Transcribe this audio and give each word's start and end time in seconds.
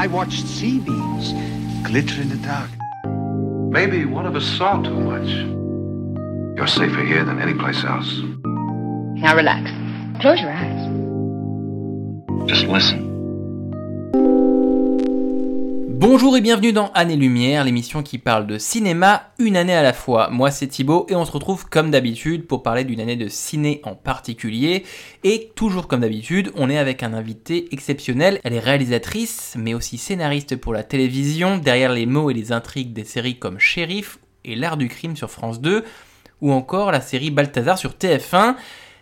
I 0.00 0.06
watched 0.06 0.46
sea 0.46 0.78
beams 0.78 1.34
glitter 1.86 2.22
in 2.22 2.30
the 2.30 2.36
dark. 2.36 2.70
Maybe 3.70 4.06
one 4.06 4.24
of 4.24 4.34
us 4.34 4.46
saw 4.46 4.80
too 4.80 4.98
much. 4.98 5.28
You're 6.56 6.66
safer 6.66 7.04
here 7.04 7.22
than 7.22 7.38
any 7.38 7.52
place 7.52 7.84
else. 7.84 8.10
Now 9.20 9.36
relax. 9.36 9.70
Close 10.22 10.40
your 10.40 10.52
eyes. 10.52 10.88
Just 12.48 12.64
listen. 12.64 13.09
Bonjour 16.00 16.34
et 16.34 16.40
bienvenue 16.40 16.72
dans 16.72 16.90
Année 16.92 17.14
Lumière, 17.14 17.62
l'émission 17.62 18.02
qui 18.02 18.16
parle 18.16 18.46
de 18.46 18.56
cinéma 18.56 19.24
une 19.38 19.54
année 19.54 19.74
à 19.74 19.82
la 19.82 19.92
fois. 19.92 20.30
Moi 20.30 20.50
c'est 20.50 20.66
Thibaut 20.66 21.04
et 21.10 21.14
on 21.14 21.26
se 21.26 21.30
retrouve 21.30 21.68
comme 21.68 21.90
d'habitude 21.90 22.46
pour 22.46 22.62
parler 22.62 22.84
d'une 22.84 23.00
année 23.00 23.16
de 23.16 23.28
ciné 23.28 23.82
en 23.84 23.94
particulier. 23.94 24.84
Et 25.24 25.52
toujours 25.54 25.88
comme 25.88 26.00
d'habitude, 26.00 26.52
on 26.54 26.70
est 26.70 26.78
avec 26.78 27.02
un 27.02 27.12
invité 27.12 27.68
exceptionnel. 27.70 28.40
Elle 28.44 28.54
est 28.54 28.60
réalisatrice 28.60 29.56
mais 29.58 29.74
aussi 29.74 29.98
scénariste 29.98 30.56
pour 30.56 30.72
la 30.72 30.84
télévision, 30.84 31.58
derrière 31.58 31.92
les 31.92 32.06
mots 32.06 32.30
et 32.30 32.34
les 32.34 32.50
intrigues 32.50 32.94
des 32.94 33.04
séries 33.04 33.38
comme 33.38 33.58
Shérif 33.58 34.20
et 34.46 34.56
L'art 34.56 34.78
du 34.78 34.88
crime 34.88 35.16
sur 35.16 35.30
France 35.30 35.60
2 35.60 35.84
ou 36.40 36.50
encore 36.50 36.92
la 36.92 37.02
série 37.02 37.30
Balthazar 37.30 37.76
sur 37.76 37.90
TF1. 37.90 38.54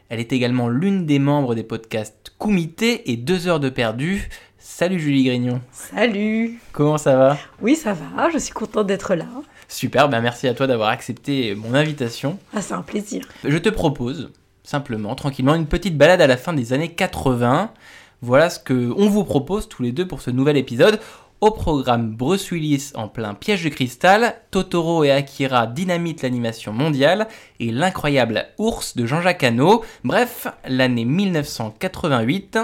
Elle 0.08 0.18
est 0.18 0.32
également 0.32 0.68
l'une 0.68 1.06
des 1.06 1.20
membres 1.20 1.54
des 1.54 1.62
podcasts 1.62 2.32
Comité 2.38 3.12
et 3.12 3.16
Deux 3.16 3.46
heures 3.46 3.60
de 3.60 3.68
perdu. 3.68 4.28
Salut 4.70 5.00
Julie 5.00 5.24
Grignon. 5.24 5.60
Salut 5.72 6.60
Comment 6.72 6.98
ça 6.98 7.16
va? 7.16 7.38
Oui, 7.60 7.74
ça 7.74 7.94
va, 7.94 8.28
je 8.30 8.38
suis 8.38 8.52
contente 8.52 8.86
d'être 8.86 9.14
là. 9.14 9.24
Super, 9.66 10.10
ben 10.10 10.20
merci 10.20 10.46
à 10.46 10.54
toi 10.54 10.66
d'avoir 10.66 10.90
accepté 10.90 11.54
mon 11.56 11.74
invitation. 11.74 12.38
Ah, 12.54 12.60
c'est 12.60 12.74
un 12.74 12.82
plaisir. 12.82 13.24
Je 13.44 13.56
te 13.56 13.70
propose, 13.70 14.30
simplement, 14.62 15.14
tranquillement, 15.14 15.54
une 15.54 15.66
petite 15.66 15.96
balade 15.96 16.20
à 16.20 16.26
la 16.28 16.36
fin 16.36 16.52
des 16.52 16.74
années 16.74 16.90
80. 16.90 17.72
Voilà 18.20 18.50
ce 18.50 18.60
que 18.60 18.92
on 18.96 19.08
vous 19.08 19.24
propose 19.24 19.68
tous 19.68 19.82
les 19.82 19.90
deux 19.90 20.06
pour 20.06 20.20
ce 20.20 20.30
nouvel 20.30 20.58
épisode. 20.58 21.00
Au 21.40 21.50
programme 21.50 22.14
Bruce 22.14 22.50
Willis 22.52 22.92
en 22.94 23.08
plein 23.08 23.32
piège 23.34 23.64
de 23.64 23.70
cristal, 23.70 24.34
Totoro 24.50 25.02
et 25.02 25.10
Akira 25.10 25.66
dynamitent 25.66 26.22
l'animation 26.22 26.72
mondiale 26.72 27.26
et 27.58 27.72
l'incroyable 27.72 28.46
ours 28.58 28.96
de 28.96 29.06
Jean-Jacques 29.06 29.44
Hano. 29.44 29.82
Bref, 30.04 30.46
l'année 30.68 31.06
1988, 31.06 32.58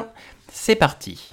c'est 0.52 0.76
parti. 0.76 1.30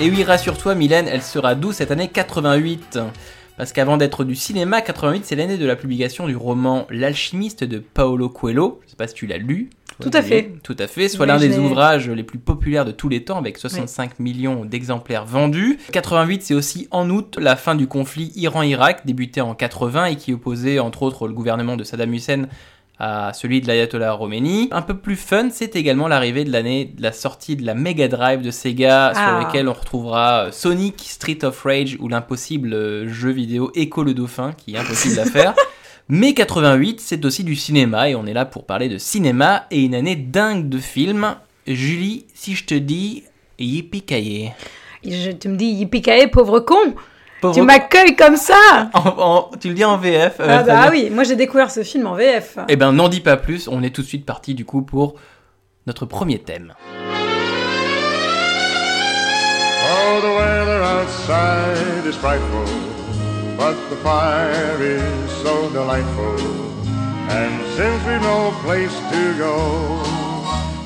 Et 0.00 0.10
oui, 0.10 0.22
rassure-toi, 0.22 0.76
Mylène, 0.76 1.08
elle 1.08 1.22
sera 1.22 1.56
douce 1.56 1.76
cette 1.76 1.90
année 1.90 2.06
88. 2.06 3.00
Parce 3.56 3.72
qu'avant 3.72 3.96
d'être 3.96 4.22
du 4.22 4.36
cinéma, 4.36 4.80
88, 4.80 5.24
c'est 5.24 5.34
l'année 5.34 5.58
de 5.58 5.66
la 5.66 5.74
publication 5.74 6.28
du 6.28 6.36
roman 6.36 6.86
L'alchimiste 6.90 7.64
de 7.64 7.80
Paolo 7.80 8.28
Coelho. 8.28 8.80
Je 8.84 8.90
sais 8.90 8.96
pas 8.96 9.08
si 9.08 9.14
tu 9.14 9.26
l'as 9.26 9.38
lu. 9.38 9.70
Tout 10.00 10.12
à 10.12 10.22
fait. 10.22 10.52
Tout 10.62 10.76
à 10.78 10.86
fait. 10.86 11.08
Soit 11.08 11.26
Oui, 11.26 11.32
l'un 11.32 11.38
des 11.38 11.58
ouvrages 11.58 12.08
les 12.08 12.22
plus 12.22 12.38
populaires 12.38 12.84
de 12.84 12.92
tous 12.92 13.08
les 13.08 13.24
temps, 13.24 13.38
avec 13.38 13.58
65 13.58 14.20
millions 14.20 14.64
d'exemplaires 14.64 15.24
vendus. 15.24 15.80
88, 15.90 16.44
c'est 16.44 16.54
aussi 16.54 16.86
en 16.92 17.10
août 17.10 17.36
la 17.40 17.56
fin 17.56 17.74
du 17.74 17.88
conflit 17.88 18.30
Iran-Irak, 18.36 19.04
débuté 19.04 19.40
en 19.40 19.56
80 19.56 20.04
et 20.04 20.16
qui 20.16 20.32
opposait 20.32 20.78
entre 20.78 21.02
autres 21.02 21.26
le 21.26 21.34
gouvernement 21.34 21.76
de 21.76 21.82
Saddam 21.82 22.14
Hussein 22.14 22.46
à 23.00 23.32
celui 23.32 23.60
de 23.60 23.66
l'ayatollah 23.66 24.16
Khomeini. 24.18 24.68
Un 24.72 24.82
peu 24.82 24.96
plus 24.96 25.16
fun, 25.16 25.48
c'est 25.52 25.76
également 25.76 26.08
l'arrivée 26.08 26.44
de 26.44 26.50
l'année 26.50 26.84
de 26.86 27.02
la 27.02 27.12
sortie 27.12 27.54
de 27.56 27.64
la 27.64 27.74
Mega 27.74 28.08
Drive 28.08 28.40
de 28.42 28.50
Sega, 28.50 29.12
sur 29.14 29.22
Ah. 29.22 29.40
laquelle 29.44 29.68
on 29.68 29.72
retrouvera 29.72 30.46
euh, 30.46 30.52
Sonic 30.52 31.00
Street 31.06 31.38
of 31.44 31.62
Rage 31.62 31.96
ou 32.00 32.08
l'impossible 32.08 32.72
euh, 32.74 33.08
jeu 33.08 33.30
vidéo 33.30 33.70
Echo 33.74 34.02
le 34.02 34.14
Dauphin, 34.14 34.52
qui 34.56 34.74
est 34.74 34.78
impossible 34.78 35.18
à 35.20 35.24
faire. 35.26 35.54
Mais 36.08 36.34
88, 36.34 37.00
c'est 37.00 37.24
aussi 37.24 37.44
du 37.44 37.54
cinéma, 37.54 38.08
et 38.08 38.14
on 38.14 38.26
est 38.26 38.32
là 38.32 38.46
pour 38.46 38.64
parler 38.64 38.88
de 38.88 38.98
cinéma 38.98 39.66
et 39.70 39.82
une 39.82 39.94
année 39.94 40.16
dingue 40.16 40.68
de 40.68 40.78
films. 40.78 41.36
Julie, 41.66 42.24
si 42.34 42.54
je 42.54 42.64
te 42.64 42.74
dis 42.74 43.24
Yippee 43.58 44.04
Et 45.04 45.10
je, 45.12 45.30
tu 45.32 45.48
me 45.48 45.56
dis, 45.56 45.66
yippee 45.66 46.26
pauvre 46.32 46.60
con 46.60 46.94
Pauvre- 47.40 47.54
Tu 47.54 47.62
m'accueilles 47.62 48.16
comme 48.16 48.36
ça 48.36 48.90
En- 48.94 49.00
en- 49.18 49.50
tu 49.60 49.68
le 49.68 49.74
dis 49.74 49.84
en 49.84 49.96
VF 49.96 50.40
euh, 50.40 50.46
Ah 50.48 50.62
bah 50.64 50.82
bien. 50.82 50.90
oui, 50.90 51.10
moi 51.10 51.22
j'ai 51.24 51.36
découvert 51.36 51.70
ce 51.70 51.82
film 51.82 52.06
en 52.06 52.14
VF. 52.14 52.58
Eh 52.68 52.76
ben, 52.76 52.92
n'en 52.92 53.08
dis 53.08 53.20
pas 53.20 53.36
plus, 53.36 53.68
on 53.68 53.82
est 53.82 53.90
tout 53.94 54.02
de 54.02 54.06
suite 54.06 54.26
parti 54.26 54.54
du 54.54 54.64
coup 54.64 54.82
pour 54.82 55.14
notre 55.86 56.04
premier 56.06 56.38
thème. 56.40 56.74
Oh, 59.90 60.20
the 60.20 60.34
weather 60.36 60.82
outside 60.82 62.04
is 62.06 62.16
frightful, 62.16 62.64
but 63.56 63.76
the 63.90 63.96
fire 64.02 64.80
is 64.82 65.30
so 65.42 65.68
delightful. 65.72 66.36
And 67.30 67.52
since 67.76 68.02
we've 68.06 68.22
no 68.22 68.52
place 68.64 68.94
to 69.10 69.38
go, 69.38 70.00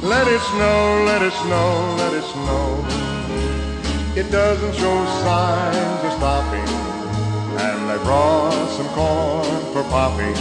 let 0.02 0.26
it 0.28 0.40
snow, 0.52 1.04
let 1.06 1.22
it 1.22 1.32
snow, 1.32 1.96
let 1.98 2.12
it 2.12 2.24
snow. 2.24 3.11
It 4.14 4.30
doesn't 4.30 4.74
show 4.74 5.06
signs 5.24 6.04
of 6.04 6.12
stopping, 6.12 6.68
and 7.56 7.90
I 7.90 7.96
brought 8.04 8.68
some 8.76 8.86
corn 8.88 9.42
for 9.72 9.82
popping. 9.84 10.34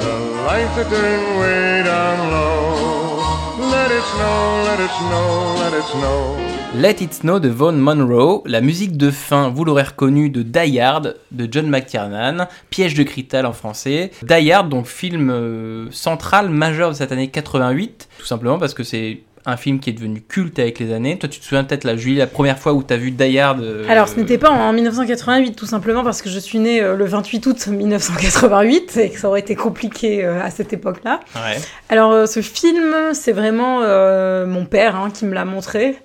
The 0.00 0.14
lights 0.44 0.76
are 0.76 0.90
turned 0.90 1.40
way 1.40 1.82
down 1.82 2.30
low. 2.30 3.24
Let 3.70 3.90
it 3.90 4.04
snow, 4.04 4.64
let 4.66 4.80
it 4.80 4.90
snow, 5.00 5.54
let 5.60 5.72
it 5.72 5.84
snow. 5.84 6.54
Let 6.74 7.00
It 7.00 7.14
Snow 7.14 7.38
de 7.38 7.48
Vaughn 7.48 7.78
Monroe, 7.78 8.42
la 8.44 8.60
musique 8.60 8.98
de 8.98 9.10
fin, 9.10 9.48
vous 9.48 9.64
l'aurez 9.64 9.84
reconnu, 9.84 10.28
de 10.28 10.42
Die 10.42 10.78
Hard 10.78 11.16
de 11.30 11.48
John 11.50 11.68
McTiernan, 11.68 12.48
Piège 12.68 12.92
de 12.92 13.02
Cristal 13.04 13.46
en 13.46 13.54
français. 13.54 14.10
Die 14.22 14.52
Hard, 14.52 14.68
donc 14.68 14.86
film 14.86 15.30
euh, 15.30 15.86
central 15.90 16.50
majeur 16.50 16.90
de 16.90 16.94
cette 16.96 17.12
année 17.12 17.28
88, 17.28 18.08
tout 18.18 18.26
simplement 18.26 18.58
parce 18.58 18.74
que 18.74 18.82
c'est 18.82 19.22
un 19.46 19.56
film 19.56 19.78
qui 19.78 19.90
est 19.90 19.92
devenu 19.92 20.20
culte 20.20 20.58
avec 20.58 20.78
les 20.78 20.92
années. 20.92 21.18
Toi, 21.18 21.28
tu 21.28 21.38
te 21.38 21.44
souviens 21.44 21.64
peut-être, 21.64 21.84
la 21.84 21.96
Julie, 21.96 22.16
la 22.16 22.26
première 22.26 22.58
fois 22.58 22.72
où 22.72 22.82
tu 22.82 22.92
as 22.94 22.96
vu 22.96 23.10
Die 23.10 23.38
Hard 23.38 23.60
euh, 23.60 23.84
Alors 23.88 24.08
ce 24.08 24.16
n'était 24.16 24.38
pas 24.38 24.50
en 24.50 24.72
1988, 24.72 25.54
tout 25.54 25.66
simplement 25.66 26.02
parce 26.02 26.22
que 26.22 26.30
je 26.30 26.38
suis 26.38 26.58
née 26.58 26.80
euh, 26.80 26.96
le 26.96 27.04
28 27.04 27.46
août 27.46 27.66
1988 27.66 28.96
et 28.96 29.10
que 29.10 29.18
ça 29.18 29.28
aurait 29.28 29.40
été 29.40 29.54
compliqué 29.54 30.24
euh, 30.24 30.42
à 30.42 30.50
cette 30.50 30.72
époque-là. 30.72 31.20
Ouais. 31.36 31.60
Alors 31.88 32.26
ce 32.26 32.40
film, 32.40 32.94
c'est 33.12 33.32
vraiment 33.32 33.80
euh, 33.82 34.46
mon 34.46 34.64
père 34.66 34.96
hein, 34.96 35.10
qui 35.12 35.24
me 35.24 35.34
l'a 35.34 35.44
montré, 35.44 35.96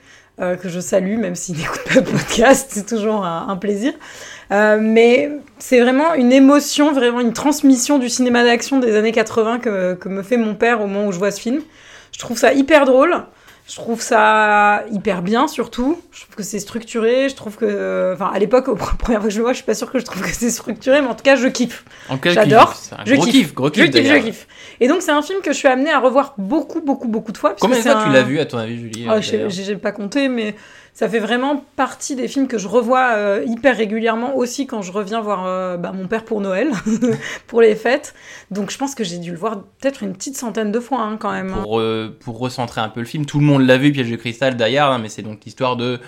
euh, 0.41 0.55
que 0.55 0.69
je 0.69 0.79
salue, 0.79 1.17
même 1.17 1.35
s'il 1.35 1.57
n'écoute 1.57 1.81
pas 1.85 1.95
le 1.95 2.03
podcast, 2.03 2.69
c'est 2.71 2.85
toujours 2.85 3.25
un, 3.25 3.47
un 3.49 3.55
plaisir. 3.57 3.93
Euh, 4.51 4.79
mais 4.81 5.29
c'est 5.59 5.81
vraiment 5.81 6.13
une 6.13 6.31
émotion, 6.31 6.93
vraiment 6.93 7.19
une 7.19 7.33
transmission 7.33 7.99
du 7.99 8.09
cinéma 8.09 8.43
d'action 8.43 8.79
des 8.79 8.95
années 8.95 9.11
80 9.11 9.59
que, 9.59 9.93
que 9.95 10.09
me 10.09 10.23
fait 10.23 10.37
mon 10.37 10.55
père 10.55 10.81
au 10.81 10.87
moment 10.87 11.07
où 11.07 11.11
je 11.11 11.17
vois 11.17 11.31
ce 11.31 11.41
film. 11.41 11.61
Je 12.19 12.25
trouve 12.25 12.37
ça 12.37 12.51
hyper 12.51 12.83
drôle. 12.85 13.23
Je 13.65 13.75
trouve 13.75 14.01
ça 14.01 14.83
hyper 14.91 15.21
bien 15.21 15.47
surtout. 15.47 16.01
Je 16.11 16.23
trouve 16.23 16.35
que 16.35 16.43
c'est 16.43 16.59
structuré. 16.59 17.29
Je 17.29 17.35
trouve 17.35 17.55
que, 17.55 18.11
enfin, 18.13 18.29
à 18.33 18.37
l'époque, 18.37 18.67
aux 18.67 18.75
premières 18.75 19.21
fois 19.21 19.29
que 19.29 19.29
je 19.29 19.37
le 19.37 19.43
vois, 19.43 19.53
je 19.53 19.57
suis 19.57 19.65
pas 19.65 19.73
sûre 19.73 19.89
que 19.89 19.99
je 19.99 20.05
trouve 20.05 20.21
que 20.21 20.27
c'est 20.27 20.49
structuré, 20.49 21.01
mais 21.01 21.07
en 21.07 21.15
tout 21.15 21.23
cas, 21.23 21.37
je 21.37 21.47
kiffe. 21.47 21.85
J'adore. 22.25 22.75
Je 23.05 23.15
gros 23.15 23.23
kiffe. 23.23 23.33
kiff, 23.33 23.53
gros 23.53 23.67
Je 23.67 23.83
kiff. 23.83 23.91
kiffe, 23.91 24.07
je 24.07 24.17
kiffe. 24.17 24.47
Et 24.81 24.89
donc, 24.89 25.01
c'est 25.01 25.11
un 25.11 25.21
film 25.21 25.39
que 25.41 25.53
je 25.53 25.57
suis 25.57 25.69
amenée 25.69 25.91
à 25.91 25.99
revoir 25.99 26.33
beaucoup, 26.37 26.81
beaucoup, 26.81 27.07
beaucoup, 27.07 27.31
de 27.31 27.37
fois. 27.37 27.55
Combien 27.57 27.77
de 27.77 27.83
fois 27.83 28.03
tu 28.03 28.11
l'as 28.11 28.23
vu, 28.23 28.39
à 28.39 28.45
ton 28.45 28.57
avis, 28.57 28.79
Julie 28.79 29.07
Oh, 29.09 29.21
je 29.21 29.47
j'ai 29.47 29.75
pas 29.77 29.93
compté, 29.93 30.27
mais 30.27 30.55
ça 30.93 31.07
fait 31.07 31.19
vraiment 31.19 31.63
partie 31.75 32.15
des 32.15 32.27
films 32.27 32.47
que 32.47 32.57
je 32.57 32.67
revois 32.67 33.11
euh, 33.15 33.43
hyper 33.47 33.77
régulièrement 33.77 34.35
aussi 34.35 34.67
quand 34.67 34.81
je 34.81 34.91
reviens 34.91 35.21
voir 35.21 35.45
euh, 35.45 35.77
bah, 35.77 35.91
mon 35.93 36.07
père 36.07 36.25
pour 36.25 36.41
Noël, 36.41 36.71
pour 37.47 37.61
les 37.61 37.75
fêtes. 37.75 38.13
Donc 38.51 38.69
je 38.71 38.77
pense 38.77 38.95
que 38.95 39.03
j'ai 39.03 39.17
dû 39.17 39.31
le 39.31 39.37
voir 39.37 39.61
peut-être 39.79 40.03
une 40.03 40.13
petite 40.13 40.35
centaine 40.37 40.71
de 40.71 40.79
fois 40.79 41.01
hein, 41.01 41.17
quand 41.17 41.31
même. 41.31 41.51
hein. 41.53 41.61
pour, 41.61 41.79
euh, 41.79 42.15
pour 42.19 42.39
recentrer 42.39 42.81
un 42.81 42.89
peu 42.89 42.99
le 42.99 43.05
film, 43.05 43.25
tout 43.25 43.39
le 43.39 43.45
monde 43.45 43.65
l'a 43.65 43.77
vu, 43.77 43.91
Piège 43.91 44.11
de 44.11 44.15
cristal, 44.15 44.61
Hard, 44.61 44.93
hein, 44.93 44.99
mais 45.01 45.09
c'est 45.09 45.21
donc 45.21 45.39
l'histoire 45.45 45.75
de 45.77 45.99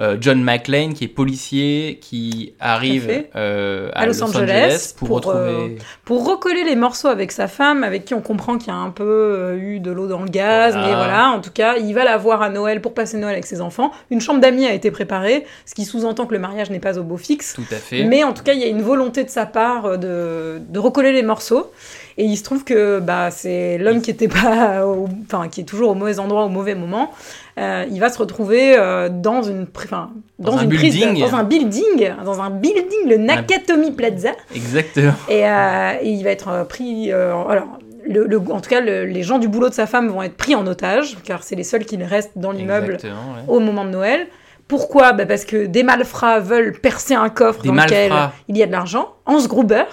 euh, 0.00 0.16
John 0.20 0.42
McClane 0.42 0.94
qui 0.94 1.04
est 1.04 1.08
policier, 1.08 1.98
qui 2.00 2.54
arrive 2.58 3.24
euh, 3.36 3.90
à, 3.92 4.00
À 4.00 4.06
Los 4.06 4.22
Angeles 4.22 4.94
pour, 4.96 5.08
pour, 5.08 5.16
retrouver. 5.16 5.38
euh, 5.38 5.68
Pour 6.04 6.26
recoller 6.26 6.64
les 6.64 6.76
morceaux 6.76 7.08
avec 7.08 7.32
sa 7.32 7.48
femme, 7.48 7.84
avec 7.84 8.04
qui 8.06 8.14
on 8.14 8.22
comprend 8.22 8.56
qu'il 8.58 8.68
y 8.68 8.76
a 8.76 8.78
un 8.78 8.90
peu 8.90 9.04
euh, 9.04 9.56
eu 9.58 9.78
de 9.80 9.90
l'eau 9.90 10.06
dans 10.06 10.22
le 10.22 10.30
gaz, 10.30 10.72
Voilà. 10.72 10.88
mais 10.88 10.94
voilà, 10.94 11.28
en 11.30 11.40
tout 11.40 11.50
cas, 11.52 11.76
il 11.76 11.92
va 11.94 12.04
la 12.04 12.16
voir 12.16 12.40
à 12.42 12.48
Noël 12.48 12.80
pour 12.80 12.94
passer 12.94 13.18
Noël 13.18 13.32
avec 13.34 13.46
ses 13.46 13.60
enfants. 13.60 13.90
Une 14.10 14.20
chambre 14.20 14.40
d'amis 14.40 14.66
a 14.66 14.72
été 14.72 14.90
préparée, 14.90 15.44
ce 15.66 15.74
qui 15.74 15.84
sous-entend 15.84 16.26
que 16.26 16.32
le 16.34 16.40
mariage 16.40 16.70
n'est 16.70 16.80
pas 16.80 16.98
au 16.98 17.02
beau 17.02 17.16
fixe. 17.18 17.54
Tout 17.54 17.62
à 17.70 17.76
fait. 17.76 18.04
Mais 18.04 18.24
en 18.24 18.32
tout 18.32 18.42
cas, 18.42 18.52
il 18.54 18.60
y 18.60 18.64
a 18.64 18.68
une 18.68 18.82
volonté 18.82 19.24
de 19.24 19.30
sa 19.30 19.44
part 19.46 19.84
euh, 19.86 19.96
de, 19.98 20.62
de 20.66 20.78
recoller 20.78 21.12
les 21.12 21.22
morceaux. 21.22 21.70
Et 22.18 22.24
il 22.24 22.36
se 22.36 22.42
trouve 22.44 22.64
que 22.64 22.98
bah, 23.00 23.30
c'est 23.30 23.78
l'homme 23.78 24.02
qui 24.02 24.10
était 24.10 24.28
pas, 24.28 24.84
au- 24.86 25.08
enfin 25.24 25.48
qui 25.48 25.62
est 25.62 25.64
toujours 25.64 25.90
au 25.90 25.94
mauvais 25.94 26.18
endroit 26.18 26.44
au 26.44 26.48
mauvais 26.50 26.74
moment. 26.74 27.12
Euh, 27.58 27.84
il 27.90 28.00
va 28.00 28.08
se 28.10 28.18
retrouver 28.18 28.76
euh, 28.78 29.08
dans 29.10 29.42
une, 29.42 29.66
enfin, 29.76 30.10
Dans 30.38 30.52
dans, 30.52 30.58
un 30.58 30.62
une 30.62 30.70
prise, 30.70 30.94
de- 30.94 31.04
building. 31.04 31.20
dans 31.28 31.34
un 31.36 31.44
building, 31.44 32.10
dans 32.24 32.40
un 32.40 32.50
building, 32.50 33.08
le 33.08 33.16
Nakatomi 33.16 33.90
Plaza. 33.90 34.30
Exactement. 34.54 35.12
Et, 35.28 35.46
euh, 35.46 35.92
et 36.00 36.10
il 36.10 36.22
va 36.24 36.30
être 36.30 36.64
pris. 36.68 37.12
alors, 37.12 37.78
le, 38.08 38.26
le- 38.26 38.38
en 38.38 38.60
tout 38.60 38.70
cas, 38.70 38.80
le- 38.80 39.04
les 39.04 39.22
gens 39.22 39.38
du 39.38 39.48
boulot 39.48 39.68
de 39.68 39.74
sa 39.74 39.86
femme 39.86 40.08
vont 40.08 40.22
être 40.22 40.36
pris 40.36 40.54
en 40.54 40.66
otage, 40.66 41.18
car 41.24 41.42
c'est 41.42 41.56
les 41.56 41.64
seuls 41.64 41.84
qui 41.84 41.96
restent 42.02 42.32
dans 42.36 42.52
l'immeuble 42.52 42.96
ouais. 43.02 43.10
au 43.48 43.60
moment 43.60 43.84
de 43.84 43.90
Noël. 43.90 44.26
Pourquoi? 44.68 45.12
Bah 45.12 45.26
Parce 45.26 45.44
que 45.44 45.66
des 45.66 45.82
malfrats 45.82 46.38
veulent 46.38 46.72
percer 46.80 47.14
un 47.14 47.28
coffre 47.28 47.62
Des 47.62 47.68
dans 47.68 47.74
lequel 47.74 48.12
il 48.48 48.56
y 48.56 48.62
a 48.62 48.66
de 48.66 48.72
l'argent. 48.72 49.08
Hans 49.26 49.44
Gruber, 49.46 49.84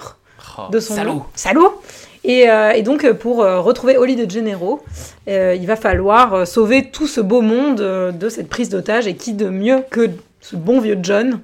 Oh, 0.56 0.62
de 0.70 0.80
son 0.80 0.94
salaud. 0.94 1.12
nom. 1.14 1.22
Salaud 1.34 1.80
et, 2.28 2.48
euh, 2.48 2.70
et 2.70 2.82
donc, 2.82 3.04
euh, 3.04 3.14
pour 3.14 3.42
euh, 3.42 3.60
retrouver 3.60 3.96
Holly 3.96 4.14
de 4.14 4.30
Gennaro, 4.30 4.80
il 5.26 5.66
va 5.66 5.74
falloir 5.76 6.46
sauver 6.46 6.90
tout 6.90 7.08
ce 7.08 7.20
beau 7.20 7.40
monde 7.40 7.78
de 8.16 8.28
cette 8.28 8.48
prise 8.48 8.68
d'otage. 8.68 9.06
Et 9.08 9.16
qui 9.16 9.32
de 9.32 9.48
mieux 9.48 9.82
que 9.90 10.10
ce 10.40 10.54
bon 10.54 10.80
vieux 10.80 10.98
John 11.02 11.40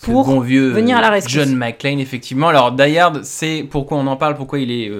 pour 0.00 0.24
bon 0.26 0.40
vieux 0.40 0.70
venir 0.70 0.96
à 0.96 1.00
la 1.00 1.10
rescousse. 1.10 1.32
John 1.32 1.54
McClane, 1.54 2.00
effectivement. 2.00 2.48
Alors, 2.48 2.72
Die 2.72 2.98
Hard, 2.98 3.22
c'est 3.22 3.64
pourquoi 3.70 3.98
on 3.98 4.06
en 4.08 4.16
parle, 4.16 4.34
pourquoi 4.34 4.58
il 4.58 4.72
est, 4.72 4.90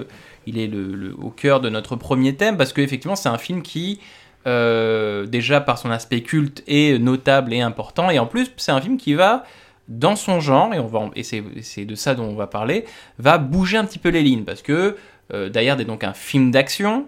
il 0.46 0.58
est 0.58 0.68
le, 0.68 0.94
le- 0.94 1.14
au 1.20 1.30
cœur 1.30 1.60
de 1.60 1.68
notre 1.68 1.96
premier 1.96 2.34
thème, 2.36 2.56
parce 2.56 2.72
qu'effectivement, 2.72 3.16
c'est 3.16 3.28
un 3.28 3.38
film 3.38 3.62
qui, 3.62 3.98
déjà 4.46 5.60
par 5.60 5.78
son 5.78 5.90
aspect 5.90 6.20
culte, 6.20 6.62
est 6.68 7.00
notable 7.00 7.52
et 7.52 7.60
important, 7.60 8.10
et 8.10 8.18
en 8.18 8.26
plus, 8.26 8.50
c'est 8.56 8.72
un 8.72 8.80
film 8.80 8.96
qui 8.96 9.14
va, 9.14 9.44
dans 9.88 10.14
son 10.14 10.38
genre, 10.38 10.72
et, 10.72 10.78
on 10.78 10.86
va, 10.86 11.10
et 11.16 11.24
c'est 11.24 11.84
de 11.84 11.94
ça 11.96 12.14
dont 12.14 12.24
on 12.24 12.36
va 12.36 12.46
parler, 12.46 12.84
va 13.18 13.38
bouger 13.38 13.78
un 13.78 13.84
petit 13.84 13.98
peu 13.98 14.08
les 14.10 14.22
lignes, 14.22 14.44
parce 14.44 14.62
que 14.62 14.96
euh, 15.32 15.48
Die 15.48 15.58
est 15.58 15.84
donc 15.84 16.04
un 16.04 16.12
film 16.14 16.50
d'action, 16.50 17.06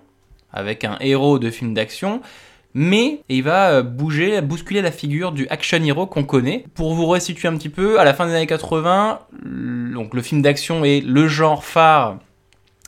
avec 0.52 0.84
un 0.84 0.96
héros 1.00 1.38
de 1.38 1.50
film 1.50 1.74
d'action, 1.74 2.20
mais 2.74 3.20
il 3.28 3.42
va 3.42 3.70
euh, 3.70 3.82
bouger, 3.82 4.40
bousculer 4.40 4.82
la 4.82 4.90
figure 4.90 5.32
du 5.32 5.46
action 5.48 5.78
hero 5.82 6.06
qu'on 6.06 6.24
connaît. 6.24 6.64
Pour 6.74 6.94
vous 6.94 7.06
resituer 7.06 7.48
un 7.48 7.56
petit 7.56 7.68
peu, 7.68 8.00
à 8.00 8.04
la 8.04 8.14
fin 8.14 8.26
des 8.26 8.34
années 8.34 8.46
80, 8.46 9.20
l- 9.44 9.92
donc 9.94 10.14
le 10.14 10.22
film 10.22 10.42
d'action 10.42 10.84
est 10.84 11.00
le 11.00 11.28
genre 11.28 11.64
phare 11.64 12.18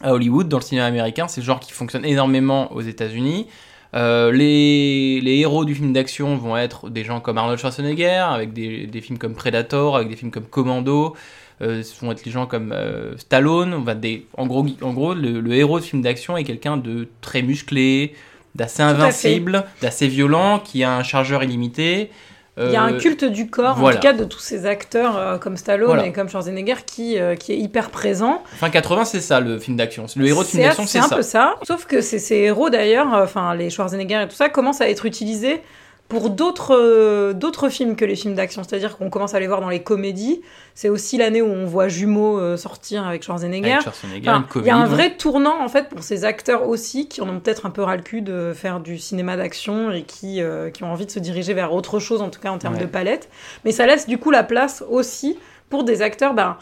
à 0.03 0.13
Hollywood, 0.13 0.49
dans 0.49 0.59
le 0.59 0.63
cinéma 0.63 0.87
américain. 0.87 1.29
C'est 1.29 1.41
le 1.41 1.47
genre 1.47 1.61
qui 1.61 1.73
fonctionne 1.73 2.05
énormément 2.05 2.73
aux 2.73 2.83
États-Unis. 2.83 3.47
Euh, 3.95 4.31
les, 4.33 5.23
héros 5.39 5.65
du 5.65 5.75
film 5.75 5.93
d'action 5.93 6.37
vont 6.37 6.57
être 6.57 6.91
des 6.91 7.05
gens 7.05 7.21
comme 7.21 7.39
Arnold 7.39 7.59
Schwarzenegger, 7.59 8.25
avec 8.29 8.53
des 8.53 9.01
films 9.01 9.19
comme 9.19 9.35
Predator, 9.35 9.97
avec 9.97 10.09
des 10.09 10.17
films 10.17 10.31
comme 10.33 10.47
Commando. 10.47 11.15
Euh, 11.63 11.83
ce 11.83 12.05
vont 12.05 12.13
être 12.13 12.25
les 12.25 12.31
gens 12.33 12.47
comme 12.47 12.73
euh, 12.73 13.17
Stallone. 13.17 13.73
On 13.75 13.81
va 13.81 13.95
des, 13.95 14.27
en 14.37 14.47
gros, 14.47 14.67
en 14.83 14.93
gros 14.93 15.15
le, 15.15 15.41
le 15.41 15.55
héros 15.55 15.81
de 15.81 15.85
film 15.85 16.03
d'action 16.03 16.37
est 16.37 16.45
quelqu'un 16.45 16.77
de 16.77 17.09
très 17.23 17.43
musclé, 17.43 18.15
d'assez 18.55 18.83
invincible, 18.83 19.65
d'assez 19.81 20.09
violent, 20.09 20.59
qui 20.59 20.85
a 20.85 20.95
un 20.97 21.03
chargeur 21.03 21.43
illimité. 21.43 22.11
Il 22.59 22.71
y 22.71 22.77
a 22.77 22.83
un 22.83 22.95
Euh, 22.95 22.99
culte 22.99 23.25
du 23.27 23.51
corps, 23.51 23.77
voilà. 23.77 23.99
en 23.99 24.01
tout 24.01 24.03
cas 24.07 24.13
de 24.15 24.25
tous 24.25 24.39
ces 24.39 24.65
acteurs 24.65 25.19
euh, 25.19 25.37
comme 25.37 25.59
Stallone 25.59 25.89
Voilà. 25.89 26.07
et 26.07 26.13
comme 26.13 26.27
Schwarzenegger 26.31 26.77
qui, 26.87 27.19
euh, 27.19 27.35
qui 27.37 27.53
est 27.53 27.59
hyper 27.59 27.91
présent. 27.91 28.43
Fin 28.47 28.71
80, 28.71 29.05
c'est 29.05 29.21
ça 29.21 29.41
le 29.41 29.59
film 29.59 29.77
d'action. 29.77 30.07
Le 30.17 30.27
héros 30.27 30.43
de 30.43 30.49
film 30.49 30.63
C'est 30.63 30.69
d'action, 30.69 30.87
c'est 30.87 30.99
un 31.01 31.09
ça. 31.09 31.17
peu 31.17 31.23
ça. 31.23 31.57
Sauf 31.65 31.85
que 31.85 32.01
ces, 32.01 32.19
ces 32.19 32.37
héros 32.37 32.71
d'ailleurs, 32.71 33.09
enfin 33.13 33.55
les 33.55 33.69
Schwarzenegger 33.69 34.23
et 34.25 34.29
tout 34.29 34.35
ça, 34.35 34.49
commencent 34.49 34.81
à 34.81 34.89
être 34.89 35.05
utilisés 35.05 35.61
pour 36.09 36.31
d'autres 36.31 36.77
euh, 36.77 37.33
d'autres 37.33 37.69
films 37.69 37.97
que 37.97 38.05
les 38.05 38.15
films 38.15 38.35
d'action. 38.35 38.63
C'est-à-dire 38.63 38.97
qu'on 38.97 39.11
commence 39.11 39.35
à 39.35 39.41
les 39.41 39.47
voir 39.49 39.61
dans 39.61 39.69
les 39.69 39.83
comédies. 39.83 40.41
C'est 40.75 40.89
aussi 40.89 41.17
l'année 41.19 41.43
où 41.43 41.47
on 41.51 41.65
voit 41.67 41.89
Jumeaux 41.89 42.39
euh, 42.39 42.57
sortir 42.57 43.07
avec 43.07 43.25
Schwarzenegger. 43.25 43.73
Avec 43.73 43.83
Schwarzenegger, 43.83 44.29
Enfin, 44.31 44.45
une 44.55 44.61
il 44.63 44.67
y 44.67 44.71
a 44.71 44.77
un 44.77 44.87
vrai 44.87 45.17
tournant 45.17 45.61
en 45.61 45.69
fait 45.69 45.89
pour 45.89 46.03
ces 46.05 46.25
acteurs 46.25 46.69
aussi 46.69 47.09
qui 47.09 47.21
en 47.23 47.29
ont 47.29 47.41
peut-être 47.41 47.67
un 47.67 47.71
peu 47.71 47.83
ras 47.83 47.97
le 47.97 48.03
cul 48.03 48.23
de 48.23 48.53
faire 48.55 48.79
du 48.81 48.99
cinéma 48.99 49.37
d'action 49.37 49.91
et 49.91 50.03
qui, 50.03 50.41
euh, 50.43 50.71
qui 50.71 50.85
ont 50.85 50.93
envie 50.93 51.07
de 51.07 51.11
se 51.11 51.19
diriger 51.19 51.55
vers 51.55 51.73
autre 51.75 51.99
chose 51.99 52.23
en 52.23 52.31
tout 52.31 52.41
cas 52.41 52.51
en 52.51 52.59
termes 52.59 52.75
Ouais. 52.75 52.81
de 52.81 52.87
palette. 52.87 53.29
Mais 53.65 53.73
ça 53.73 53.87
laisse 53.87 54.07
du 54.07 54.19
coup 54.19 54.31
la 54.31 54.45
place 54.45 54.85
aussi 54.89 55.39
pour 55.71 55.83
des 55.83 56.03
acteurs 56.03 56.35
ben, 56.35 56.57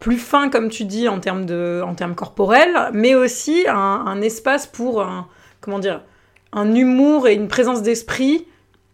plus 0.00 0.16
fins 0.18 0.48
comme 0.48 0.70
tu 0.70 0.84
dis 0.84 1.06
en 1.08 1.20
termes, 1.20 1.44
de, 1.46 1.82
en 1.86 1.94
termes 1.94 2.14
corporels, 2.16 2.90
mais 2.92 3.14
aussi 3.14 3.64
un, 3.68 3.74
un 3.74 4.20
espace 4.22 4.66
pour 4.66 5.02
un, 5.02 5.28
comment 5.60 5.78
dire, 5.78 6.00
un 6.52 6.74
humour 6.74 7.28
et 7.28 7.34
une 7.34 7.46
présence 7.48 7.82
d'esprit 7.82 8.46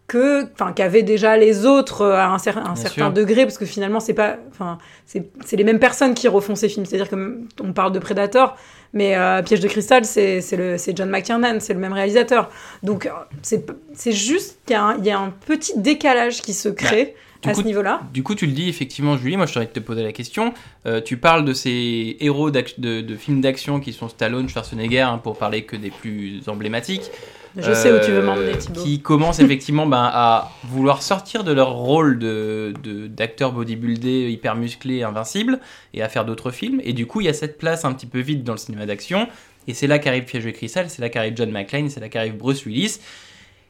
que 0.07 0.43
enfin 0.53 0.71
qu'avaient 0.71 1.01
déjà 1.03 1.35
les 1.35 1.65
autres 1.65 2.01
euh, 2.01 2.15
à 2.15 2.27
un, 2.27 2.37
cer- 2.37 2.57
un 2.59 2.63
Bien 2.63 2.75
certain 2.75 3.05
sûr. 3.05 3.13
degré 3.13 3.43
parce 3.45 3.57
que 3.57 3.65
finalement 3.65 3.99
c'est 3.99 4.13
pas 4.13 4.37
enfin 4.51 4.77
c'est 5.05 5.55
les 5.55 5.63
mêmes 5.63 5.79
personnes 5.79 6.13
qui 6.13 6.27
refont 6.27 6.53
ces 6.55 6.69
films 6.69 6.85
c'est-à-dire 6.85 7.09
que 7.09 7.39
on 7.63 7.73
parle 7.73 7.91
de 7.91 7.97
Predator 7.99 8.55
mais 8.93 9.15
euh, 9.17 9.41
Piège 9.41 9.61
de 9.61 9.67
cristal 9.67 10.05
c'est 10.05 10.41
c'est 10.41 10.95
John 10.95 11.09
McTiernan 11.09 11.59
c'est 11.59 11.73
le 11.73 11.79
même 11.79 11.93
réalisateur 11.93 12.51
donc 12.83 13.07
euh, 13.07 13.09
c'est 13.41 14.11
juste 14.11 14.59
qu'il 14.67 14.75
y, 14.75 14.77
a 14.77 14.83
un- 14.83 14.97
il 14.99 15.05
y 15.05 15.09
a 15.11 15.17
un 15.19 15.31
petit 15.31 15.73
décalage 15.79 16.41
qui 16.41 16.53
se 16.53 16.69
crée 16.69 17.15
du 17.41 17.49
à 17.49 17.53
coup, 17.53 17.61
ce 17.61 17.65
niveau-là 17.65 18.01
Du 18.13 18.23
coup, 18.23 18.33
tu 18.33 18.47
le 18.47 18.53
dis 18.53 18.69
effectivement, 18.69 19.17
Julie. 19.17 19.37
Moi, 19.37 19.45
je 19.45 19.53
t'aurais 19.53 19.67
te 19.67 19.79
poser 19.79 20.01
la 20.01 20.13
question. 20.13 20.53
Euh, 20.87 20.99
tu 20.99 21.17
parles 21.17 21.45
de 21.45 21.53
ces 21.53 22.17
héros 22.19 22.49
de 22.49 23.15
films 23.17 23.39
d'action 23.41 23.79
qui 23.79 23.93
sont 23.93 24.09
Stallone, 24.09 24.49
Schwarzenegger, 24.49 25.01
hein, 25.01 25.19
pour 25.19 25.37
parler 25.37 25.63
que 25.63 25.75
des 25.75 25.91
plus 25.91 26.41
emblématiques. 26.47 27.11
Je 27.57 27.73
sais 27.73 27.91
où 27.91 27.99
tu 27.99 28.11
veux 28.11 28.19
Euh, 28.19 28.21
m'emmener 28.23 28.57
Thibaut 28.57 28.83
Qui 28.83 28.99
commencent 29.01 29.39
effectivement 29.39 29.85
ben, 29.85 30.09
à 30.11 30.51
vouloir 30.63 31.01
sortir 31.01 31.43
de 31.43 31.51
leur 31.51 31.73
rôle 31.73 32.19
de 32.19 32.73
de- 32.83 33.07
d'acteurs 33.07 33.51
bodybuildés 33.51 34.29
hyper 34.29 34.55
musclés, 34.55 35.03
invincibles, 35.03 35.59
et 35.93 36.01
à 36.01 36.09
faire 36.09 36.25
d'autres 36.25 36.51
films. 36.51 36.81
Et 36.83 36.93
du 36.93 37.05
coup, 37.05 37.21
il 37.21 37.25
y 37.25 37.29
a 37.29 37.33
cette 37.33 37.57
place 37.57 37.85
un 37.85 37.93
petit 37.93 38.07
peu 38.07 38.19
vide 38.19 38.43
dans 38.43 38.53
le 38.53 38.57
cinéma 38.59 38.85
d'action. 38.85 39.27
Et 39.67 39.73
c'est 39.73 39.87
là 39.87 39.97
qu'arrive 39.99 40.25
Piège 40.25 40.45
de 40.45 40.51
cristal, 40.51 40.89
c'est 40.89 41.01
là 41.01 41.09
qu'arrive 41.09 41.33
John 41.35 41.49
McClane, 41.51 41.89
c'est 41.89 41.99
là 41.99 42.09
qu'arrive 42.09 42.35
Bruce 42.37 42.65
Willis. 42.65 42.99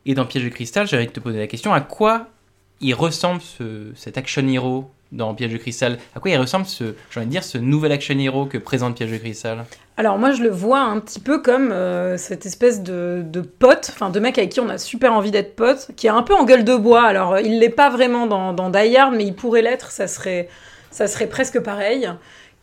Et 0.06 0.14
dans 0.14 0.26
Piège 0.26 0.44
de 0.44 0.50
cristal, 0.50 0.88
j'ai 0.88 0.98
envie 0.98 1.08
de 1.08 1.12
te 1.12 1.20
poser 1.20 1.40
la 1.40 1.48
question 1.48 1.74
à 1.74 1.82
quoi 1.82 2.28
il 2.82 2.94
ressemble 2.94 3.42
ce, 3.42 3.92
cet 3.96 4.18
action 4.18 4.46
hero 4.48 4.90
dans 5.14 5.34
Piège 5.34 5.54
de 5.54 5.58
cristal? 5.58 5.98
À 6.16 6.20
quoi 6.20 6.32
il 6.32 6.38
ressemble 6.38 6.66
ce, 6.66 6.96
j'ai 7.12 7.20
envie 7.20 7.28
de 7.28 7.32
dire, 7.32 7.44
ce 7.44 7.58
nouvel 7.58 7.92
action 7.94 8.18
hero 8.20 8.46
que 8.46 8.58
présente 8.58 8.98
Piège 8.98 9.12
de 9.12 9.18
cristal? 9.18 9.66
Alors 9.97 10.18
moi 10.18 10.31
je 10.31 10.44
le 10.44 10.50
vois 10.50 10.80
un 10.80 11.00
petit 11.00 11.21
peu 11.21 11.42
comme 11.42 11.71
euh, 11.71 12.18
cette 12.18 12.45
espèce 12.45 12.83
de, 12.83 13.24
de 13.25 13.39
pote, 13.39 13.89
enfin 13.94 14.09
de 14.09 14.19
mec 14.19 14.38
avec 14.38 14.51
qui 14.51 14.59
on 14.59 14.68
a 14.68 14.77
super 14.77 15.13
envie 15.13 15.31
d'être 15.31 15.56
pote, 15.56 15.88
qui 15.95 16.07
est 16.07 16.09
un 16.12 16.21
peu 16.21 16.33
en 16.33 16.44
gueule 16.44 16.65
de 16.65 16.75
bois. 16.75 17.03
Alors 17.03 17.33
euh, 17.33 17.42
il 17.42 17.59
l'est 17.59 17.69
pas 17.69 17.89
vraiment 17.89 18.27
dans, 18.27 18.51
dans 18.51 18.69
Die 18.69 18.97
Hard, 18.97 19.15
mais 19.15 19.24
il 19.24 19.36
pourrait 19.36 19.62
l'être, 19.62 19.92
ça 19.92 20.07
serait, 20.07 20.50
ça 20.92 21.07
serait 21.07 21.27
presque 21.27 21.59
pareil. 21.62 22.09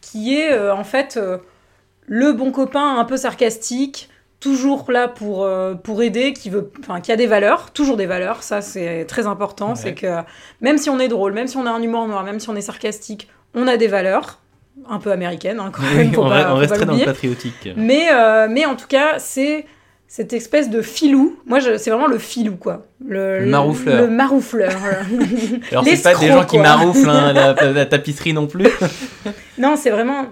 Qui 0.03 0.37
est 0.39 0.53
euh, 0.53 0.75
en 0.75 0.85
fait 0.85 1.17
euh, 1.17 1.39
le 2.07 2.33
bon 2.33 2.51
copain 2.51 2.99
un 2.99 3.05
peu 3.05 3.17
sarcastique, 3.17 4.11
toujours 4.41 4.91
là 4.91 5.09
pour, 5.09 5.45
euh, 5.45 5.75
pour 5.75 6.03
aider, 6.03 6.35
qui, 6.35 6.51
veut, 6.51 6.71
enfin, 6.81 7.01
qui 7.01 7.13
a 7.13 7.17
des 7.17 7.29
valeurs, 7.29 7.71
toujours 7.71 7.97
des 7.97 8.07
valeurs, 8.07 8.43
ça 8.43 8.61
c'est 8.61 9.07
très 9.07 9.27
important. 9.27 9.71
Ouais. 9.71 9.77
C'est 9.77 9.95
que 9.95 10.19
même 10.61 10.77
si 10.77 10.91
on 10.91 10.99
est 10.99 11.09
drôle, 11.09 11.33
même 11.33 11.47
si 11.47 11.57
on 11.57 11.65
a 11.65 11.71
un 11.71 11.81
humour 11.81 12.07
noir, 12.09 12.25
même 12.25 12.41
si 12.41 12.51
on 12.51 12.57
est 12.57 12.61
sarcastique, 12.61 13.29
on 13.55 13.69
a 13.69 13.79
des 13.79 13.87
valeurs. 13.87 14.42
Un 14.89 14.99
peu 14.99 15.13
américaines, 15.13 15.61
hein, 15.61 15.71
quand 15.73 15.83
même. 15.83 16.11
on, 16.17 16.29
pas- 16.29 16.53
on 16.53 16.57
resterait 16.57 16.87
dans 16.87 16.95
le 16.97 17.05
patriotique. 17.05 17.69
Mais, 17.77 18.09
euh, 18.13 18.49
mais 18.51 18.65
en 18.67 18.75
tout 18.75 18.87
cas, 18.89 19.19
c'est 19.19 19.67
cette 20.09 20.33
espèce 20.33 20.69
de 20.71 20.83
filou. 20.83 21.39
Moi, 21.47 21.61
c'est 21.79 21.91
vraiment 21.91 22.07
le 22.07 22.19
filou, 22.19 22.57
quoi. 22.57 22.87
Le 23.07 23.47
maroufleur. 23.47 24.03
Le 24.03 24.09
maroufleur. 24.09 24.73
Alors 25.71 25.85
c'est 25.85 26.03
pas 26.03 26.15
des 26.15 26.29
gens 26.29 26.45
qui 26.45 26.59
marouflent 26.59 27.09
hein, 27.09 27.33
la, 27.33 27.55
la 27.73 27.87
tapisserie 27.87 28.33
non 28.33 28.47
plus. 28.47 28.67
non, 29.59 29.77
c'est 29.77 29.91
vraiment 29.91 30.27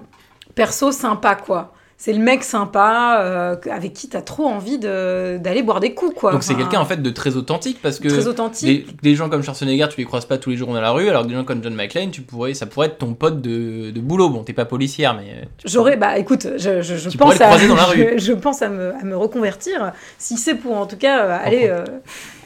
perso 0.55 0.91
sympa, 0.93 1.35
quoi. 1.37 1.73
C'est 2.03 2.15
le 2.15 2.19
mec 2.19 2.45
sympa 2.45 3.21
euh, 3.23 3.57
avec 3.71 3.93
qui 3.93 4.09
t'as 4.09 4.23
trop 4.23 4.47
envie 4.47 4.79
de- 4.79 5.37
d'aller 5.37 5.63
boire 5.63 5.81
des 5.81 5.93
coups, 5.93 6.15
quoi. 6.19 6.33
Donc 6.33 6.43
c'est 6.43 6.55
quelqu'un 6.55 6.81
en 6.81 6.87
fait 6.87 7.03
de 7.03 7.11
très 7.11 7.37
authentique 7.37 7.79
parce 7.83 7.99
que 7.99 8.09
très 8.09 8.27
authentique. 8.27 8.87
des, 9.03 9.11
des 9.11 9.15
gens 9.15 9.29
comme 9.29 9.43
Schwarzenegger 9.43 9.87
tu 9.91 9.99
les 9.99 10.07
croises 10.07 10.25
pas 10.25 10.39
tous 10.39 10.49
les 10.49 10.57
jours 10.57 10.73
dans 10.73 10.81
la 10.81 10.93
rue 10.93 11.11
alors 11.11 11.25
que 11.25 11.29
des 11.29 11.35
gens 11.35 11.45
comme 11.45 11.63
John 11.63 11.75
McClane 11.75 12.11
tu 12.11 12.23
pourrais 12.23 12.55
ça 12.55 12.65
pourrait 12.65 12.87
être 12.87 12.97
ton 12.97 13.13
pote 13.13 13.43
de, 13.43 13.91
de 13.91 14.01
boulot 14.01 14.31
bon 14.31 14.45
t'es 14.45 14.55
pas 14.55 14.65
policière 14.65 15.13
mais 15.15 15.31
euh, 15.43 15.45
J'aurais, 15.67 15.99
bah 15.99 16.17
écoute, 16.17 16.47
je, 16.57 16.81
je, 16.81 16.97
je 16.97 17.17
pense 17.19 17.39
à, 17.39 17.45
croiser 17.49 17.69
dans 17.69 17.77
la 17.77 17.85
rue. 17.85 18.15
je, 18.15 18.19
je 18.25 18.33
pense 18.33 18.63
à 18.63 18.71
me, 18.71 18.95
à 18.95 19.05
me 19.05 19.15
reconvertir, 19.17 19.93
si 20.17 20.39
c'est 20.39 20.55
pour 20.55 20.79
en 20.79 20.87
tout 20.87 20.97
cas 20.97 21.27
euh, 21.27 21.39
aller, 21.45 21.67
euh, 21.69 21.85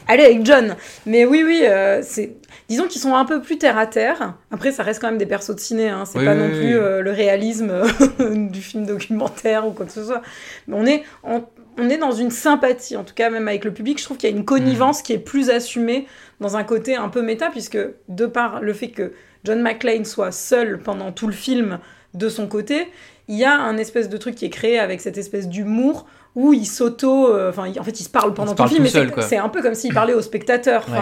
aller 0.09 0.25
avec 0.25 0.45
John. 0.45 0.75
Mais 1.05 1.23
oui, 1.23 1.43
oui, 1.45 1.61
euh, 1.63 2.01
c'est, 2.03 2.35
disons 2.69 2.87
qu'ils 2.87 3.01
sont 3.01 3.15
un 3.15 3.25
peu 3.25 3.41
plus 3.41 3.57
terre 3.57 3.77
à 3.77 3.87
terre. 3.87 4.35
Après, 4.51 4.71
ça 4.71 4.83
reste 4.83 4.99
quand 5.01 5.07
même 5.07 5.17
des 5.17 5.25
persos 5.25 5.55
de 5.55 5.59
ciné, 5.59 5.89
hein. 5.89 6.03
c'est 6.05 6.19
Oui, 6.19 6.25
pas 6.25 6.33
oui, 6.33 6.37
non 6.39 6.45
oui. 6.51 6.57
plus 6.59 6.77
euh, 6.77 7.01
le 7.01 7.11
réalisme 7.11 7.69
euh, 7.71 8.35
du 8.49 8.61
film 8.61 8.85
documentaire 8.85 9.67
ou 9.67 9.71
quoi 9.71 9.85
que 9.85 9.91
ce 9.91 10.03
soit. 10.03 10.21
Mais 10.67 10.75
on 10.77 10.85
est, 10.85 11.03
on, 11.23 11.43
on 11.77 11.89
est 11.89 11.97
dans 11.97 12.11
une 12.11 12.31
sympathie, 12.31 12.95
en 12.97 13.03
tout 13.03 13.13
cas 13.13 13.29
même 13.29 13.47
avec 13.47 13.65
le 13.65 13.73
public. 13.73 13.99
Je 13.99 14.03
trouve 14.05 14.17
qu'il 14.17 14.29
y 14.29 14.33
a 14.33 14.35
une 14.35 14.45
connivence 14.45 15.01
qui 15.01 15.13
est 15.13 15.19
plus 15.19 15.49
assumée 15.49 16.07
dans 16.39 16.57
un 16.57 16.63
côté 16.63 16.95
un 16.95 17.09
peu 17.09 17.21
méta, 17.21 17.49
puisque 17.49 17.77
de 18.09 18.25
par 18.25 18.61
le 18.61 18.73
fait 18.73 18.89
que 18.89 19.13
John 19.43 19.61
McClane 19.61 20.05
soit 20.05 20.31
seul 20.31 20.79
pendant 20.79 21.11
tout 21.11 21.27
le 21.27 21.33
film 21.33 21.79
de 22.13 22.29
son 22.29 22.47
côté, 22.47 22.87
il 23.27 23.35
y 23.35 23.43
a 23.43 23.53
un 23.59 23.77
espèce 23.77 24.09
de 24.09 24.17
truc 24.17 24.35
qui 24.35 24.45
est 24.45 24.49
créé 24.49 24.79
avec 24.79 25.01
cette 25.01 25.17
espèce 25.17 25.47
d'humour 25.49 26.05
où 26.35 26.51
il 26.53 26.65
s'auto, 26.65 27.29
euh, 27.33 27.49
enfin 27.49 27.71
en 27.79 27.83
fait 27.83 27.99
il 27.99 28.03
se 28.03 28.09
parle 28.09 28.33
pendant 28.33 28.51
se 28.51 28.55
tout 28.57 28.63
le 28.63 28.69
film, 28.69 28.79
tout 29.09 29.13
mais 29.17 29.21
c'est- 29.23 29.37
un 29.37 29.49
peu 29.49 29.61
comme 29.61 29.73
s'il 29.73 29.93
parlait 29.93 30.13
au 30.13 30.21
spectateur. 30.21 30.85
Ouais. 30.89 30.97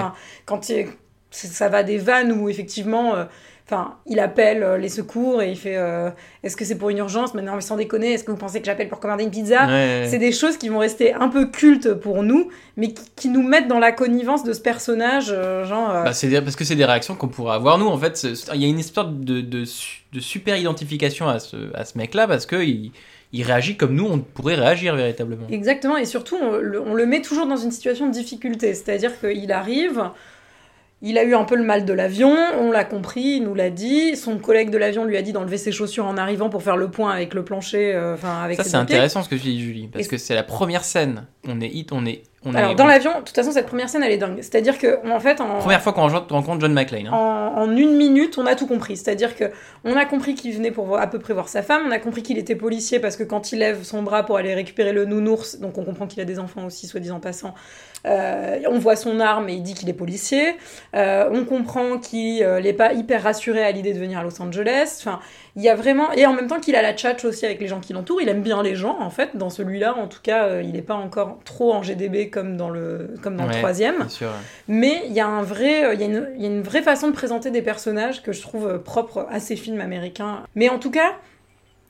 quand 0.45 0.69
il- 0.69 0.87
ça 1.35 1.69
va 1.69 1.83
des 1.83 1.97
vannes 1.97 2.31
où 2.31 2.49
effectivement, 2.49 3.15
euh, 3.15 3.25
Enfin, 3.65 3.95
il 4.05 4.19
appelle 4.19 4.61
euh, 4.61 4.77
les 4.77 4.89
secours 4.89 5.41
et 5.41 5.49
il 5.49 5.55
fait 5.55 5.77
euh, 5.77 6.09
Est-ce 6.43 6.57
que 6.57 6.65
c'est 6.65 6.77
pour 6.77 6.89
une 6.89 6.97
urgence? 6.97 7.33
Maintenant, 7.33 7.55
mais 7.55 7.61
sans 7.61 7.77
déconner, 7.77 8.11
est-ce 8.11 8.25
que 8.25 8.31
vous 8.31 8.37
pensez 8.37 8.59
que 8.59 8.65
j'appelle 8.65 8.89
pour 8.89 8.99
commander 8.99 9.23
une 9.23 9.31
pizza? 9.31 9.65
Ouais. 9.67 10.05
C'est 10.09 10.17
des 10.17 10.33
choses 10.33 10.57
qui 10.57 10.67
vont 10.67 10.79
rester 10.79 11.13
un 11.13 11.29
peu 11.29 11.45
cultes 11.47 11.93
pour 11.93 12.23
nous, 12.23 12.49
mais 12.75 12.89
qui, 12.91 13.03
qui 13.15 13.29
nous 13.29 13.41
mettent 13.41 13.69
dans 13.69 13.79
la 13.79 13.93
connivence 13.93 14.43
de 14.43 14.51
ce 14.51 14.59
personnage, 14.59 15.27
genre. 15.63 15.87
Bah, 15.93 16.11
c'est 16.11 16.29
parce 16.41 16.57
que 16.57 16.65
c'est 16.65 16.75
des 16.75 16.83
réactions 16.83 17.15
qu'on 17.15 17.29
pourrait 17.29 17.55
avoir 17.55 17.77
nous 17.77 17.87
en 17.87 17.97
fait 17.97 18.27
il 18.53 18.61
y 18.61 18.65
a 18.65 18.67
une 18.67 18.79
espèce 18.79 19.05
de, 19.07 19.39
de, 19.39 19.63
su- 19.63 20.03
de 20.11 20.19
super 20.19 20.57
identification 20.57 21.29
à 21.29 21.39
ce, 21.39 21.55
à 21.73 21.85
ce 21.85 21.97
mec 21.97 22.15
là 22.15 22.27
parce 22.27 22.45
que 22.45 22.57
il, 22.61 22.91
il 23.31 23.43
réagit 23.43 23.77
comme 23.77 23.95
nous 23.95 24.05
on 24.05 24.19
pourrait 24.19 24.55
réagir 24.55 24.93
véritablement 24.97 25.47
Exactement, 25.49 25.95
et 25.95 26.05
surtout, 26.05 26.35
on 26.35 26.57
le, 26.57 26.81
on 26.81 26.93
le 26.93 27.05
met 27.05 27.21
toujours 27.21 27.47
dans 27.47 27.55
une 27.57 27.71
situation 27.71 28.07
de 28.07 28.11
difficulté. 28.11 28.73
C'est-à-dire 28.73 29.17
qu'il 29.21 29.51
arrive, 29.53 30.03
il 31.05 31.17
a 31.17 31.23
eu 31.25 31.35
un 31.35 31.43
peu 31.43 31.55
le 31.55 31.63
mal 31.63 31.83
de 31.83 31.91
l'avion, 31.91 32.33
on 32.59 32.71
l'a 32.71 32.85
compris, 32.85 33.35
il 33.35 33.43
nous 33.43 33.53
l'a 33.53 33.69
dit. 33.69 34.15
Son 34.15 34.37
collègue 34.37 34.69
de 34.69 34.77
l'avion 34.77 35.03
lui 35.03 35.17
a 35.17 35.21
dit 35.21 35.33
d'enlever 35.33 35.57
ses 35.57 35.73
chaussures 35.73 36.05
en 36.05 36.17
arrivant 36.17 36.49
pour 36.49 36.63
faire 36.63 36.77
le 36.77 36.89
point 36.89 37.11
avec 37.11 37.33
le 37.33 37.43
plancher, 37.43 37.93
euh, 37.93 38.15
avec 38.23 38.57
ça 38.57 38.63
c'est 38.63 38.77
intéressant 38.77 39.21
ce 39.21 39.27
que 39.27 39.35
tu 39.35 39.41
dis 39.41 39.61
Julie 39.61 39.87
parce 39.87 40.07
que 40.07 40.17
c'est 40.17 40.33
la 40.33 40.43
première 40.43 40.85
scène 40.85 41.25
on 41.45 41.59
est 41.59 41.67
hit 41.67 41.91
on 41.91 42.05
est 42.05 42.23
on 42.45 42.53
Alors, 42.55 42.71
est 42.71 42.75
dans 42.75 42.85
l'avion, 42.85 43.11
de 43.19 43.23
toute 43.23 43.35
façon, 43.35 43.51
cette 43.51 43.67
première 43.67 43.89
scène, 43.89 44.03
elle 44.03 44.11
est 44.11 44.17
dingue. 44.17 44.37
C'est-à-dire 44.41 44.77
que, 44.77 44.99
en 45.09 45.19
fait, 45.19 45.39
en, 45.39 45.59
première 45.59 45.81
fois 45.81 45.93
qu'on 45.93 46.07
rencontre- 46.07 46.59
John 46.59 46.73
McClane 46.73 47.07
hein. 47.07 47.11
en, 47.13 47.61
en 47.61 47.75
une 47.75 47.95
minute, 47.95 48.37
on 48.37 48.45
a 48.45 48.55
tout 48.55 48.67
compris. 48.67 48.97
C'est-à-dire 48.97 49.35
que 49.35 49.45
on 49.83 49.95
a 49.95 50.05
compris 50.05 50.35
qu'il 50.35 50.53
venait 50.53 50.71
pour 50.71 50.97
à 50.99 51.07
peu 51.07 51.19
près 51.19 51.33
voir 51.33 51.47
sa 51.47 51.61
femme, 51.61 51.83
on 51.87 51.91
a 51.91 51.99
compris 51.99 52.23
qu'il 52.23 52.37
était 52.37 52.55
policier 52.55 52.99
parce 52.99 53.15
que 53.15 53.23
quand 53.23 53.51
il 53.51 53.59
lève 53.59 53.83
son 53.83 54.03
bras 54.03 54.23
pour 54.23 54.37
aller 54.37 54.53
récupérer 54.53 54.93
le 54.93 55.05
nounours, 55.05 55.59
donc 55.59 55.77
on 55.77 55.83
comprend 55.83 56.07
qu'il 56.07 56.21
a 56.21 56.25
des 56.25 56.39
enfants 56.39 56.65
aussi, 56.65 56.87
soi-disant 56.87 57.19
passant, 57.19 57.53
euh, 58.05 58.59
on 58.69 58.79
voit 58.79 58.95
son 58.95 59.19
arme 59.19 59.47
et 59.49 59.53
il 59.53 59.63
dit 59.63 59.73
qu'il 59.73 59.89
est 59.89 59.93
policier. 59.93 60.55
Euh, 60.95 61.29
on 61.31 61.45
comprend 61.45 61.97
qu'il 61.97 62.45
n'est 62.45 62.73
pas 62.73 62.93
hyper 62.93 63.23
rassuré 63.23 63.63
à 63.63 63.71
l'idée 63.71 63.93
de 63.93 63.99
venir 63.99 64.19
à 64.19 64.23
Los 64.23 64.41
Angeles. 64.41 64.97
Enfin, 64.99 65.19
il 65.55 65.61
y 65.61 65.69
a 65.69 65.75
vraiment... 65.75 66.11
Et 66.13 66.25
en 66.25 66.33
même 66.33 66.47
temps 66.47 66.59
qu'il 66.59 66.75
a 66.75 66.81
la 66.81 66.93
tchatch 66.93 67.23
aussi 67.25 67.45
avec 67.45 67.61
les 67.61 67.67
gens 67.67 67.79
qui 67.79 67.93
l'entourent, 67.93 68.21
il 68.21 68.29
aime 68.29 68.41
bien 68.41 68.63
les 68.63 68.75
gens, 68.75 68.97
en 68.99 69.09
fait. 69.09 69.35
Dans 69.37 69.49
celui-là, 69.49 69.95
en 69.95 70.07
tout 70.07 70.19
cas, 70.23 70.45
euh, 70.47 70.61
il 70.63 70.71
n'est 70.73 70.81
pas 70.81 70.95
encore 70.95 71.39
trop 71.45 71.73
en 71.73 71.83
GDB 71.83 72.29
comme 72.29 72.57
dans 72.57 72.69
le, 72.69 73.13
comme 73.21 73.35
dans 73.37 73.45
le 73.45 73.53
troisième. 73.59 73.97
bien 73.97 74.09
sûr 74.09 74.29
Mais 74.67 75.03
il 75.05 75.13
y 75.13 75.19
a 75.19 75.27
un 75.27 75.43
vrai, 75.43 75.85
euh, 75.85 75.93
il 75.93 75.99
y, 75.99 76.03
a 76.03 76.07
une- 76.07 76.29
il 76.37 76.41
y 76.41 76.45
a 76.45 76.49
une 76.49 76.61
vraie 76.63 76.81
façon 76.81 77.07
de 77.07 77.13
présenter 77.13 77.51
des 77.51 77.61
personnages 77.61 78.23
que 78.23 78.31
je 78.31 78.41
trouve 78.41 78.67
euh, 78.67 78.77
propre 78.79 79.27
à 79.29 79.39
ces 79.39 79.55
films 79.55 79.81
américains. 79.81 80.43
Mais 80.55 80.69
en 80.69 80.79
tout 80.79 80.91
cas, 80.91 81.13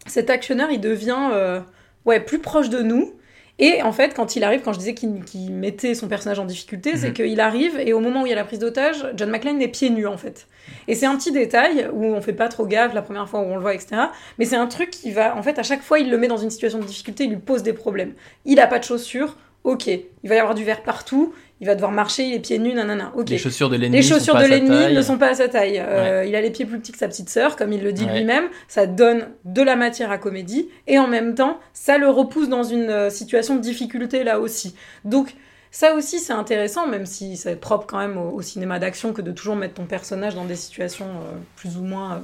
cet 0.08 0.30
actionneur, 0.30 0.70
il 0.72 0.82
devient 0.82 1.62
ouais, 2.06 2.20
plus 2.20 2.40
proche 2.40 2.70
de 2.70 2.82
nous. 2.82 3.14
Et 3.60 3.84
en 3.84 3.92
fait, 3.92 4.16
quand 4.16 4.36
il 4.36 4.44
arrive, 4.44 4.62
quand 4.62 4.74
je 4.74 4.80
disais 4.80 4.96
qu'il 4.96 5.52
mettait 5.52 5.94
son 5.94 6.08
personnage 6.08 6.40
en 6.40 6.46
difficulté, 6.46 6.98
c'est 6.98 7.10
Mhm. 7.10 7.14
qu'il 7.14 7.40
arrive 7.40 7.80
et 7.80 7.94
au 7.94 8.00
moment 8.00 8.24
où 8.24 8.26
il 8.26 8.30
y 8.30 8.34
a 8.34 8.36
la 8.36 8.44
prise 8.46 8.60
d'otage, 8.60 9.06
John 9.16 9.30
McClane 9.30 9.62
est 9.62 9.68
pieds 9.68 9.92
nus 9.92 10.08
en 10.08 10.18
fait. 10.18 10.48
Et 10.88 10.96
c'est 10.96 11.06
un 11.06 11.16
petit 11.16 11.32
détail 11.32 11.88
où 11.94 12.04
on 12.04 12.22
fait 12.22 12.34
pas 12.34 12.48
trop 12.48 12.66
gaffe 12.66 12.94
la 12.94 13.02
première 13.04 13.30
fois 13.30 13.42
où 13.42 13.44
on 13.44 13.56
le 13.56 13.62
voit, 13.62 13.76
etc. 13.76 13.96
Mais 14.40 14.46
c'est 14.46 14.56
un 14.56 14.68
truc 14.68 14.90
qui 14.90 15.12
va, 15.12 15.38
en 15.38 15.44
fait, 15.44 15.60
à 15.60 15.64
chaque 15.64 15.82
fois, 15.84 16.00
il 16.00 16.10
le 16.10 16.18
met 16.18 16.28
dans 16.28 16.38
une 16.38 16.50
situation 16.50 16.80
de 16.80 16.86
difficulté, 16.86 17.26
il 17.26 17.30
lui 17.30 17.38
pose 17.38 17.62
des 17.64 17.74
problèmes. 17.74 18.14
Il 18.46 18.60
a 18.60 18.66
pas 18.68 18.80
de 18.80 18.84
chaussures, 18.86 19.38
ok. 19.66 19.88
Il 19.88 20.30
va 20.30 20.36
y 20.36 20.40
avoir 20.40 20.56
du 20.56 20.64
verre 20.64 20.82
partout, 20.82 21.34
il 21.62 21.68
va 21.68 21.76
devoir 21.76 21.92
marcher, 21.92 22.24
il 22.24 22.34
est 22.34 22.40
pieds 22.40 22.60
nus, 22.60 22.74
nanana, 22.74 23.14
ok. 23.16 23.30
les 23.30 23.38
chaussures 23.38 23.70
de 23.70 23.76
l'ennemi 23.78 23.98
Les 23.98 24.04
chaussures 24.04 24.36
de 24.36 24.44
l'ennemi 24.46 24.94
ne 24.94 25.02
sont 25.02 25.18
pas 25.18 25.30
à 25.30 25.34
sa 25.36 25.48
taille. 25.48 25.80
Euh, 25.80 26.26
Il 26.28 26.36
a 26.36 26.42
les 26.42 26.50
pieds 26.52 26.66
plus 26.66 26.80
petits 26.80 26.92
que 26.92 26.98
sa 26.98 27.08
petite 27.08 27.30
sœur, 27.30 27.56
comme 27.56 27.72
il 27.72 27.82
le 27.84 27.94
dit 27.94 28.06
Ouais. 28.06 28.18
lui-même. 28.18 28.46
Ça 28.68 28.86
donne 28.86 29.28
de 29.46 29.62
la 29.62 29.76
matière 29.76 30.12
à 30.12 30.18
comédie. 30.18 30.68
Et 30.88 31.00
en 31.00 31.08
même 31.08 31.36
temps, 31.36 31.60
ça 31.74 31.98
le 31.98 32.10
repousse 32.10 32.50
dans 32.50 32.64
une 32.64 32.90
euh, 32.90 33.10
situation 33.10 33.56
de 33.56 33.62
difficulté 33.62 34.24
là 34.24 34.40
aussi. 34.40 34.76
Donc, 35.06 35.36
ça 35.72 35.96
aussi, 35.96 36.20
c'est 36.20 36.34
intéressant, 36.34 36.86
même 36.88 37.06
si 37.08 37.36
c'est 37.36 37.56
propre 37.56 37.88
quand 37.88 37.98
même 37.98 38.18
au, 38.18 38.30
au 38.32 38.42
cinéma 38.42 38.78
d'action 38.78 39.12
que 39.14 39.22
de 39.24 39.32
toujours 39.32 39.56
mettre 39.56 39.74
ton 39.76 39.86
personnage 39.86 40.36
dans 40.36 40.46
des 40.46 40.56
situations 40.56 41.08
euh, 41.08 41.32
plus 41.56 41.78
ou 41.78 41.82
moins 41.82 42.14
euh, 42.16 42.20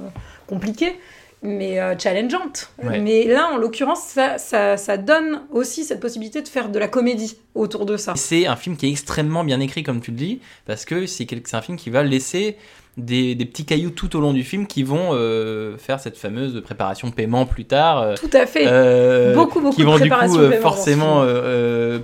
compliquées, 0.46 0.96
mais 1.42 1.80
euh, 1.80 1.94
challengeantes. 1.98 2.70
Ouais. 2.82 3.00
Mais 3.00 3.24
là, 3.24 3.50
en 3.52 3.56
l'occurrence, 3.56 4.00
ça, 4.02 4.38
ça, 4.38 4.76
ça 4.76 4.96
donne 4.96 5.42
aussi 5.50 5.84
cette 5.84 6.00
possibilité 6.00 6.42
de 6.42 6.48
faire 6.48 6.68
de 6.68 6.78
la 6.78 6.88
comédie 6.88 7.38
autour 7.54 7.86
de 7.86 7.96
ça. 7.96 8.12
C'est 8.16 8.46
un 8.46 8.56
film 8.56 8.76
qui 8.76 8.86
est 8.86 8.90
extrêmement 8.90 9.42
bien 9.44 9.60
écrit, 9.60 9.82
comme 9.82 10.00
tu 10.00 10.10
le 10.10 10.16
dis, 10.16 10.40
parce 10.66 10.84
que 10.84 11.06
c'est 11.06 11.26
un 11.54 11.62
film 11.62 11.76
qui 11.78 11.90
va 11.90 12.02
laisser 12.02 12.56
des, 12.96 13.34
des 13.34 13.44
petits 13.46 13.64
cailloux 13.64 13.90
tout 13.90 14.14
au 14.16 14.20
long 14.20 14.32
du 14.34 14.42
film 14.44 14.66
qui 14.66 14.82
vont 14.82 15.10
euh, 15.12 15.78
faire 15.78 16.00
cette 16.00 16.18
fameuse 16.18 16.60
préparation 16.62 17.10
paiement 17.10 17.46
plus 17.46 17.64
tard. 17.64 18.00
euh, 18.02 18.14
Tout 18.16 18.28
à 18.36 18.44
fait. 18.46 18.64
euh, 18.66 19.34
Beaucoup, 19.34 19.60
beaucoup 19.60 19.76
qui 19.76 19.82
de 19.82 19.86
vont 19.86 19.98
du 19.98 20.10
coup 20.10 20.36
euh, 20.38 20.60
forcément 20.60 21.24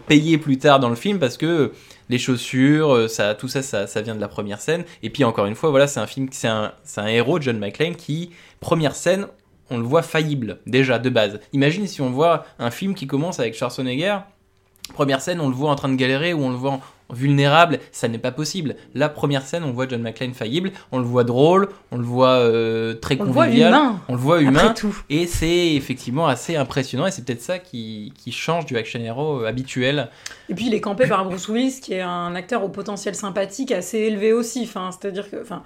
payer 0.06 0.38
plus 0.38 0.58
tard 0.58 0.80
dans 0.80 0.88
le 0.88 0.94
film 0.96 1.18
parce 1.18 1.36
que 1.36 1.72
les 2.08 2.18
chaussures, 2.18 2.94
euh, 2.94 3.08
ça, 3.08 3.34
tout 3.34 3.48
ça, 3.48 3.62
ça, 3.62 3.86
ça 3.86 4.02
vient 4.02 4.14
de 4.14 4.20
la 4.20 4.28
première 4.28 4.60
scène. 4.60 4.84
Et 5.02 5.10
puis 5.10 5.24
encore 5.24 5.46
une 5.46 5.54
fois, 5.54 5.70
voilà, 5.70 5.86
c'est 5.86 6.00
un 6.00 6.06
film, 6.06 6.28
c'est 6.30 6.48
un, 6.48 6.72
un 6.96 7.06
héros, 7.06 7.40
John 7.40 7.58
McClane, 7.58 7.96
qui 7.96 8.30
première 8.60 8.94
scène, 8.94 9.26
on 9.70 9.78
le 9.78 9.84
voit 9.84 10.02
faillible 10.02 10.58
déjà 10.66 10.98
de 10.98 11.10
base. 11.10 11.40
Imagine 11.52 11.86
si 11.86 12.00
on 12.00 12.10
voit 12.10 12.46
un 12.58 12.70
film 12.70 12.94
qui 12.94 13.06
commence 13.06 13.40
avec 13.40 13.54
Schwarzenegger. 13.54 14.18
Première 14.94 15.20
scène, 15.20 15.40
on 15.40 15.48
le 15.48 15.54
voit 15.54 15.70
en 15.70 15.74
train 15.74 15.88
de 15.88 15.96
galérer 15.96 16.32
ou 16.32 16.42
on 16.44 16.50
le 16.50 16.56
voit 16.56 16.80
vulnérable, 17.10 17.78
ça 17.92 18.08
n'est 18.08 18.18
pas 18.18 18.32
possible. 18.32 18.74
La 18.94 19.08
première 19.08 19.42
scène, 19.46 19.62
on 19.64 19.72
voit 19.72 19.86
John 19.88 20.02
McClane 20.02 20.34
faillible, 20.34 20.72
on 20.92 20.98
le 20.98 21.04
voit 21.04 21.24
drôle, 21.24 21.68
on 21.92 21.98
le 21.98 22.04
voit 22.04 22.30
euh, 22.38 22.94
très 22.94 23.16
On 23.20 23.24
le 23.24 23.30
voit 23.30 23.44
convivial, 23.44 23.70
humain. 23.72 24.00
on 24.08 24.12
le 24.14 24.18
voit 24.18 24.40
humain. 24.40 24.72
Tout. 24.74 24.96
Et 25.08 25.26
c'est 25.26 25.74
effectivement 25.74 26.26
assez 26.26 26.56
impressionnant 26.56 27.06
et 27.06 27.10
c'est 27.10 27.24
peut-être 27.24 27.42
ça 27.42 27.58
qui, 27.58 28.12
qui 28.18 28.32
change 28.32 28.66
du 28.66 28.76
action 28.76 29.00
hero 29.00 29.42
euh, 29.42 29.46
habituel. 29.46 30.08
Et 30.48 30.54
puis 30.54 30.66
il 30.66 30.74
est 30.74 30.80
campé 30.80 31.06
par 31.06 31.24
Bruce 31.24 31.48
Willis, 31.48 31.80
qui 31.80 31.94
est 31.94 32.00
un 32.00 32.34
acteur 32.34 32.64
au 32.64 32.68
potentiel 32.68 33.14
sympathique 33.14 33.70
assez 33.72 33.98
élevé 33.98 34.32
aussi. 34.32 34.62
Enfin, 34.64 34.90
c'est-à-dire 34.90 35.30
que, 35.30 35.40
enfin, 35.40 35.62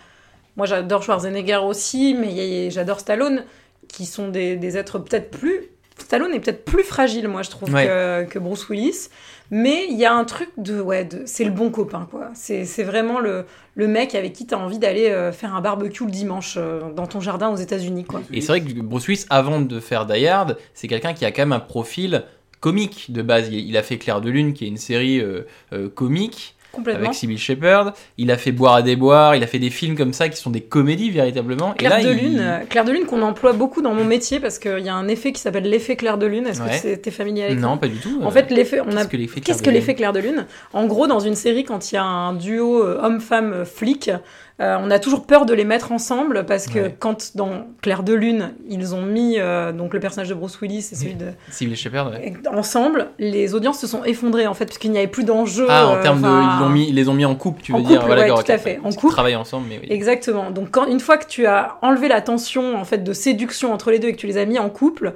moi 0.56 0.66
j'adore 0.66 1.02
Schwarzenegger 1.02 1.56
aussi, 1.64 2.14
mais 2.14 2.70
j'adore 2.70 3.00
Stallone, 3.00 3.44
qui 3.88 4.04
sont 4.06 4.28
des, 4.28 4.56
des 4.56 4.76
êtres 4.76 4.98
peut-être 4.98 5.30
plus. 5.30 5.62
Stallone 5.98 6.32
est 6.32 6.40
peut-être 6.40 6.64
plus 6.64 6.84
fragile, 6.84 7.28
moi 7.28 7.42
je 7.42 7.50
trouve, 7.50 7.72
Ouais. 7.74 7.86
que, 7.86 8.24
que 8.30 8.38
Bruce 8.38 8.68
Willis. 8.68 9.08
Mais 9.50 9.86
il 9.90 9.98
y 9.98 10.04
a 10.04 10.14
un 10.14 10.24
truc 10.24 10.50
de, 10.56 10.80
ouais, 10.80 11.08
c'est 11.26 11.44
le 11.44 11.50
bon 11.50 11.70
copain, 11.70 12.06
quoi. 12.10 12.28
C'est 12.34 12.84
vraiment 12.84 13.18
le, 13.18 13.44
le 13.74 13.88
mec 13.88 14.14
avec 14.14 14.32
qui 14.32 14.46
tu 14.46 14.54
as 14.54 14.58
envie 14.58 14.78
d'aller 14.78 15.08
euh, 15.08 15.32
faire 15.32 15.54
un 15.54 15.60
barbecue 15.60 16.04
le 16.04 16.10
dimanche 16.10 16.54
euh, 16.56 16.92
dans 16.92 17.06
ton 17.06 17.20
jardin 17.20 17.50
aux 17.50 17.56
États-Unis, 17.56 18.04
quoi. 18.04 18.22
Et 18.32 18.40
c'est 18.40 18.48
vrai 18.48 18.60
que 18.60 18.80
Bruce 18.80 19.08
Willis, 19.08 19.26
avant 19.28 19.60
de 19.60 19.80
faire 19.80 20.06
Die 20.06 20.26
Hard, 20.26 20.56
c'est 20.74 20.86
quelqu'un 20.88 21.14
qui 21.14 21.24
a 21.24 21.32
quand 21.32 21.42
même 21.42 21.52
un 21.52 21.60
profil 21.60 22.24
comique 22.60 23.10
de 23.10 23.22
base. 23.22 23.48
Il 23.50 23.76
a 23.76 23.82
fait 23.82 23.98
Claire 23.98 24.20
de 24.20 24.30
Lune, 24.30 24.52
qui 24.52 24.66
est 24.66 24.68
une 24.68 24.76
série 24.76 25.20
euh, 25.20 25.88
comique. 25.94 26.54
Avec 26.86 27.14
Sybil 27.14 27.38
Shepherd. 27.38 27.92
Il 28.18 28.30
a 28.30 28.36
fait 28.36 28.52
Boire 28.52 28.74
à 28.74 28.82
déboire. 28.82 29.34
Il 29.36 29.42
a 29.42 29.46
fait 29.46 29.58
des 29.58 29.70
films 29.70 29.96
comme 29.96 30.12
ça 30.12 30.28
qui 30.28 30.36
sont 30.40 30.50
des 30.50 30.60
comédies 30.60 31.10
véritablement. 31.10 31.72
Claire 31.72 31.98
et 31.98 32.02
là, 32.02 32.08
de 32.10 32.14
lune, 32.14 32.38
euh, 32.40 32.58
Claire 32.68 32.84
de 32.84 32.92
lune 32.92 33.04
qu'on 33.06 33.22
emploie 33.22 33.52
beaucoup 33.52 33.82
dans 33.82 33.94
mon 33.94 34.04
métier 34.04 34.40
parce 34.40 34.58
qu'il 34.58 34.78
y 34.80 34.88
a 34.88 34.94
un 34.94 35.08
effet 35.08 35.32
qui 35.32 35.40
s'appelle 35.40 35.64
l'effet 35.68 35.96
Claire 35.96 36.18
de 36.18 36.26
lune. 36.26 36.46
Est-ce 36.46 36.62
Ouais. 36.62 36.80
que 36.96 37.00
t'es 37.00 37.10
familier 37.10 37.44
avec 37.44 37.58
Non, 37.58 37.72
ça 37.74 37.76
pas 37.78 37.88
du 37.88 37.98
tout. 37.98 38.20
En 38.22 38.28
Euh, 38.28 38.30
fait, 38.30 38.50
l'effet, 38.50 38.80
on 38.80 38.96
a 38.96 39.04
qu'est-ce 39.06 39.08
que 39.08 39.16
l'effet 39.16 39.40
Claire 39.40 39.62
de 39.62 39.70
l'effet 39.70 39.94
Claire 39.94 40.12
de 40.12 40.20
Lune? 40.20 40.46
En 40.72 40.86
gros, 40.86 41.06
dans 41.06 41.20
une 41.20 41.34
série, 41.34 41.64
quand 41.64 41.90
il 41.90 41.94
y 41.94 41.98
a 41.98 42.04
un 42.04 42.34
duo 42.34 42.82
euh, 42.84 42.98
homme-femme 43.02 43.64
flic, 43.64 44.10
euh, 44.60 44.76
on 44.80 44.90
a 44.90 44.98
toujours 44.98 45.24
peur 45.26 45.46
de 45.46 45.54
les 45.54 45.64
mettre 45.64 45.90
ensemble 45.92 46.44
parce 46.44 46.66
que 46.66 46.78
Ouais. 46.80 46.96
quand 46.98 47.34
dans 47.36 47.66
Claire 47.80 48.02
de 48.02 48.12
Lune, 48.12 48.52
ils 48.68 48.94
ont 48.94 49.02
mis 49.02 49.36
euh, 49.38 49.72
donc 49.72 49.94
le 49.94 50.00
personnage 50.00 50.28
de 50.28 50.34
Bruce 50.34 50.60
Willis 50.60 50.88
et 50.92 50.94
celui 50.94 51.14
de 51.14 51.28
Sybil 51.50 51.76
Shepherd. 51.76 52.12
ouais. 52.12 52.34
ensemble, 52.52 53.08
les 53.18 53.54
audiences 53.54 53.78
se 53.80 53.86
sont 53.86 54.04
effondrées 54.04 54.46
en 54.46 54.54
fait 54.54 54.66
parce 54.66 54.78
qu'il 54.78 54.90
n'y 54.90 54.98
avait 54.98 55.06
plus 55.06 55.24
d'enjeu. 55.24 55.66
Ah, 55.68 55.86
en 55.88 55.96
euh, 55.96 56.02
termes 56.02 56.20
de, 56.20 56.26
enfin, 56.26 56.56
ils, 56.58 56.62
l'ont 56.62 56.68
mis, 56.68 56.88
ils 56.88 56.94
les 56.94 57.08
ont 57.08 57.14
mis 57.14 57.24
en 57.24 57.34
couple, 57.34 57.62
tu 57.62 57.72
En 57.72 57.78
veux 57.78 57.84
dire 57.84 58.04
Voilà, 58.04 58.22
ouais, 58.34 58.42
tout 58.44 58.52
à 58.52 58.58
fait, 58.58 58.78
en 58.84 58.90
Ils 58.90 58.96
couple. 58.96 59.12
travaillent 59.14 59.36
ensemble, 59.36 59.66
mais 59.68 59.78
oui. 59.82 59.86
Exactement. 59.90 60.50
Donc 60.50 60.70
quand, 60.70 60.86
une 60.86 61.00
fois 61.00 61.16
que 61.16 61.26
tu 61.26 61.46
as 61.46 61.78
enlevé 61.82 62.08
la 62.08 62.20
tension 62.20 62.76
en 62.76 62.84
fait 62.84 62.98
de 63.02 63.12
séduction 63.12 63.72
entre 63.72 63.90
les 63.90 63.98
deux 63.98 64.08
et 64.08 64.12
que 64.12 64.18
tu 64.18 64.26
les 64.26 64.36
as 64.36 64.44
mis 64.44 64.58
en 64.58 64.68
couple, 64.68 65.14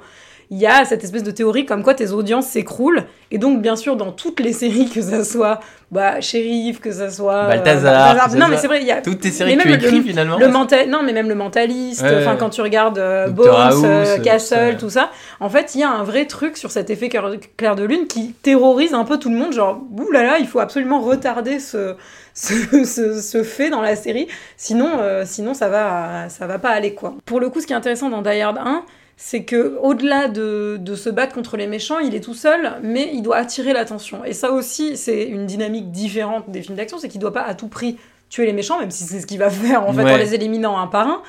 il 0.51 0.57
y 0.57 0.67
a 0.67 0.85
cette 0.85 1.03
espèce 1.03 1.23
de 1.23 1.31
théorie 1.31 1.65
comme 1.65 1.83
quoi 1.83 1.93
tes 1.93 2.11
audiences 2.11 2.47
s'écroulent. 2.47 3.03
Et 3.31 3.37
donc 3.37 3.61
bien 3.61 3.75
sûr 3.75 3.95
dans 3.95 4.11
toutes 4.11 4.39
les 4.39 4.53
séries 4.61 4.89
que 4.89 5.01
ça 5.01 5.23
soit 5.23 5.59
bah 5.91 6.19
shérif, 6.21 6.79
que 6.79 6.91
ça 6.91 7.09
soit 7.09 7.33
euh, 7.35 7.47
Balthazar, 7.47 8.29
ça 8.29 8.37
non 8.37 8.47
mais 8.49 8.57
c'est 8.57 8.67
vrai, 8.67 8.81
il 8.81 8.87
y 8.87 8.91
a 8.91 9.01
Toutes 9.01 9.19
tes 9.21 9.31
séries 9.31 9.55
que 9.55 9.63
tu 9.63 9.73
écris 9.73 9.97
le- 9.97 10.03
finalement. 10.03 10.37
le 10.37 10.47
mental 10.47 10.89
non 10.89 11.03
mais 11.03 11.13
même 11.13 11.29
le 11.29 11.35
mentaliste, 11.35 12.03
enfin 12.03 12.31
ouais. 12.33 12.37
quand 12.39 12.49
tu 12.49 12.61
regardes 12.61 12.97
euh. 12.97 13.29
Bones, 13.29 13.47
House, 13.49 13.81
euh, 13.83 14.17
euh, 14.17 14.19
Castle, 14.19 14.77
tout 14.79 14.89
ça, 14.89 15.11
en 15.39 15.49
fait 15.49 15.75
il 15.75 15.81
y 15.81 15.83
a 15.83 15.89
un 15.91 16.03
vrai 16.03 16.25
truc 16.25 16.57
sur 16.57 16.71
cet 16.71 16.89
effet 16.89 17.09
clair 17.09 17.75
de 17.75 17.83
lune 17.83 18.07
qui 18.07 18.33
terrorise 18.41 18.93
un 18.93 19.03
peu 19.05 19.17
tout 19.19 19.29
le 19.29 19.35
monde, 19.35 19.53
genre 19.53 19.79
ouh 19.97 20.11
là 20.11 20.23
là, 20.23 20.37
il 20.39 20.47
faut 20.47 20.59
absolument 20.59 21.01
retarder 21.01 21.59
ce 21.59 21.95
ce, 22.33 22.53
ce, 22.85 23.21
ce 23.21 23.43
fait 23.43 23.69
dans 23.69 23.81
la 23.81 23.95
série, 23.95 24.27
sinon 24.57 24.89
euh, 24.99 25.23
sinon 25.25 25.53
ça 25.53 25.69
va 25.69 26.29
ça 26.29 26.47
va 26.47 26.59
pas 26.59 26.69
aller 26.69 26.93
quoi. 26.93 27.13
Pour 27.25 27.39
le 27.39 27.49
coup, 27.49 27.61
ce 27.61 27.67
qui 27.67 27.73
est 27.73 27.77
intéressant 27.77 28.09
dans 28.09 28.21
Die 28.21 28.41
Hard 28.41 28.57
1 28.57 28.83
c'est 29.17 29.43
que 29.43 29.77
au-delà 29.81 30.27
de, 30.27 30.77
de 30.79 30.95
se 30.95 31.09
battre 31.09 31.33
contre 31.33 31.55
les 31.57 31.67
méchants, 31.67 31.99
il 31.99 32.15
est 32.15 32.19
tout 32.19 32.33
seul, 32.33 32.73
mais 32.83 33.09
il 33.13 33.21
doit 33.21 33.37
attirer 33.37 33.71
l'attention. 33.73 34.25
Et 34.25 34.33
ça 34.33 34.51
aussi, 34.51 34.97
c'est 34.97 35.23
une 35.23 35.45
dynamique 35.45 35.91
différente 35.91 36.49
des 36.49 36.61
films 36.61 36.75
d'action, 36.75 36.97
c'est 36.97 37.07
qu'il 37.07 37.21
doit 37.21 37.33
pas 37.33 37.43
à 37.43 37.53
tout 37.55 37.67
prix 37.69 37.97
tuer 38.29 38.45
les 38.45 38.53
méchants, 38.53 38.79
même 38.79 38.91
si 38.91 39.03
c'est 39.05 39.21
ce 39.21 39.25
qu'il 39.25 39.39
va 39.39 39.49
faire 39.49 39.87
en 39.87 39.93
fait 39.93 40.03
Ouais. 40.03 40.13
en 40.13 40.17
les 40.17 40.33
éliminant 40.35 40.77
un 40.77 40.87
par 40.87 41.07
un, 41.07 41.21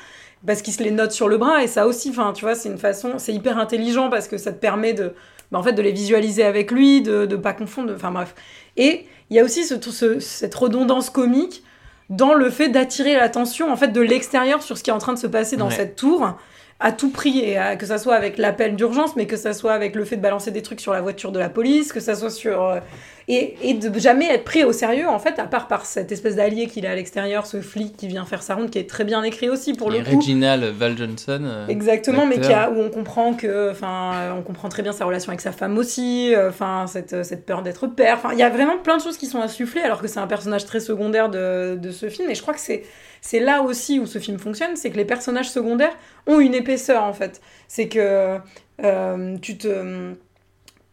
parce 0.46 0.62
qu'il 0.62 0.72
se 0.74 0.82
les 0.82 0.90
note 0.90 1.12
sur 1.12 1.28
le 1.28 1.38
bras. 1.38 1.62
Et 1.62 1.68
ça 1.68 1.86
aussi, 1.86 2.10
enfin, 2.10 2.32
tu 2.34 2.44
vois, 2.44 2.54
c'est 2.54 2.68
une 2.68 2.78
façon, 2.78 3.14
c'est 3.18 3.32
hyper 3.32 3.58
intelligent 3.58 4.10
parce 4.10 4.26
que 4.28 4.36
ça 4.38 4.50
te 4.52 4.58
permet 4.58 4.92
de, 4.92 5.14
bah, 5.52 5.58
en 5.58 5.62
fait, 5.62 5.72
de 5.72 5.82
les 5.82 5.92
visualiser 5.92 6.42
avec 6.42 6.72
lui, 6.72 7.02
de 7.02 7.26
ne 7.26 7.36
pas 7.36 7.52
confondre. 7.52 7.92
Enfin 7.94 8.10
bref. 8.10 8.34
Et 8.76 9.06
il 9.30 9.36
y 9.36 9.40
a 9.40 9.44
aussi 9.44 9.64
ce, 9.64 9.74
tout 9.74 9.92
ce- 9.92 10.18
cette 10.20 10.54
redondance 10.54 11.08
comique 11.10 11.62
dans 12.10 12.34
le 12.34 12.50
fait 12.50 12.68
d'attirer 12.68 13.14
l'attention 13.14 13.70
en 13.72 13.76
fait 13.76 13.88
de 13.88 14.00
l'extérieur 14.00 14.62
sur 14.62 14.78
ce 14.78 14.82
qui 14.84 14.90
est 14.90 14.92
en 14.92 14.98
train 14.98 15.12
de 15.14 15.18
se 15.18 15.26
passer 15.26 15.56
dans 15.56 15.66
Ouais. 15.68 15.74
cette 15.74 15.96
tour 15.96 16.36
à 16.78 16.92
tout 16.92 17.11
prix 17.11 17.40
et 17.40 17.59
que 17.78 17.87
ça 17.87 17.99
soit 17.99 18.14
avec 18.14 18.38
l'appel 18.38 18.76
d'urgence 18.76 19.16
mais 19.16 19.26
que 19.26 19.37
ça 19.37 19.52
soit 19.52 19.73
avec 19.73 19.95
le 19.95 20.04
fait 20.04 20.16
de 20.16 20.23
balancer 20.23 20.50
des 20.50 20.62
trucs 20.62 20.80
sur 20.80 20.92
la 20.92 21.00
voiture 21.00 21.33
de 21.33 21.38
la 21.38 21.49
police 21.49 21.92
que 21.92 22.00
ça 22.00 22.14
soit 22.14 22.30
sur 22.30 22.62
euh, 22.62 22.80
et, 23.28 23.56
et 23.62 23.75
de 23.75 23.99
jamais 23.99 24.26
être 24.26 24.45
pris 24.45 24.62
au 24.62 24.73
sérieux 24.73 25.09
en 25.09 25.18
fait 25.18 25.38
à 25.38 25.47
part 25.47 25.66
par 25.66 25.85
cette 25.85 26.12
espèce 26.12 26.37
d'allié 26.37 26.68
qu'il 26.68 26.87
a 26.87 26.92
à 26.92 26.95
l'extérieur 26.95 27.45
ce 27.47 27.61
flic 27.61 27.97
qui 27.97 28.06
vient 28.06 28.25
faire 28.25 28.42
sa 28.42 28.54
ronde 28.54 28.71
qui 28.71 28.78
est 28.78 28.88
très 28.88 29.02
bien 29.04 29.23
écrit 29.25 29.49
aussi 29.49 29.73
pour 29.73 29.92
Et 29.92 29.99
le 29.99 30.04
coup 30.04 30.18
Reginald 30.18 30.62
Val 30.76 30.97
Johnson. 30.97 31.40
euh, 31.42 31.66
Exactement, 31.66 32.25
mais 32.25 32.38
qui 32.38 32.52
a, 32.52 32.71
où 32.71 32.80
on 32.80 32.88
comprend 32.90 33.35
que, 33.35 33.71
enfin, 33.71 34.33
on 34.37 34.42
comprend 34.42 34.68
très 34.68 34.83
bien 34.83 34.92
sa 34.92 35.04
relation 35.04 35.30
avec 35.30 35.40
sa 35.40 35.52
femme 35.52 35.76
aussi, 35.76 36.35
euh, 36.35 36.50
enfin, 36.50 36.87
cette, 36.87 37.12
euh, 37.14 37.25
cette 37.25 37.45
peur 37.45 37.62
d'être 37.62 37.88
père. 37.88 38.16
Enfin, 38.18 38.30
il 38.33 38.38
y 38.38 38.42
a 38.45 38.49
vraiment 38.49 38.78
plein 38.78 38.97
de 38.97 39.02
choses 39.02 39.16
qui 39.16 39.26
sont 39.26 39.40
insufflées, 39.40 39.83
alors 39.83 40.00
que 40.00 40.09
c'est 40.09 40.21
un 40.21 40.26
personnage 40.28 40.64
très 40.64 40.80
secondaire 40.80 41.28
de, 41.28 41.76
de 41.76 41.90
ce 41.90 42.09
film. 42.09 42.30
Et 42.30 42.35
je 42.35 42.42
crois 42.42 42.54
que 42.54 42.61
c'est, 42.61 42.85
c'est 43.21 43.40
là 43.40 43.62
aussi 43.62 43.99
où 43.99 44.06
ce 44.06 44.18
film 44.21 44.38
fonctionne, 44.38 44.76
c'est 44.76 44.90
que 44.90 44.97
les 44.97 45.04
personnages 45.04 45.50
secondaires 45.50 45.97
ont 46.28 46.38
une 46.38 46.54
épaisseur 46.54 47.02
en 47.02 47.12
fait. 47.12 47.40
C'est 47.66 47.88
que 47.88 48.38
euh, 48.85 49.37
tu 49.42 49.59
te, 49.59 50.12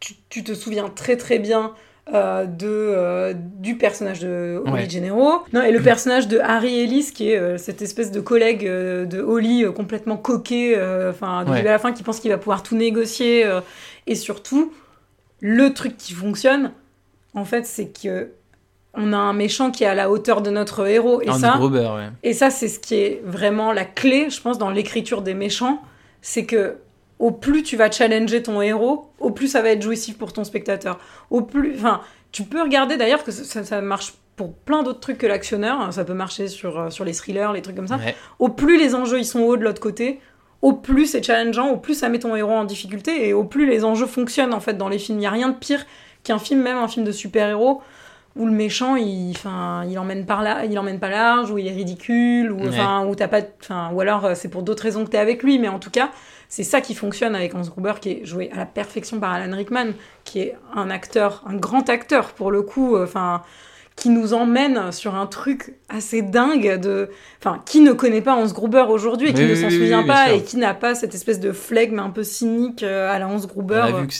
tu, 0.00 0.14
tu 0.28 0.42
te 0.42 0.52
souviens 0.54 0.88
très 0.88 1.16
très 1.16 1.38
bien. 1.38 1.74
Euh, 2.12 2.44
de, 2.44 2.66
euh, 2.68 3.32
du 3.34 3.76
personnage 3.76 4.20
de 4.20 4.60
Holly 4.66 4.72
Ouais. 4.72 4.90
Gennaro. 4.90 5.42
Non, 5.54 5.62
et 5.62 5.72
le 5.72 5.80
personnage 5.80 6.28
de 6.28 6.38
Harry 6.38 6.80
Ellis, 6.80 7.12
qui 7.14 7.30
est 7.30 7.38
euh, 7.38 7.56
cette 7.56 7.80
espèce 7.80 8.10
de 8.10 8.20
collègue 8.20 8.64
de 8.66 9.20
Holly 9.22 9.64
complètement 9.74 10.16
coquet, 10.18 10.74
enfin, 11.08 11.44
Ouais. 11.46 11.60
à 11.60 11.62
la 11.62 11.78
fin, 11.78 11.92
qui 11.92 12.02
pense 12.02 12.20
qu'il 12.20 12.30
va 12.30 12.38
pouvoir 12.38 12.62
tout 12.62 12.76
négocier. 12.76 13.46
et 14.06 14.14
surtout, 14.14 14.72
le 15.40 15.72
truc 15.72 15.96
qui 15.96 16.12
fonctionne, 16.12 16.72
en 17.34 17.44
fait, 17.44 17.64
c'est 17.66 17.86
que 17.88 18.28
on 18.96 19.12
a 19.12 19.16
un 19.16 19.32
méchant 19.32 19.70
qui 19.72 19.82
est 19.82 19.88
à 19.88 19.94
la 19.94 20.08
hauteur 20.08 20.40
de 20.40 20.50
notre 20.50 20.86
héros. 20.86 21.20
Et 21.22 21.32
ça, 21.32 21.54
Gruber, 21.56 21.80
ouais. 21.96 22.08
et 22.22 22.32
ça, 22.32 22.50
c'est 22.50 22.68
ce 22.68 22.78
qui 22.78 22.94
est 22.94 23.20
vraiment 23.24 23.72
la 23.72 23.84
clé, 23.84 24.28
je 24.30 24.40
pense, 24.40 24.56
dans 24.56 24.70
l'écriture 24.70 25.20
des 25.22 25.34
méchants. 25.34 25.82
C'est 26.22 26.44
que 26.46 26.76
au 27.24 27.30
plus 27.30 27.62
tu 27.62 27.78
vas 27.78 27.90
challenger 27.90 28.42
ton 28.42 28.60
héros, 28.60 29.10
au 29.18 29.30
plus 29.30 29.48
ça 29.48 29.62
va 29.62 29.70
être 29.70 29.80
jouissif 29.80 30.18
pour 30.18 30.34
ton 30.34 30.44
spectateur. 30.44 30.98
Au 31.30 31.40
plus, 31.40 31.74
enfin, 31.74 32.02
tu 32.32 32.42
peux 32.42 32.60
regarder 32.60 32.98
d'ailleurs 32.98 33.24
que 33.24 33.32
ça, 33.32 33.64
ça 33.64 33.80
marche 33.80 34.12
pour 34.36 34.52
plein 34.52 34.82
d'autres 34.82 35.00
trucs 35.00 35.16
que 35.16 35.26
l'actionneur. 35.26 35.90
Ça 35.90 36.04
peut 36.04 36.12
marcher 36.12 36.48
sur, 36.48 36.78
euh, 36.78 36.90
sur 36.90 37.02
les 37.06 37.14
thrillers, 37.14 37.54
les 37.54 37.62
trucs 37.62 37.76
comme 37.76 37.88
ça. 37.88 37.96
Ouais. 37.96 38.14
Au 38.40 38.50
plus 38.50 38.76
les 38.76 38.94
enjeux 38.94 39.18
ils 39.18 39.24
sont 39.24 39.40
hauts 39.40 39.56
de 39.56 39.64
l'autre 39.64 39.80
côté, 39.80 40.20
au 40.60 40.74
plus 40.74 41.06
c'est 41.06 41.22
challengeant, 41.22 41.70
au 41.70 41.78
plus 41.78 41.94
ça 41.94 42.10
met 42.10 42.18
ton 42.18 42.36
héros 42.36 42.52
en 42.52 42.64
difficulté 42.64 43.26
et 43.26 43.32
au 43.32 43.44
plus 43.44 43.64
les 43.64 43.86
enjeux 43.86 44.06
fonctionnent 44.06 44.52
en 44.52 44.60
fait 44.60 44.74
dans 44.74 44.90
les 44.90 44.98
films. 44.98 45.16
Il 45.16 45.20
n'y 45.20 45.26
a 45.26 45.30
rien 45.30 45.48
de 45.48 45.56
pire 45.56 45.86
qu'un 46.24 46.38
film, 46.38 46.60
même 46.60 46.76
un 46.76 46.88
film 46.88 47.06
de 47.06 47.12
super-héros, 47.12 47.80
où 48.36 48.46
le 48.46 48.52
méchant 48.52 48.96
il, 48.96 49.30
enfin, 49.30 49.84
il 49.88 49.98
emmène 49.98 50.26
par 50.26 50.42
là, 50.42 50.64
il 50.64 50.76
emmène 50.78 50.98
pas 50.98 51.08
large, 51.10 51.50
où 51.50 51.58
il 51.58 51.66
est 51.68 51.72
ridicule, 51.72 52.50
ou, 52.52 52.60
Ouais. 52.62 52.68
enfin, 52.68 53.06
où 53.06 53.14
t'as 53.14 53.28
pas, 53.28 53.40
enfin, 53.62 53.90
ou 53.92 54.00
alors 54.00 54.24
euh, 54.24 54.34
c'est 54.34 54.48
pour 54.48 54.62
d'autres 54.62 54.82
raisons 54.82 55.04
que 55.04 55.10
t'es 55.10 55.18
avec 55.18 55.42
lui, 55.42 55.58
mais 55.58 55.68
en 55.68 55.78
tout 55.78 55.90
cas 55.90 56.10
c'est 56.48 56.64
ça 56.64 56.80
qui 56.80 56.94
fonctionne 56.94 57.34
avec 57.34 57.54
Hans 57.54 57.62
Gruber 57.62 57.94
qui 58.00 58.10
est 58.10 58.24
joué 58.24 58.50
à 58.52 58.56
la 58.56 58.66
perfection 58.66 59.18
par 59.20 59.32
Alan 59.32 59.56
Rickman, 59.56 59.92
qui 60.24 60.40
est 60.40 60.56
un 60.74 60.90
acteur, 60.90 61.42
un 61.46 61.54
grand 61.56 61.88
acteur 61.88 62.32
pour 62.32 62.50
le 62.50 62.62
coup, 62.62 62.96
euh, 62.96 63.04
enfin 63.04 63.42
qui 63.96 64.08
nous 64.08 64.34
emmène 64.34 64.90
sur 64.90 65.14
un 65.14 65.26
truc 65.26 65.74
assez 65.88 66.20
dingue 66.20 66.80
de 66.80 67.10
enfin 67.38 67.62
qui 67.64 67.80
ne 67.80 67.92
connaît 67.92 68.22
pas 68.22 68.34
Hans 68.34 68.46
Gruber 68.46 68.84
aujourd'hui 68.88 69.28
et 69.28 69.32
qui 69.32 69.42
Oui, 69.42 69.50
ne 69.50 69.54
s'en 69.54 69.68
oui, 69.68 69.78
souvient 69.78 70.00
oui, 70.02 70.06
pas 70.08 70.32
et 70.32 70.42
qui 70.42 70.56
n'a 70.56 70.74
pas 70.74 70.94
cette 70.94 71.14
espèce 71.14 71.38
de 71.38 71.52
flegme 71.52 72.00
un 72.00 72.10
peu 72.10 72.24
cynique 72.24 72.82
euh, 72.82 73.12
à 73.12 73.18
la 73.18 73.28
Hans 73.28 73.38
On 73.42 73.46
Gruber 73.46 73.76
a 73.76 74.00
vu 74.00 74.08
que 74.08 74.14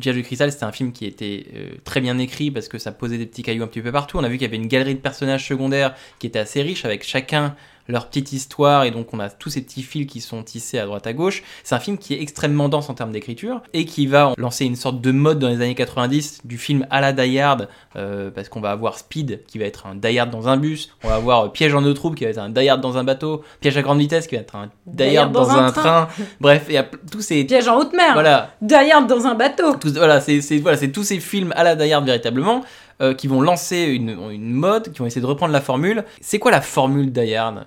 Piège 0.00 0.16
de 0.16 0.22
cristal, 0.22 0.50
c'était 0.50 0.64
un 0.64 0.72
film 0.72 0.92
qui 0.92 1.06
était 1.06 1.46
euh, 1.54 1.70
très 1.84 2.00
bien 2.00 2.18
écrit 2.18 2.50
parce 2.50 2.68
que 2.68 2.78
ça 2.78 2.90
posait 2.90 3.18
des 3.18 3.26
petits 3.26 3.42
cailloux 3.42 3.62
un 3.62 3.68
petit 3.68 3.82
peu 3.82 3.92
partout. 3.92 4.18
On 4.18 4.24
a 4.24 4.28
vu 4.28 4.34
qu'il 4.36 4.46
y 4.46 4.50
avait 4.50 4.56
une 4.56 4.66
galerie 4.66 4.94
de 4.94 5.00
personnages 5.00 5.46
secondaires 5.46 5.94
qui 6.18 6.26
était 6.26 6.38
assez 6.40 6.60
riche 6.62 6.84
avec 6.84 7.04
chacun 7.04 7.54
leur 7.90 8.06
petite 8.06 8.32
histoire 8.32 8.84
et 8.84 8.90
donc 8.90 9.12
on 9.12 9.20
a 9.20 9.28
tous 9.28 9.50
ces 9.50 9.62
petits 9.62 9.82
fils 9.82 10.06
qui 10.06 10.20
sont 10.20 10.42
tissés 10.42 10.78
à 10.78 10.86
droite 10.86 11.06
à 11.06 11.12
gauche. 11.12 11.42
C'est 11.64 11.74
un 11.74 11.80
film 11.80 11.98
qui 11.98 12.14
est 12.14 12.22
extrêmement 12.22 12.68
dense 12.68 12.88
en 12.88 12.94
termes 12.94 13.12
d'écriture 13.12 13.62
et 13.72 13.84
qui 13.84 14.06
va 14.06 14.32
lancer 14.38 14.64
une 14.64 14.76
sorte 14.76 15.00
de 15.00 15.12
mode 15.12 15.38
dans 15.38 15.48
les 15.48 15.56
années 15.56 15.74
90 15.74 16.40
du 16.44 16.58
film 16.58 16.86
à 16.90 17.00
la 17.00 17.12
Die 17.12 17.38
Hard 17.38 17.68
euh, 17.96 18.30
parce 18.30 18.48
qu'on 18.48 18.60
va 18.60 18.70
avoir 18.70 18.98
Speed 18.98 19.44
qui 19.46 19.58
va 19.58 19.64
être 19.64 19.86
un 19.86 19.94
Die 19.94 20.18
Hard 20.18 20.30
dans 20.30 20.48
un 20.48 20.56
bus, 20.56 20.90
on 21.04 21.08
va 21.08 21.14
avoir 21.16 21.46
euh, 21.46 21.48
Piège 21.48 21.74
en 21.74 21.84
eau 21.84 21.92
troupe 21.92 22.14
qui 22.14 22.24
va 22.24 22.30
être 22.30 22.38
un 22.38 22.50
Die 22.50 22.68
Hard 22.68 22.80
dans 22.80 22.96
un 22.96 23.04
bateau, 23.04 23.42
Piège 23.60 23.76
à 23.76 23.82
grande 23.82 23.98
vitesse 23.98 24.26
qui 24.26 24.36
va 24.36 24.42
être 24.42 24.56
un 24.56 24.70
Die 24.86 25.16
Hard 25.16 25.32
dans, 25.32 25.50
un 25.50 25.72
train. 25.72 26.08
Bref, 26.40 26.64
il 26.68 26.74
y 26.74 26.78
a 26.78 26.84
tous 27.10 27.20
ces 27.20 27.44
piège 27.44 27.68
en 27.68 27.78
haute 27.78 27.92
mer 27.92 28.12
voilà, 28.14 28.50
Die 28.60 28.74
Hard 28.74 29.06
dans 29.06 29.26
un 29.26 29.34
bateau 29.34 29.74
tous, 29.74 29.92
voilà, 29.94 30.20
c'est 30.20 30.40
voilà, 30.58 30.78
tous 30.88 31.04
ces 31.04 31.20
films 31.20 31.52
à 31.56 31.64
la 31.64 31.76
Die 31.76 31.92
Hard 31.92 32.04
véritablement 32.04 32.62
euh, 33.00 33.14
qui 33.14 33.28
vont 33.28 33.40
lancer 33.40 33.84
une, 33.84 34.10
une 34.30 34.52
mode, 34.52 34.92
qui 34.92 34.98
vont 34.98 35.06
essayer 35.06 35.22
de 35.22 35.26
reprendre 35.26 35.54
la 35.54 35.62
formule. 35.62 36.04
C'est 36.20 36.38
quoi 36.38 36.50
la 36.50 36.60
formule 36.60 37.10
Die 37.10 37.34
Hard? 37.34 37.66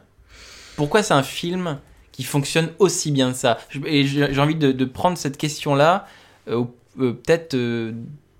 Pourquoi 0.75 1.03
c'est 1.03 1.13
un 1.13 1.23
film 1.23 1.79
qui 2.11 2.23
fonctionne 2.23 2.69
aussi 2.79 3.11
bien 3.11 3.31
que 3.31 3.37
ça 3.37 3.57
Et 3.85 4.05
j'ai 4.05 4.39
envie 4.39 4.55
de, 4.55 4.85
prendre 4.85 5.17
cette 5.17 5.37
question-là, 5.37 6.07
euh, 6.47 6.63
euh, 6.99 7.13
peut-être 7.13 7.55
euh, 7.55 7.91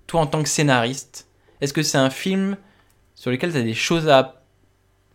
toi 0.06 0.20
en 0.20 0.26
tant 0.26 0.42
que 0.42 0.48
scénariste, 0.48 1.28
est-ce 1.60 1.72
que 1.72 1.82
c'est 1.82 1.98
un 1.98 2.10
film 2.10 2.56
sur 3.14 3.30
lequel 3.30 3.52
tu 3.52 3.58
as 3.58 3.62
des 3.62 3.74
choses 3.74 4.08
à 4.08 4.40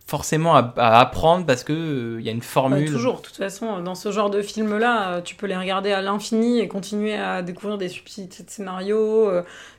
forcément 0.06 0.56
à, 0.56 0.72
apprendre 0.76 1.46
parce 1.46 1.62
que 1.62 2.16
il 2.18 2.26
y 2.26 2.28
a 2.28 2.32
une 2.32 2.42
formule 2.42 2.90
toujours, 2.90 3.18
de 3.18 3.22
toute 3.22 3.36
façon, 3.36 3.80
dans 3.80 3.94
ce 3.94 4.10
genre 4.10 4.28
de 4.28 4.42
film-là, 4.42 5.20
tu 5.22 5.36
peux 5.36 5.46
les 5.46 5.56
regarder 5.56 5.92
à 5.92 6.02
l'infini 6.02 6.58
et 6.58 6.66
continuer 6.66 7.14
à 7.14 7.42
découvrir 7.42 7.78
des 7.78 7.88
subtilités 7.88 8.42
de 8.42 8.50
scénario, 8.50 9.30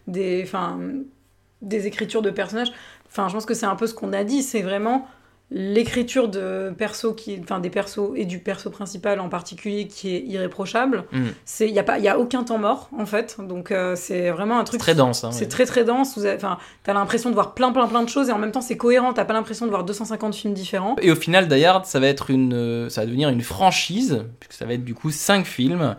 des, 0.08 0.50
des 1.62 1.88
écritures 1.88 2.22
de 2.22 2.30
personnages. 2.30 2.72
Enfin, 3.10 3.28
je 3.28 3.34
pense 3.34 3.46
que 3.46 3.54
c'est 3.54 3.66
un 3.66 3.76
peu 3.76 3.88
ce 3.88 3.94
qu'on 3.94 4.14
a 4.14 4.24
dit, 4.24 4.42
c'est 4.42 4.62
vraiment 4.62 5.06
l'écriture 5.54 6.30
de 6.30 6.74
perso 6.78 7.14
qui, 7.14 7.38
enfin, 7.44 7.60
des 7.60 7.70
persos 7.70 8.12
et 8.16 8.24
du 8.24 8.40
perso 8.40 8.70
principal 8.70 9.20
en 9.20 9.28
particulier 9.28 9.86
qui 9.88 10.16
est 10.16 10.22
irréprochable. 10.22 11.04
Mm. 11.12 11.26
C'est, 11.44 11.68
il 11.68 11.74
y 11.74 11.80
a 11.80 11.84
pas, 11.84 12.00
il 12.00 12.06
y 12.06 12.08
a 12.08 12.18
aucun 12.18 12.44
temps 12.44 12.58
mort 12.58 12.90
en 12.98 13.06
fait, 13.06 13.36
donc 13.40 13.72
euh, 13.72 13.96
c'est 13.98 14.32
vraiment 14.32 14.60
un 14.60 14.64
truc 14.64 14.80
très 14.80 14.96
dense. 14.96 15.26
hein, 15.26 15.32
c'est 15.32 15.42
ouais. 15.42 15.48
très 15.48 15.66
très 15.66 15.84
dense. 15.84 16.18
Enfin, 16.18 16.58
t'as 16.84 16.94
l'impression 16.94 17.30
de 17.30 17.36
voir 17.36 17.54
plein 17.54 17.74
plein 17.74 17.88
plein 17.88 18.02
de 18.02 18.10
choses 18.10 18.30
et 18.30 18.32
en 18.32 18.38
même 18.38 18.52
temps 18.52 18.62
c'est 18.62 18.78
cohérent. 18.78 19.12
T'as 19.12 19.26
pas 19.26 19.34
l'impression 19.34 19.66
de 19.66 19.72
voir 19.72 19.84
250 19.84 20.34
films 20.34 20.54
différents. 20.54 20.96
Et 21.02 21.12
au 21.12 21.16
final, 21.16 21.52
Hard, 21.52 21.86
ça 21.86 22.00
va 22.00 22.08
être 22.08 22.30
une, 22.30 22.54
euh, 22.54 22.90
ça 22.90 23.02
va 23.02 23.08
devenir 23.08 23.28
une 23.28 23.42
franchise, 23.42 24.24
puisque 24.40 24.54
ça 24.54 24.66
va 24.66 24.74
être 24.74 24.86
du 24.86 24.94
coup 24.94 25.12
5 25.12 25.46
films 25.46 25.96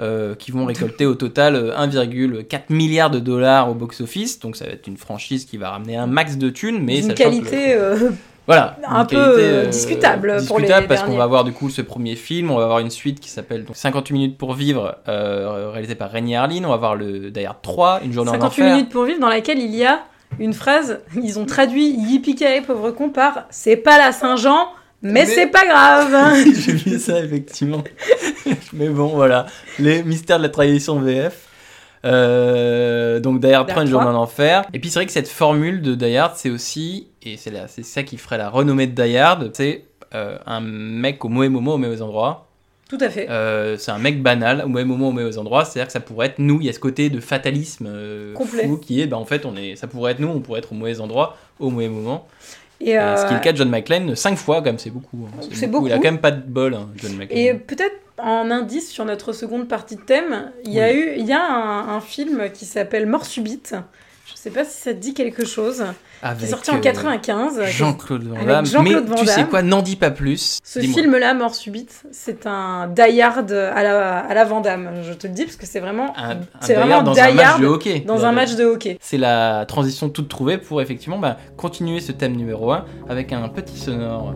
euh, 0.00 0.34
qui 0.34 0.50
vont 0.50 0.64
récolter 0.64 1.04
au 1.04 1.14
total 1.14 1.56
euh, 1.56 1.76
1,4 1.76 2.62
milliard 2.70 3.10
de 3.10 3.18
dollars 3.18 3.70
au 3.70 3.74
box-office. 3.74 4.40
Donc 4.40 4.56
ça 4.56 4.64
va 4.64 4.70
être 4.72 4.86
une 4.86 4.96
franchise 4.96 5.44
qui 5.44 5.58
va 5.58 5.68
ramener 5.68 5.94
un 5.98 6.06
max 6.06 6.38
de 6.38 6.48
thunes, 6.48 6.82
mais 6.82 7.00
une 7.00 7.08
que 7.08 7.14
qualité 7.14 7.74
euh, 7.74 8.08
voilà, 8.46 8.76
un 8.86 9.04
peu, 9.04 9.16
qualité, 9.16 9.42
euh, 9.42 9.66
discutable 9.66 10.36
pour 10.46 10.58
les 10.58 10.64
discutable 10.64 10.86
parce 10.88 11.02
qu'on 11.02 11.16
va 11.16 11.24
avoir 11.24 11.44
du 11.44 11.52
coup 11.52 11.70
ce 11.70 11.82
premier 11.82 12.16
film, 12.16 12.50
on 12.50 12.56
va 12.56 12.64
avoir 12.64 12.78
une 12.80 12.90
suite 12.90 13.20
qui 13.20 13.30
s'appelle 13.30 13.64
donc 13.64 13.76
58 13.76 14.12
minutes 14.12 14.38
pour 14.38 14.54
vivre, 14.54 14.96
euh, 15.08 15.70
réalisé 15.70 15.94
par 15.94 16.10
Rémi 16.10 16.34
Harlin. 16.34 16.64
On 16.64 16.68
va 16.68 16.74
avoir 16.74 16.96
le 16.96 17.30
Die 17.30 17.44
Hard 17.44 17.62
3, 17.62 18.00
une 18.04 18.12
journée 18.12 18.30
en 18.30 18.34
58 18.34 18.62
enfer. 18.62 18.74
minutes 18.74 18.90
pour 18.90 19.04
vivre 19.04 19.20
dans 19.20 19.28
laquelle 19.28 19.58
il 19.58 19.74
y 19.74 19.84
a 19.84 20.00
une 20.38 20.52
phrase. 20.54 21.00
Ils 21.22 21.38
ont 21.38 21.46
traduit 21.46 21.90
Yippee 21.90 22.36
pauvre 22.66 22.90
con 22.90 23.10
par 23.10 23.44
c'est 23.50 23.76
pas 23.76 23.98
la 23.98 24.12
Saint-Jean. 24.12 24.68
Mais, 25.02 25.12
Mais- 25.12 25.26
c'est 25.26 25.46
pas 25.46 25.64
grave. 25.66 26.44
J'ai 26.44 26.72
vu 26.72 26.98
ça 26.98 27.20
effectivement. 27.20 27.82
Mais 28.74 28.88
bon, 28.88 29.06
voilà. 29.06 29.46
Les 29.78 30.02
mystères 30.02 30.36
de 30.38 30.42
la 30.42 30.50
tradition 30.50 30.98
VF. 31.00 31.46
Euh, 32.04 33.20
donc 33.20 33.40
Die 33.40 33.52
Hard 33.52 33.66
Die 33.66 33.72
3, 33.72 33.82
une 33.82 33.88
Hard 33.88 33.90
journée 33.90 34.06
3. 34.06 34.18
en 34.18 34.22
enfer. 34.22 34.64
Et 34.72 34.78
puis 34.78 34.90
c'est 34.90 34.98
vrai 34.98 35.06
que 35.06 35.12
cette 35.12 35.28
formule 35.28 35.82
de 35.82 35.94
Die 35.94 36.16
Hard, 36.16 36.32
c'est 36.36 36.50
aussi, 36.50 37.08
et 37.22 37.36
c'est 37.36 37.52
ça 37.82 38.02
qui 38.02 38.16
ferait 38.16 38.38
la 38.38 38.48
renommée 38.50 38.86
de 38.86 39.00
Die 39.02 39.16
Hard, 39.16 39.50
c'est 39.54 39.84
euh, 40.14 40.38
un 40.46 40.60
mec 40.60 41.24
au 41.24 41.28
mauvais 41.28 41.48
moment, 41.48 41.74
au 41.74 41.78
mauvais 41.78 42.02
endroit. 42.02 42.46
Tout 42.88 42.98
à 43.00 43.08
fait. 43.08 43.30
Euh, 43.30 43.76
c'est 43.76 43.92
un 43.92 43.98
mec 43.98 44.20
banal, 44.20 44.62
au 44.64 44.68
mauvais 44.68 44.84
moment, 44.84 45.10
au 45.10 45.12
mauvais 45.12 45.38
endroit. 45.38 45.64
C'est-à-dire 45.64 45.86
que 45.86 45.92
ça 45.92 46.00
pourrait 46.00 46.26
être 46.26 46.40
nous. 46.40 46.58
Il 46.60 46.66
y 46.66 46.68
a 46.68 46.72
ce 46.72 46.80
côté 46.80 47.08
de 47.08 47.20
fatalisme 47.20 47.86
euh, 47.88 48.34
fou 48.34 48.78
qui 48.78 49.00
est, 49.00 49.06
bah, 49.06 49.16
en 49.16 49.24
fait, 49.24 49.46
on 49.46 49.54
est, 49.56 49.76
ça 49.76 49.86
pourrait 49.86 50.10
être 50.12 50.18
nous. 50.18 50.26
On 50.26 50.40
pourrait 50.40 50.58
être 50.58 50.72
au 50.72 50.74
mauvais 50.74 51.00
endroit, 51.00 51.36
au 51.60 51.70
mauvais 51.70 51.88
moment. 51.88 52.26
Et, 52.80 52.98
euh, 52.98 53.14
ce 53.16 53.26
qui 53.26 53.32
est 53.32 53.36
le 53.36 53.42
cas 53.42 53.52
de 53.52 53.58
John 53.58 53.68
McClane, 53.68 54.16
5 54.16 54.36
fois, 54.36 54.60
comme 54.62 54.78
c'est 54.78 54.90
beaucoup. 54.90 55.28
hein. 55.28 55.40
C'est 55.52 55.60
Il 55.60 55.64
a 55.66 55.68
beaucoup. 55.68 55.88
quand 55.88 56.00
même 56.00 56.18
pas 56.18 56.32
de 56.32 56.40
bol, 56.42 56.74
hein, 56.74 56.88
John 56.96 57.12
McClane. 57.16 57.38
Et 57.38 57.54
peut-être 57.54 57.94
en 58.22 58.50
indice 58.50 58.90
sur 58.90 59.04
notre 59.04 59.32
seconde 59.32 59.68
partie 59.68 59.96
de 59.96 60.02
thème, 60.02 60.52
il 60.64 60.72
y 60.72 60.80
a 60.80 60.88
Oui. 60.88 60.94
eu, 60.94 61.12
il 61.18 61.26
y 61.26 61.32
a 61.32 61.42
un, 61.42 61.88
un 61.96 62.00
film 62.00 62.50
qui 62.52 62.64
s'appelle 62.66 63.06
Mort 63.06 63.24
subite. 63.26 63.74
Je 64.26 64.36
sais 64.36 64.50
pas 64.50 64.64
si 64.64 64.80
ça 64.80 64.94
te 64.94 64.98
dit 64.98 65.12
quelque 65.12 65.44
chose. 65.44 65.84
Qui 66.20 66.26
Avec, 66.26 66.42
est 66.44 66.46
sorti 66.48 66.70
en 66.70 66.76
euh, 66.76 66.80
95. 66.80 67.62
Jean-Claude 67.64 68.24
Van 68.24 68.44
Damme. 68.44 68.66
Jean-Claude 68.66 69.04
Mais 69.08 69.16
Van 69.16 69.22
tu 69.22 69.26
sais 69.26 69.44
quoi, 69.44 69.62
n'en 69.62 69.82
dis 69.82 69.96
pas 69.96 70.10
plus. 70.10 70.58
Ce 70.62 70.78
film-là, 70.80 71.34
Mort 71.34 71.54
subite, 71.54 72.02
c'est 72.12 72.46
un 72.46 72.86
die 72.88 73.20
hard 73.22 73.50
à 73.50 73.82
la, 73.82 74.18
à 74.18 74.34
la 74.34 74.44
Van 74.44 74.60
Damme. 74.60 74.90
Je 75.02 75.14
te 75.14 75.26
le 75.26 75.32
dis 75.32 75.44
parce 75.44 75.56
que 75.56 75.66
c'est 75.66 75.80
vraiment, 75.80 76.12
Un, 76.16 76.38
c'est 76.60 76.74
vraiment 76.74 77.02
dans 77.02 77.18
un 77.18 77.32
match 77.32 77.58
de 77.60 77.66
hockey. 77.66 78.00
dans 78.06 78.24
un 78.24 78.32
match 78.32 78.54
de 78.54 78.64
hockey. 78.64 78.98
C'est 79.00 79.18
la 79.18 79.64
transition 79.66 80.08
toute 80.10 80.28
trouvée 80.28 80.58
pour 80.58 80.80
effectivement 80.80 81.18
bah, 81.18 81.36
continuer 81.56 82.00
ce 82.00 82.12
thème 82.12 82.36
numéro 82.36 82.70
1 82.70 82.84
avec 83.08 83.32
un 83.32 83.48
petit 83.48 83.78
sonore. 83.78 84.34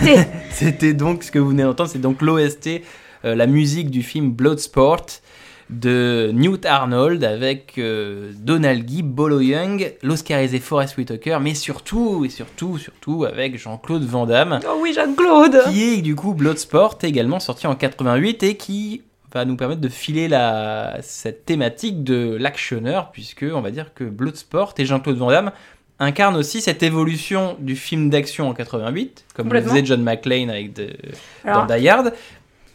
C'était 0.50 0.94
donc 0.94 1.22
ce 1.24 1.30
que 1.30 1.38
vous 1.38 1.50
venez 1.50 1.62
d'entendre, 1.62 1.90
c'est 1.90 2.00
donc 2.00 2.22
l'OST, 2.22 2.82
euh, 3.24 3.34
la 3.34 3.46
musique 3.46 3.90
du 3.90 4.02
film 4.02 4.30
Bloodsport 4.30 5.06
de 5.68 6.30
Newt 6.32 6.66
Arnold 6.66 7.22
avec 7.22 7.74
euh, 7.78 8.32
Donald 8.36 8.84
Guy, 8.84 9.02
Bolo 9.02 9.40
Young, 9.40 9.94
l'Oscarisé 10.02 10.58
Forest 10.58 10.96
Whitaker, 10.96 11.38
mais 11.40 11.54
surtout, 11.54 12.24
et 12.24 12.28
surtout, 12.28 12.76
surtout 12.78 13.24
avec 13.24 13.56
Jean-Claude 13.56 14.04
Van 14.04 14.26
Damme, 14.26 14.58
Oh 14.66 14.78
oui, 14.80 14.92
Jean-Claude. 14.94 15.62
qui 15.70 15.94
est 15.94 16.02
du 16.02 16.16
coup 16.16 16.34
Bloodsport, 16.34 16.98
également 17.02 17.38
sorti 17.38 17.66
en 17.66 17.76
88 17.76 18.42
et 18.42 18.56
qui 18.56 19.02
va 19.32 19.44
nous 19.44 19.56
permettre 19.56 19.80
de 19.80 19.88
filer 19.88 20.26
la, 20.26 20.96
cette 21.02 21.44
thématique 21.44 22.02
de 22.02 22.36
l'actionneur, 22.40 23.12
puisque 23.12 23.44
on 23.52 23.60
va 23.60 23.70
dire 23.70 23.94
que 23.94 24.02
Bloodsport 24.02 24.74
et 24.78 24.84
Jean-Claude 24.84 25.18
Van 25.18 25.30
Damme 25.30 25.52
incarnent 26.00 26.36
aussi 26.36 26.60
cette 26.60 26.82
évolution 26.82 27.56
du 27.60 27.76
film 27.76 28.10
d'action 28.10 28.48
en 28.48 28.54
88, 28.54 29.24
comme 29.34 29.52
le 29.52 29.60
faisait 29.62 29.84
John 29.84 30.02
McClane 30.02 30.50
avec 30.50 30.72
de, 30.72 30.88
Alors, 31.44 31.66
dans 31.66 31.76
Die 31.76 31.88
Hard. 31.88 32.12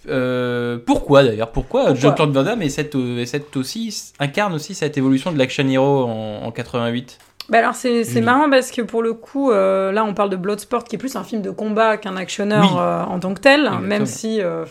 Euh, 0.08 0.78
pourquoi 0.86 1.24
d'ailleurs 1.24 1.52
Pourquoi, 1.52 1.86
Pourquoi 1.88 2.00
Jean-Claude 2.00 2.32
Van 2.32 2.44
Damme 2.44 2.62
est 2.62 2.70
cette, 2.70 2.94
euh, 2.96 3.18
est 3.20 3.26
cette 3.26 3.56
aussi, 3.58 4.12
incarne 4.20 4.54
aussi 4.54 4.76
cette 4.76 4.98
évolution 4.98 5.32
de 5.32 5.38
l'action 5.40 5.68
hero 5.68 6.04
en, 6.06 6.44
en 6.46 6.52
88 6.52 7.18
Bah 7.50 7.58
alors 7.58 7.74
c'est 7.74 8.04
Oui. 8.14 8.22
marrant 8.22 8.48
parce 8.50 8.70
que 8.70 8.84
pour 8.84 9.02
le 9.02 9.14
coup, 9.14 9.50
euh, 9.52 9.92
là 9.92 10.06
on 10.06 10.14
parle 10.14 10.30
de 10.30 10.36
Bloodsport 10.36 10.84
qui 10.84 10.96
est 10.96 11.00
plus 11.00 11.16
un 11.16 11.24
film 11.24 11.42
de 11.42 11.50
combat 11.50 11.98
qu'un 11.98 12.18
actionneur 12.18 12.62
Oui. 12.74 12.78
euh, 12.80 13.04
en 13.04 13.20
tant 13.20 13.34
que 13.34 13.40
tel, 13.42 13.62
Exactement. 13.62 13.82
même 13.88 14.06
si 14.06 14.42
euh, 14.42 14.64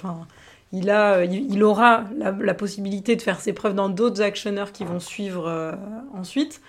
il, 0.73 0.89
a, 0.89 1.25
il, 1.25 1.53
il 1.53 1.65
aura 1.65 2.05
la, 2.17 2.31
la 2.39 2.55
possibilité 2.55 3.17
de 3.17 3.23
faire 3.23 3.41
ses 3.41 3.53
preuves 3.53 3.75
dans 3.75 3.89
d'autres 3.89 4.23
actionneurs 4.23 4.71
qui 4.71 4.85
vont 4.85 5.01
suivre 5.01 5.75
ensuite. 6.17 6.61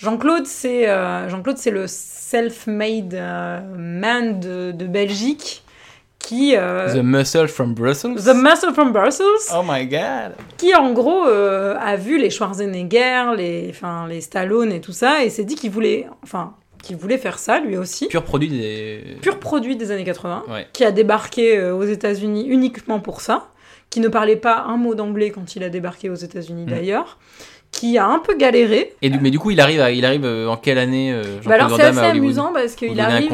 Jean-Claude, 0.00 0.46
c'est 0.46 0.88
euh, 0.88 1.28
Jean-Claude, 1.28 1.58
c'est 1.58 1.70
le 1.70 1.86
self-made 1.86 3.14
euh, 3.14 3.60
man 3.76 4.40
de, 4.40 4.72
de 4.72 4.86
Belgique 4.86 5.62
qui 6.18 6.54
euh, 6.56 6.92
The 6.94 7.02
Muscle 7.02 7.48
from 7.48 7.74
Brussels? 7.74 8.14
The 8.16 8.34
Muscle 8.34 8.72
from 8.72 8.92
Brussels, 8.92 9.26
Oh 9.54 9.62
my 9.66 9.86
god 9.86 10.32
qui 10.58 10.74
en 10.74 10.92
gros 10.92 11.24
a 11.24 11.96
vu 11.96 12.18
les 12.18 12.30
Schwarzenegger, 12.30 13.32
les, 13.36 13.68
enfin, 13.70 14.06
les 14.08 14.20
Stallone 14.20 14.72
et 14.72 14.80
tout 14.80 14.92
ça, 14.92 15.24
et 15.24 15.30
s'est 15.30 15.44
dit 15.44 15.54
qu'il 15.54 15.70
voulait, 15.70 16.06
enfin, 16.22 16.54
qu'il 16.82 16.96
voulait 16.96 17.18
faire 17.18 17.38
ça 17.38 17.60
lui 17.60 17.76
aussi. 17.76 18.08
Pur 18.08 18.22
produit 18.24 18.48
des... 18.48 19.16
Pur 19.22 19.38
produit 19.38 19.76
des 19.76 19.90
années 19.90 20.04
80, 20.04 20.44
Ouais. 20.48 20.66
qui 20.72 20.84
a 20.84 20.92
débarqué 20.92 21.60
aux 21.70 21.84
États-Unis 21.84 22.46
uniquement 22.48 23.00
pour 23.00 23.20
ça, 23.22 23.48
qui 23.90 24.00
ne 24.00 24.08
parlait 24.08 24.36
pas 24.36 24.64
un 24.68 24.76
mot 24.76 24.94
d'anglais 24.94 25.30
quand 25.30 25.56
il 25.56 25.64
a 25.64 25.68
débarqué 25.68 26.08
aux 26.10 26.14
États-Unis 26.14 26.64
Mm. 26.64 26.70
d'ailleurs, 26.70 27.18
qui 27.72 27.98
a 27.98 28.06
un 28.06 28.18
peu 28.18 28.36
galéré. 28.36 28.94
Et 29.02 29.10
du- 29.10 29.20
mais 29.20 29.30
du 29.30 29.38
coup, 29.38 29.50
il 29.50 29.60
arrive, 29.60 29.80
à- 29.80 29.90
il 29.90 30.04
arrive 30.04 30.24
en 30.24 30.56
quelle 30.56 30.78
année 30.78 31.12
Bah 31.48 31.54
alors 31.54 31.68
c'est 31.76 31.82
assez 31.88 31.98
amusant 32.18 32.52
parce 32.52 32.74
qu'il 32.74 32.88
arrive, 33.14 33.28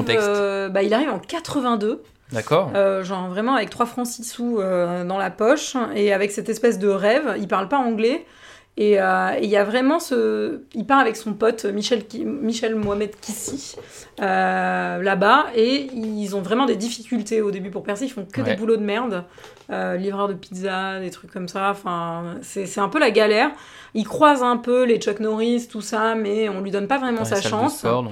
bah, 0.70 0.82
il 0.82 0.92
arrive 0.94 1.10
en 1.10 1.18
82. 1.18 2.02
D'accord 2.32 2.72
Euh, 2.74 3.04
genre 3.04 3.28
vraiment 3.28 3.54
avec 3.54 3.70
3 3.70 3.86
francs 3.86 4.06
6 4.06 4.24
sous 4.24 4.58
euh, 4.58 5.04
dans 5.04 5.16
la 5.18 5.30
poche 5.30 5.76
et 5.94 6.12
avec 6.12 6.32
cette 6.32 6.48
espèce 6.48 6.78
de 6.78 6.88
rêve. 6.88 7.36
Il 7.38 7.46
parle 7.48 7.68
pas 7.68 7.78
anglais. 7.78 8.24
Et 8.78 9.00
euh, 9.00 9.30
et 9.38 9.44
il 9.44 9.48
y 9.50 9.56
a 9.56 9.64
vraiment 9.64 9.98
ce. 9.98 10.60
Il 10.74 10.84
part 10.86 10.98
avec 10.98 11.16
son 11.16 11.32
pote 11.32 11.64
Michel, 11.64 12.06
Ki- 12.06 12.26
Michel 12.26 12.74
Mohamed 12.74 13.18
Kissi 13.20 13.76
euh, 14.20 15.02
là-bas 15.02 15.46
et 15.54 15.88
ils 15.94 16.36
ont 16.36 16.42
vraiment 16.42 16.66
des 16.66 16.76
difficultés 16.76 17.40
au 17.40 17.50
début 17.50 17.70
pour 17.70 17.82
percer. 17.84 18.04
Ils 18.04 18.10
font 18.10 18.26
que 18.30 18.42
Ouais. 18.42 18.50
des 18.50 18.56
boulots 18.56 18.76
de 18.76 18.82
merde. 18.84 19.24
Euh, 19.70 19.96
livreur 19.96 20.28
de 20.28 20.34
pizza, 20.34 21.00
des 21.00 21.10
trucs 21.10 21.32
comme 21.32 21.48
ça. 21.48 21.70
Enfin, 21.70 22.34
c'est 22.42 22.78
un 22.78 22.88
peu 22.88 22.98
la 22.98 23.10
galère. 23.10 23.50
Il 23.94 24.04
croise 24.06 24.42
un 24.42 24.58
peu 24.58 24.84
les 24.84 24.98
Chuck 24.98 25.20
Norris, 25.20 25.68
tout 25.70 25.80
ça, 25.80 26.14
mais 26.14 26.48
on 26.50 26.60
lui 26.60 26.70
donne 26.70 26.86
pas 26.86 26.98
vraiment 26.98 27.20
Dans 27.20 27.24
sa 27.24 27.40
chance. 27.40 27.78
sport. 27.78 28.04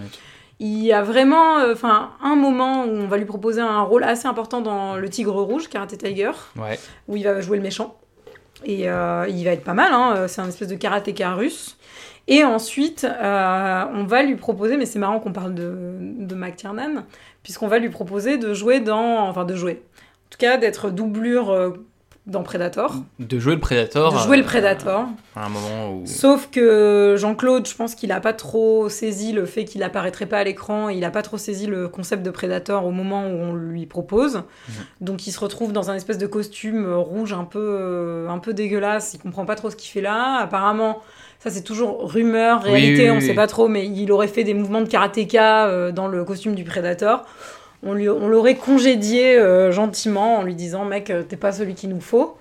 Il 0.61 0.83
y 0.83 0.93
a 0.93 1.03
vraiment 1.03 1.59
euh, 1.59 1.73
enfin 1.75 2.13
un 2.23 2.37
moment 2.37 2.85
où 2.85 2.91
on 2.91 3.07
va 3.09 3.19
lui 3.19 3.25
proposer 3.27 3.61
un 3.61 3.83
rôle 3.83 4.05
assez 4.05 4.27
important 4.27 4.61
dans 4.63 4.97
Le 4.97 5.09
Tigre 5.11 5.43
Rouge, 5.43 5.69
Karate 5.69 5.99
Tiger, 5.99 6.31
Ouais. 6.57 6.79
où 7.09 7.17
il 7.17 7.25
va 7.25 7.41
jouer 7.41 7.57
le 7.59 7.63
méchant. 7.63 7.97
Et 8.65 8.89
euh, 8.89 9.27
il 9.29 9.45
va 9.45 9.51
être 9.51 9.65
pas 9.65 9.75
mal, 9.75 9.93
hein, 9.93 10.27
c'est 10.29 10.41
un 10.41 10.49
espèce 10.49 10.69
de 10.69 10.77
karatéka 10.77 11.35
russe. 11.35 11.77
Et 12.27 12.43
ensuite, 12.43 13.05
euh, 13.05 13.85
on 13.93 14.05
va 14.05 14.23
lui 14.23 14.37
proposer, 14.37 14.77
mais 14.77 14.87
c'est 14.87 14.99
marrant 14.99 15.21
qu'on 15.21 15.33
parle 15.33 15.55
de, 15.55 15.75
de 16.01 16.35
McTiernan, 16.35 17.05
puisqu'on 17.43 17.69
va 17.69 17.79
lui 17.79 17.91
proposer 17.91 18.39
de 18.39 18.55
jouer 18.55 18.81
dans. 18.81 19.29
Enfin, 19.29 19.45
de 19.45 19.55
jouer. 19.55 19.83
En 20.27 20.31
tout 20.31 20.39
cas, 20.39 20.57
d'être 20.57 20.91
doublure 20.91 21.51
euh, 21.51 21.87
dans 22.27 22.43
Predator. 22.43 22.95
De 23.19 23.39
jouer 23.39 23.55
le 23.55 23.61
Predator. 23.61 24.15
De 24.15 24.19
jouer 24.19 24.39
le 24.39 24.43
euh, 24.43 24.47
Predator. 24.47 25.07
À 25.37 25.45
un 25.45 25.49
moment 25.51 25.93
où. 25.93 26.07
Sauf 26.07 26.49
que 26.51 27.17
Jean-Claude, 27.19 27.69
je 27.69 27.75
pense 27.75 27.95
qu'il 27.95 28.13
a 28.13 28.21
pas 28.21 28.33
trop 28.33 28.89
saisi 28.89 29.33
le 29.33 29.45
fait 29.45 29.67
qu'il 29.67 29.83
apparaîtrait 29.83 30.25
pas 30.25 30.39
à 30.39 30.45
l'écran, 30.45 30.89
il 30.89 31.05
a 31.05 31.11
pas 31.11 31.21
trop 31.21 31.37
saisi 31.37 31.67
le 31.67 31.87
concept 31.87 32.23
de 32.23 32.31
Predator 32.31 32.87
au 32.87 32.93
moment 32.93 33.27
où 33.27 33.33
on 33.35 33.55
lui 33.55 33.85
propose. 33.85 34.43
Donc 35.03 35.27
il 35.27 35.33
se 35.33 35.41
retrouve 35.41 35.73
dans 35.73 35.91
un 35.91 35.95
espèce 35.97 36.17
de 36.17 36.27
costume 36.27 36.91
rouge 36.95 37.35
un 37.35 37.45
peu, 37.45 37.59
euh, 37.61 38.29
un 38.31 38.39
peu 38.39 38.55
dégueulasse, 38.55 39.13
il 39.15 39.21
comprend 39.21 39.45
pas 39.45 39.57
trop 39.57 39.69
ce 39.69 39.77
qu'il 39.77 39.91
fait 39.91 40.01
là. 40.01 40.39
Apparemment, 40.41 41.03
ça 41.41 41.51
c'est 41.51 41.63
toujours 41.63 42.11
rumeur, 42.11 42.63
Oui, 42.65 42.71
réalité, 42.71 43.05
oui, 43.05 43.11
on 43.11 43.19
oui. 43.21 43.27
sait 43.27 43.35
pas 43.35 43.47
trop, 43.47 43.69
mais 43.69 43.87
il 43.87 44.11
aurait 44.11 44.29
fait 44.29 44.45
des 44.45 44.55
mouvements 44.55 44.81
de 44.81 44.89
karatéka 44.89 45.67
euh, 45.67 45.93
dans 45.93 46.09
le 46.09 46.25
costume 46.25 46.55
du 46.55 46.65
Predator. 46.65 47.25
On, 47.85 47.93
lui, 47.93 48.09
on 48.09 48.29
l'aurait 48.29 48.57
congédié 48.57 49.39
euh, 49.39 49.71
gentiment 49.71 50.39
en 50.39 50.43
lui 50.43 50.55
disant 50.55 50.85
mec 50.85 51.11
euh, 51.11 51.23
t'es 51.23 51.37
pas 51.37 51.53
celui 51.53 51.75
qu'il 51.75 51.91
nous 51.91 52.01
faut. 52.01 52.37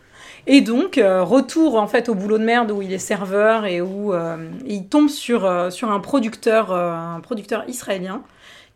Et 0.47 0.61
donc, 0.61 0.97
euh, 0.97 1.23
retour 1.23 1.75
en 1.75 1.87
fait 1.87 2.09
au 2.09 2.15
boulot 2.15 2.37
de 2.37 2.43
merde 2.43 2.71
où 2.71 2.81
il 2.81 2.91
est 2.91 2.97
serveur 2.97 3.65
et 3.65 3.81
où 3.81 4.13
euh, 4.13 4.37
il 4.65 4.87
tombe 4.87 5.09
sur, 5.09 5.71
sur 5.71 5.91
un 5.91 5.99
producteur, 5.99 6.73
un 6.73 7.21
producteur 7.21 7.63
israélien 7.67 8.23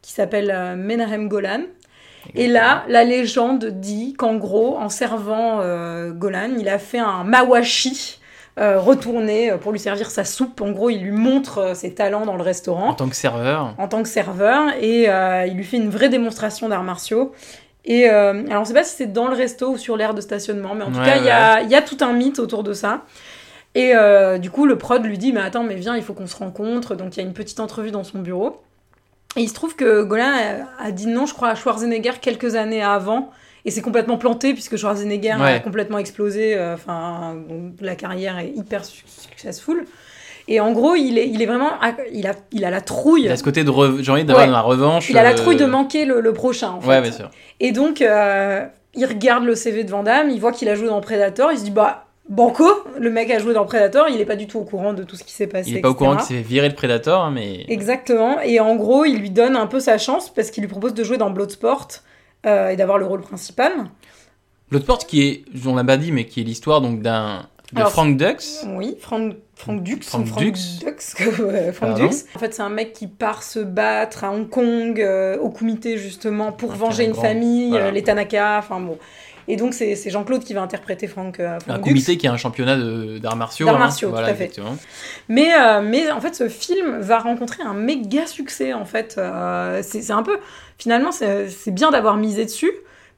qui 0.01 0.13
s'appelle 0.13 0.75
Menahem 0.77 1.27
Golan. 1.27 1.63
Et 2.35 2.47
là, 2.47 2.83
la 2.87 3.03
légende 3.03 3.65
dit 3.65 4.13
qu'en 4.13 4.35
gros, 4.35 4.77
en 4.77 4.89
servant 4.89 5.61
Golan, 6.11 6.51
il 6.57 6.69
a 6.69 6.79
fait 6.79 6.99
un 6.99 7.23
mawashi 7.23 8.16
euh, 8.59 8.79
retourné 8.79 9.51
euh, 9.51 9.57
pour 9.57 9.71
lui 9.71 9.79
servir 9.79 10.09
sa 10.09 10.23
soupe. 10.25 10.61
En 10.61 10.71
gros, 10.71 10.89
il 10.89 11.01
lui 11.01 11.11
montre 11.11 11.57
euh, 11.59 11.73
ses 11.75 11.93
talents 11.93 12.25
dans 12.25 12.35
le 12.37 12.41
restaurant 12.43 12.89
En 12.89 12.93
tant 12.93 13.07
que 13.09 13.15
serveur. 13.15 13.75
en 13.77 13.87
tant 13.87 14.01
que 14.03 14.09
serveur 14.09 14.69
et 14.81 15.09
euh, 15.09 15.45
il 15.45 15.55
lui 15.55 15.63
fait 15.63 15.77
une 15.77 15.89
vraie 15.89 16.09
démonstration 16.09 16.67
d'arts 16.69 16.83
martiaux. 16.83 17.33
Et 17.85 18.09
euh, 18.09 18.43
alors, 18.49 18.63
on 18.63 18.65
sait 18.65 18.73
pas 18.73 18.83
si 18.83 18.95
c'est 18.95 19.13
dans 19.13 19.27
le 19.27 19.35
resto 19.35 19.69
ou 19.71 19.77
sur 19.77 19.95
l'aire 19.95 20.13
de 20.13 20.21
stationnement, 20.21 20.73
mais 20.75 20.83
en 20.83 20.91
tout 20.91 20.99
Ouais, 20.99 21.05
cas, 21.05 21.17
il 21.17 21.25
y 21.25 21.29
a, 21.29 21.61
il 21.61 21.69
y 21.69 21.75
a 21.75 21.81
tout 21.81 21.97
un 22.01 22.13
mythe 22.13 22.39
autour 22.39 22.63
de 22.63 22.73
ça. 22.73 23.03
Et 23.75 23.93
du 24.39 24.49
coup, 24.49 24.65
le 24.65 24.75
prod 24.77 25.05
lui 25.05 25.17
dit 25.19 25.31
Mais 25.31 25.39
attends, 25.41 25.63
mais 25.63 25.75
viens, 25.75 25.95
il 25.95 26.01
faut 26.01 26.13
qu'on 26.13 26.25
se 26.25 26.35
rencontre. 26.35 26.95
Donc, 26.95 27.15
il 27.15 27.19
y 27.21 27.23
a 27.23 27.27
une 27.27 27.33
petite 27.33 27.59
entrevue 27.59 27.91
dans 27.91 28.03
son 28.03 28.19
bureau. 28.19 28.61
Et 29.35 29.41
il 29.41 29.47
se 29.49 29.53
trouve 29.53 29.75
que 29.75 30.01
Golan 30.03 30.31
a, 30.79 30.83
a 30.87 30.91
dit 30.91 31.05
non, 31.05 31.27
je 31.27 31.33
crois, 31.35 31.49
à 31.49 31.55
Schwarzenegger 31.55 32.13
quelques 32.19 32.55
années 32.55 32.81
avant. 32.81 33.29
Et 33.67 33.71
c'est 33.71 33.81
complètement 33.81 34.17
planté 34.17 34.53
puisque 34.53 34.77
Schwarzenegger 34.77 35.31
a 35.31 35.39
Ouais. 35.39 35.61
complètement 35.61 35.97
explosé. 35.99 36.55
euh, 36.55 36.73
Enfin, 36.75 37.35
la 37.81 37.95
carrière 37.95 38.39
est 38.39 38.53
hyper 38.55 38.85
su- 38.85 39.03
successful. 39.05 39.85
Et 40.47 40.61
en 40.61 40.71
gros, 40.71 40.95
il 40.95 41.17
est, 41.17 41.27
il 41.27 41.41
est 41.41 41.45
vraiment. 41.45 41.71
Il 42.13 42.25
a, 42.27 42.31
il 42.53 42.63
a 42.63 42.69
la 42.71 42.79
trouille. 42.79 43.23
Il 43.25 43.31
a 43.31 43.35
ce 43.35 43.43
côté 43.43 43.65
de. 43.65 43.69
re- 43.69 44.01
J'ai 44.01 44.11
envie 44.11 44.23
d'avoir 44.23 44.45
Ouais. 44.45 44.51
ma 44.51 44.61
revanche. 44.61 45.09
Il 45.09 45.17
a 45.17 45.23
la 45.23 45.31
euh, 45.31 45.35
trouille 45.35 45.57
de 45.57 45.65
manquer 45.65 46.05
le, 46.05 46.21
le 46.21 46.31
prochain, 46.33 46.69
en 46.71 46.79
fait. 46.81 46.87
Ouais, 46.87 47.01
bien 47.01 47.11
sûr. 47.11 47.29
Et 47.59 47.73
donc, 47.73 48.01
euh, 48.01 48.65
il 48.95 49.05
regarde 49.05 49.43
le 49.43 49.53
CV 49.55 49.83
de 49.83 49.91
Van 49.91 50.03
Damme, 50.03 50.29
il 50.29 50.39
voit 50.39 50.53
qu'il 50.53 50.69
a 50.69 50.75
joué 50.75 50.87
dans 50.87 51.01
Predator, 51.01 51.51
il 51.51 51.57
se 51.59 51.65
dit, 51.65 51.71
bah, 51.71 52.05
Banco, 52.29 52.65
le 52.97 53.09
mec 53.09 53.29
a 53.31 53.39
joué 53.39 53.53
dans 53.53 53.65
Predator, 53.65 54.07
il 54.09 54.19
est 54.21 54.25
pas 54.25 54.35
du 54.37 54.47
tout 54.47 54.59
au 54.59 54.63
courant 54.63 54.93
de 54.93 55.03
tout 55.03 55.15
ce 55.17 55.23
qui 55.25 55.33
s'est 55.33 55.47
passé. 55.47 55.69
Il 55.71 55.77
est 55.77 55.81
pas 55.81 55.89
au 55.89 55.93
courant 55.95 56.15
qu'il 56.15 56.37
s'est 56.37 56.41
virer 56.41 56.69
le 56.69 56.75
Predator, 56.75 57.21
hein, 57.25 57.31
mais. 57.33 57.65
Exactement. 57.67 58.39
Et 58.41 58.61
en 58.61 58.75
gros, 58.77 59.03
il 59.03 59.19
lui 59.19 59.29
donne 59.29 59.57
un 59.57 59.67
peu 59.67 59.81
sa 59.81 59.97
chance 59.97 60.29
parce 60.33 60.51
qu'il 60.51 60.63
lui 60.63 60.69
propose 60.69 60.93
de 60.93 61.03
jouer 61.03 61.17
dans 61.17 61.29
Bloodsport 61.29 61.87
et 62.45 62.75
d'avoir 62.75 62.97
le 62.97 63.05
rôle 63.05 63.21
principal. 63.21 63.71
Bloodsport 64.69 64.99
qui 65.07 65.23
est, 65.27 65.45
on 65.65 65.75
l'a 65.75 65.83
pas 65.83 65.97
dit, 65.97 66.11
mais 66.11 66.25
qui 66.25 66.41
est 66.41 66.43
l'histoire 66.43 66.81
donc 66.81 67.01
d'un. 67.01 67.45
de 67.73 67.79
Alors, 67.79 67.91
Frank 67.91 68.17
Dux. 68.17 68.65
Oui, 68.75 68.97
Frank, 68.99 69.35
Frank 69.55 69.81
Dux. 69.81 69.99
Frank 70.01 70.25
Dux. 70.37 70.51
Dux, 70.79 71.39
ouais, 71.41 71.71
Frank. 71.71 71.95
Dux. 71.97 72.25
En 72.35 72.39
fait, 72.39 72.53
c'est 72.53 72.61
un 72.61 72.69
mec 72.69 72.93
qui 72.93 73.07
part 73.07 73.43
se 73.43 73.59
battre 73.59 74.23
à 74.25 74.31
Hong 74.31 74.49
Kong, 74.49 74.99
euh, 75.01 75.37
au 75.39 75.49
comité 75.49 75.97
justement, 75.97 76.51
pour 76.51 76.73
venger 76.73 77.05
une 77.05 77.11
grand. 77.11 77.21
famille, 77.21 77.69
Voilà. 77.69 77.85
euh, 77.87 77.91
les 77.91 78.03
Tanaka, 78.03 78.57
enfin 78.59 78.79
bon. 78.81 78.97
Et 79.47 79.55
donc, 79.55 79.73
c'est 79.73 79.95
c'est 79.95 80.09
Jean-Claude 80.09 80.43
qui 80.43 80.53
va 80.53 80.61
interpréter 80.61 81.07
Frank, 81.07 81.39
euh, 81.39 81.57
Un 81.67 81.77
Dux. 81.77 81.89
comité 81.89 82.17
qui 82.17 82.27
a 82.27 82.33
un 82.33 82.37
championnat 82.37 82.75
de- 82.77 83.17
d'arts 83.17 83.35
martiaux. 83.37 83.65
D'arts 83.65 83.75
hein. 83.75 83.79
martiaux, 83.79 84.09
voilà, 84.09 84.27
tout 84.27 84.33
à 84.33 84.35
fait. 84.35 84.45
exactement. 84.45 84.77
Mais, 85.29 85.53
euh, 85.57 85.81
mais 85.81 86.11
en 86.11 86.19
fait, 86.19 86.35
ce 86.35 86.49
film 86.49 86.99
va 86.99 87.19
rencontrer 87.19 87.63
un 87.63 87.73
méga 87.73 88.25
succès, 88.27 88.73
en 88.73 88.85
fait. 88.85 89.15
Euh, 89.17 89.81
c'est 89.83 90.01
c'est 90.01 90.13
un 90.13 90.23
peu... 90.23 90.37
Finalement, 90.77 91.11
c'est 91.11 91.49
c'est 91.49 91.71
bien 91.71 91.91
d'avoir 91.91 92.17
misé 92.17 92.45
dessus, 92.45 92.71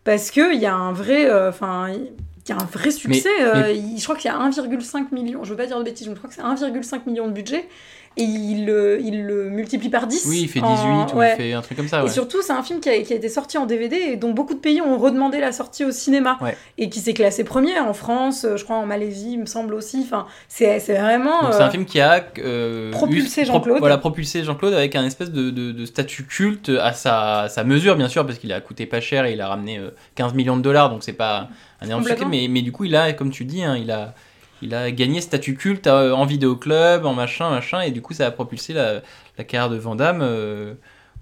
parce 0.03 0.31
qu'il 0.31 0.55
y 0.59 0.65
a 0.65 0.73
un 0.75 0.91
vrai... 0.93 1.29
Enfin... 1.47 1.87
il 1.89 2.49
y 2.49 2.51
a 2.51 2.55
un 2.55 2.65
vrai 2.71 2.91
succès. 2.91 3.29
Mais- 3.53 3.75
je 3.97 4.03
crois 4.03 4.15
qu'il 4.15 4.31
y 4.31 4.33
a 4.33 4.37
1,5 4.39 5.11
million, 5.11 5.43
je 5.43 5.49
veux 5.51 5.55
pas 5.57 5.65
dire 5.67 5.77
de 5.77 5.83
bêtises, 5.83 6.07
je 6.07 6.13
crois 6.13 6.29
que 6.29 6.35
c'est 6.35 6.41
1,5 6.41 7.01
million 7.05 7.27
de 7.27 7.33
budget. 7.33 7.67
Et 8.17 8.23
il, 8.23 8.65
le- 8.65 8.99
il 9.01 9.23
le 9.23 9.49
multiplie 9.49 9.89
par 9.89 10.07
10. 10.07 10.25
Oui, 10.27 10.41
il 10.41 10.47
fait 10.49 10.59
18 10.59 10.65
en- 10.65 11.07
ou 11.13 11.17
ouais. 11.19 11.33
il 11.37 11.41
fait 11.43 11.53
un 11.53 11.61
truc 11.61 11.77
comme 11.77 11.87
ça. 11.87 12.03
Et 12.03 12.09
surtout, 12.09 12.41
c'est 12.41 12.51
un 12.51 12.63
film 12.63 12.79
qui 12.79 12.89
a, 12.89 13.01
qui 13.01 13.13
a 13.13 13.15
été 13.15 13.29
sorti 13.29 13.57
en 13.57 13.65
DVD 13.65 13.95
et 13.95 14.15
dont 14.17 14.31
beaucoup 14.31 14.53
de 14.55 14.59
pays 14.59 14.81
ont 14.81 14.97
redemandé 14.97 15.39
la 15.39 15.51
sortie 15.51 15.85
au 15.85 15.91
cinéma. 15.91 16.37
Ouais. 16.41 16.57
Et 16.77 16.89
qui 16.89 16.99
s'est 16.99 17.13
classé 17.13 17.43
premier 17.43 17.79
en 17.79 17.93
France, 17.93 18.43
euh, 18.45 18.57
je 18.57 18.63
crois 18.63 18.75
en 18.77 18.85
Malaisie, 18.85 19.33
il 19.33 19.39
me 19.39 19.45
semble 19.45 19.73
aussi. 19.73 20.01
Enfin, 20.05 20.25
c'est 20.47 20.77
vraiment. 20.79 21.51
C'est 21.51 21.61
un 21.61 21.67
euh, 21.67 21.71
film 21.71 21.85
qui 21.85 21.99
a 22.01 22.25
euh, 22.39 22.91
propulsé 22.91 23.45
Jean-Claude. 23.45 23.79
voilà, 23.79 23.97
propulsé 23.97 24.43
Jean-Claude 24.43 24.73
avec 24.73 24.95
un 24.95 25.05
espèce 25.05 25.31
de, 25.31 25.49
de- 25.49 25.71
de 25.71 25.85
statut 25.85 26.25
culte 26.25 26.69
à 26.81 26.93
sa, 26.93 27.47
sa 27.49 27.63
mesure, 27.63 27.95
bien 27.95 28.09
sûr, 28.09 28.25
parce 28.25 28.37
qu'il 28.39 28.51
a 28.51 28.59
coûté 28.59 28.85
pas 28.85 28.99
cher 29.01 29.25
et 29.25 29.33
il 29.33 29.41
a 29.41 29.47
ramené 29.47 29.77
euh, 29.77 29.91
15 30.15 30.33
millions 30.33 30.57
de 30.57 30.61
dollars, 30.61 30.89
donc 30.89 31.03
c'est 31.03 31.13
pas 31.13 31.49
un 31.81 31.85
énorme 31.85 32.03
succès. 32.03 32.25
Mais, 32.29 32.47
mais 32.49 32.61
du 32.61 32.71
coup, 32.71 32.83
il 32.85 32.95
a, 32.95 33.13
comme 33.13 33.29
tu 33.31 33.45
dis, 33.45 33.63
hein, 33.63 33.77
il 33.77 33.91
a. 33.91 34.13
Il 34.61 34.73
a 34.73 34.91
gagné 34.91 35.21
statut 35.21 35.55
culte 35.55 35.87
euh, 35.87 36.11
en 36.11 36.25
vidéoclub, 36.25 37.05
en 37.05 37.13
machin, 37.13 37.49
machin, 37.49 37.81
et 37.81 37.91
du 37.91 38.01
coup 38.01 38.13
ça 38.13 38.27
a 38.27 38.31
propulsé 38.31 38.73
la, 38.73 39.01
la 39.37 39.43
carrière 39.43 39.69
de 39.69 39.77
Van 39.77 39.95
Damme, 39.95 40.21
euh, 40.21 40.73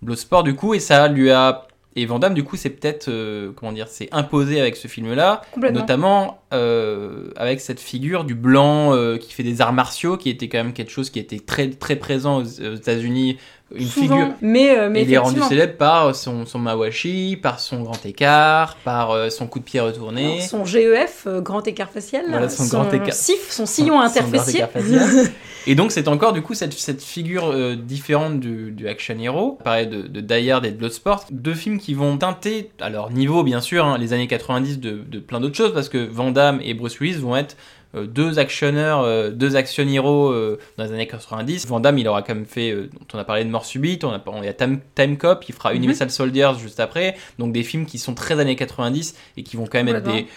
Bloodsport 0.02 0.44
du 0.44 0.56
coup, 0.56 0.74
et 0.74 0.80
ça 0.80 1.08
lui 1.08 1.32
a 1.32 1.68
et 1.98 2.06
Van 2.06 2.20
Damme 2.20 2.36
du 2.36 2.44
coup 2.44 2.56
c'est 2.56 2.70
peut-être 2.70 3.10
euh, 3.10 3.52
comment 3.56 3.72
dire, 3.72 3.88
c'est 3.88 4.08
imposé 4.12 4.62
avec 4.62 4.76
ce 4.76 4.88
film-là, 4.88 5.42
notamment 5.58 6.44
euh, 6.54 7.32
avec 7.36 7.60
cette 7.60 7.80
figure 7.80 8.24
du 8.24 8.36
blanc 8.36 8.94
euh, 8.94 9.18
qui 9.18 9.34
fait 9.34 9.42
des 9.44 9.62
arts 9.62 9.74
martiaux, 9.74 10.16
qui 10.16 10.30
était 10.30 10.48
quand 10.48 10.60
même 10.60 10.74
quelque 10.74 10.92
chose 10.92 11.10
qui 11.10 11.18
était 11.18 11.40
très 11.40 11.72
très 11.72 11.96
présent 11.96 12.38
aux, 12.38 12.44
aux 12.44 12.76
États-Unis, 12.76 13.38
une 13.76 13.86
souvent. 13.86 14.16
figure. 14.18 14.34
Mais, 14.42 14.78
euh, 14.78 14.90
mais 14.90 15.04
il 15.04 15.12
est 15.14 15.18
rendu 15.18 15.42
célèbre 15.42 15.76
par 15.78 16.16
son, 16.16 16.46
son 16.46 16.60
mawashi, 16.60 17.38
par 17.42 17.60
son 17.60 17.82
grand 17.82 18.06
écart, 18.06 18.76
par 18.84 19.12
euh, 19.12 19.30
son 19.30 19.48
coup 19.48 19.60
de 19.60 19.64
pied 19.66 19.80
retourné. 19.80 20.36
alors, 20.36 20.42
son 20.42 20.66
GEF, 20.66 21.24
euh, 21.28 21.42
grand 21.42 21.68
écart 21.68 21.90
facial, 21.90 22.26
Voilà, 22.30 22.50
son 22.50 22.66
grand 22.66 22.92
écart- 22.94 23.14
SIF, 23.14 23.50
son 23.50 23.66
sillon 23.66 23.96
son 24.00 24.06
interfessier. 24.06 24.60
grand 24.62 24.70
écart 24.82 24.82
facial. 24.82 25.32
Et 25.70 25.76
donc 25.76 25.92
c'est 25.92 26.08
encore 26.08 26.32
du 26.32 26.42
coup 26.42 26.54
cette, 26.54 26.72
cette 26.72 27.04
figure 27.04 27.52
euh, 27.52 27.76
différente 27.76 28.40
du, 28.40 28.72
du 28.72 28.88
action 28.88 29.18
hero, 29.20 29.60
pareil 29.62 29.88
de, 29.88 30.04
de 30.04 30.22
Die 30.22 30.50
Hard 30.50 30.66
et 30.66 30.72
de 30.72 30.78
Bloodsport, 30.78 31.26
deux 31.30 31.56
films 31.56 31.78
qui 31.78 31.94
vont 31.94 32.18
teinter 32.18 32.72
à 32.80 32.90
leur 32.90 33.12
niveau 33.12 33.44
bien 33.44 33.60
sûr 33.60 33.84
hein, 33.86 33.98
les 33.98 34.14
années 34.14 34.28
90 34.28 34.80
de, 34.80 34.92
de 35.06 35.20
plein 35.20 35.42
d'autres 35.42 35.58
choses 35.58 35.74
parce 35.74 35.90
que 35.90 35.98
Van 36.10 36.32
Damme 36.32 36.62
et 36.64 36.74
Bruce 36.74 37.02
Willis 37.02 37.20
vont 37.20 37.36
être 37.36 37.58
euh, 37.58 37.58
deux 38.06 38.38
actionneurs, 38.40 39.02
euh, 39.02 39.32
deux 39.32 39.56
action 39.56 39.88
heroes 39.88 40.32
euh, 40.32 40.60
dans 40.78 40.84
les 40.84 40.92
années 40.92 41.08
90. 41.08 41.66
Van 41.68 41.80
Damme 41.80 41.98
il 41.98 42.08
aura 42.08 42.22
quand 42.22 42.36
même 42.36 42.46
fait, 42.46 42.72
euh, 42.72 42.90
dont 42.94 43.06
on 43.14 43.20
a 43.20 43.24
parlé 43.24 43.44
de 43.44 43.50
Mort 43.50 43.66
Subite, 43.66 44.04
on 44.04 44.12
a, 44.12 44.22
on- 44.28 44.42
a 44.44 44.54
Time, 44.54 44.80
Time 44.96 45.18
Cop, 45.18 45.44
il 45.50 45.56
fera 45.56 45.72
Mhm. 45.72 45.78
Universal 45.78 46.10
Soldiers 46.12 46.52
juste 46.62 46.80
après, 46.80 47.16
donc 47.40 47.52
des 47.54 47.64
films 47.64 47.86
qui 47.86 47.98
sont 47.98 48.14
très 48.14 48.40
années 48.40 48.56
90 48.56 49.16
et 49.38 49.44
qui 49.44 49.58
vont 49.58 49.66
quand 49.66 49.84
même 49.84 49.96
être 49.96 50.04
des, 50.04 50.28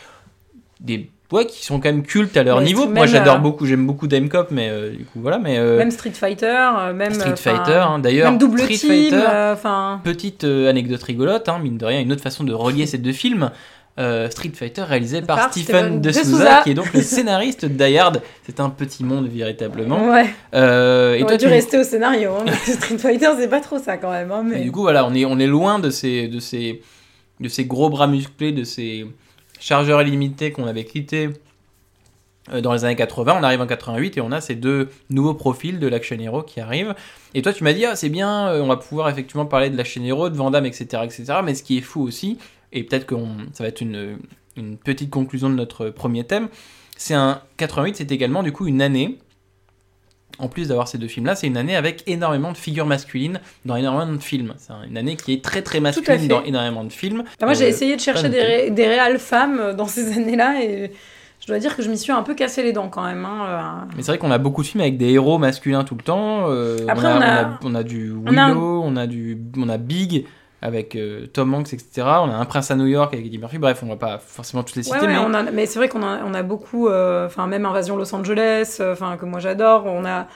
des 0.80 1.10
ouais, 1.32 1.46
qui 1.46 1.64
sont 1.64 1.78
quand 1.78 1.90
même 1.90 2.02
cultes 2.02 2.36
à 2.36 2.42
leur 2.42 2.60
niveau. 2.60 2.88
Moi 2.88 3.06
j'adore 3.06 3.36
euh, 3.36 3.38
beaucoup, 3.38 3.66
j'aime 3.66 3.86
beaucoup 3.86 4.06
Dame 4.06 4.28
Cop, 4.28 4.48
mais 4.50 4.68
euh, 4.70 4.90
du 4.90 5.04
coup 5.04 5.20
voilà, 5.20 5.38
mais 5.38 5.58
euh, 5.58 5.76
Même 5.78 5.90
Street 5.90 6.10
Fighter, 6.10 6.46
euh, 6.78 6.92
même. 6.92 7.12
Street 7.14 7.32
euh, 7.32 7.36
Fighter, 7.36 7.72
hein, 7.86 7.98
d'ailleurs, 7.98 8.30
Même 8.30 8.38
double 8.38 8.60
Street 8.62 8.74
team, 8.76 8.90
Fighter, 8.90 9.26
euh, 9.30 9.96
petite 10.02 10.44
euh, 10.44 10.68
anecdote 10.70 11.02
rigolote, 11.02 11.48
hein, 11.48 11.58
mine 11.62 11.78
de 11.78 11.84
rien, 11.84 12.00
une 12.00 12.12
autre 12.12 12.22
façon 12.22 12.42
de 12.44 12.52
relier 12.52 12.86
ces 12.86 12.98
deux 12.98 13.12
films. 13.12 13.50
Euh, 13.98 14.30
Street 14.30 14.52
Fighter 14.54 14.82
réalisé 14.82 15.20
par, 15.20 15.36
Par 15.36 15.52
Stephen 15.52 16.00
De 16.00 16.10
Souza, 16.12 16.62
qui 16.62 16.70
est 16.70 16.74
donc 16.74 16.92
le 16.94 17.02
scénariste 17.02 17.64
de 17.66 17.84
Die 17.84 17.98
Hard. 17.98 18.22
C'est 18.46 18.60
un 18.60 18.70
petit 18.70 19.04
monde 19.04 19.28
véritablement. 19.28 20.08
Ouais, 20.10 20.26
Euh, 20.54 21.14
et 21.14 21.18
on 21.22 21.26
toi, 21.26 21.26
aurait 21.26 21.38
dû 21.38 21.44
tu- 21.44 21.50
rester 21.50 21.78
au 21.78 21.84
scénario. 21.84 22.32
hein, 22.34 22.44
parce 22.46 22.60
que 22.64 22.72
Street 22.72 22.98
Fighter, 22.98 23.30
c'est 23.38 23.48
pas 23.48 23.60
trop 23.60 23.78
ça 23.78 23.96
quand 23.98 24.10
même. 24.10 24.30
hein, 24.32 24.42
Et 24.46 24.50
mais... 24.50 24.60
du 24.60 24.72
coup, 24.72 24.82
voilà, 24.82 25.04
on 25.06 25.14
est, 25.14 25.24
on 25.24 25.38
est 25.38 25.46
loin 25.46 25.78
de 25.80 25.90
ces, 25.90 26.28
de, 26.28 26.38
ces, 26.40 26.80
de 27.40 27.48
ces 27.48 27.64
gros 27.66 27.90
bras 27.90 28.06
musclés, 28.06 28.52
de 28.52 28.64
ces 28.64 29.06
chargeurs 29.58 30.00
illimités 30.00 30.52
qu'on 30.52 30.66
avait 30.66 30.84
quittés 30.84 31.28
euh, 32.52 32.60
dans 32.62 32.72
les 32.72 32.84
années 32.84 32.96
80. 32.96 33.36
On 33.38 33.42
arrive 33.42 33.60
en 33.60 33.66
88 33.66 34.16
et 34.16 34.20
on 34.22 34.32
a 34.32 34.40
ces 34.40 34.54
deux 34.54 34.88
nouveaux 35.10 35.34
profils 35.34 35.78
de 35.78 35.86
l'action 35.86 36.16
hero 36.18 36.42
qui 36.42 36.60
arrivent. 36.60 36.94
Et 37.34 37.42
toi, 37.42 37.52
tu 37.52 37.64
m'as 37.64 37.72
dit, 37.74 37.84
ah, 37.84 37.96
c'est 37.96 38.08
bien, 38.08 38.50
on 38.54 38.66
va 38.66 38.76
pouvoir 38.76 39.08
effectivement 39.10 39.44
parler 39.46 39.68
de 39.68 39.76
l'action 39.76 40.02
hero, 40.02 40.30
de 40.30 40.36
Van 40.36 40.50
Damme, 40.50 40.64
etc., 40.66 41.02
etc. 41.04 41.24
Mais 41.44 41.54
ce 41.54 41.62
qui 41.62 41.76
est 41.78 41.82
fou 41.82 42.02
aussi, 42.02 42.38
et 42.72 42.84
peut-être 42.84 43.06
que 43.06 43.14
ça 43.52 43.64
va 43.64 43.68
être 43.68 43.80
une, 43.80 44.18
une 44.56 44.76
petite 44.76 45.10
conclusion 45.10 45.50
de 45.50 45.54
notre 45.54 45.90
premier 45.90 46.24
thème, 46.24 46.48
c'est 46.96 47.14
un 47.14 47.40
88, 47.56 47.96
c'est 47.96 48.12
également 48.12 48.42
du 48.42 48.52
coup 48.52 48.66
une 48.66 48.82
année 48.82 49.18
en 50.38 50.48
plus 50.48 50.68
d'avoir 50.68 50.88
ces 50.88 50.96
deux 50.96 51.08
films-là, 51.08 51.34
c'est 51.34 51.48
une 51.48 51.58
année 51.58 51.76
avec 51.76 52.02
énormément 52.06 52.50
de 52.52 52.56
figures 52.56 52.86
masculines 52.86 53.40
dans 53.66 53.76
énormément 53.76 54.10
de 54.12 54.22
films. 54.22 54.54
C'est 54.56 54.72
une 54.88 54.96
année 54.96 55.16
qui 55.16 55.34
est 55.34 55.44
très 55.44 55.60
très 55.60 55.80
masculine 55.80 56.28
dans 56.28 56.42
énormément 56.44 56.82
de 56.84 56.92
films. 56.92 57.24
Moi, 57.42 57.52
j'ai 57.52 57.64
Euh, 57.64 57.68
essayé 57.68 57.94
de 57.96 58.00
chercher 58.00 58.30
des, 58.30 58.38
noté. 58.38 58.46
ré- 58.46 58.70
des 58.70 58.86
réales 58.86 59.18
femmes 59.18 59.58
euh, 59.60 59.74
dans 59.74 59.86
ces 59.86 60.12
années-là 60.16 60.62
et 60.64 60.92
je 61.40 61.46
dois 61.46 61.58
dire 61.58 61.76
que 61.76 61.82
je 61.82 61.90
m'y 61.90 61.98
suis 61.98 62.12
un 62.12 62.22
peu 62.22 62.34
cassé 62.34 62.62
les 62.62 62.72
dents 62.72 62.88
quand 62.88 63.04
même. 63.04 63.26
hein, 63.26 63.86
Mais 63.96 64.02
c'est 64.02 64.12
vrai 64.12 64.18
qu'on 64.18 64.30
a 64.30 64.38
beaucoup 64.38 64.62
de 64.62 64.68
films 64.68 64.80
avec 64.80 64.96
des 64.96 65.10
héros 65.10 65.36
masculins 65.36 65.84
tout 65.84 65.96
le 65.96 66.02
temps. 66.02 66.46
Euh, 66.48 66.78
Après, 66.88 67.06
on, 67.08 67.10
a, 67.10 67.18
on 67.18 67.20
a- 67.20 67.24
on 67.26 67.28
a- 67.52 67.58
on 67.64 67.74
a 67.74 67.82
du 67.82 68.12
on 68.24 68.36
a 68.38 68.42
un- 68.42 68.48
Willow, 68.48 68.82
on 68.82 68.96
a, 68.96 69.06
du, 69.06 69.36
on 69.58 69.68
a 69.68 69.76
Big 69.76 70.24
avec 70.62 70.94
euh, 70.96 71.26
Tom 71.26 71.54
Hanks, 71.54 71.72
etc. 71.72 71.88
On 72.02 72.30
a 72.30 72.34
Un 72.34 72.44
Prince 72.44 72.70
à 72.70 72.76
New 72.76 72.86
York 72.86 73.12
avec 73.14 73.24
Eddie 73.26 73.38
Murphy. 73.38 73.58
Bref, 73.58 73.80
on 73.82 73.86
va 73.88 73.96
pas 73.96 74.18
forcément 74.18 74.62
tous 74.62 74.76
les 74.76 74.82
citer, 74.82 74.98
ouais, 74.98 75.06
mais 75.06 75.16
on 75.18 75.32
a- 75.32 75.44
mais 75.50 75.66
c'est 75.66 75.78
vrai 75.78 75.88
qu'on 75.88 76.02
a, 76.02 76.20
on 76.24 76.34
a 76.34 76.42
beaucoup, 76.42 76.88
euh, 76.88 77.26
enfin 77.26 77.46
même 77.46 77.64
Invasion 77.66 77.96
Los 77.96 78.14
Angeles, 78.14 78.76
euh, 78.80 78.92
enfin 78.92 79.16
que 79.16 79.24
moi 79.24 79.40
j'adore. 79.40 79.86
On 79.86 80.04
a 80.04 80.26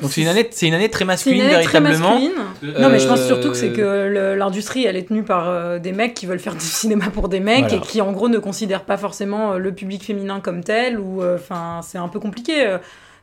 donc 0.00 0.12
c'est 0.12 0.20
une 0.20 0.28
année, 0.28 0.46
c'est 0.52 0.68
une 0.68 0.74
année 0.74 0.88
très 0.88 1.04
masculine 1.04 1.40
année 1.42 1.64
très 1.64 1.80
véritablement. 1.80 2.14
masculine. 2.20 2.78
Non 2.80 2.88
mais 2.90 3.00
je 3.00 3.08
pense 3.08 3.26
surtout 3.26 3.48
que 3.50 3.56
c'est 3.56 3.72
que 3.72 4.34
l'industrie 4.36 4.84
elle 4.84 4.96
est 4.96 5.08
tenue 5.08 5.24
par 5.24 5.48
euh, 5.48 5.80
des 5.80 5.90
mecs 5.90 6.14
qui 6.14 6.26
veulent 6.26 6.38
faire 6.38 6.54
du 6.54 6.60
cinéma 6.64 7.06
pour 7.12 7.28
des 7.28 7.40
mecs 7.40 7.60
Voilà. 7.68 7.74
et 7.76 7.80
qui 7.80 8.00
en 8.00 8.12
gros 8.12 8.28
ne 8.28 8.38
considèrent 8.38 8.84
pas 8.84 8.96
forcément 8.96 9.54
le 9.54 9.72
public 9.72 10.04
féminin 10.04 10.38
comme 10.38 10.62
tel 10.62 11.00
ou 11.00 11.22
euh, 11.22 11.34
enfin 11.36 11.80
c'est 11.82 11.98
un 11.98 12.06
peu 12.08 12.20
compliqué. 12.20 12.76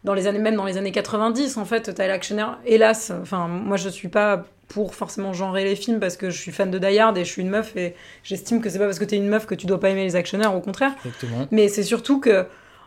Dans 0.03 0.13
les 0.13 0.27
années 0.27 0.39
même 0.39 0.55
dans 0.55 0.65
les 0.65 0.77
années 0.77 0.91
90 0.91 1.57
en 1.57 1.63
fait 1.65 1.93
t'as 1.95 2.05
l'actionnaire 2.07 2.59
hélas 2.65 3.11
enfin 3.21 3.47
moi 3.47 3.77
je 3.77 3.87
suis 3.89 4.09
pas 4.09 4.43
pour 4.67 4.95
forcément 4.95 5.33
genrer 5.33 5.63
les 5.63 5.75
films 5.75 5.99
parce 5.99 6.17
que 6.17 6.29
je 6.29 6.39
suis 6.39 6.51
fan 6.51 6.71
de 6.71 6.79
Die 6.79 6.99
Hard 6.99 7.17
et 7.17 7.25
je 7.25 7.29
suis 7.29 7.41
une 7.41 7.49
meuf 7.49 7.75
et 7.75 7.95
j'estime 8.23 8.61
que 8.61 8.69
c'est 8.69 8.79
pas 8.79 8.85
parce 8.85 8.99
que 8.99 9.05
t'es 9.05 9.17
une 9.17 9.27
meuf 9.27 9.45
que 9.45 9.55
tu 9.55 9.65
dois 9.65 9.79
pas 9.79 9.89
aimer 9.89 10.03
les 10.03 10.15
actionnaires 10.15 10.55
au 10.55 10.61
contraire 10.61 10.93
Exactement. 11.05 11.47
mais 11.51 11.67
c'est 11.67 11.83
surtout 11.83 12.19
que, 12.19 12.45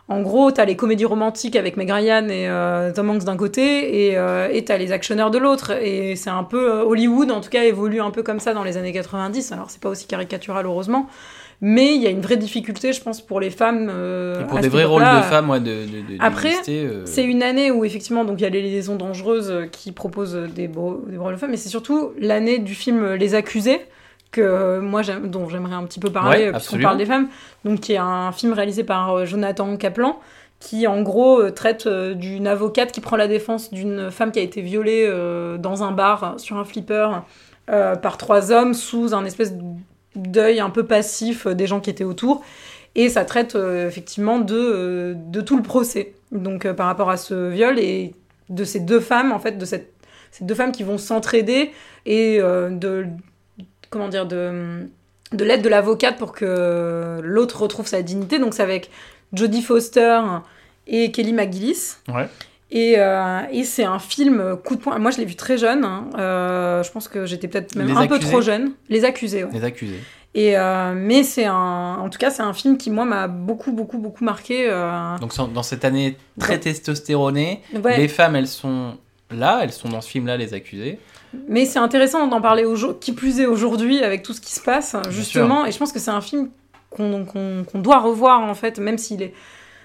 en 0.09 0.21
gros, 0.21 0.51
t'as 0.51 0.65
les 0.65 0.75
comédies 0.75 1.05
romantiques 1.05 1.55
avec 1.55 1.77
Meg 1.77 1.91
Ryan 1.91 2.27
et 2.29 2.49
euh, 2.49 2.91
Tom 2.91 3.11
Hanks 3.11 3.25
d'un 3.25 3.37
côté, 3.37 4.07
et 4.07 4.17
euh, 4.17 4.59
t'as 4.65 4.77
les 4.77 4.91
actionneurs 4.91 5.29
de 5.29 5.37
l'autre. 5.37 5.71
Et 5.83 6.15
c'est 6.15 6.31
un 6.31 6.43
peu 6.43 6.71
euh, 6.71 6.83
Hollywood, 6.83 7.29
en 7.29 7.41
tout 7.41 7.51
cas, 7.51 7.63
évolue 7.63 8.01
un 8.01 8.09
peu 8.09 8.23
comme 8.23 8.39
ça 8.39 8.55
dans 8.55 8.63
les 8.63 8.75
années 8.77 8.91
90. 8.91 9.51
Alors 9.51 9.69
c'est 9.69 9.79
pas 9.79 9.89
aussi 9.89 10.07
caricatural, 10.07 10.65
heureusement, 10.65 11.07
mais 11.61 11.93
il 11.95 12.01
y 12.01 12.07
a 12.07 12.09
une 12.09 12.21
vraie 12.21 12.37
difficulté, 12.37 12.93
je 12.93 13.01
pense, 13.01 13.19
pour 13.21 13.39
les 13.39 13.49
femmes. 13.49 13.89
euh, 13.91 14.41
Et 14.41 14.45
pour 14.47 14.59
des 14.59 14.69
vrais 14.69 14.85
rôles 14.85 15.01
de 15.03 15.21
femmes, 15.23 15.49
ouais, 15.49 15.59
de, 15.59 15.65
de, 15.65 16.15
de- 16.15 16.17
Après, 16.19 16.53
euh, 16.69 17.01
C'est 17.05 17.23
une 17.25 17.43
année 17.43 17.69
où 17.71 17.83
effectivement 17.83 18.23
donc 18.23 18.39
il 18.39 18.43
y 18.43 18.45
a 18.45 18.49
les 18.49 18.61
liaisons 18.61 18.95
dangereuses 18.95 19.51
euh, 19.51 19.65
qui 19.65 19.91
proposent 19.91 20.35
des 20.55 20.67
beaux 20.69 21.03
des 21.07 21.17
rôles 21.17 21.33
de 21.33 21.37
femmes, 21.39 21.51
mais 21.51 21.57
c'est 21.57 21.69
surtout 21.69 22.11
l'année 22.19 22.59
du 22.59 22.75
film 22.75 23.13
Les 23.13 23.35
Accusés 23.35 23.81
que 24.31 24.79
moi 24.79 25.01
dont 25.23 25.49
j'aimerais 25.49 25.73
un 25.75 25.83
petit 25.85 25.99
peu 25.99 26.09
parler 26.11 26.45
Ouais, 26.45 26.51
puisqu'on 26.51 26.75
parle 26.83 26.97
des 26.97 27.05
femmes, 27.07 27.27
donc 27.65 27.79
qui 27.79 27.93
est 27.93 27.97
un 27.97 28.31
film 28.31 28.53
réalisé 28.53 28.83
par 28.83 29.25
Jonathan 29.25 29.75
Kaplan 29.75 30.19
qui 30.59 30.85
en 30.87 31.01
gros 31.01 31.49
traite 31.51 31.87
d'une 31.87 32.45
avocate 32.45 32.91
qui 32.91 33.01
prend 33.01 33.15
la 33.15 33.27
défense 33.27 33.71
d'une 33.73 34.11
femme 34.11 34.31
qui 34.31 34.39
a 34.39 34.43
été 34.43 34.61
violée 34.61 35.09
dans 35.57 35.83
un 35.83 35.91
bar 35.91 36.35
sur 36.37 36.57
un 36.57 36.63
flipper 36.65 37.09
par 37.67 38.17
trois 38.17 38.51
hommes 38.51 38.73
sous 38.75 39.15
un 39.15 39.25
espèce 39.25 39.53
d'œil 40.15 40.59
un 40.59 40.69
peu 40.69 40.85
passif 40.85 41.45
euh, 41.45 41.55
des 41.55 41.67
gens 41.67 41.79
qui 41.79 41.89
étaient 41.89 42.03
autour. 42.03 42.43
Et 42.95 43.09
ça 43.09 43.25
traite 43.25 43.55
euh, 43.55 43.87
effectivement 43.87 44.39
de, 44.39 44.55
euh, 44.55 45.13
de 45.15 45.41
tout 45.41 45.57
le 45.57 45.63
procès. 45.63 46.13
Donc 46.31 46.71
par 46.73 46.87
rapport 46.87 47.09
à 47.09 47.17
ce 47.17 47.49
viol 47.49 47.79
et 47.79 48.13
de 48.49 48.63
ces 48.63 48.79
deux 48.79 48.99
femmes, 48.99 49.31
en 49.31 49.39
fait, 49.39 49.57
de 49.57 49.65
cette, 49.65 49.93
ces 50.31 50.43
deux 50.43 50.55
femmes 50.55 50.71
qui 50.71 50.83
vont 50.83 50.97
s'entraider 50.97 51.71
et 52.05 52.39
de 52.39 53.05
comment 53.89 54.09
dire 54.09 54.27
de, 54.27 54.87
de 55.33 55.43
l'aide 55.43 55.63
de 55.63 55.69
l'avocate 55.69 56.17
pour 56.17 56.31
que 56.33 57.19
l'autre 57.23 57.63
retrouve 57.63 57.87
sa 57.87 58.03
dignité. 58.03 58.37
Donc 58.37 58.53
c'est 58.53 58.61
avec 58.61 58.91
Jodie 59.33 59.63
Foster 59.63 60.21
et 60.85 61.11
Kelly 61.11 61.33
McGillis. 61.33 61.95
Et, 62.71 62.95
euh, 62.97 63.39
et 63.51 63.63
c'est 63.63 63.83
un 63.83 63.97
film 63.99 64.55
coup 64.63 64.75
de 64.75 64.81
poing. 64.81 64.97
Moi, 64.99 65.09
je 65.11 65.17
l'ai 65.17 65.25
vu 65.25 65.35
très 65.35 65.57
jeune. 65.57 65.83
hein. 65.83 66.05
Euh, 66.17 66.83
je 66.83 66.91
pense 66.91 67.07
que 67.07 67.25
j'étais 67.25 67.47
peut-être 67.47 67.75
même 67.75 67.87
Les 67.87 67.93
un 67.95 68.07
peu 68.07 68.19
trop 68.19 68.41
jeune. 68.41 68.73
Les 68.89 69.05
accusés, 69.05 69.43
ouais. 69.43 69.49
Les 69.53 69.63
accusés. 69.63 69.99
Et 70.35 70.55
euh, 70.57 70.93
mais 70.95 71.23
c'est 71.23 71.45
un, 71.45 71.97
en 71.99 72.07
tout 72.09 72.19
cas, 72.19 72.29
c'est 72.29 72.43
un 72.43 72.53
film 72.53 72.77
qui 72.77 72.91
moi 72.91 73.03
m'a 73.05 73.27
beaucoup, 73.27 73.71
beaucoup, 73.71 73.97
beaucoup 73.97 74.23
marqué. 74.23 74.67
Donc 75.19 75.33
dans 75.53 75.63
cette 75.63 75.83
année 75.83 76.15
très 76.39 76.53
Ouais. 76.53 76.59
testostéronée, 76.59 77.61
Ouais. 77.83 77.97
les 77.97 78.07
femmes, 78.07 78.35
elles 78.35 78.47
sont 78.47 78.97
là, 79.31 79.61
elles 79.63 79.71
sont 79.71 79.89
dans 79.89 80.01
ce 80.01 80.09
film-là, 80.09 80.37
les 80.37 80.53
accusés. 80.53 80.99
Mais 81.47 81.65
c'est 81.65 81.79
intéressant 81.79 82.27
d'en 82.27 82.41
parler 82.41 82.65
aujourd'hui, 82.65 82.99
qui 82.99 83.11
plus 83.13 83.39
est 83.39 83.45
aujourd'hui 83.47 84.03
avec 84.03 84.21
tout 84.21 84.33
ce 84.33 84.41
qui 84.41 84.53
se 84.53 84.61
passe, 84.61 84.95
justement. 85.09 85.65
Et 85.65 85.71
je 85.71 85.77
pense 85.79 85.91
que 85.91 85.99
c'est 85.99 86.11
un 86.11 86.21
film 86.21 86.49
qu'on 86.91 87.25
qu'on- 87.25 87.63
qu'on 87.63 87.79
doit 87.79 87.99
revoir 87.99 88.41
en 88.41 88.53
fait, 88.53 88.77
même 88.77 88.99
s'il 88.99 89.23
est 89.23 89.33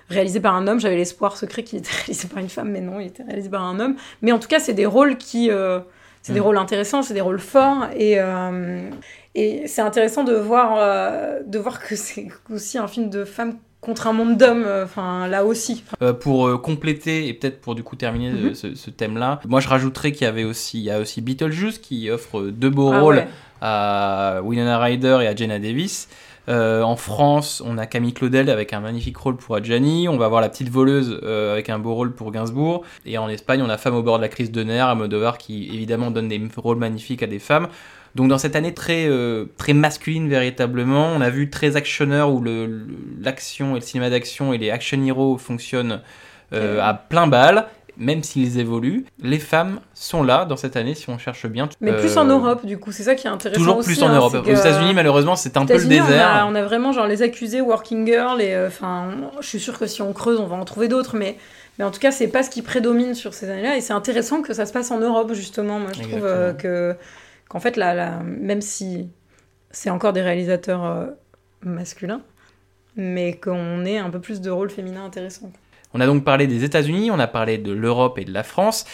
réalisé 0.09 0.41
par 0.41 0.55
un 0.55 0.67
homme. 0.67 0.81
J'avais 0.81 0.97
l'espoir 0.97 1.37
secret 1.37 1.63
qu'il 1.63 1.79
était 1.79 1.91
réalisé 2.05 2.29
par 2.29 2.39
une 2.39 2.49
femme, 2.49 2.71
mais 2.71 2.81
non, 2.81 3.01
il 3.01 3.07
était 3.09 3.23
réalisé 3.23 3.49
par 3.49 3.63
un 3.65 3.79
homme. 3.81 3.97
Mais 4.23 4.33
en 4.33 4.39
tout 4.39 4.49
cas, 4.49 4.61
c'est 4.61 4.75
des 4.75 4.87
rôles 4.87 5.17
qui, 5.17 5.51
euh, 5.51 5.81
c'est 6.23 6.33
des 6.33 6.41
Mm. 6.41 6.45
rôles 6.45 6.59
intéressants, 6.59 7.03
c'est 7.03 7.15
des 7.15 7.21
rôles 7.21 7.39
forts 7.41 7.87
et 7.97 8.19
euh, 8.19 8.89
et 9.35 9.67
c'est 9.67 9.83
intéressant 9.83 10.25
de 10.25 10.35
voir 10.35 10.77
euh, 10.79 11.41
de 11.47 11.59
voir 11.59 11.81
que 11.83 11.97
c'est 11.97 12.29
aussi 12.53 12.79
un 12.79 12.87
film 12.89 13.11
de 13.11 13.25
femme 13.25 13.57
contre 13.81 14.07
un 14.07 14.15
monde 14.15 14.39
d'hommes, 14.39 14.63
euh, 14.65 14.85
enfin 14.85 15.29
là 15.29 15.45
aussi. 15.45 15.85
Euh, 16.01 16.15
pour 16.15 16.47
euh, 16.49 16.57
compléter 16.57 17.29
et 17.29 17.35
peut-être 17.35 17.61
pour 17.61 17.75
du 17.75 17.83
coup 17.83 17.97
terminer 17.97 18.31
Mhm. 18.31 18.55
ce, 18.55 18.75
ce 18.75 18.89
thème-là, 18.91 19.41
moi 19.47 19.61
je 19.61 19.69
rajouterais 19.69 20.13
qu'il 20.13 20.23
y 20.25 20.29
avait 20.29 20.45
aussi, 20.45 20.79
il 20.79 20.85
y 20.85 20.91
a 20.91 20.99
aussi 21.01 21.21
Beetlejuice 21.21 21.79
qui 21.79 22.09
offre 22.11 22.41
deux 22.45 22.71
beaux 22.71 22.93
Ah 22.95 23.01
rôles 23.01 23.17
ouais. 23.17 23.29
à 23.61 24.41
Winona 24.43 24.79
Ryder 24.79 25.19
et 25.23 25.27
à 25.27 25.35
Jenna 25.37 25.59
Davis. 25.59 26.09
Euh, 26.49 26.83
en 26.83 26.97
France, 26.97 27.63
on 27.65 27.79
a 27.79 27.87
Camille 27.87 28.13
Claudel 28.13 28.51
avec 28.51 28.73
un 28.73 28.81
magnifique 28.81 29.17
rôle 29.17 29.37
pour 29.37 29.57
Adjani. 29.57 30.09
On 30.09 30.17
va 30.17 30.27
avoir 30.27 30.41
la 30.41 30.49
petite 30.49 30.69
voleuse 30.69 31.21
euh, 31.23 31.53
avec 31.53 31.71
un 31.71 31.79
beau 31.79 31.95
rôle 31.95 32.13
pour 32.13 32.31
Gainsbourg. 32.33 32.85
Et 33.07 33.17
en 33.19 33.29
Espagne, 33.29 33.63
on 33.63 33.71
a 33.71 33.79
Femme 33.79 33.95
au 33.95 34.03
bord 34.03 34.19
de 34.19 34.23
la 34.23 34.29
crise 34.29 34.53
de 34.53 34.63
nerfs, 34.63 34.87
Almodovar 34.87 35.39
qui 35.39 35.69
évidemment 35.73 36.11
donne 36.11 36.29
des 36.29 36.41
rôles 36.57 36.79
magnifiques 36.79 37.23
à 37.23 37.27
des 37.27 37.39
femmes. 37.39 37.69
Donc 38.15 38.29
dans 38.29 38.39
cette 38.39 38.55
année 38.55 38.73
très 38.75 39.07
euh, 39.09 39.47
très 39.57 39.73
masculine 39.73 40.29
véritablement, 40.29 41.09
on 41.17 41.21
a 41.21 41.31
vu 41.31 41.51
très 41.51 41.75
actionneur 41.77 42.31
où 42.33 42.41
le- 42.41 42.67
le- 42.67 42.87
l'action 43.21 43.73
et 43.73 43.81
le 43.81 43.85
cinéma 43.85 44.09
d'action 44.09 44.53
et 44.53 44.59
les 44.59 44.71
action 44.71 45.03
heroes 45.05 45.37
fonctionnent 45.39 46.01
euh, 46.53 46.81
à 46.81 46.95
plein 46.95 47.27
bal, 47.27 47.67
même 47.97 48.23
s'ils 48.23 48.59
évoluent. 48.59 49.05
Les 49.19 49.39
femmes 49.39 49.81
sont 49.95 50.23
là 50.23 50.45
dans 50.45 50.57
cette 50.57 50.77
année 50.77 50.95
si 50.95 51.09
on 51.11 51.19
cherche 51.19 51.47
bien. 51.47 51.69
Mais 51.81 51.93
plus 51.97 52.17
Euh, 52.17 52.21
en 52.21 52.25
Europe, 52.25 52.67
du 52.67 52.79
coup, 52.79 52.93
c'est 52.93 53.05
ça 53.05 53.15
qui 53.15 53.27
est 53.27 53.31
intéressant. 53.31 53.61
Toujours 53.61 53.77
aussi, 53.79 53.89
plus 53.89 54.03
en 54.03 54.09
hein, 54.09 54.17
Europe. 54.17 54.35
Aux 54.35 54.51
États-Unis, 54.51 54.95
malheureusement, 54.95 55.37
c'est 55.37 55.57
un 55.57 55.67
peu 55.67 55.77
le 55.77 55.85
on 55.85 55.89
désert. 55.89 56.29
a, 56.29 56.47
on 56.47 56.55
a 56.55 56.63
vraiment 56.63 56.93
genre 56.93 57.07
les 57.07 57.23
accusés, 57.23 57.61
Working 57.61 58.07
Girl, 58.07 58.41
et 58.41 58.55
euh, 58.55 58.69
enfin, 58.69 59.11
je 59.41 59.47
suis 59.47 59.61
sûre 59.61 59.79
que 59.79 59.87
si 59.87 60.03
on 60.03 60.13
creuse, 60.13 60.41
on 60.41 60.47
va 60.47 60.57
en 60.57 60.65
trouver 60.65 60.89
d'autres, 60.89 61.17
mais, 61.17 61.37
mais 61.79 61.85
en 61.85 61.91
tout 61.91 62.01
cas, 62.01 62.11
c'est 62.11 62.29
pas 62.29 62.43
ce 62.43 62.51
qui 62.51 62.63
prédomine 62.63 63.15
sur 63.15 63.35
ces 63.35 63.49
années-là, 63.51 63.77
et 63.77 63.81
c'est 63.81 63.93
intéressant 63.93 64.43
que 64.43 64.55
ça 64.55 64.67
se 64.67 64.73
passe 64.73 64.91
en 64.91 64.99
Europe, 64.99 65.33
justement. 65.35 65.79
Moi, 65.79 65.91
je 65.95 66.03
trouve 66.03 66.25
euh, 66.25 66.53
que 66.53 66.95
qu'en 67.49 67.61
fait, 67.61 67.77
là, 67.77 67.95
là, 67.95 68.21
même 68.25 68.61
si 68.61 69.09
c'est 69.71 69.91
encore 69.91 70.13
des 70.13 70.23
réalisateurs 70.23 70.85
euh, 70.85 71.07
masculins, 71.63 72.23
mais 72.97 73.37
qu'on 73.37 73.85
ait 73.85 73.99
un 73.99 74.11
peu 74.11 74.21
plus 74.21 74.41
de 74.41 74.51
rôles 74.51 74.71
féminins 74.71 75.05
intéressants. 75.05 75.51
On 75.95 76.01
a 76.01 76.07
donc 76.07 76.25
parlé 76.25 76.49
des 76.49 76.65
États-Unis, 76.65 77.13
on 77.13 77.21
a 77.21 77.29
parlé 77.29 77.57
de 77.57 77.71
l'Europe 77.71 78.19
et 78.19 78.25
de 78.25 78.33
la 78.33 78.43
France. 78.43 78.85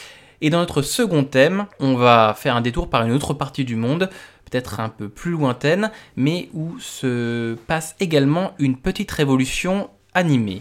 Et 0.42 0.50
dans 0.50 0.58
notre 0.58 0.82
second 0.82 1.24
thème, 1.24 1.64
on 1.80 1.94
va 1.94 2.34
faire 2.36 2.54
un 2.56 2.60
détour 2.60 2.90
par 2.90 3.06
une 3.06 3.12
autre 3.12 3.32
partie 3.32 3.64
du 3.64 3.74
monde, 3.74 4.10
peut-être 4.50 4.80
un 4.80 4.90
peu 4.90 5.08
plus 5.08 5.30
lointaine, 5.30 5.90
mais 6.16 6.50
où 6.52 6.78
se 6.78 7.54
passe 7.66 7.96
également 8.00 8.52
une 8.58 8.76
petite 8.76 9.10
révolution 9.10 9.88
animée. 10.12 10.60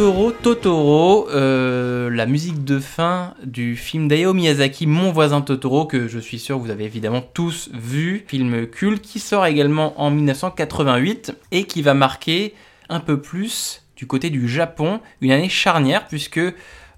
Totoro, 0.00 0.32
Totoro, 0.32 1.28
euh, 1.28 2.08
la 2.08 2.24
musique 2.24 2.64
de 2.64 2.78
fin 2.78 3.34
du 3.44 3.76
film 3.76 4.08
d'Hayao 4.08 4.32
Miyazaki, 4.32 4.86
Mon 4.86 5.12
voisin 5.12 5.42
Totoro, 5.42 5.84
que 5.84 6.08
je 6.08 6.18
suis 6.18 6.38
sûr 6.38 6.58
vous 6.58 6.70
avez 6.70 6.84
évidemment 6.84 7.20
tous 7.20 7.68
vu, 7.74 8.24
film 8.26 8.66
culte 8.66 9.02
qui 9.02 9.18
sort 9.18 9.44
également 9.44 10.00
en 10.00 10.10
1988 10.10 11.36
et 11.50 11.64
qui 11.64 11.82
va 11.82 11.92
marquer 11.92 12.54
un 12.88 13.00
peu 13.00 13.20
plus 13.20 13.82
du 13.94 14.06
côté 14.06 14.30
du 14.30 14.48
Japon, 14.48 15.00
une 15.20 15.32
année 15.32 15.50
charnière 15.50 16.06
puisque 16.06 16.40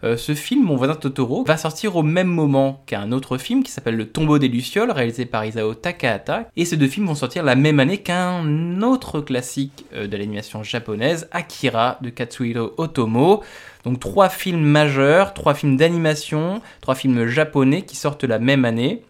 euh, 0.05 0.17
ce 0.17 0.35
film, 0.35 0.65
Mon 0.65 0.77
voisin 0.77 0.95
Totoro, 0.95 1.45
va 1.45 1.57
sortir 1.57 1.97
au 1.97 2.03
même 2.03 2.27
moment 2.27 2.83
qu'un 2.87 3.13
autre 3.13 3.39
film 3.39 3.63
qui 3.63 3.71
s'appelle 3.71 3.97
Le 3.97 4.09
tombeau 4.09 4.39
des 4.39 4.49
Lucioles, 4.49 4.91
réalisé 4.91 5.27
par 5.27 5.45
Isao 5.45 5.75
Takahata. 5.75 6.49
Et 6.57 6.65
ces 6.65 6.77
deux 6.77 6.89
films 6.89 7.07
vont 7.07 7.15
sortir 7.15 7.45
la 7.45 7.55
même 7.55 7.79
année 7.79 7.99
qu'un 7.99 8.83
autre 8.83 9.21
classique 9.21 9.85
euh, 9.95 10.07
de 10.07 10.17
l'animation 10.17 10.63
japonaise, 10.63 11.29
Akira 11.31 11.99
de 12.01 12.11
Katsuhiro 12.11 12.73
Otomo. 12.79 13.43
Donc 13.85 14.01
trois 14.01 14.29
films 14.29 14.65
majeurs, 14.65 15.35
trois 15.35 15.55
films 15.55 15.77
d'animation, 15.77 16.61
trois 16.81 16.95
films 16.95 17.27
japonais 17.27 17.83
qui 17.83 17.97
sortent 17.97 18.25
la 18.25 18.39
même 18.39 18.65
année. 18.65 19.03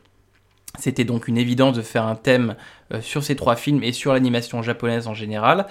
C'était 0.79 1.05
donc 1.05 1.29
une 1.29 1.37
évidence 1.37 1.77
de 1.77 1.83
faire 1.83 2.07
un 2.07 2.15
thème 2.15 2.57
euh, 2.93 3.01
sur 3.01 3.23
ces 3.23 3.37
trois 3.37 3.57
films 3.57 3.83
et 3.83 3.93
sur 3.93 4.13
l'animation 4.13 4.63
japonaise 4.63 5.07
en 5.07 5.15
général. 5.15 5.67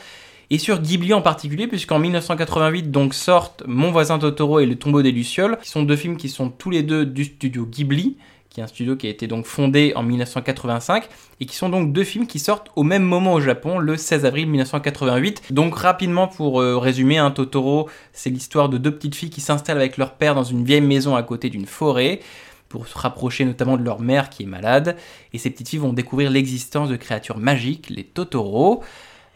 Et 0.54 0.58
sur 0.58 0.82
Ghibli 0.82 1.14
en 1.14 1.22
particulier, 1.22 1.66
puisqu'en 1.66 1.98
1988 1.98 2.92
donc 2.92 3.14
sortent 3.14 3.64
Mon 3.68 3.90
voisin 3.90 4.20
Totoro 4.20 4.60
et 4.60 4.66
Le 4.66 4.76
tombeau 4.76 5.02
des 5.02 5.14
Lucioles, 5.14 5.58
qui 5.64 5.70
sont 5.70 5.84
deux 5.84 5.96
films 5.96 6.18
qui 6.18 6.28
sont 6.28 6.50
tous 6.50 6.70
les 6.70 6.84
deux 6.84 7.06
du 7.06 7.24
studio 7.24 7.66
Ghibli, 7.66 8.18
qui 8.50 8.60
est 8.60 8.64
un 8.64 8.68
studio 8.68 8.98
qui 8.98 9.08
a 9.08 9.10
été 9.10 9.30
fondé 9.46 9.94
en 9.96 10.04
1985, 10.04 11.08
et 11.40 11.46
qui 11.46 11.56
sont 11.56 11.70
donc 11.70 11.94
deux 11.94 12.04
films 12.04 12.28
qui 12.28 12.38
sortent 12.38 12.68
au 12.76 12.84
même 12.84 13.04
moment 13.04 13.36
au 13.36 13.40
Japon, 13.40 13.80
le 13.80 13.96
16 13.96 14.26
avril 14.26 14.50
1988. 14.50 15.44
Donc 15.52 15.74
rapidement 15.78 16.28
pour 16.28 16.60
euh, 16.60 16.78
résumer, 16.78 17.18
un 17.18 17.32
Totoro, 17.32 17.90
c'est 18.12 18.30
l'histoire 18.30 18.68
de 18.68 18.78
deux 18.78 18.94
petites 18.94 19.16
filles 19.16 19.30
qui 19.30 19.40
s'installent 19.40 19.78
avec 19.78 19.96
leur 19.96 20.16
père 20.16 20.36
dans 20.36 20.44
une 20.44 20.66
vieille 20.66 20.82
maison 20.82 21.16
à 21.16 21.24
côté 21.24 21.50
d'une 21.50 21.66
forêt 21.66 22.20
pour 22.68 22.90
se 22.90 22.98
rapprocher 22.98 23.46
notamment 23.46 23.78
de 23.78 23.84
leur 23.84 24.02
mère 24.02 24.30
qui 24.30 24.44
est 24.44 24.48
malade. 24.48 24.98
Et 25.32 25.38
ces 25.38 25.50
petites 25.50 25.70
filles 25.70 25.80
vont 25.80 25.94
découvrir 25.94 26.30
l'existence 26.30 26.90
de 26.90 26.98
créatures 26.98 27.38
magiques, 27.38 27.90
les 27.90 28.04
Totoro. 28.04 28.84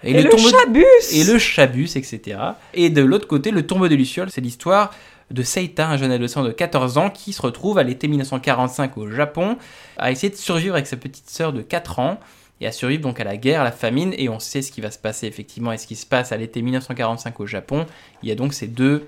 Et, 0.06 0.14
le, 0.14 0.30
tombeau- 0.30 0.50
chabus 0.50 0.86
et 1.14 1.24
le 1.24 1.38
chabus, 1.40 1.98
etc. 1.98 2.38
Et 2.74 2.90
de 2.90 3.02
l'autre 3.02 3.28
côté, 3.28 3.52
le 3.52 3.66
tombeau 3.66 3.88
des 3.88 3.96
Lucioles, 3.98 4.30
c'est 4.30 4.42
l'histoire 4.42 4.92
de 5.32 5.42
Seita, 5.42 5.88
un 5.90 5.98
jeune 5.98 6.12
adolescent 6.12 6.44
de 6.44 6.52
14 6.52 6.98
ans 7.00 7.10
qui 7.10 7.34
se 7.34 7.42
retrouve 7.42 7.80
à 7.80 7.84
l'été 7.84 8.08
1945 8.08 8.98
au 8.98 9.10
Japon 9.10 9.58
à 9.98 10.12
essayer 10.12 10.30
de 10.30 10.36
survivre 10.36 10.76
avec 10.76 10.86
sa 10.88 10.98
petite 10.98 11.30
sœur 11.30 11.52
de 11.52 11.62
4 11.64 11.98
ans 12.00 12.20
et 12.62 12.68
à 12.68 12.72
survivre 12.72 13.02
donc 13.02 13.20
à 13.20 13.24
la 13.24 13.36
guerre, 13.36 13.62
à 13.62 13.64
la 13.64 13.72
famine 13.72 14.14
et 14.18 14.30
on 14.30 14.40
sait 14.40 14.62
ce 14.62 14.72
qui 14.72 14.82
va 14.82 14.92
se 14.92 15.00
passer 15.00 15.26
effectivement 15.28 15.72
et 15.72 15.78
ce 15.80 15.88
qui 15.88 15.96
se 15.96 16.06
passe 16.06 16.32
à 16.32 16.38
l'été 16.38 16.62
1945 16.62 17.40
au 17.40 17.48
Japon. 17.48 17.88
Il 18.22 18.30
y 18.30 18.32
a 18.32 18.36
donc 18.36 18.54
ces 18.54 18.68
deux 18.68 19.08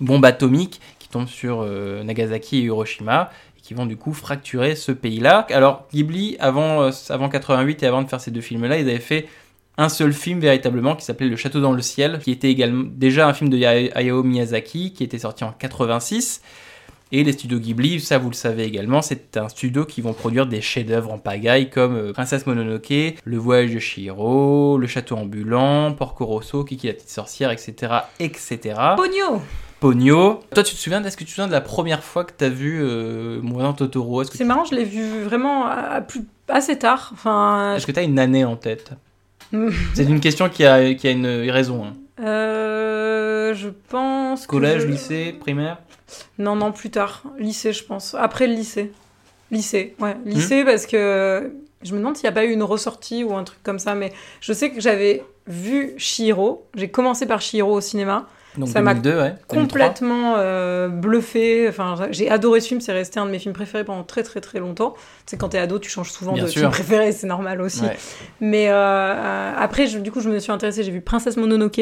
bombes 0.00 0.24
atomiques 0.24 0.80
qui 1.00 1.08
tombent 1.08 1.28
sur 1.28 1.62
euh, 1.62 2.02
Nagasaki 2.04 2.58
et 2.58 2.62
Hiroshima 2.62 3.30
et 3.58 3.60
qui 3.60 3.74
vont 3.74 3.86
du 3.86 3.96
coup 3.96 4.12
fracturer 4.14 4.76
ce 4.76 4.92
pays-là. 4.92 5.46
Alors 5.50 5.86
Ghibli, 5.92 6.36
avant, 6.38 6.82
euh, 6.82 6.90
avant 7.08 7.28
88 7.28 7.82
et 7.82 7.86
avant 7.86 8.02
de 8.02 8.08
faire 8.08 8.20
ces 8.20 8.30
deux 8.30 8.40
films-là, 8.40 8.78
ils 8.78 8.88
avaient 8.88 8.98
fait 9.00 9.26
un 9.76 9.88
seul 9.88 10.12
film 10.12 10.38
véritablement 10.40 10.94
qui 10.96 11.04
s'appelait 11.04 11.28
Le 11.28 11.36
Château 11.36 11.60
dans 11.60 11.72
le 11.72 11.82
ciel, 11.82 12.18
qui 12.22 12.30
était 12.30 12.50
également 12.50 12.84
déjà 12.86 13.26
un 13.28 13.32
film 13.34 13.50
de 13.50 13.56
Ya- 13.56 13.70
Hayao 13.94 14.22
Miyazaki 14.22 14.92
qui 14.92 15.02
était 15.04 15.18
sorti 15.18 15.44
en 15.44 15.52
86. 15.52 16.40
Et 17.12 17.22
les 17.22 17.32
studios 17.32 17.58
Ghibli, 17.60 18.00
ça 18.00 18.18
vous 18.18 18.28
le 18.30 18.34
savez 18.34 18.64
également, 18.64 19.00
c'est 19.02 19.36
un 19.36 19.48
studio 19.48 19.84
qui 19.84 20.00
vont 20.00 20.14
produire 20.14 20.46
des 20.46 20.60
chefs-d'œuvre 20.60 21.12
en 21.12 21.18
pagaille 21.18 21.70
comme 21.70 21.94
euh, 21.94 22.12
Princesse 22.12 22.44
Mononoke, 22.46 22.88
Le 23.24 23.36
Voyage 23.36 23.72
de 23.72 23.78
Chihiro, 23.78 24.78
Le 24.78 24.86
Château 24.88 25.16
ambulant, 25.16 25.92
Porco 25.92 26.24
Rosso, 26.24 26.64
Kiki 26.64 26.88
la 26.88 26.94
petite 26.94 27.10
sorcière, 27.10 27.50
etc., 27.52 27.92
etc. 28.18 28.58
Pogno 28.96 29.42
Pogno. 29.80 30.40
Toi, 30.54 30.62
tu 30.62 30.74
te 30.74 30.80
souviens, 30.80 31.04
est-ce 31.04 31.16
que 31.16 31.20
tu 31.24 31.26
te 31.26 31.30
souviens 31.32 31.46
de 31.46 31.52
la 31.52 31.60
première 31.60 32.02
fois 32.02 32.24
que 32.24 32.32
tu 32.36 32.44
as 32.44 32.48
vu 32.48 32.80
euh, 32.82 33.38
voisin 33.44 33.74
Totoro? 33.74 34.24
C'est 34.24 34.42
marrant, 34.44 34.64
je 34.64 34.74
l'ai 34.74 34.84
vu 34.84 35.22
vraiment 35.24 35.66
à- 35.66 35.72
à 35.96 36.00
plus, 36.00 36.22
assez 36.48 36.78
tard. 36.78 37.10
Enfin, 37.12 37.74
est-ce 37.76 37.86
que 37.86 37.92
tu 37.92 37.98
as 37.98 38.02
une 38.02 38.18
année 38.18 38.44
en 38.44 38.56
tête? 38.56 38.92
C'est 39.94 40.04
une 40.04 40.20
question 40.20 40.48
qui 40.48 40.64
a, 40.64 40.94
qui 40.94 41.06
a 41.08 41.10
une 41.10 41.26
raison. 41.50 41.84
hein. 41.84 41.94
euh, 42.24 43.54
je 43.54 43.68
pense. 43.88 44.46
que 44.46 44.50
Collège, 44.50 44.82
je- 44.82 44.86
lycée, 44.88 45.34
primaire? 45.38 45.78
Non, 46.38 46.56
non, 46.56 46.72
plus 46.72 46.90
tard. 46.90 47.22
Lycée, 47.38 47.72
je 47.72 47.84
pense. 47.84 48.14
Après 48.18 48.46
le 48.46 48.54
lycée. 48.54 48.92
Lycée, 49.50 49.94
ouais. 50.00 50.16
Lycée, 50.24 50.64
parce 50.64 50.86
que 50.86 51.52
je 51.82 51.92
me 51.92 51.98
demande 51.98 52.16
s'il 52.16 52.24
n'y 52.24 52.28
a 52.30 52.32
pas 52.32 52.44
eu 52.44 52.50
une 52.52 52.62
ressortie 52.62 53.24
ou 53.24 53.34
un 53.34 53.44
truc 53.44 53.62
comme 53.62 53.78
ça, 53.78 53.94
mais 53.94 54.12
je 54.40 54.52
sais 54.52 54.70
que 54.70 54.80
j'avais 54.80 55.22
vu 55.46 55.94
Shiro. 55.98 56.66
J'ai 56.74 56.88
commencé 56.88 57.26
par 57.26 57.40
Shiro 57.40 57.72
au 57.74 57.80
cinéma. 57.80 58.26
Donc 58.56 58.68
Ça 58.68 58.80
m'a 58.82 58.94
2002, 58.94 59.10
ouais. 59.20 59.34
2003. 59.50 59.58
Complètement 59.60 60.34
euh, 60.38 60.88
bluffé. 60.88 61.68
Enfin, 61.68 61.96
j'ai 62.10 62.30
adoré 62.30 62.60
ce 62.60 62.68
film. 62.68 62.80
C'est 62.80 62.92
resté 62.92 63.18
un 63.18 63.26
de 63.26 63.30
mes 63.30 63.38
films 63.38 63.54
préférés 63.54 63.84
pendant 63.84 64.04
très, 64.04 64.22
très, 64.22 64.40
très 64.40 64.58
longtemps. 64.60 64.94
Tu 64.96 65.00
sais, 65.26 65.36
quand 65.36 65.48
t'es 65.50 65.58
ado, 65.58 65.78
tu 65.78 65.90
changes 65.90 66.10
souvent 66.12 66.32
Bien 66.32 66.44
de 66.44 66.48
sûr. 66.48 66.60
film 66.60 66.70
préféré. 66.70 67.12
C'est 67.12 67.26
normal 67.26 67.60
aussi. 67.60 67.82
Ouais. 67.82 67.96
Mais 68.40 68.68
euh, 68.68 68.74
euh, 68.74 69.52
après, 69.58 69.86
je- 69.86 69.98
du 69.98 70.12
coup, 70.12 70.20
je 70.20 70.28
me 70.30 70.38
suis 70.38 70.52
intéressée. 70.52 70.82
J'ai 70.84 70.92
vu 70.92 71.00
Princesse 71.00 71.36
Mononoke. 71.36 71.80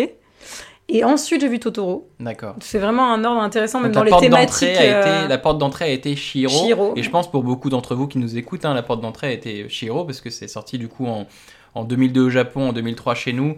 Et 0.89 1.05
ensuite, 1.05 1.41
j'ai 1.41 1.49
vu 1.49 1.61
Totoro. 1.61 2.09
D'accord. 2.21 2.57
C'est 2.61 2.79
vraiment 2.79 3.13
un 3.13 3.25
ordre 3.25 3.41
intéressant, 3.41 3.79
même 3.81 3.93
Donc 3.93 3.95
dans 3.95 4.01
la 4.01 4.05
les 4.07 4.11
porte 4.11 4.23
thématiques. 4.25 4.69
d'entrée 4.69 4.89
a 4.93 4.97
euh, 5.07 5.21
été 5.21 5.29
la 5.29 5.39
porte 5.39 5.59
d'entrée 5.59 5.85
a 5.85 5.89
été 5.89 6.17
Shiro, 6.17 6.53
Chihiro. 6.53 6.93
et 6.97 7.03
je 7.03 7.09
pense 7.11 7.31
pour 7.31 7.45
beaucoup 7.45 7.71
d'entre 7.71 7.95
vous 7.95 8.09
qui 8.09 8.19
nous 8.19 8.37
écoutent 8.37 8.65
hein, 8.65 8.75
la 8.75 8.83
porte 8.83 9.01
d'entrée 9.01 9.29
a 9.29 9.31
été 9.31 9.69
Shiro 9.69 10.05
parce 10.05 10.21
que 10.21 10.29
c'est 10.29 10.49
sorti 10.49 10.79
du 10.79 10.89
coup 10.89 11.07
en, 11.07 11.27
en 11.75 11.85
2002 11.85 12.23
au 12.23 12.31
Japon 12.31 12.71
en 12.71 12.73
2003 12.73 13.15
chez 13.15 13.33
nous 13.33 13.57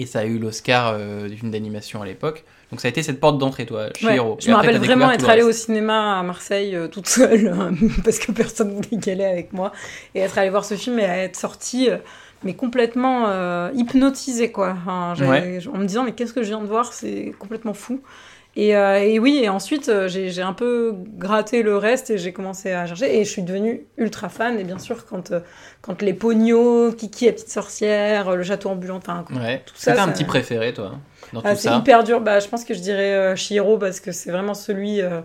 et 0.00 0.06
ça 0.06 0.20
a 0.20 0.24
eu 0.24 0.38
l'Oscar 0.38 0.94
euh, 0.96 1.28
du 1.28 1.36
film 1.36 1.50
d'animation 1.50 2.02
à 2.02 2.06
l'époque 2.06 2.44
Donc 2.70 2.80
ça 2.80 2.88
a 2.88 2.90
été 2.90 3.02
cette 3.02 3.20
porte 3.20 3.38
d'entrée, 3.38 3.66
toi, 3.66 3.84
Ouais, 3.84 3.92
Chihiro. 3.96 4.36
Je 4.40 4.46
Et 4.46 4.50
me 4.50 4.56
après, 4.56 4.66
rappelle 4.68 4.80
vraiment 4.84 5.10
être 5.12 5.28
allée 5.28 5.42
au 5.42 5.52
cinéma 5.52 6.18
à 6.18 6.22
Marseille 6.22 6.74
euh, 6.74 6.88
toute 6.88 7.06
seule 7.08 7.54
parce 8.04 8.18
que 8.18 8.32
personne 8.32 8.72
voulait 8.74 9.02
y 9.06 9.10
aller 9.10 9.24
avec 9.24 9.52
moi 9.52 9.72
et 10.14 10.20
être 10.20 10.38
allée 10.38 10.50
voir 10.50 10.64
ce 10.64 10.74
film 10.74 10.98
et 10.98 11.02
être 11.04 11.36
sortie 11.36 11.90
euh, 11.90 11.98
mais 12.42 12.54
complètement 12.54 13.24
euh, 13.28 13.70
hypnotisée 13.74 14.50
quoi. 14.50 14.74
Enfin, 14.80 15.14
j'avais- 15.16 15.30
Ouais. 15.58 15.60
En 15.74 15.78
me 15.78 15.84
disant 15.84 16.04
mais 16.04 16.12
qu'est-ce 16.12 16.32
que 16.32 16.42
je 16.42 16.48
viens 16.48 16.60
de 16.62 16.66
voir, 16.66 16.92
c'est 16.94 17.34
complètement 17.38 17.74
fou. 17.74 18.00
Et, 18.56 18.76
euh, 18.76 18.98
et 18.98 19.18
oui, 19.20 19.40
et 19.44 19.48
ensuite 19.48 19.88
euh, 19.88 20.08
j'ai 20.08 20.42
un 20.42 20.52
peu 20.52 20.92
gratté 21.16 21.62
le 21.62 21.76
reste 21.76 22.10
et 22.10 22.18
j'ai 22.18 22.32
commencé 22.32 22.72
à 22.72 22.84
chercher 22.84 23.18
et 23.20 23.24
je 23.24 23.30
suis 23.30 23.42
devenue 23.42 23.86
ultra 23.96 24.28
fan. 24.28 24.58
Et 24.58 24.64
bien 24.64 24.78
sûr, 24.78 25.06
quand, 25.06 25.30
euh, 25.30 25.40
quand 25.82 26.02
les 26.02 26.12
pognos, 26.14 26.92
Kiki 26.92 27.26
la 27.26 27.32
petite 27.32 27.48
sorcière, 27.50 28.34
le 28.34 28.42
château 28.42 28.70
ambulant, 28.70 28.96
enfin, 28.96 29.24
Ouais. 29.30 29.62
tout 29.64 29.74
ça, 29.76 29.92
C'était 29.92 30.00
un 30.02 30.06
ça- 30.06 30.12
petit 30.12 30.24
préféré, 30.24 30.74
toi, 30.74 30.92
dans 31.32 31.42
ah, 31.44 31.52
tout 31.54 31.60
c'est 31.60 31.72
hyper 31.72 32.02
dur. 32.02 32.20
Bah, 32.20 32.40
je 32.40 32.48
pense 32.48 32.64
que 32.64 32.74
je 32.74 32.80
dirais 32.80 33.14
euh, 33.14 33.36
Chihiro 33.36 33.78
parce 33.78 34.00
que 34.00 34.10
c'est 34.10 34.32
vraiment 34.32 34.54
celui, 34.54 35.00
euh, 35.00 35.20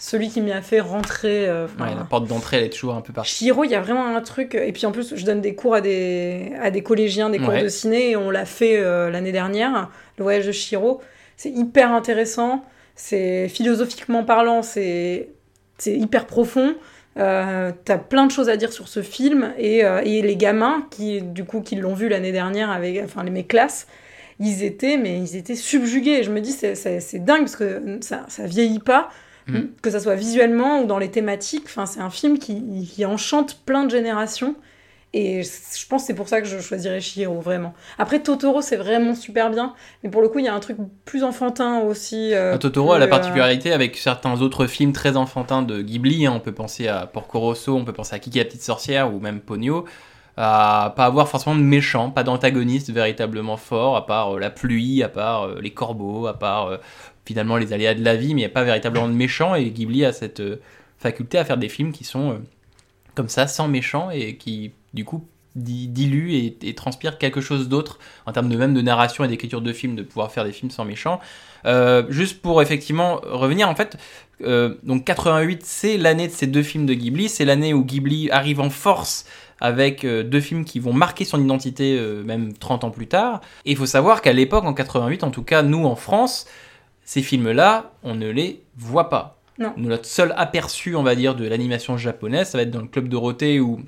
celui 0.00 0.28
qui 0.28 0.40
m'y 0.40 0.50
a 0.50 0.60
fait 0.60 0.80
rentrer. 0.80 1.48
euh, 1.48 1.68
Ouais, 1.78 1.94
la 1.96 2.04
porte 2.04 2.26
d'entrée, 2.26 2.56
elle 2.58 2.64
est 2.64 2.70
toujours 2.70 2.94
un 2.94 3.02
peu 3.02 3.12
partie. 3.12 3.34
Chihiro, 3.36 3.62
il 3.62 3.70
y 3.70 3.76
a 3.76 3.80
vraiment 3.80 4.16
un 4.16 4.20
truc. 4.20 4.56
Et 4.56 4.72
puis 4.72 4.84
en 4.84 4.90
plus, 4.90 5.14
je 5.14 5.24
donne 5.24 5.40
des 5.40 5.54
cours 5.54 5.76
à 5.76 5.80
des, 5.80 6.52
à 6.60 6.72
des 6.72 6.82
collégiens, 6.82 7.30
des 7.30 7.38
cours 7.38 7.50
Ouais. 7.50 7.62
de 7.62 7.68
ciné. 7.68 8.10
Et 8.10 8.16
on 8.16 8.30
l'a 8.30 8.44
fait 8.46 8.78
euh, 8.78 9.10
l'année 9.10 9.32
dernière, 9.32 9.90
le 10.18 10.24
voyage 10.24 10.46
de 10.46 10.52
Chihiro. 10.52 11.00
C'est 11.38 11.50
hyper 11.50 11.92
intéressant. 11.92 12.62
C'est 12.94 13.48
philosophiquement 13.48 14.24
parlant, 14.24 14.60
c'est 14.62 15.30
hyper 15.86 16.26
profond. 16.26 16.74
Euh, 17.16 17.72
T'as 17.84 17.96
plein 17.98 18.26
de 18.26 18.30
choses 18.30 18.48
à 18.48 18.56
dire 18.56 18.72
sur 18.72 18.88
ce 18.88 19.02
film. 19.02 19.52
Et, 19.56 19.84
euh, 19.84 20.02
et 20.04 20.20
les 20.20 20.36
gamins, 20.36 20.86
qui 20.90 21.22
du 21.22 21.44
coup, 21.44 21.60
qui 21.62 21.76
l'ont 21.76 21.94
vu 21.94 22.08
l'année 22.08 22.32
dernière 22.32 22.70
avec 22.70 23.00
enfin, 23.04 23.24
les- 23.24 23.30
mes 23.30 23.44
classes, 23.46 23.86
ils 24.40 24.62
étaient, 24.62 24.96
mais 24.98 25.18
ils 25.18 25.36
étaient 25.36 25.54
subjugués. 25.56 26.22
Je 26.22 26.30
me 26.30 26.40
dis, 26.40 26.52
c'est 26.52 27.24
dingue 27.24 27.40
parce 27.40 27.56
que 27.56 27.98
ça, 28.02 28.24
ça 28.28 28.44
vieillit 28.46 28.78
pas, 28.80 29.08
Mm. 29.48 29.60
que 29.80 29.90
ça 29.90 29.98
soit 29.98 30.14
visuellement 30.14 30.82
ou 30.82 30.86
dans 30.86 30.98
les 30.98 31.10
thématiques. 31.10 31.64
Enfin, 31.66 31.86
c'est 31.86 32.00
un 32.00 32.10
film 32.10 32.38
qui, 32.38 32.62
qui 32.94 33.06
enchante 33.06 33.58
plein 33.64 33.84
de 33.84 33.90
générations. 33.90 34.54
Et 35.14 35.42
je 35.42 35.86
pense 35.88 36.02
que 36.02 36.06
c'est 36.08 36.14
pour 36.14 36.28
ça 36.28 36.42
que 36.42 36.46
je 36.46 36.58
choisirais 36.60 37.00
Chihiro, 37.00 37.40
vraiment. 37.40 37.72
Après, 37.96 38.20
Totoro, 38.22 38.60
c'est 38.60 38.76
vraiment 38.76 39.14
super 39.14 39.50
bien. 39.50 39.72
Mais 40.02 40.10
pour 40.10 40.20
le 40.20 40.28
coup, 40.28 40.38
il 40.38 40.44
y 40.44 40.48
a 40.48 40.54
un 40.54 40.60
truc 40.60 40.76
plus 41.06 41.24
enfantin 41.24 41.80
aussi. 41.80 42.34
euh, 42.34 42.52
Ah, 42.54 42.58
Totoro 42.58 42.92
a 42.92 42.98
la 42.98 43.06
euh, 43.06 43.08
particularité 43.08 43.72
avec 43.72 43.96
certains 43.96 44.42
autres 44.42 44.66
films 44.66 44.92
très 44.92 45.16
enfantins 45.16 45.62
de 45.62 45.80
Ghibli. 45.80 46.26
hein. 46.26 46.34
On 46.36 46.40
peut 46.40 46.52
penser 46.52 46.88
à 46.88 47.06
Porco 47.06 47.40
Rosso, 47.40 47.74
on 47.74 47.86
peut 47.86 47.94
penser 47.94 48.14
à 48.14 48.18
Kiki 48.18 48.38
la 48.38 48.44
petite 48.44 48.62
sorcière 48.62 49.12
ou 49.14 49.18
même 49.18 49.40
Ponyo. 49.40 49.86
À 50.36 50.92
pas 50.94 51.06
avoir 51.06 51.26
forcément 51.28 51.56
de 51.56 51.62
méchants, 51.62 52.10
pas 52.10 52.22
d'antagonistes 52.22 52.90
véritablement 52.90 53.56
forts, 53.56 53.96
à 53.96 54.06
part 54.06 54.36
euh, 54.36 54.38
la 54.38 54.50
pluie, 54.50 55.02
à 55.02 55.08
part 55.08 55.48
les 55.54 55.70
corbeaux, 55.70 56.26
à 56.26 56.38
part 56.38 56.78
finalement 57.24 57.56
les 57.56 57.72
aléas 57.72 57.94
de 57.94 58.04
la 58.04 58.14
vie, 58.14 58.34
mais 58.34 58.42
il 58.42 58.44
n'y 58.44 58.50
a 58.50 58.50
pas 58.50 58.62
véritablement 58.62 59.08
de 59.08 59.14
méchants. 59.14 59.54
Et 59.54 59.70
Ghibli 59.70 60.04
a 60.04 60.12
cette 60.12 60.42
faculté 60.98 61.38
à 61.38 61.44
faire 61.46 61.56
des 61.56 61.68
films 61.70 61.92
qui 61.92 62.04
sont 62.04 62.40
comme 63.14 63.28
ça, 63.28 63.46
sans 63.48 63.68
méchants 63.68 64.10
et 64.10 64.36
qui 64.36 64.72
du 64.94 65.04
coup 65.04 65.26
di- 65.56 65.88
diluent 65.88 66.34
et, 66.34 66.58
et 66.62 66.74
transpirent 66.74 67.18
quelque 67.18 67.40
chose 67.40 67.68
d'autre 67.68 67.98
en 68.26 68.32
termes 68.32 68.48
de 68.48 68.56
même 68.56 68.74
de 68.74 68.80
narration 68.80 69.24
et 69.24 69.28
d'écriture 69.28 69.60
de 69.60 69.72
films, 69.72 69.96
de 69.96 70.02
pouvoir 70.02 70.30
faire 70.32 70.44
des 70.44 70.52
films 70.52 70.70
sans 70.70 70.84
méchants. 70.84 71.20
Euh, 71.66 72.04
juste 72.08 72.40
pour 72.40 72.62
effectivement 72.62 73.20
revenir, 73.24 73.68
en 73.68 73.74
fait, 73.74 73.96
euh, 74.42 74.76
donc 74.84 75.04
88, 75.04 75.62
c'est 75.64 75.96
l'année 75.98 76.28
de 76.28 76.32
ces 76.32 76.46
deux 76.46 76.62
films 76.62 76.86
de 76.86 76.94
Ghibli, 76.94 77.28
c'est 77.28 77.44
l'année 77.44 77.74
où 77.74 77.84
Ghibli 77.84 78.30
arrive 78.30 78.60
en 78.60 78.70
force 78.70 79.24
avec 79.60 80.04
euh, 80.04 80.22
deux 80.22 80.40
films 80.40 80.64
qui 80.64 80.78
vont 80.78 80.92
marquer 80.92 81.24
son 81.24 81.42
identité 81.42 82.00
même 82.24 82.52
30 82.52 82.84
ans 82.84 82.90
plus 82.90 83.08
tard. 83.08 83.40
Et 83.64 83.72
il 83.72 83.76
faut 83.76 83.86
savoir 83.86 84.22
qu'à 84.22 84.32
l'époque, 84.32 84.64
en 84.64 84.74
88, 84.74 85.24
en 85.24 85.30
tout 85.30 85.42
cas 85.42 85.62
nous 85.62 85.84
en 85.84 85.96
France, 85.96 86.46
ces 87.04 87.22
films-là, 87.22 87.90
on 88.04 88.14
ne 88.14 88.28
les 88.30 88.62
voit 88.76 89.08
pas. 89.08 89.40
Non. 89.58 89.72
Notre 89.76 90.06
seul 90.06 90.32
aperçu, 90.36 90.94
on 90.94 91.02
va 91.02 91.16
dire, 91.16 91.34
de 91.34 91.44
l'animation 91.44 91.96
japonaise, 91.98 92.50
ça 92.50 92.58
va 92.58 92.62
être 92.62 92.70
dans 92.70 92.82
le 92.82 92.86
Club 92.86 93.08
Dorothée 93.08 93.58
ou 93.58 93.80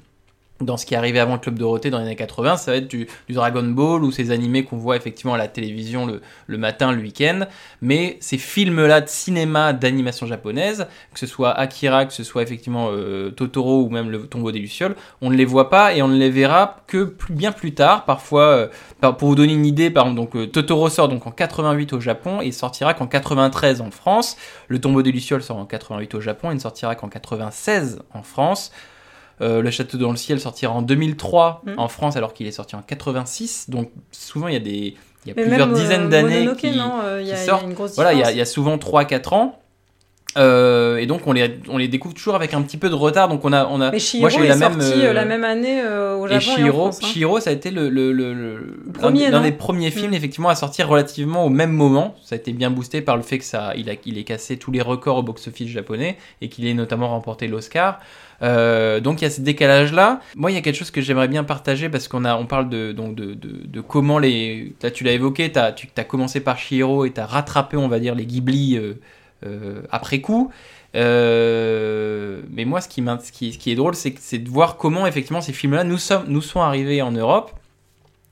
dans 0.61 0.77
ce 0.77 0.87
qui 0.87 0.95
arrivait 0.95 1.21
avant 1.21 1.35
le 1.35 1.39
Club 1.41 1.59
Dorothée 1.59 1.91
dans 1.91 1.99
les 1.99 2.05
années 2.05 2.17
80, 2.17 2.57
ça 2.57 2.73
va 2.73 2.77
être 2.77 2.89
du, 2.89 3.07
Dragon 3.31 3.63
Ball 3.63 4.05
ou 4.05 4.13
ces 4.13 4.31
animés 4.31 4.65
qu'on 4.65 4.77
voit 4.77 4.97
effectivement 4.97 5.35
à 5.35 5.39
la 5.39 5.49
télévision 5.49 6.07
le, 6.47 6.59
matin, 6.59 6.93
le 6.93 7.01
week-end. 7.01 7.47
Mais 7.81 8.19
ces 8.21 8.39
films-là 8.39 9.01
de 9.01 9.09
cinéma 9.09 9.73
d'animation 9.73 10.27
japonaise, 10.27 10.87
que 11.13 11.19
ce 11.19 11.27
soit 11.27 11.53
Akira, 11.53 12.05
que 12.05 12.13
ce 12.13 12.25
soit 12.25 12.43
effectivement 12.43 12.89
euh, 12.91 13.31
Totoro 13.31 13.85
ou 13.85 13.89
même 13.89 14.11
le 14.11 14.27
Tombeau 14.27 14.53
des 14.53 14.59
Lucioles, 14.59 14.97
on 15.23 15.31
ne 15.31 15.37
les 15.37 15.45
voit 15.45 15.71
pas 15.71 15.95
et 15.95 16.03
on 16.03 16.09
ne 16.09 16.19
les 16.19 16.31
verra 16.31 16.79
que 16.87 17.15
bien 17.31 17.53
plus 17.53 17.73
tard. 17.73 18.05
Parfois, 18.05 18.43
euh, 18.43 19.13
pour 19.13 19.29
vous 19.29 19.35
donner 19.35 19.55
une 19.55 19.67
idée, 19.67 19.91
par 19.91 20.05
exemple, 20.05 20.21
donc, 20.21 20.37
euh, 20.37 20.47
Totoro 20.47 20.89
sort 20.89 21.09
donc 21.09 21.27
en 21.27 21.31
88 21.31 21.93
au 21.95 22.01
Japon 22.01 22.41
et 22.41 22.53
sortira 22.53 22.95
qu'en 22.95 23.07
93 23.07 23.81
en 23.81 23.91
France. 23.91 24.37
Le 24.69 24.81
Tombeau 24.81 25.03
des 25.03 25.13
Lucioles 25.13 25.43
sort 25.43 25.57
en 25.57 25.65
88 25.65 26.15
au 26.15 26.21
Japon 26.21 26.51
et 26.51 26.55
ne 26.55 26.61
sortira 26.61 26.95
qu'en 26.95 27.09
96 27.09 28.01
en 28.13 28.23
France. 28.23 28.73
Euh, 29.41 29.63
le 29.63 29.71
Château 29.71 29.97
dans 29.99 30.11
le 30.11 30.17
ciel 30.17 30.39
sortira 30.41 30.73
en 30.73 30.83
2003 30.83 31.63
Mm. 31.65 31.73
en 31.79 31.89
France 31.89 32.17
alors 32.17 32.35
qu'il 32.35 32.47
est 32.47 32.53
sorti 32.53 32.77
en 32.77 32.83
86. 32.83 33.71
Donc 33.71 33.91
souvent 34.13 34.49
il 34.49 34.55
y 34.55 34.57
a 34.57 34.61
des 34.61 34.95
il 35.25 35.29
y 35.29 35.31
a 35.33 35.35
Mais 35.37 35.43
plusieurs 35.45 35.67
même, 35.67 35.77
euh, 35.77 35.81
dizaines 35.81 36.09
d'années 36.09 36.49
qui, 36.59 36.69
euh, 36.79 37.23
qui 37.23 37.29
y 37.29 37.33
a 37.33 37.37
sortent. 37.37 37.65
une 37.65 37.75
grosse 37.75 37.95
voilà, 37.95 38.13
il 38.15 38.19
y 38.19 38.23
a, 38.23 38.33
différence. 38.33 38.35
il 38.35 38.39
y 38.39 38.43
a 38.43 38.45
souvent 38.47 38.77
3-4 38.79 39.33
ans. 39.35 39.57
Euh, 40.39 40.99
et 40.99 41.07
donc 41.07 41.27
on 41.27 41.33
les, 41.33 41.59
on 41.69 41.77
les 41.77 41.89
découvre 41.89 42.15
toujours 42.15 42.37
avec 42.37 42.55
un 42.55 42.63
petit 42.63 42.77
peu 42.77 42.89
de 42.89 42.95
retard. 42.95 43.29
Donc 43.29 43.45
on 43.45 43.53
a, 43.53 43.67
on 43.67 43.81
a 43.81 43.91
Mais 43.91 43.99
Chihiro 43.99 44.29
moi 44.31 44.39
j'ai 44.39 44.45
est 44.45 44.49
la 44.49 44.57
même, 44.57 44.81
sorti 44.81 45.05
euh, 45.05 45.13
la 45.13 45.25
même 45.25 45.43
année 45.43 45.83
euh, 45.83 46.15
au 46.17 46.27
et 46.29 46.39
Japon 46.39 46.45
et, 46.51 46.53
en 46.53 46.57
Chihiro, 46.57 46.79
France. 46.93 47.01
hein. 47.03 47.07
Chihiro, 47.09 47.41
ça 47.41 47.51
a 47.51 47.53
été 47.53 47.71
le, 47.73 47.89
le, 47.89 48.13
le- 48.13 48.33
le- 48.33 48.81
l'un 48.87 48.93
premier, 48.93 49.25
des- 49.27 49.31
l'un 49.33 49.41
des 49.41 49.51
premiers 49.53 49.91
films 49.91 50.13
Mm. 50.13 50.15
effectivement 50.15 50.49
à 50.49 50.55
sortir 50.55 50.89
relativement 50.89 51.45
au 51.45 51.49
même 51.49 51.73
moment. 51.73 52.15
Ça 52.23 52.37
a 52.37 52.39
été 52.39 52.53
bien 52.53 52.71
boosté 52.71 53.03
par 53.03 53.17
le 53.17 53.23
fait 53.23 53.39
que 53.39 53.45
ça, 53.45 53.73
il 53.77 53.91
a, 53.91 53.95
il 54.07 54.19
ait 54.19 54.25
cassé 54.25 54.57
tous 54.57 54.71
les 54.71 54.81
records 54.83 55.17
au 55.17 55.23
box-office 55.25 55.69
japonais 55.69 56.17
et 56.41 56.49
qu'il 56.49 56.65
ait 56.67 56.75
notamment 56.75 57.09
remporté 57.09 57.49
l'Oscar. 57.49 57.99
Euh, 58.43 59.01
donc 59.01 59.21
il 59.21 59.25
y 59.25 59.27
a 59.27 59.31
ce 59.31 59.41
décalage 59.41 59.93
là. 59.93 60.21
Moi 60.35 60.51
il 60.51 60.55
y 60.55 60.57
a 60.57 60.63
quelque 60.63 60.77
chose 60.77 60.91
que 60.91 61.01
j'aimerais 61.01 61.29
bien 61.29 61.45
partager 61.45 61.89
parce 61.89 62.09
qu'on 62.09 62.25
a, 62.25 62.37
on 62.37 62.47
parle 62.47 62.69
de 62.69 62.93
donc 62.93 63.15
de, 63.15 63.81
comment 63.81 64.19
les, 64.19 64.75
là 64.83 64.91
tu 64.91 65.05
l'as 65.05 65.13
évoqué, 65.13 65.53
tu 65.53 65.59
as 65.59 66.05
commencé 66.05 66.41
par 66.41 66.59
Chihiro 66.59 67.05
et 67.05 67.11
t'as 67.11 67.27
rattrapé 67.27 67.77
on 67.77 67.89
va 67.89 68.01
dire 68.01 68.15
les 68.15 68.25
Ghibli 68.25 68.77
euh, 68.77 68.95
euh, 69.45 69.83
après 69.91 70.21
coup. 70.21 70.51
Mais 70.95 72.65
moi, 72.65 72.81
ce 72.81 72.89
qui, 72.89 73.57
qui, 73.57 73.71
est 73.71 73.75
drôle, 73.77 73.95
c'est, 73.95 74.39
de 74.39 74.49
voir 74.49 74.77
comment 74.77 75.07
effectivement 75.07 75.41
ces 75.41 75.53
films-là 75.53 75.85
nous, 75.85 75.99
sommes, 75.99 76.43
sont 76.43 76.61
arrivés 76.61 77.01
en 77.01 77.13
Europe. 77.13 77.53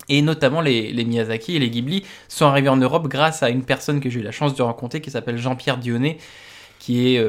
Et 0.09 0.23
notamment 0.23 0.63
les, 0.63 0.93
Miyazaki 1.05 1.57
et 1.57 1.59
les 1.59 1.71
Ghibli 1.71 2.03
sont 2.29 2.47
arrivés 2.47 2.71
en 2.71 2.79
Europe 2.79 3.09
grâce 3.09 3.43
à 3.43 3.51
une 3.51 3.63
personne 3.63 4.01
que 4.01 4.09
j'ai 4.09 4.21
eu 4.21 4.23
la 4.23 4.33
chance 4.33 4.55
de 4.55 4.63
rencontrer 4.63 5.03
qui 5.03 5.11
s'appelle 5.11 5.37
Jean-Pierre 5.37 5.77
Dionnet, 5.77 6.17
qui 6.79 7.15
est 7.15 7.23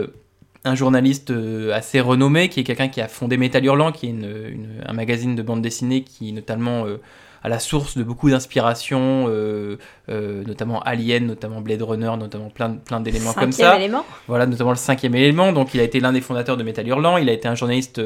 un 0.66 0.76
journaliste 0.76 1.32
euh, 1.32 1.74
assez 1.74 2.00
renommé, 2.02 2.50
qui 2.50 2.60
est 2.60 2.64
quelqu'un 2.64 2.90
qui 2.90 3.02
a 3.02 3.08
fondé 3.08 3.38
Métal 3.38 3.64
Hurlant, 3.66 3.92
qui 3.92 4.08
est 4.08 4.10
une- 4.10 4.26
une- 4.50 4.84
un 4.86 4.94
magazine 4.94 5.36
de 5.36 5.42
bande 5.42 5.62
dessinée 5.62 6.04
qui 6.04 6.34
notamment 6.34 6.86
euh, 6.86 6.98
à 7.42 7.48
la 7.48 7.60
source 7.60 7.98
de 7.98 8.04
beaucoup 8.04 8.30
d'inspiration, 8.30 9.28
euh, 9.30 9.78
euh, 10.10 10.44
notamment 10.44 10.82
Alien, 10.82 11.26
notamment 11.26 11.62
Blade 11.62 11.82
Runner, 11.82 12.12
notamment 12.20 12.50
plein, 12.50 12.72
plein 12.72 13.00
d'éléments 13.00 13.32
comme 13.32 13.54
Cinquième 13.54 13.72
ça. 13.72 13.80
élément. 13.80 14.04
Voilà, 14.28 14.46
notamment 14.46 14.72
le 14.72 14.76
cinquième 14.76 15.16
élément. 15.16 15.54
Donc, 15.54 15.74
il 15.74 15.80
a 15.80 15.84
été 15.84 16.02
l'un 16.02 16.12
des 16.12 16.20
fondateurs 16.20 16.58
de 16.58 16.64
Metal 16.64 16.86
Hurlant. 16.86 17.16
Il 17.16 17.30
a 17.30 17.32
été 17.32 17.48
un 17.48 17.56
journaliste 17.56 18.02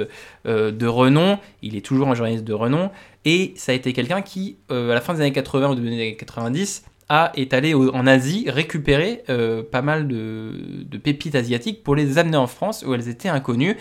euh, 0.45 0.71
de 0.71 0.85
renom. 0.85 1.39
Il 1.63 1.75
est 1.75 1.81
toujours 1.81 2.09
un 2.09 2.13
journaliste 2.13 2.43
de 2.43 2.53
renom. 2.53 2.91
Et 3.25 3.53
ça 3.55 3.71
a 3.71 3.75
été 3.75 3.91
quelqu'un 3.91 4.21
qui, 4.21 4.57
euh, 4.71 4.91
à 4.91 4.93
la 4.93 5.01
fin 5.01 5.15
des 5.15 5.21
années 5.21 5.31
80 5.31 5.71
ou 5.71 5.75
des 5.75 5.87
années 5.87 6.15
90, 6.15 6.83
a, 7.09 7.31
est 7.35 7.53
allé 7.53 7.73
en 7.73 8.07
Asie 8.07 8.45
récupérer 8.49 9.23
euh, 9.29 9.63
pas 9.63 9.81
mal 9.81 10.07
de, 10.07 10.97
pépites 11.03 11.35
asiatiques 11.35 11.83
pour 11.83 11.95
les 11.95 12.17
amener 12.17 12.37
en 12.37 12.47
France 12.47 12.83
où 12.87 12.93
elles 12.93 13.09
étaient 13.09 13.29
inconnues. 13.29 13.77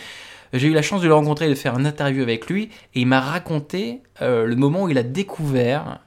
J'ai 0.53 0.68
eu 0.68 0.73
la 0.73 0.83
chance 0.83 1.01
de 1.01 1.09
le 1.09 1.14
rencontrer 1.14 1.47
et 1.47 1.49
de 1.49 1.55
faire 1.55 1.75
un 1.75 1.85
interview 1.85 2.23
avec 2.23 2.49
lui. 2.49 2.68
Et 2.95 3.01
il 3.01 3.07
m'a 3.07 3.20
raconté 3.20 4.03
euh, 4.20 4.47
le 4.47 4.57
moment 4.57 4.85
où 4.85 4.89
il 4.89 4.99
a 4.99 5.03
découvert 5.03 6.01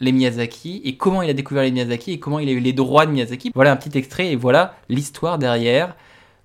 les 0.00 0.12
Miyazaki 0.12 0.82
et 0.84 0.96
comment 0.96 1.22
il 1.22 1.30
a 1.30 1.34
découvert 1.34 1.62
les 1.62 1.72
Miyazaki 1.72 2.12
et 2.12 2.18
comment 2.18 2.38
il 2.38 2.48
a 2.48 2.52
eu 2.52 2.60
les 2.60 2.72
droits 2.72 3.06
de 3.06 3.12
Miyazaki. 3.12 3.50
Voilà 3.54 3.72
un 3.72 3.76
petit 3.76 3.96
extrait 3.96 4.28
et 4.28 4.36
voilà 4.36 4.76
l'histoire 4.88 5.38
derrière 5.38 5.96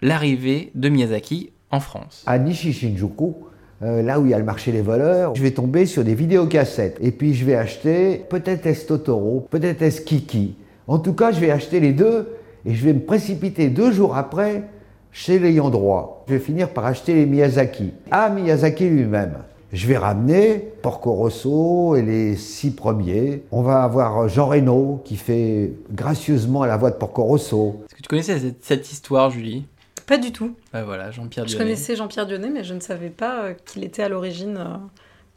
l'arrivée 0.02 0.72
de 0.76 0.90
Miyazaki 0.90 1.52
en 1.70 1.80
France. 1.80 2.24
à 2.28 2.38
Nishi-Shinjuku, 2.38 3.36
euh, 3.84 4.02
là 4.02 4.20
où 4.20 4.26
il 4.26 4.32
y 4.32 4.34
a 4.34 4.40
le 4.40 4.46
marché 4.46 4.72
des 4.72 4.82
voleurs, 4.82 5.36
je 5.36 5.42
vais 5.42 5.52
tomber 5.52 5.86
sur 5.86 6.04
des 6.04 6.16
vidéocassettes. 6.16 6.98
Et 7.02 7.12
puis 7.12 7.34
je 7.34 7.44
vais 7.46 7.56
acheter, 7.56 8.24
peut-être 8.30 8.66
est-ce 8.66 8.86
Totoro, 8.86 9.46
peut-être 9.50 9.82
est-ce 9.82 10.02
Kiki. 10.02 10.56
En 10.88 11.00
tout 11.00 11.14
cas, 11.14 11.32
je 11.32 11.40
vais 11.40 11.52
acheter 11.52 11.80
les 11.80 11.94
deux 11.94 12.30
et 12.66 12.74
je 12.74 12.86
vais 12.86 12.94
me 12.94 13.02
précipiter 13.02 13.70
deux 13.70 13.92
jours 13.92 14.16
après 14.16 14.64
chez 15.12 15.38
l'ayant 15.38 15.70
droit. 15.70 16.24
Je 16.28 16.34
vais 16.34 16.40
finir 16.40 16.70
par 16.70 16.86
acheter 16.86 17.14
les 17.14 17.26
Miyazaki. 17.26 17.94
À 18.10 18.30
Miyazaki 18.30 18.90
lui-même. 18.90 19.34
Je 19.74 19.88
vais 19.88 19.98
ramener 19.98 20.60
Porco 20.82 21.14
Rosso 21.14 21.96
et 21.96 22.04
les 22.04 22.36
six 22.36 22.72
premiers. 22.72 23.44
On 23.52 23.64
va 23.64 23.84
avoir 23.84 24.30
Jean 24.30 24.46
Reno 24.46 25.02
qui 25.04 25.16
fait 25.16 25.72
gracieusement 25.92 26.64
la 26.64 26.78
voix 26.78 26.92
de 26.92 26.96
Porco 26.96 27.24
Rosso. 27.24 27.82
Est-ce 27.86 27.96
que 27.96 28.02
tu 28.04 28.08
connaissais 28.08 28.54
cette 28.62 28.92
histoire, 28.92 29.32
Julie? 29.32 29.66
Pas 30.06 30.18
du 30.18 30.32
tout. 30.32 30.56
Bah 30.74 30.84
voilà, 30.84 31.12
Jean-Pierre 31.12 31.48
Je 31.48 31.58
connaissais 31.58 31.96
Jean-Pierre 31.96 32.26
Dionnet, 32.26 32.50
mais 32.50 32.64
je 32.64 32.74
ne 32.74 32.80
savais 32.80 33.10
pas 33.10 33.44
euh, 33.44 33.54
qu'il 33.66 33.84
était 33.84 34.04
à 34.04 34.10
l'origine 34.10 34.58
euh, 34.58 34.76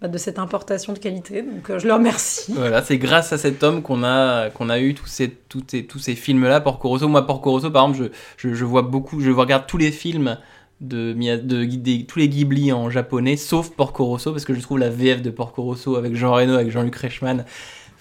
bah, 0.01 0.09
de 0.09 0.19
cette 0.19 0.39
importation 0.39 0.93
de 0.93 0.99
qualité. 0.99 1.43
Donc 1.43 1.71
euh, 1.71 1.79
je 1.79 1.87
le 1.87 1.93
remercie. 1.95 2.53
Voilà, 2.55 2.83
c'est 2.83 2.99
grâce 2.99 3.33
à 3.33 3.39
cet 3.39 3.63
homme 3.63 3.83
qu'on 3.83 4.03
a, 4.05 4.51
qu'on 4.51 4.69
a 4.69 4.79
eu 4.81 4.95
tous 4.95 5.07
ces, 5.07 5.31
tous 5.31 5.63
ces, 5.69 5.85
tous 5.87 5.99
ces 5.99 6.15
films-là. 6.15 6.61
Porco 6.61 6.89
Rosso, 6.89 7.07
moi, 7.09 7.27
Porco 7.27 7.51
Rosso, 7.53 7.71
par 7.71 7.89
exemple, 7.89 8.11
je, 8.39 8.49
je, 8.49 8.55
je 8.55 8.65
vois 8.65 8.83
beaucoup, 8.83 9.21
je 9.21 9.31
regarde 9.31 9.67
tous 9.67 9.79
les 9.79 9.93
films 9.93 10.37
de, 10.81 11.13
de, 11.15 11.65
des- 11.65 12.05
tous 12.05 12.19
les 12.19 12.29
Ghibli 12.29 12.73
en 12.73 12.91
japonais, 12.91 13.37
sauf 13.37 13.71
Porco 13.71 14.05
Rosso, 14.05 14.33
parce 14.33 14.45
que 14.45 14.53
je 14.53 14.61
trouve 14.61 14.79
la 14.79 14.91
VF 14.91 15.23
de 15.23 15.31
Porco 15.31 15.63
Rosso 15.63 15.97
avec 15.97 16.15
Jean 16.17 16.33
Reno, 16.35 16.55
avec 16.55 16.71
Jean-Luc 16.71 16.97
Reichmann, 16.97 17.45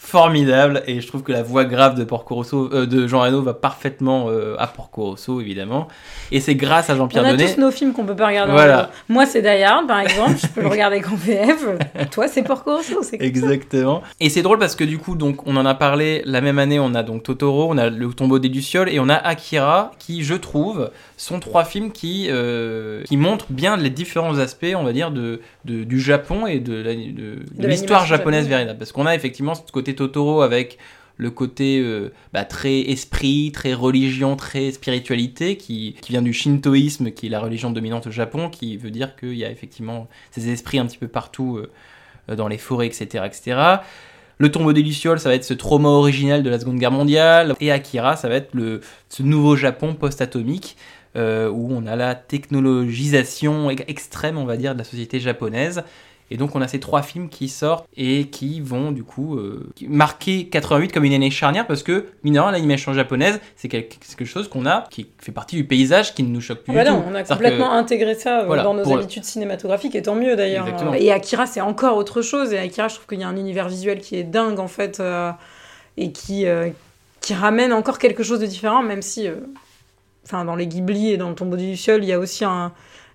formidable. 0.06 0.84
Et 0.88 1.01
je 1.01 1.08
trouve 1.08 1.24
que 1.24 1.32
la 1.32 1.43
voix 1.43 1.66
grave 1.66 1.95
de 1.95 2.03
Porco 2.03 2.36
Rosso, 2.36 2.70
euh, 2.74 2.86
de 2.86 3.08
Jean 3.08 3.22
Reno 3.22 3.41
va 3.41 3.53
parfaitement 3.53 4.28
euh, 4.30 4.56
à 4.60 4.68
Porco 4.68 5.03
Rosso, 5.03 5.41
évidemment. 5.41 5.88
Et 6.32 6.39
c'est 6.39 6.56
grâce 6.56 6.89
à 6.89 6.93
On 6.93 6.97
Jean-Pierre 6.97 7.26
a 7.26 7.32
Donnet. 7.32 7.53
tous 7.53 7.60
nos 7.62 7.72
films 7.72 7.93
qu'on 7.93 8.06
peut 8.06 8.16
pas 8.16 8.28
regarder. 8.28 8.51
Voilà. 8.51 8.84
VO. 8.84 8.89
Moi, 9.10 9.26
c'est 9.26 9.41
Die 9.41 9.64
Hard, 9.64 9.88
par 9.88 9.99
exemple. 9.99 10.36
Je 10.41 10.47
peux 10.47 10.62
le 10.62 10.68
regarder 10.76 11.01
qu'en 11.01 11.16
VF. 11.16 11.66
Toi, 12.12 12.28
c'est 12.28 12.43
Porco 12.43 12.76
Rosso. 12.78 13.01
C'est 13.01 13.18
ça. 13.18 13.24
Exactement. 13.24 14.01
Et 14.20 14.30
c'est 14.30 14.41
drôle 14.41 14.60
parce 14.60 14.76
que 14.76 14.84
du 14.84 14.97
coup, 14.97 15.16
donc, 15.16 15.45
on 15.47 15.56
en 15.58 15.66
a 15.66 15.74
parlé 15.76 16.22
la 16.26 16.41
même 16.41 16.60
année. 16.60 16.80
On 16.80 16.93
a 16.95 17.03
donc 17.03 17.24
Totoro, 17.24 17.68
on 17.70 17.78
a 17.78 17.89
Le 17.89 18.14
Tombeau 18.14 18.39
des 18.39 18.49
Lucioles 18.49 18.89
et 18.89 18.99
on 18.99 19.10
a 19.10 19.16
Akira, 19.16 19.91
qui, 19.99 20.24
je 20.24 20.36
trouve, 20.36 20.91
sont 21.18 21.39
trois 21.39 21.63
films 21.66 21.91
qui, 21.91 22.28
euh, 22.30 23.03
qui 23.03 23.18
montrent 23.18 23.51
bien 23.51 23.78
les 23.78 23.89
différents 23.89 24.38
aspects, 24.39 24.74
on 24.76 24.84
va 24.84 24.93
dire, 24.93 25.11
de, 25.11 25.41
de- 25.66 25.84
du 25.84 25.99
Japon 25.99 26.45
et 26.47 26.59
de, 26.59 26.74
la- 26.74 26.93
de- 26.95 27.39
de 27.57 27.68
l'histoire 27.68 28.05
japonaise 28.05 28.47
véritable. 28.47 28.78
Parce 28.80 28.91
qu'on 28.91 29.05
a 29.05 29.16
effectivement 29.16 29.55
ce 29.55 29.61
côté 29.72 29.95
Totoro 29.95 30.41
avec 30.41 30.78
le 31.18 31.32
côté 31.32 31.80
euh, 31.80 32.11
bah, 32.34 32.43
très 32.43 32.80
esprit, 32.82 33.51
très 33.53 33.74
religion, 33.74 34.36
très 34.36 34.72
spiritualité, 34.72 35.55
qui, 35.55 35.95
qui 36.01 36.11
vient 36.11 36.22
du 36.22 36.34
shintoïsme, 36.34 37.11
qui 37.11 37.28
est 37.28 37.30
la 37.30 37.39
religion 37.39 37.72
dominante 37.72 38.07
au 38.07 38.11
Japon, 38.11 38.49
qui 38.49 38.76
veut 38.76 38.91
dire 38.91 39.16
qu'il 39.16 39.36
y 39.36 39.45
a 39.45 39.49
effectivement 39.49 40.09
ces 40.32 40.49
esprits 40.49 40.78
un 40.80 40.86
petit 40.86 40.97
peu 40.97 41.07
partout 41.07 41.57
euh, 42.30 42.36
dans 42.36 42.49
les 42.49 42.57
forêts, 42.57 42.88
etc., 42.88 43.24
etc. 43.26 43.57
Le 44.38 44.51
tombeau 44.51 44.74
des 44.74 44.82
Lucioles, 44.84 45.22
ça 45.22 45.30
va 45.30 45.36
être 45.36 45.45
ce 45.45 45.53
trauma 45.53 45.88
original 45.88 46.43
de 46.43 46.49
la 46.49 46.59
Seconde 46.59 46.78
Guerre 46.80 46.91
mondiale. 46.91 47.55
Et 47.61 47.72
Akira, 47.72 48.18
ça 48.18 48.28
va 48.28 48.36
être 48.36 48.53
le, 48.53 48.82
ce 49.07 49.24
nouveau 49.24 49.55
Japon 49.55 49.93
post-atomique, 49.93 50.76
euh, 51.16 51.49
où 51.49 51.70
on 51.72 51.86
a 51.88 51.95
la 51.95 52.16
technologisation 52.16 53.70
extrême, 53.70 54.38
on 54.38 54.45
va 54.45 54.57
dire, 54.57 54.74
de 54.74 54.80
la 54.80 54.84
société 54.84 55.20
japonaise. 55.20 55.84
Et 56.32 56.38
donc 56.38 56.55
on 56.55 56.61
a 56.61 56.68
ces 56.68 56.80
trois 56.80 57.03
films 57.03 57.30
qui 57.30 57.47
sortent 57.47 57.86
et 57.95 58.26
qui 58.30 58.59
vont 58.59 58.91
du 58.91 59.03
coup 59.03 59.36
euh, 59.38 59.70
marquer 59.88 60.47
88 60.47 60.91
comme 60.91 61.03
une 61.03 61.13
année 61.13 61.30
charnière 61.30 61.68
parce 61.68 61.84
que, 61.84 62.07
mine 62.24 62.34
de 62.34 62.39
rien, 62.39 62.49
l'animation 62.51 62.93
japonaise, 62.95 63.39
c'est 63.55 63.68
quelque, 63.68 64.26
chose 64.26 64.47
qu'on 64.47 64.66
a, 64.66 64.86
qui 64.89 65.05
fait 65.20 65.32
partie 65.32 65.55
du 65.55 65.66
paysage, 65.66 66.16
qui 66.16 66.24
ne 66.24 66.30
nous 66.30 66.41
choque 66.41 66.63
plus 66.63 66.72
Ah 66.72 66.84
bah 66.84 66.84
du 66.84 66.89
non, 66.89 67.01
tout. 67.03 67.09
on 67.11 67.13
a 67.16 67.24
complètement 67.24 67.68
que- 67.70 67.74
intégré 67.76 68.16
ça 68.16 68.39
euh, 68.41 68.45
Voilà, 68.47 68.63
dans 68.63 68.74
nos 68.74 68.82
pour- 68.82 68.97
habitudes 68.97 69.24
cinématographiques, 69.24 69.93
et 69.93 70.01
tant 70.01 70.16
mieux 70.16 70.36
d'ailleurs. 70.36 70.68
Et 70.97 71.11
Akira, 71.11 71.45
c'est 71.45 71.61
encore 71.61 71.95
autre 71.95 72.24
chose. 72.24 72.53
Et 72.53 72.57
Akira, 72.57 72.88
je 72.88 72.95
trouve 72.95 73.05
qu'il 73.05 73.20
y 73.20 73.24
a 73.24 73.28
un 73.28 73.38
univers 73.38 73.70
visuel 73.70 73.99
qui 73.99 74.16
est 74.16 74.24
dingue 74.24 74.57
en 74.59 74.68
fait, 74.68 74.99
euh, 74.99 75.30
et 75.97 76.11
qui, 76.11 76.47
euh, 76.47 76.70
qui 77.22 77.36
ramène 77.36 77.72
encore 77.72 77.99
quelque 77.99 78.24
chose 78.24 78.39
de 78.39 78.47
différent, 78.47 78.82
même 78.82 79.03
si, 79.03 79.28
euh, 79.28 79.36
enfin, 80.26 80.44
dans 80.46 80.56
les 80.56 80.68
Ghibli 80.68 81.12
et 81.12 81.18
dans 81.18 81.30
le 81.30 81.36
tombeau 81.36 81.56
du 81.58 81.66
Luciole, 81.68 82.04
il 82.04 82.08
y 82.08 82.14
a 82.14 82.20
aussi 82.20 82.44
un- 82.46 82.72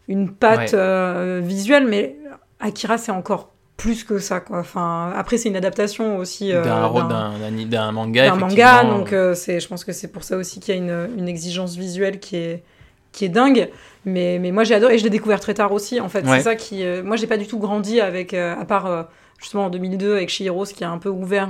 une 0.09 0.31
patte 0.33 0.73
Ouais. 0.73 0.75
euh, 0.75 1.41
visuelle, 1.43 1.87
mais 1.87 2.17
Akira, 2.61 2.99
c'est 2.99 3.13
encore 3.13 3.51
plus 3.77 4.05
que 4.05 4.19
ça, 4.19 4.41
quoi. 4.41 4.59
Enfin, 4.59 5.13
après, 5.17 5.39
c'est 5.39 5.49
une 5.49 5.57
adaptation 5.57 6.19
aussi 6.19 6.53
euh, 6.53 6.63
d'un 6.63 7.93
manga, 7.93 8.29
d'un 8.29 8.37
manga, 8.37 8.85
donc 8.85 9.13
euh, 9.13 9.35
c'est, 9.35 9.59
je 9.61 9.69
pense 9.69 9.85
que 9.85 9.93
c'est 9.93 10.09
pour 10.09 10.23
ça 10.25 10.37
aussi 10.37 10.61
qu'il 10.61 10.75
y 10.75 10.79
a 10.79 10.81
une, 10.81 11.09
une 11.19 11.29
exigence 11.29 11.77
visuelle 11.77 12.21
qui 12.21 12.37
est, 12.37 12.63
qui 13.13 13.25
est 13.25 13.29
dingue. 13.31 13.71
Mais, 14.05 14.39
mais 14.41 14.51
moi 14.53 14.65
j'ai 14.65 14.75
adoré 14.75 14.95
et 14.95 14.99
je 14.99 15.05
l'ai 15.05 15.11
découvert 15.11 15.41
très 15.41 15.55
tard 15.55 15.73
aussi. 15.73 16.01
En 16.01 16.09
fait, 16.09 16.25
Ouais. 16.27 16.39
c'est 16.39 16.43
ça 16.45 16.55
qui. 16.57 16.85
euh, 16.85 17.03
moi 17.03 17.17
j'ai 17.17 17.27
pas 17.27 17.37
du 17.39 17.47
tout 17.47 17.59
grandi 17.59 18.01
avec, 18.01 18.35
à 18.35 18.65
part 18.67 19.09
justement 19.39 19.67
en 19.67 19.71
2002 19.71 20.15
avec 20.15 20.29
Chihiro, 20.29 20.65
ce 20.67 20.75
qui 20.75 20.85
a 20.85 20.91
un 20.91 20.99
peu 20.99 21.09
ouvert, 21.09 21.49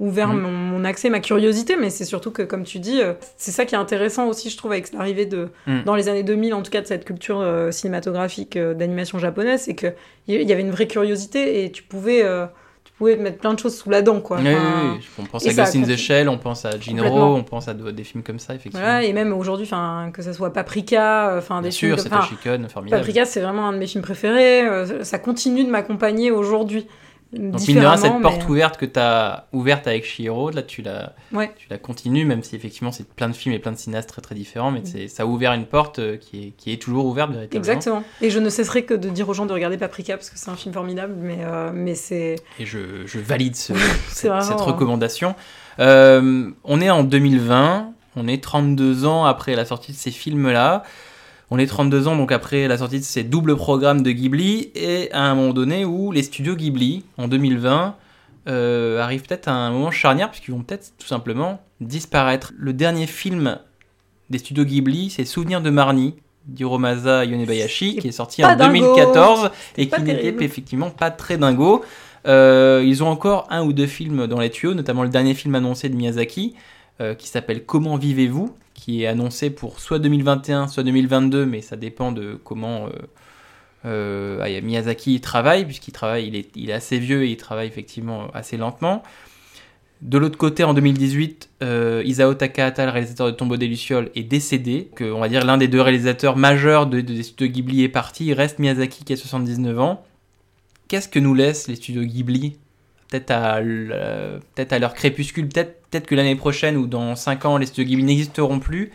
ouvert 0.00 0.28
mon, 0.28 0.50
mon 0.50 0.84
accès, 0.84 1.08
ma 1.10 1.20
curiosité. 1.20 1.76
Mais 1.76 1.90
c'est 1.90 2.04
surtout 2.04 2.30
que, 2.30 2.42
comme 2.42 2.64
tu 2.64 2.78
dis, 2.78 3.00
euh, 3.00 3.12
c'est 3.36 3.52
ça 3.52 3.64
qui 3.64 3.74
est 3.74 3.78
intéressant 3.78 4.26
aussi, 4.26 4.50
je 4.50 4.56
trouve, 4.56 4.72
avec 4.72 4.92
l'arrivée 4.92 5.26
de, 5.26 5.48
Mhm. 5.66 5.84
dans 5.84 5.94
les 5.94 6.08
années 6.08 6.22
2000, 6.24 6.52
en 6.54 6.62
tout 6.62 6.70
cas, 6.70 6.80
de 6.80 6.86
cette 6.86 7.04
culture 7.04 7.40
euh, 7.40 7.70
cinématographique 7.70 8.56
euh, 8.56 8.74
d'animation 8.74 9.18
japonaise, 9.18 9.62
c'est 9.62 9.74
qu'il 9.74 9.94
y 10.28 10.52
avait 10.52 10.62
une 10.62 10.70
vraie 10.72 10.86
curiosité 10.88 11.64
et 11.64 11.70
tu 11.72 11.82
pouvais. 11.82 12.22
euh, 12.24 12.46
tu 12.84 12.92
pouvais 12.98 13.16
mettre 13.16 13.38
plein 13.38 13.54
de 13.54 13.58
choses 13.58 13.76
sous 13.76 13.88
la 13.90 14.02
dent, 14.02 14.20
quoi. 14.20 14.36
Oui, 14.38 14.44
oui, 14.48 14.54
oui. 14.98 15.08
On 15.18 15.24
pense 15.24 15.44
à 15.46 15.52
Ghost 15.52 15.74
in 15.74 15.82
the. 15.82 15.96
Shell, 15.96 16.28
on 16.28 16.38
pense 16.38 16.64
à 16.64 16.78
Jinro, 16.78 17.34
on 17.34 17.42
pense 17.42 17.66
à 17.66 17.74
de- 17.74 17.90
des 17.90 18.04
films 18.04 18.22
comme 18.22 18.38
ça, 18.38 18.54
effectivement. 18.54 18.84
Voilà, 18.86 19.02
et 19.02 19.12
même 19.12 19.32
aujourd'hui, 19.32 19.64
enfin, 19.66 20.10
que 20.12 20.22
ça 20.22 20.32
soit 20.32 20.52
Paprika, 20.52 21.34
enfin 21.38 21.56
Bien 21.60 21.68
des 21.68 21.70
sûr, 21.72 21.88
films. 21.96 21.98
c'est 21.98 22.08
comme- 22.10 22.18
enfin, 22.18 22.28
Toshikon, 22.36 22.68
formidable. 22.68 23.00
Paprika, 23.02 23.24
c'est 23.24 23.40
vraiment 23.40 23.66
un 23.68 23.72
de 23.72 23.78
mes 23.78 23.86
films 23.88 24.04
préférés. 24.04 24.62
ça 25.02 25.18
continue 25.18 25.64
de 25.64 25.70
m'accompagner 25.70 26.30
aujourd'hui. 26.30 26.86
Donc, 27.38 27.60
mine 27.66 27.76
de 27.76 27.80
rien, 27.80 27.96
cette 27.96 28.20
porte 28.22 28.38
mais- 28.44 28.50
ouverte 28.50 28.76
que 28.76 28.86
tu 28.86 28.98
as 29.00 29.46
ouverte 29.52 29.86
avec 29.86 30.04
Shihiro, 30.04 30.50
là, 30.50 30.62
tu 30.62 30.82
la, 30.82 31.12
Ouais. 31.32 31.50
tu 31.56 31.66
la 31.70 31.78
continues, 31.78 32.24
même 32.24 32.42
si 32.42 32.56
effectivement, 32.56 32.92
c'est 32.92 33.06
plein 33.08 33.28
de 33.28 33.34
films 33.34 33.54
et 33.54 33.58
plein 33.58 33.72
de 33.72 33.76
cinéastes 33.76 34.08
très 34.08 34.22
très 34.22 34.34
différents, 34.34 34.70
Mm. 34.70 34.74
mais 34.74 34.80
c'est- 34.84 35.08
ça 35.08 35.24
a 35.24 35.26
ouvert 35.26 35.52
une 35.52 35.66
porte 35.66 35.98
euh, 35.98 36.16
qui 36.16 36.44
est, 36.48 36.50
qui 36.56 36.72
est 36.72 36.76
toujours 36.80 37.06
ouverte, 37.06 37.30
véritablement. 37.32 37.58
Exactement. 37.60 38.04
Et 38.20 38.30
je 38.30 38.38
ne 38.38 38.48
cesserai 38.50 38.84
que 38.84 38.94
de 38.94 39.08
dire 39.08 39.28
aux 39.28 39.34
gens 39.34 39.46
de 39.46 39.52
regarder 39.52 39.76
Paprika 39.76 40.16
parce 40.16 40.30
que 40.30 40.38
c'est 40.38 40.50
un 40.50 40.56
film 40.56 40.72
formidable, 40.74 41.14
mais, 41.18 41.38
euh, 41.40 41.70
mais 41.74 41.94
c'est. 41.94 42.36
Et 42.58 42.66
je, 42.66 43.06
je 43.06 43.18
valide 43.18 43.56
ce- 43.56 43.72
cette, 44.08 44.30
vraiment, 44.30 44.42
cette 44.42 44.60
euh, 44.60 44.64
recommandation. 44.64 45.34
Euh, 45.80 46.50
on 46.64 46.80
est 46.80 46.90
en 46.90 47.02
2020, 47.04 47.92
on 48.16 48.28
est 48.28 48.42
32 48.42 49.04
ans 49.06 49.24
après 49.24 49.56
la 49.56 49.64
sortie 49.64 49.92
de 49.92 49.96
ces 49.96 50.10
films-là. 50.10 50.84
On 51.54 51.58
est 51.58 51.68
32 51.68 52.08
ans 52.08 52.16
donc 52.16 52.32
après 52.32 52.66
la 52.66 52.78
sortie 52.78 52.98
de 52.98 53.04
ces 53.04 53.22
doubles 53.22 53.54
programmes 53.54 54.02
de 54.02 54.10
Ghibli 54.10 54.72
et 54.74 55.08
à 55.12 55.20
un 55.22 55.36
moment 55.36 55.52
donné 55.52 55.84
où 55.84 56.10
les 56.10 56.24
studios 56.24 56.56
Ghibli 56.56 57.04
en 57.16 57.28
2020 57.28 57.94
euh, 58.48 59.00
arrivent 59.00 59.22
peut-être 59.22 59.46
à 59.46 59.52
un 59.52 59.70
moment 59.70 59.92
charnière 59.92 60.32
puisqu'ils 60.32 60.50
vont 60.50 60.64
peut-être 60.64 60.94
tout 60.98 61.06
simplement 61.06 61.60
disparaître. 61.80 62.52
Le 62.58 62.72
dernier 62.72 63.06
film 63.06 63.60
des 64.30 64.38
studios 64.38 64.64
Ghibli 64.64 65.10
c'est 65.10 65.24
Souvenir 65.24 65.60
de 65.60 65.70
Marnie 65.70 66.16
d'Hiromasa 66.46 67.24
Yonebayashi 67.24 67.98
qui 67.98 68.08
est 68.08 68.10
sorti 68.10 68.44
en 68.44 68.56
dingo. 68.56 68.72
2014 68.72 69.50
et 69.76 69.86
qui 69.86 70.02
n'était 70.02 70.44
effectivement 70.44 70.90
pas 70.90 71.12
très 71.12 71.38
dingo. 71.38 71.84
Euh, 72.26 72.82
ils 72.84 73.04
ont 73.04 73.08
encore 73.08 73.46
un 73.50 73.62
ou 73.62 73.72
deux 73.72 73.86
films 73.86 74.26
dans 74.26 74.40
les 74.40 74.50
tuyaux, 74.50 74.74
notamment 74.74 75.04
le 75.04 75.08
dernier 75.08 75.34
film 75.34 75.54
annoncé 75.54 75.88
de 75.88 75.94
Miyazaki, 75.94 76.56
euh, 77.00 77.14
qui 77.14 77.28
s'appelle 77.28 77.64
Comment 77.64 77.96
vivez-vous, 77.96 78.56
qui 78.84 79.02
est 79.02 79.06
annoncé 79.06 79.48
pour 79.48 79.80
soit 79.80 79.98
2021, 79.98 80.68
soit 80.68 80.82
2022, 80.82 81.46
mais 81.46 81.62
ça 81.62 81.74
dépend 81.74 82.12
de 82.12 82.38
comment 82.44 82.84
euh, 82.84 82.90
euh, 83.86 84.38
ah, 84.42 84.60
Miyazaki 84.60 85.22
travaille, 85.22 85.64
puisqu'il 85.64 85.92
travaille, 85.92 86.46
il 86.54 86.68
est, 86.68 86.72
assez 86.72 86.98
vieux 86.98 87.24
et 87.24 87.30
il 87.30 87.38
travaille 87.38 87.66
effectivement 87.66 88.30
assez 88.34 88.58
lentement. 88.58 89.02
De 90.02 90.18
l'autre 90.18 90.36
côté, 90.36 90.64
en 90.64 90.74
2018, 90.74 91.48
euh, 91.62 92.02
Isao 92.04 92.34
Takahata, 92.34 92.84
le 92.84 92.90
réalisateur 92.92 93.26
de 93.28 93.32
Tombeau 93.32 93.56
des 93.56 93.68
Lucioles, 93.68 94.10
est 94.14 94.22
décédé. 94.22 94.90
Que, 94.94 95.04
on 95.04 95.20
va 95.20 95.30
dire 95.30 95.46
l'un 95.46 95.56
des 95.56 95.68
deux 95.68 95.80
réalisateurs 95.80 96.36
majeurs 96.36 96.86
de, 96.86 97.00
de- 97.00 97.14
des 97.14 97.22
studios 97.22 97.50
Ghibli 97.50 97.84
est 97.84 97.88
parti. 97.88 98.26
Il 98.26 98.34
reste 98.34 98.58
Miyazaki 98.58 99.04
qui 99.04 99.14
a 99.14 99.16
79 99.16 99.80
ans. 99.80 100.04
Qu'est-ce 100.88 101.08
que 101.08 101.18
nous 101.18 101.32
laissent 101.32 101.68
les 101.68 101.76
studios 101.76 102.04
Ghibli? 102.04 102.58
Peut-être 103.14 103.30
à, 103.30 103.60
l- 103.60 103.92
euh, 103.94 104.38
peut-être 104.56 104.72
à 104.72 104.80
leur 104.80 104.92
crépuscule, 104.92 105.48
peut-être 105.48 106.04
que 106.06 106.16
l'année 106.16 106.34
prochaine 106.34 106.76
ou 106.76 106.88
dans 106.88 107.14
5 107.14 107.44
ans, 107.44 107.58
les 107.58 107.66
studios 107.66 107.86
Ghibli 107.86 108.02
n'existeront 108.02 108.58
plus. 108.58 108.90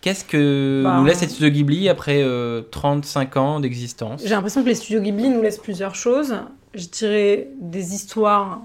Qu'est-ce 0.00 0.24
que 0.24 0.80
Bah, 0.82 0.96
nous 0.98 1.04
laisse 1.04 1.20
les 1.20 1.28
studios 1.28 1.50
Ghibli 1.50 1.90
après 1.90 2.22
euh, 2.22 2.62
35 2.70 3.36
ans 3.36 3.60
d'existence? 3.60 4.22
J'ai 4.24 4.30
l'impression 4.30 4.62
que 4.62 4.68
les 4.68 4.74
studios 4.74 5.02
Ghibli 5.02 5.28
nous 5.28 5.42
laissent 5.42 5.58
plusieurs 5.58 5.94
choses. 5.94 6.34
Je 6.74 6.86
dirais 6.86 7.48
des 7.60 7.94
histoires 7.94 8.62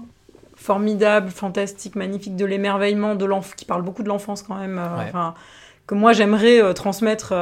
formidables, 0.54 1.28
fantastiques, 1.28 1.94
magnifiques, 1.96 2.36
de 2.36 2.46
l'émerveillement, 2.46 3.14
de 3.16 3.26
qui 3.54 3.66
parlent 3.66 3.82
beaucoup 3.82 4.02
de 4.02 4.08
l'enfance 4.08 4.42
quand 4.42 4.56
même. 4.56 4.78
euh, 4.78 4.96
Ouais. 4.96 5.04
enfin, 5.08 5.34
que 5.86 5.94
moi 5.94 6.14
j'aimerais 6.14 6.62
euh, 6.62 6.72
transmettre 6.72 7.32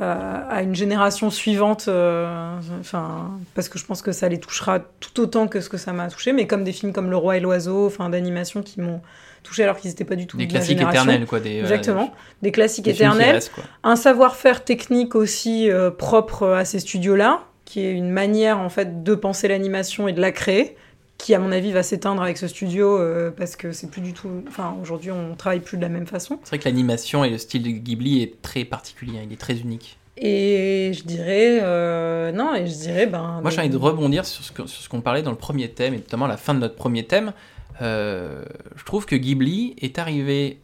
à 0.00 0.62
une 0.62 0.74
génération 0.74 1.30
suivante. 1.30 1.86
euh, 1.88 2.58
Enfin, 2.80 3.30
parce 3.54 3.68
que 3.68 3.78
je 3.78 3.84
pense 3.86 4.02
que 4.02 4.12
ça 4.12 4.28
les 4.28 4.38
touchera 4.40 4.80
tout 5.00 5.20
autant 5.20 5.46
que 5.46 5.60
ce 5.60 5.68
que 5.68 5.76
ça 5.76 5.92
m'a 5.92 6.08
touché. 6.08 6.32
Mais 6.32 6.46
comme 6.46 6.64
des 6.64 6.72
films 6.72 6.92
comme 6.92 7.10
Le 7.10 7.16
Roi 7.16 7.36
et 7.36 7.40
l'Oiseau, 7.40 7.86
enfin 7.86 8.08
d'animation 8.10 8.62
qui 8.62 8.80
m'ont 8.80 9.00
touché 9.42 9.62
alors 9.62 9.76
qu'ils 9.76 9.90
n'étaient 9.90 10.04
pas 10.04 10.16
du 10.16 10.26
tout 10.26 10.36
Des 10.36 10.46
de 10.46 10.50
classiques 10.52 10.80
éternels, 10.80 11.26
quoi. 11.26 11.38
Des, 11.38 11.60
voilà, 11.60 11.76
Exactement, 11.76 12.12
des 12.42 12.50
classiques 12.50 12.86
des 12.86 12.92
éternels 12.92 13.34
restent, 13.36 13.52
un 13.82 13.94
savoir-faire 13.96 14.64
technique 14.64 15.14
aussi 15.14 15.70
euh, 15.70 15.90
propre 15.90 16.48
à 16.48 16.64
ces 16.64 16.78
studios-là, 16.80 17.42
qui 17.64 17.80
est 17.84 17.92
une 17.92 18.10
manière 18.10 18.58
en 18.58 18.70
fait 18.70 19.02
de 19.02 19.14
penser 19.14 19.46
l'animation 19.48 20.08
et 20.08 20.12
de 20.12 20.20
la 20.20 20.32
créer, 20.32 20.76
qui 21.24 21.34
à 21.34 21.38
mon 21.38 21.52
avis 21.52 21.72
va 21.72 21.82
s'éteindre 21.82 22.20
avec 22.20 22.36
ce 22.36 22.46
studio 22.46 22.98
euh, 22.98 23.30
parce 23.30 23.56
que 23.56 23.72
c'est 23.72 23.90
plus 23.90 24.02
du 24.02 24.12
tout. 24.12 24.28
Enfin, 24.46 24.76
aujourd'hui, 24.82 25.10
on 25.10 25.34
travaille 25.34 25.60
plus 25.60 25.78
de 25.78 25.82
la 25.82 25.88
même 25.88 26.06
façon. 26.06 26.38
C'est 26.42 26.50
vrai 26.50 26.58
que 26.58 26.66
l'animation 26.66 27.24
et 27.24 27.30
le 27.30 27.38
style 27.38 27.62
de 27.62 27.70
Ghibli 27.70 28.20
est 28.22 28.42
très 28.42 28.66
particulier, 28.66 29.20
il 29.24 29.32
est 29.32 29.40
très 29.40 29.56
unique. 29.56 29.96
Et 30.18 30.92
je 30.94 31.02
dirais 31.02 31.60
euh, 31.62 32.30
non, 32.30 32.54
et 32.54 32.66
je 32.66 32.74
dirais 32.74 33.06
ben. 33.06 33.40
Moi, 33.40 33.50
j'ai 33.50 33.60
envie 33.60 33.70
de 33.70 33.76
rebondir 33.78 34.26
sur 34.26 34.44
ce 34.44 34.52
que- 34.52 34.66
sur 34.66 34.82
ce 34.82 34.88
qu'on 34.90 35.00
parlait 35.00 35.22
dans 35.22 35.30
le 35.30 35.38
premier 35.38 35.70
thème, 35.70 35.94
et 35.94 35.96
notamment 35.96 36.26
à 36.26 36.28
la 36.28 36.36
fin 36.36 36.52
de 36.52 36.58
notre 36.58 36.76
premier 36.76 37.04
thème. 37.06 37.32
Euh, 37.80 38.44
je 38.76 38.84
trouve 38.84 39.06
que 39.06 39.16
Ghibli 39.16 39.74
est 39.80 39.98
arrivé 39.98 40.58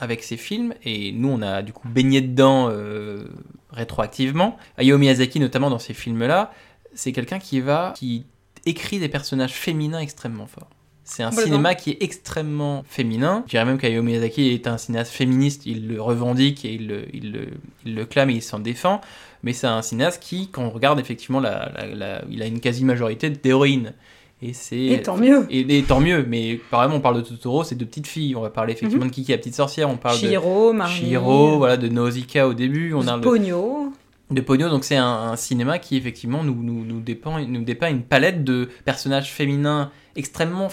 avec 0.00 0.24
ses 0.24 0.36
films, 0.36 0.74
et 0.84 1.12
nous, 1.12 1.28
on 1.28 1.42
a 1.42 1.62
du 1.62 1.72
coup 1.72 1.86
baigné 1.88 2.20
dedans 2.22 2.68
euh, 2.70 3.24
rétroactivement. 3.70 4.56
Hayao 4.78 4.98
Miyazaki, 4.98 5.38
notamment 5.38 5.70
dans 5.70 5.78
ces 5.78 5.94
films-là, 5.94 6.52
c'est 6.92 7.12
quelqu'un 7.12 7.38
qui 7.38 7.60
va, 7.60 7.94
qui 7.96 8.26
écrit 8.66 8.98
des 8.98 9.08
personnages 9.08 9.52
féminins 9.52 9.98
extrêmement 10.00 10.46
forts. 10.46 10.68
C'est 11.04 11.24
un 11.24 11.30
cinéma 11.46 11.74
qui 11.74 11.90
est 11.90 11.96
extrêmement 12.00 12.84
féminin. 12.88 13.42
Je 13.46 13.50
dirais 13.50 13.64
même 13.64 13.76
qu'Hayao 13.78 14.02
Miyazaki 14.02 14.50
est 14.50 14.66
un 14.68 14.78
cinéaste 14.78 15.12
féministe, 15.12 15.66
il 15.66 15.88
le 15.88 16.00
revendique 16.00 16.64
et 16.64 16.74
il 16.74 16.86
le, 16.86 17.04
il 17.12 17.32
le, 17.32 17.48
il 17.84 17.94
le 17.96 18.04
clame 18.06 18.30
et 18.30 18.34
il 18.34 18.42
s'en 18.42 18.60
défend. 18.60 19.00
Mais 19.42 19.52
c'est 19.52 19.66
un 19.66 19.82
cinéaste 19.82 20.22
qui, 20.22 20.48
quand 20.48 20.62
on 20.62 20.70
regarde 20.70 21.00
effectivement, 21.00 21.40
la, 21.40 21.72
la- 21.76 21.86
la- 21.94 22.22
il 22.30 22.40
a 22.40 22.46
une 22.46 22.60
quasi-majorité 22.60 23.30
d'héroïnes. 23.30 23.94
Et 24.44 24.52
c'est. 24.54 24.76
Et 24.80 25.02
tant 25.02 25.16
mieux. 25.16 25.44
Et, 25.50 25.78
et 25.78 25.82
tant 25.82 26.00
mieux, 26.00 26.24
mais 26.28 26.60
par 26.70 26.82
exemple, 26.82 26.98
on 26.98 27.00
parle 27.00 27.16
de 27.16 27.20
Totoro, 27.28 27.64
c'est 27.64 27.74
de 27.76 27.84
petites 27.84 28.06
filles. 28.06 28.34
On 28.36 28.40
va 28.40 28.50
parler 28.50 28.72
effectivement 28.72 29.06
de 29.06 29.10
Kiki 29.10 29.32
la 29.32 29.38
petite 29.38 29.54
sorcière, 29.56 29.88
on 29.90 29.96
parle 29.96 30.16
Chihiro, 30.16 30.72
de 30.72 30.86
Chihiro, 30.88 31.58
voilà, 31.58 31.76
de 31.76 31.88
Nausicaa 31.88 32.46
au 32.48 32.54
début. 32.54 32.92
On 32.94 33.06
a 33.08 33.18
Pogno. 33.18 33.92
De 34.34 34.40
Pogno, 34.40 34.68
donc 34.68 34.84
c'est 34.84 34.96
un, 34.96 35.06
un 35.06 35.36
cinéma 35.36 35.78
qui 35.78 35.96
effectivement 35.96 36.42
nous, 36.44 36.62
nous, 36.62 36.84
nous, 36.84 37.00
dépeint, 37.00 37.44
nous 37.46 37.62
dépeint 37.64 37.88
une 37.90 38.02
palette 38.02 38.44
de 38.44 38.68
personnages 38.84 39.30
féminins 39.32 39.90
extrêmement 40.16 40.68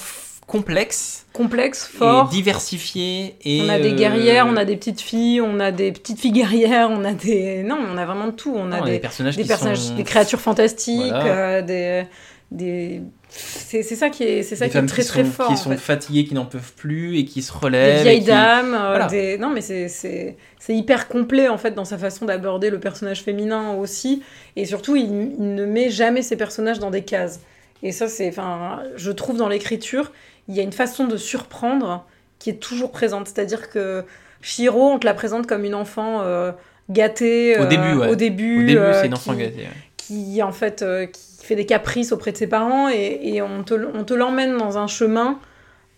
complexes 0.49 1.27
complexe, 1.31 1.91
et 1.93 1.97
fort. 1.97 2.27
diversifiés. 2.29 3.35
Et, 3.43 3.61
On 3.61 3.69
a 3.69 3.79
des 3.79 3.91
euh, 3.93 3.95
guerrières, 3.95 4.47
on 4.47 4.57
a 4.57 4.65
des 4.65 4.75
petites 4.75 4.99
filles, 4.99 5.41
on 5.41 5.59
a 5.59 5.71
des 5.71 5.91
petites 5.91 6.19
filles 6.19 6.31
guerrières, 6.31 6.89
on 6.89 7.05
a 7.05 7.13
des. 7.13 7.63
Non, 7.63 7.77
on 7.93 7.97
a 7.97 8.05
vraiment 8.05 8.27
de 8.27 8.31
tout. 8.31 8.53
On 8.55 8.71
a 8.71 8.79
non, 8.79 8.85
des, 8.85 8.99
personnages 8.99 9.35
des 9.37 9.43
qui 9.43 9.47
personnages, 9.47 9.79
sont 9.79 9.95
des 9.95 10.03
créatures 10.03 10.41
fantastiques, 10.41 11.11
Voilà. 11.11 11.25
euh, 11.25 11.61
des. 11.61 12.03
des... 12.51 13.01
C'est 13.31 13.83
c'est 13.83 13.95
ça 13.95 14.09
qui 14.09 14.23
est, 14.23 14.41
c'est 14.43 14.55
ça 14.55 14.65
des 14.65 14.71
qui 14.71 14.77
est 14.77 14.85
très 14.87 15.03
qui 15.03 15.07
très 15.07 15.23
sont, 15.23 15.29
fort. 15.31 15.47
qui 15.49 15.57
sont 15.57 15.69
fait. 15.69 15.77
fatiguées, 15.77 16.25
qui 16.25 16.33
n'en 16.33 16.45
peuvent 16.45 16.73
plus 16.75 17.17
et 17.19 17.25
qui 17.25 17.41
se 17.43 17.51
Des 17.53 17.57
relèvent. 17.59 17.99
et 17.99 18.03
vieilles 18.03 18.19
qui- 18.21 18.25
dames, 18.25 18.73
euh, 18.73 18.89
Voilà. 18.89 19.05
des... 19.07 19.37
non 19.37 19.49
mais 19.51 19.61
c'est- 19.61 19.87
c'est 19.87 20.35
c'est 20.57 20.75
hyper 20.75 21.07
complet 21.07 21.47
en 21.47 21.57
fait 21.57 21.71
dans 21.71 21.85
sa 21.85 21.97
façon 21.97 22.25
d'aborder 22.25 22.69
le 22.71 22.79
personnage 22.79 23.21
féminin 23.21 23.73
aussi, 23.75 24.23
et 24.55 24.65
surtout 24.65 24.95
il, 24.95 25.05
il 25.37 25.53
ne 25.55 25.65
met 25.65 25.89
jamais 25.91 26.21
ses 26.23 26.35
personnages 26.37 26.79
dans 26.79 26.89
des 26.91 27.03
cases. 27.03 27.39
Et 27.83 27.91
ça 27.91 28.07
c'est, 28.07 28.27
enfin, 28.29 28.81
je 28.95 29.11
trouve 29.11 29.37
dans 29.37 29.47
l'écriture, 29.47 30.11
il 30.47 30.55
y 30.55 30.59
a 30.59 30.63
une 30.63 30.73
façon 30.73 31.05
de 31.05 31.15
surprendre 31.15 32.05
qui 32.39 32.49
est 32.49 32.59
toujours 32.59 32.91
présente, 32.91 33.27
c'est-à-dire 33.27 33.69
que 33.69 34.03
Shiro, 34.41 34.89
on 34.89 34.97
te 34.99 35.05
la 35.05 35.13
présente 35.13 35.45
comme 35.47 35.65
une 35.65 35.75
enfant 35.75 36.21
euh, 36.23 36.51
gâtée 36.89 37.57
Au 37.59 37.63
euh, 37.63 37.65
début, 37.67 37.93
ouais. 37.93 38.07
au 38.09 38.15
début, 38.15 38.63
Au 38.63 38.67
début, 38.67 38.77
euh, 38.79 38.99
c'est 38.99 39.07
une 39.07 39.13
enfant 39.13 39.33
qui- 39.33 39.39
gâtée. 39.39 39.55
ouais. 39.59 39.67
Qui 40.09 40.41
en 40.41 40.51
fait 40.51 40.81
euh, 40.81 41.05
qui 41.05 41.21
fait 41.45 41.55
des 41.55 41.65
caprices 41.65 42.11
auprès 42.11 42.31
de 42.31 42.37
ses 42.37 42.47
parents 42.47 42.89
et, 42.89 43.19
et 43.23 43.41
on 43.41 43.63
te, 43.63 43.73
on 43.93 44.03
te 44.03 44.13
l'emmène 44.13 44.57
dans 44.57 44.77
un 44.77 44.87
chemin 44.87 45.39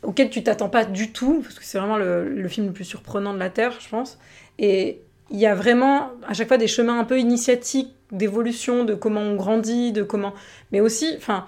auquel 0.03 0.29
tu 0.29 0.43
t'attends 0.43 0.69
pas 0.69 0.83
du 0.85 1.11
tout 1.11 1.41
parce 1.43 1.57
que 1.59 1.63
c'est 1.65 1.77
vraiment 1.77 1.97
le, 1.97 2.27
le 2.29 2.47
film 2.49 2.67
le 2.67 2.73
plus 2.73 2.83
surprenant 2.85 3.33
de 3.33 3.39
la 3.39 3.49
terre 3.49 3.73
je 3.79 3.89
pense. 3.89 4.17
Et 4.59 4.99
il 5.29 5.39
y 5.39 5.45
a 5.45 5.55
vraiment 5.55 6.09
à 6.27 6.33
chaque 6.33 6.47
fois 6.49 6.57
des 6.57 6.67
chemins 6.67 6.99
un 6.99 7.03
peu 7.05 7.19
initiatiques 7.19 7.93
d'évolution 8.11 8.83
de 8.83 8.93
comment 8.93 9.21
on 9.21 9.35
grandit 9.35 9.91
de 9.93 10.03
comment 10.03 10.33
mais 10.73 10.81
aussi 10.81 11.13
enfin 11.17 11.45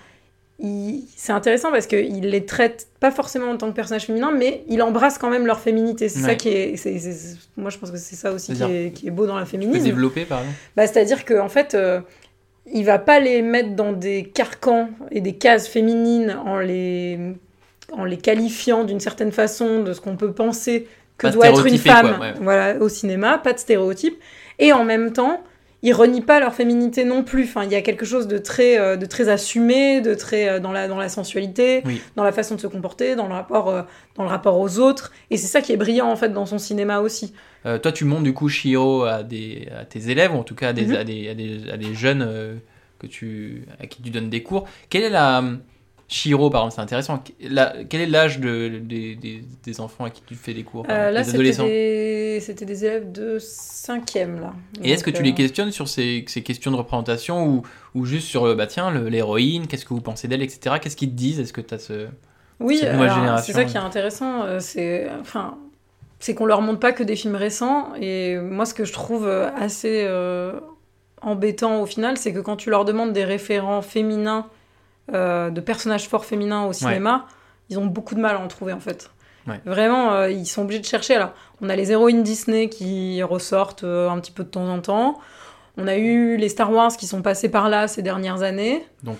c'est 1.18 1.34
intéressant 1.34 1.72
parce 1.72 1.88
qu'il 1.88 2.22
les 2.30 2.45
traite 2.45 2.88
pas 3.01 3.11
forcément 3.11 3.49
en 3.49 3.57
tant 3.57 3.70
que 3.70 3.76
personnage 3.76 4.05
féminin 4.05 4.32
mais 4.32 4.64
il 4.70 4.82
embrasse 4.82 5.18
quand 5.18 5.30
même 5.30 5.45
leur 5.45 5.59
féminité. 5.59 6.07
C'est 6.07 6.20
ça 6.20 6.36
qui 6.36 6.49
est 6.49 6.78
c'est- 6.78 7.38
moi 7.57 7.70
je 7.70 7.78
pense 7.78 7.91
que 7.91 7.97
c'est 7.97 8.16
ça 8.16 8.32
aussi 8.32 8.53
qui 8.53 8.64
est, 8.64 8.91
qui 8.93 9.07
est 9.07 9.11
beau 9.11 9.26
dans 9.26 9.36
la 9.38 9.45
féminisme. 9.45 9.84
développer, 9.84 10.24
par 10.26 10.39
exemple. 10.39 10.57
bah, 10.78 10.88
C'est-à-dire 10.88 11.26
qu'en 11.26 11.45
en 11.45 11.49
fait, 11.49 11.74
euh, 11.74 11.99
il 12.72 12.86
va 12.86 12.99
pas 12.99 13.20
les 13.20 13.41
mettre 13.41 13.76
dans 13.76 13.91
des 13.91 14.24
carcans 14.24 14.89
et 15.11 15.22
des 15.22 15.34
cases 15.34 15.68
féminines 15.68 16.38
en 16.45 16.59
les, 16.59 17.20
en 17.91 18.05
les 18.05 18.18
qualifiant 18.18 18.84
d'une 18.84 18.99
certaine 18.99 19.32
façon 19.32 19.84
de 19.84 19.93
ce 19.93 20.01
qu'on 20.01 20.16
peut 20.16 20.32
penser 20.32 20.88
que 21.18 21.28
Pas 21.28 21.34
doit 21.34 21.47
être 21.49 21.66
une 21.66 21.78
femme 21.78 22.16
quoi, 22.18 22.28
ouais. 22.28 22.34
voilà, 22.41 22.76
au 22.80 22.89
cinéma, 22.89 23.38
pas 23.38 23.53
de 23.53 23.59
stéréotypes. 23.59 24.18
Et 24.59 24.74
en 24.74 24.84
même 24.84 25.14
temps, 25.14 25.43
ils 25.84 25.94
renient 25.94 26.22
pas 26.22 26.40
leur 26.40 26.54
féminité 26.56 27.04
non 27.06 27.24
plus. 27.24 27.44
Enfin, 27.44 27.64
il 27.66 27.72
y 27.72 27.76
a 27.76 27.82
quelque 27.82 28.06
chose 28.06 28.28
de 28.28 28.38
très, 28.40 28.80
euh, 28.80 28.96
de 28.98 29.06
très 29.06 29.30
assumé, 29.30 30.02
de 30.02 30.16
très 30.16 30.50
euh, 30.50 30.60
dans, 30.60 30.72
la, 30.72 30.88
dans 30.88 30.98
la 30.98 31.10
sensualité, 31.10 31.82
Oui. 31.86 32.02
dans 32.16 32.24
la 32.24 32.32
façon 32.32 32.56
de 32.56 32.60
se 32.62 32.68
comporter, 32.68 33.16
dans 33.16 33.28
le 33.28 33.34
rapport, 33.34 33.70
euh, 33.70 33.82
dans 34.16 34.24
le 34.24 34.30
rapport 34.30 34.58
aux 34.60 34.80
autres. 34.80 35.12
Et 35.30 35.38
c'est 35.38 35.48
ça 35.48 35.62
qui 35.62 35.72
est 35.74 35.78
brillant 35.78 36.08
en 36.10 36.16
fait 36.16 36.30
dans 36.30 36.46
son 36.48 36.58
cinéma 36.58 37.00
aussi. 37.02 37.34
Toi, 37.82 37.92
tu 37.94 38.04
montres 38.04 38.24
du 38.24 38.34
coup 38.34 38.50
Shiro 38.50 39.04
à, 39.04 39.24
des, 39.24 39.70
à 39.80 39.86
tes 39.86 40.10
élèves, 40.10 40.34
ou 40.36 40.38
en 40.40 40.44
tout 40.44 40.56
cas 40.56 40.70
à 40.70 40.74
des, 40.74 40.86
Mhm. 40.88 40.96
à 40.96 41.04
des, 41.06 41.30
à 41.30 41.34
des, 41.34 41.60
à 41.72 41.78
des 41.78 41.94
jeunes 41.94 42.60
que 43.00 43.08
tu, 43.08 43.64
à 43.80 43.88
qui 43.88 44.02
tu 44.02 44.10
donnes 44.10 44.30
des 44.30 44.44
cours. 44.44 44.66
Quelle 44.90 45.04
est 45.04 45.10
la. 45.10 45.42
Shiro, 46.14 46.51
par 46.51 46.61
exemple, 46.61 46.76
c'est 46.76 46.82
intéressant. 46.82 47.24
La- 47.41 47.74
quel 47.89 48.01
est 48.01 48.05
l'âge 48.05 48.39
de, 48.39 48.68
des, 48.78 49.80
enfants 49.80 50.05
à 50.05 50.11
qui 50.11 50.22
tu 50.22 50.36
fais 50.36 50.53
des 50.53 50.64
cours 50.64 50.86
Euh, 50.88 51.09
là, 51.09 51.24
c'était 51.24 52.66
des... 52.66 52.86
élèves 52.86 53.11
de 53.11 53.39
5e, 53.39 54.39
là. 54.39 54.53
Et 54.84 54.91
est-ce 54.91 55.03
que 55.03 55.09
tu 55.09 55.24
les 55.24 55.32
euh, 55.32 55.34
questionnes 55.34 55.72
sur 55.72 55.88
ces, 55.88 56.24
ces 56.28 56.43
questions 56.43 56.70
de 56.70 56.76
représentation 56.76 57.47
ou, 57.47 57.64
ou 57.95 58.05
juste 58.05 58.28
sur, 58.28 58.45
euh, 58.45 58.53
bah 58.53 58.68
tiens, 58.68 58.91
l'héroïne, 58.91 59.66
qu'est-ce 59.66 59.86
que 59.86 59.93
vous 59.95 60.01
pensez 60.01 60.28
d'elle, 60.28 60.43
etc. 60.43 60.76
Qu'est-ce 60.80 60.95
qu'ils 60.95 61.09
te 61.09 61.16
disent? 61.16 61.39
Est-ce 61.39 61.51
que 61.51 61.61
tu 61.61 61.74
as 61.74 61.80
ce. 61.80 62.05
Oui, 62.59 62.80
c'est 62.80 63.53
ça 63.53 63.66
qui 63.66 63.76
est 63.76 63.80
intéressant. 63.80 64.59
C'est 64.59 65.09
enfin, 65.20 65.57
qu'on 66.36 66.45
leur 66.45 66.61
montre 66.61 66.80
pas 66.80 66.91
que 66.91 67.01
des 67.01 67.16
films 67.16 67.36
récents. 67.36 67.95
Et 67.99 68.38
moi, 68.38 68.68
ce 68.68 68.76
que 68.76 68.86
je 68.86 68.93
trouve 68.93 69.28
assez 69.28 70.05
euh, 70.07 70.59
embêtant 71.24 71.82
au 71.82 71.88
final, 71.88 72.18
c'est 72.18 72.34
que 72.34 72.39
quand 72.39 72.55
tu 72.55 72.70
leur 72.70 72.86
demandes 72.86 73.14
des 73.14 73.26
référents 73.26 73.82
féminins, 73.82 74.45
euh, 75.14 75.49
de 75.49 75.61
personnages 75.61 76.07
forts 76.07 76.26
féminins 76.26 76.66
au 76.66 76.74
cinéma, 76.74 77.28
ils 77.70 77.80
ont 77.80 77.86
beaucoup 77.86 78.16
de 78.16 78.20
mal 78.20 78.36
à 78.36 78.39
en 78.39 78.47
trouver 78.47 78.74
en 78.74 78.80
fait. 78.80 79.09
Ouais. 79.47 79.59
Vraiment, 79.66 80.14
euh, 80.14 80.32
ils 80.32 80.45
sont 80.45 80.61
obligés 80.61 80.80
de 80.80 80.86
chercher. 80.86 81.16
Alors, 81.16 81.34
on 81.61 81.70
a 81.70 81.76
les 81.76 81.91
héroïnes 81.91 82.24
Disney 82.24 82.70
qui 82.70 83.22
ressortent 83.24 83.84
euh, 83.84 84.09
un 84.09 84.20
petit 84.20 84.32
peu 84.32 84.43
de 84.43 84.49
temps 84.49 84.70
en 84.70 84.80
temps. 84.80 85.20
On 85.78 85.88
a 85.88 85.97
eu 85.97 86.38
les 86.38 86.49
Star 86.49 86.72
Wars 86.72 86.95
qui 86.95 87.07
sont 87.07 87.22
passés 87.22 87.49
par 87.49 87.68
là 87.68 87.88
ces 87.88 88.01
dernières 88.01 88.41
années. 88.41 88.86
Donc. 89.03 89.18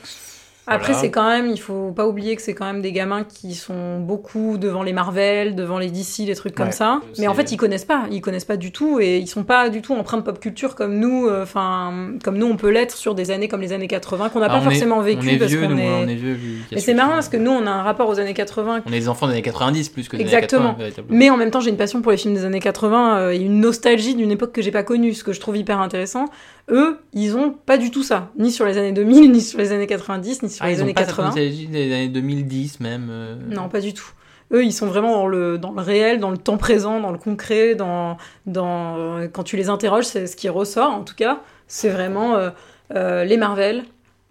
Après, 0.66 0.93
voilà. 0.93 1.01
c'est 1.01 1.11
quand 1.11 1.28
même, 1.28 1.47
il 1.47 1.59
faut 1.59 1.91
pas 1.91 2.07
oublier 2.07 2.36
que 2.38 2.41
c'est 2.41 2.53
quand 2.53 2.66
même 2.66 2.82
des 2.82 2.93
gamins 2.93 3.26
qui 3.26 3.53
sont 3.53 3.99
beaucoup 3.99 4.57
devant 4.57 4.82
les 4.82 4.93
Marvel, 4.93 5.55
devant 5.55 5.78
les 5.78 5.89
DC, 5.91 6.20
les 6.26 6.36
trucs 6.36 6.55
comme 6.55 6.68
Ouais, 6.68 6.72
ça. 6.72 7.01
Mais 7.20 7.28
en 7.28 7.34
fait, 7.34 7.51
ils 7.51 7.57
connaissent 7.57 7.84
pas, 7.84 8.03
ils 8.11 8.22
connaissent 8.22 8.45
pas 8.45 8.55
du 8.55 8.72
tout 8.72 8.99
et 9.01 9.18
ils 9.18 9.28
sont 9.28 9.43
pas 9.43 9.70
du 9.70 9.82
tout 9.82 9.93
empreints 9.93 10.18
de 10.18 10.24
pop 10.24 10.39
culture 10.39 10.76
comme 10.76 10.97
nous, 10.99 11.28
euh, 11.28 11.43
enfin, 11.43 12.14
comme 12.24 12.38
nous 12.38 12.47
on 12.47 12.55
peut 12.55 12.70
l'être 12.70 12.95
sur 12.95 13.14
des 13.14 13.30
années 13.32 13.49
comme 13.49 13.59
les 13.59 13.74
années 13.74 13.88
80 13.89 14.30
qu'on 14.30 14.39
n'a 14.39 14.47
pas 14.47 14.55
on 14.55 14.61
est- 14.61 14.64
forcément 14.64 15.01
vécu 15.01 15.28
on 15.28 15.32
est 15.34 15.38
parce 15.38 15.51
vieux, 15.51 15.61
qu'on 15.61 15.70
nous, 15.70 15.80
est. 15.80 16.03
on 16.05 16.07
est 16.07 16.16
vieux. 16.16 16.38
Mais 16.72 16.80
ce 16.80 16.86
c'est 16.86 16.93
marrant 16.93 17.14
parce 17.14 17.28
que 17.30 17.38
nous 17.38 17.51
on 17.51 17.66
a 17.68 17.72
un 17.72 17.84
rapport 17.84 18.07
aux 18.07 18.20
années 18.20 18.34
80 18.34 18.84
On 18.86 18.93
est 18.93 18.99
des 18.99 19.09
enfants 19.09 19.28
des 19.28 19.34
années 19.34 19.41
90 19.41 19.89
plus 19.89 20.07
que 20.07 20.16
des 20.16 20.24
Exactement. 20.24 20.61
années 20.61 20.70
80, 20.76 20.78
véritablement. 20.80 21.18
mais 21.20 21.30
en 21.30 21.36
même 21.38 21.51
temps, 21.51 21.59
j'ai 21.59 21.72
une 21.72 21.78
passion 21.78 22.01
pour 22.01 22.11
les 22.11 22.18
films 22.18 22.36
des 22.36 22.45
années 22.45 22.59
80 22.61 23.18
euh, 23.18 23.32
et 23.32 23.38
une 23.38 23.59
nostalgie 23.59 24.16
d'une 24.16 24.32
époque 24.32 24.53
que 24.53 24.61
j'ai 24.61 24.72
pas 24.72 24.84
connue, 24.84 25.14
ce 25.14 25.24
que 25.26 25.34
je 25.34 25.39
trouve 25.41 25.57
hyper 25.57 25.80
intéressant. 25.82 26.26
Eux, 26.70 26.99
ils 27.14 27.36
ont 27.36 27.51
pas 27.51 27.78
du 27.78 27.91
tout 27.91 28.03
ça, 28.03 28.32
ni 28.38 28.51
sur 28.51 28.66
les 28.66 28.78
années 28.78 28.93
2000, 28.93 29.32
ni 29.34 29.41
sur 29.41 29.59
les 29.59 29.72
années 29.72 29.88
90, 29.88 30.43
ni 30.43 30.49
sur 30.49 30.64
Ah, 30.64 30.70
les 30.70 30.76
ils 30.76 30.80
ont 30.80 30.84
années 30.84 30.93
pas 30.93 31.01
cette 31.01 31.09
80. 31.09 31.26
nostalgie 31.28 31.68
des 31.68 31.93
années 31.93 32.07
2010 32.09 32.80
même. 32.80 33.07
euh, 33.11 33.36
Non, 33.49 33.68
pas 33.70 33.82
du 33.82 33.93
tout. 33.93 34.09
Eux, 34.53 34.64
ils 34.64 34.72
sont 34.74 34.86
vraiment 34.88 35.14
dans 35.14 35.28
le, 35.28 35.57
dans 35.57 35.72
le 35.72 35.82
réel, 35.82 36.20
dans 36.20 36.30
le 36.32 36.38
temps 36.38 36.57
présent, 36.57 36.99
dans 36.99 37.11
le 37.11 37.18
concret, 37.18 37.76
dans, 37.76 38.18
dans, 38.45 38.97
euh, 38.97 39.28
quand 39.28 39.43
tu 39.43 39.57
les 39.57 39.68
interroges, 39.70 40.05
c'est 40.05 40.28
ce 40.28 40.36
qui 40.36 40.47
ressort, 40.47 40.91
en 40.91 41.03
tout 41.03 41.16
cas, 41.16 41.41
c'est 41.68 41.89
vraiment 41.89 42.36
euh, 42.36 42.49
euh, 42.93 43.24
les 43.26 43.38
Marvel, 43.38 43.84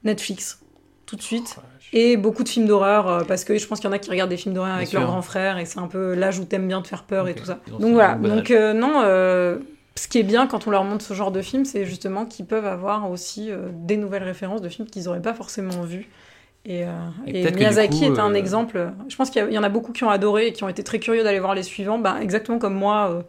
Netflix, 0.05 0.61
tout 1.07 1.17
de 1.17 1.23
suite, 1.23 1.57
et 1.93 2.17
beaucoup 2.17 2.45
de 2.45 2.49
films 2.49 2.67
d'horreur, 2.67 3.27
parce 3.27 3.45
que 3.45 3.59
je 3.59 3.67
pense 3.67 3.81
qu'il 3.81 3.89
y 3.89 3.93
en 3.93 3.95
a 3.95 3.99
qui 3.99 4.11
regardent 4.11 4.31
des 4.31 4.37
films 4.37 4.55
d'horreur 4.55 4.75
avec 4.77 4.89
sûr. 4.89 5.01
leur 5.01 5.09
grand 5.11 5.23
frère, 5.23 5.59
et 5.59 5.65
c'est 5.67 5.79
un 5.81 5.89
peu 5.89 6.15
l'âge 6.15 6.39
où 6.39 6.45
t'aimes 6.45 6.69
bien 6.69 6.81
te 6.83 6.89
faire 6.89 7.03
peur 7.03 7.27
et 7.29 7.35
tout 7.35 7.45
ça. 7.45 7.59
Ont 7.73 7.79
Donc 7.81 7.93
voilà, 7.95 8.15
donc 8.15 8.51
euh, 8.51 8.73
non, 8.73 9.01
euh, 9.03 9.59
ce 9.97 10.09
qui 10.09 10.19
est 10.19 10.23
bien 10.23 10.47
quand 10.47 10.67
on 10.67 10.71
leur 10.71 10.85
montre 10.85 11.05
ce 11.05 11.15
genre 11.15 11.33
de 11.33 11.43
film, 11.43 11.65
c'est 11.65 11.85
justement 11.85 12.25
qu'ils 12.25 12.47
peuvent 12.47 12.67
avoir 12.67 13.11
aussi 13.11 13.51
euh, 13.51 13.69
des 13.73 13.97
nouvelles 13.97 14.23
références 14.23 14.63
de 14.63 14.69
films 14.69 14.89
qu'ils 14.89 15.05
n'auraient 15.05 15.23
pas 15.23 15.35
forcément 15.35 15.83
vus. 15.83 16.09
Et, 16.65 16.85
euh, 16.85 16.89
Et 17.27 17.43
et 17.43 17.51
Miyazaki 17.51 17.99
coup, 17.99 18.15
est 18.15 18.19
un 18.19 18.33
euh, 18.33 18.35
exemple. 18.35 18.93
Je 19.09 19.17
pense 19.17 19.31
qu'il 19.31 19.51
y, 19.51 19.59
en 19.59 19.63
a 19.63 19.69
beaucoup 19.69 19.93
qui 19.93 20.05
ont 20.05 20.11
adoré 20.11 20.49
et 20.49 20.53
qui 20.53 20.65
ont 20.65 20.69
été 20.69 20.83
très 20.83 20.99
curieux 20.99 21.25
d'aller 21.25 21.41
voir 21.41 21.55
les 21.55 21.65
suivants, 21.65 21.99
bah, 21.99 22.19
exactement 22.23 22.59
comme 22.59 22.75
moi, 22.75 23.25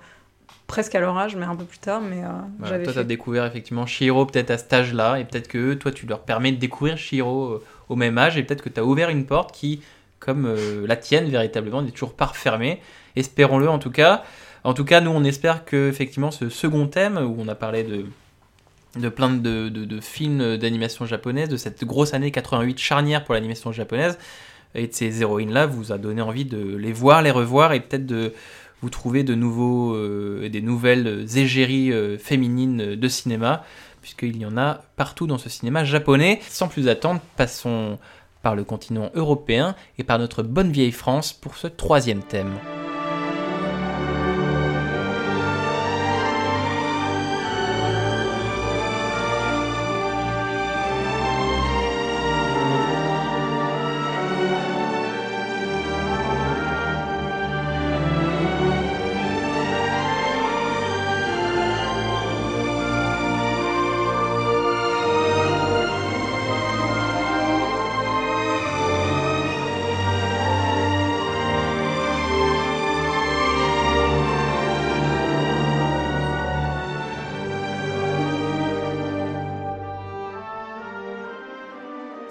presque 0.67 0.95
à 0.95 0.99
leur 0.99 1.17
âge, 1.17 1.35
mais 1.35 1.45
un 1.45 1.55
peu 1.55 1.65
plus 1.65 1.79
tard. 1.79 1.99
Mais 1.99 2.21
Voilà, 2.59 2.79
toi, 2.83 2.93
tu 2.93 2.99
as 2.99 3.03
découvert 3.03 3.45
effectivement 3.45 3.85
Shiro 3.85 4.25
peut-être 4.25 4.51
à 4.51 4.57
cet 4.57 4.71
âge-là, 4.71 5.17
et 5.17 5.25
peut-être 5.25 5.47
que 5.47 5.73
toi, 5.73 5.91
tu 5.91 6.05
leur 6.05 6.19
permets 6.19 6.51
de 6.51 6.57
découvrir 6.57 6.97
Shiro 6.97 7.59
au 7.89 7.95
même 7.95 8.17
âge, 8.19 8.37
et 8.37 8.43
peut-être 8.43 8.63
que 8.63 8.69
tu 8.69 8.79
as 8.79 8.85
ouvert 8.85 9.09
une 9.09 9.25
porte 9.25 9.51
qui, 9.51 9.81
comme 10.19 10.55
la 10.85 10.95
tienne, 10.95 11.25
véritablement, 11.25 11.81
n'est 11.81 11.91
toujours 11.91 12.13
pas 12.13 12.27
refermée. 12.27 12.79
Espérons-le 13.15 13.67
en 13.67 13.79
tout 13.79 13.91
cas. 13.91 14.23
En 14.63 14.73
tout 14.73 14.85
cas, 14.85 15.01
nous, 15.01 15.11
on 15.11 15.23
espère 15.23 15.65
que 15.65 15.89
effectivement 15.89 16.31
ce 16.31 16.49
second 16.49 16.87
thème, 16.87 17.17
où 17.17 17.35
on 17.37 17.47
a 17.47 17.55
parlé 17.55 17.83
de, 17.83 18.05
de 18.99 19.09
plein 19.09 19.29
de, 19.29 19.69
de- 19.69 19.99
films 19.99 20.57
d'animation 20.57 21.05
japonaise, 21.05 21.49
de 21.49 21.57
cette 21.57 21.83
grosse 21.83 22.13
année 22.13 22.31
88 22.31 22.77
charnière 22.79 23.23
pour 23.25 23.33
l'animation 23.33 23.71
japonaise, 23.71 24.17
et 24.75 24.87
de 24.87 24.93
ces 24.93 25.21
héroïnes-là, 25.21 25.65
vous 25.65 25.91
a 25.91 25.97
donné 25.97 26.21
envie 26.21 26.45
de 26.45 26.75
les 26.77 26.93
voir, 26.93 27.21
les 27.21 27.31
revoir, 27.31 27.73
et 27.73 27.79
peut-être 27.81 28.05
de 28.05 28.33
vous 28.81 28.89
trouver 28.89 29.23
de 29.23 29.35
nouveaux, 29.35 29.95
euh, 29.95 30.49
des 30.49 30.61
nouvelles 30.61 31.25
égéries 31.37 31.91
euh, 31.91 32.17
féminines 32.17 32.95
de 32.95 33.07
cinéma, 33.07 33.63
puisqu'il 34.01 34.37
y 34.37 34.45
en 34.45 34.57
a 34.57 34.81
partout 34.97 35.27
dans 35.27 35.37
ce 35.37 35.49
cinéma 35.49 35.83
japonais. 35.85 36.39
Sans 36.49 36.67
plus 36.67 36.87
attendre, 36.89 37.21
passons 37.37 37.97
par 38.41 38.55
le 38.55 38.63
continent 38.65 39.09
européen 39.15 39.75
et 39.97 40.03
par 40.03 40.19
notre 40.19 40.43
bonne 40.43 40.71
vieille 40.71 40.91
France 40.91 41.31
pour 41.31 41.55
ce 41.55 41.67
troisième 41.67 42.21
thème. 42.23 42.51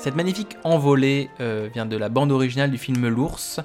Cette 0.02 0.16
magnifique 0.16 0.56
envolée 0.64 1.30
euh, 1.38 1.68
vient 1.72 1.86
de 1.86 1.96
la 1.96 2.08
bande 2.08 2.32
originale 2.32 2.72
du 2.72 2.76
film 2.76 3.06
L'ours. 3.06 3.60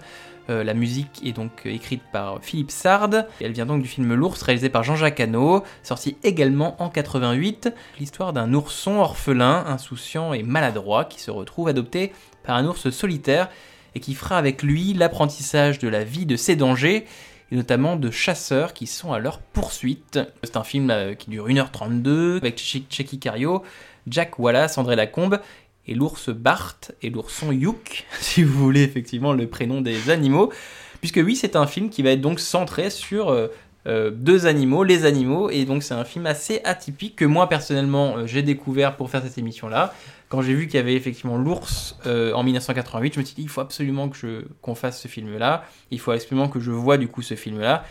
Euh, 0.51 0.63
la 0.63 0.75
musique 0.75 1.19
est 1.25 1.31
donc 1.31 1.49
euh, 1.65 1.71
écrite 1.71 2.03
par 2.11 2.43
Philippe 2.43 2.69
Sard. 2.69 3.09
Elle 3.41 3.53
vient 3.53 3.65
donc 3.65 3.81
du 3.81 3.87
film 3.87 4.13
L'ours, 4.13 4.39
réalisé 4.43 4.69
par 4.69 4.83
Jean-Jacques 4.83 5.19
Hano, 5.19 5.63
sorti 5.81 6.15
également 6.23 6.79
en 6.79 6.89
88. 6.89 7.73
L'histoire 7.99 8.33
d'un 8.33 8.53
ourson 8.53 8.99
orphelin, 8.99 9.65
insouciant 9.65 10.31
et 10.31 10.43
maladroit, 10.43 11.05
qui 11.05 11.19
se 11.19 11.31
retrouve 11.31 11.69
adopté 11.69 12.13
par 12.43 12.55
un 12.55 12.67
ours 12.67 12.91
solitaire 12.91 13.49
et 13.95 13.99
qui 13.99 14.13
fera 14.13 14.37
avec 14.37 14.61
lui 14.61 14.93
l'apprentissage 14.93 15.79
de 15.79 15.87
la 15.87 16.03
vie 16.03 16.27
de 16.27 16.35
ses 16.35 16.55
dangers 16.55 17.05
et 17.51 17.55
notamment 17.55 17.95
de 17.95 18.11
chasseurs 18.11 18.73
qui 18.73 18.85
sont 18.85 19.11
à 19.11 19.17
leur 19.17 19.39
poursuite. 19.39 20.19
C'est 20.43 20.55
un 20.55 20.63
film 20.63 20.93
qui 21.17 21.31
dure 21.31 21.47
1h32 21.47 22.37
avec 22.37 22.59
Checky 22.59 23.17
Cario, 23.17 23.63
Jack 24.05 24.37
Wallace, 24.37 24.77
André 24.77 24.95
Lacombe 24.95 25.39
et 25.87 25.93
l'ours 25.93 26.29
Bart 26.29 26.77
et 27.01 27.09
l'ourson 27.09 27.51
Youk, 27.51 28.05
si 28.19 28.43
vous 28.43 28.57
voulez 28.57 28.83
effectivement 28.83 29.33
le 29.33 29.47
prénom 29.47 29.81
des 29.81 30.09
animaux. 30.09 30.51
Puisque 30.99 31.21
oui, 31.23 31.35
c'est 31.35 31.55
un 31.55 31.67
film 31.67 31.89
qui 31.89 32.01
va 32.01 32.11
être 32.11 32.21
donc 32.21 32.39
centré 32.39 32.89
sur 32.89 33.29
euh, 33.29 33.47
euh, 33.85 34.11
deux 34.11 34.47
animaux, 34.47 34.83
les 34.83 35.05
animaux, 35.05 35.49
et 35.49 35.65
donc 35.65 35.83
c'est 35.83 35.93
un 35.93 36.03
film 36.03 36.25
assez 36.25 36.61
atypique 36.63 37.15
que 37.15 37.25
moi 37.25 37.47
personnellement 37.47 38.17
euh, 38.17 38.27
j'ai 38.27 38.41
découvert 38.41 38.97
pour 38.97 39.09
faire 39.09 39.21
cette 39.21 39.37
émission-là. 39.37 39.93
Quand 40.29 40.41
j'ai 40.41 40.53
vu 40.53 40.67
qu'il 40.67 40.75
y 40.75 40.79
avait 40.79 40.95
effectivement 40.95 41.37
l'ours 41.37 41.95
en 42.05 42.43
1988, 42.43 43.13
je 43.13 43.19
me 43.21 43.23
suis 43.23 43.35
dit 43.35 43.43
il 43.43 43.49
faut 43.49 43.61
absolument 43.61 44.09
que 44.09 44.17
je 44.17 44.41
qu'on 44.61 44.75
fasse 44.75 45.01
ce 45.01 45.07
film-là, 45.07 45.63
il 45.89 46.01
faut 46.01 46.11
absolument 46.11 46.49
que 46.49 46.59
je 46.59 46.71
vois 46.71 46.97
du 46.97 47.07
coup 47.07 47.21
ce 47.21 47.35
film-là. 47.35 47.85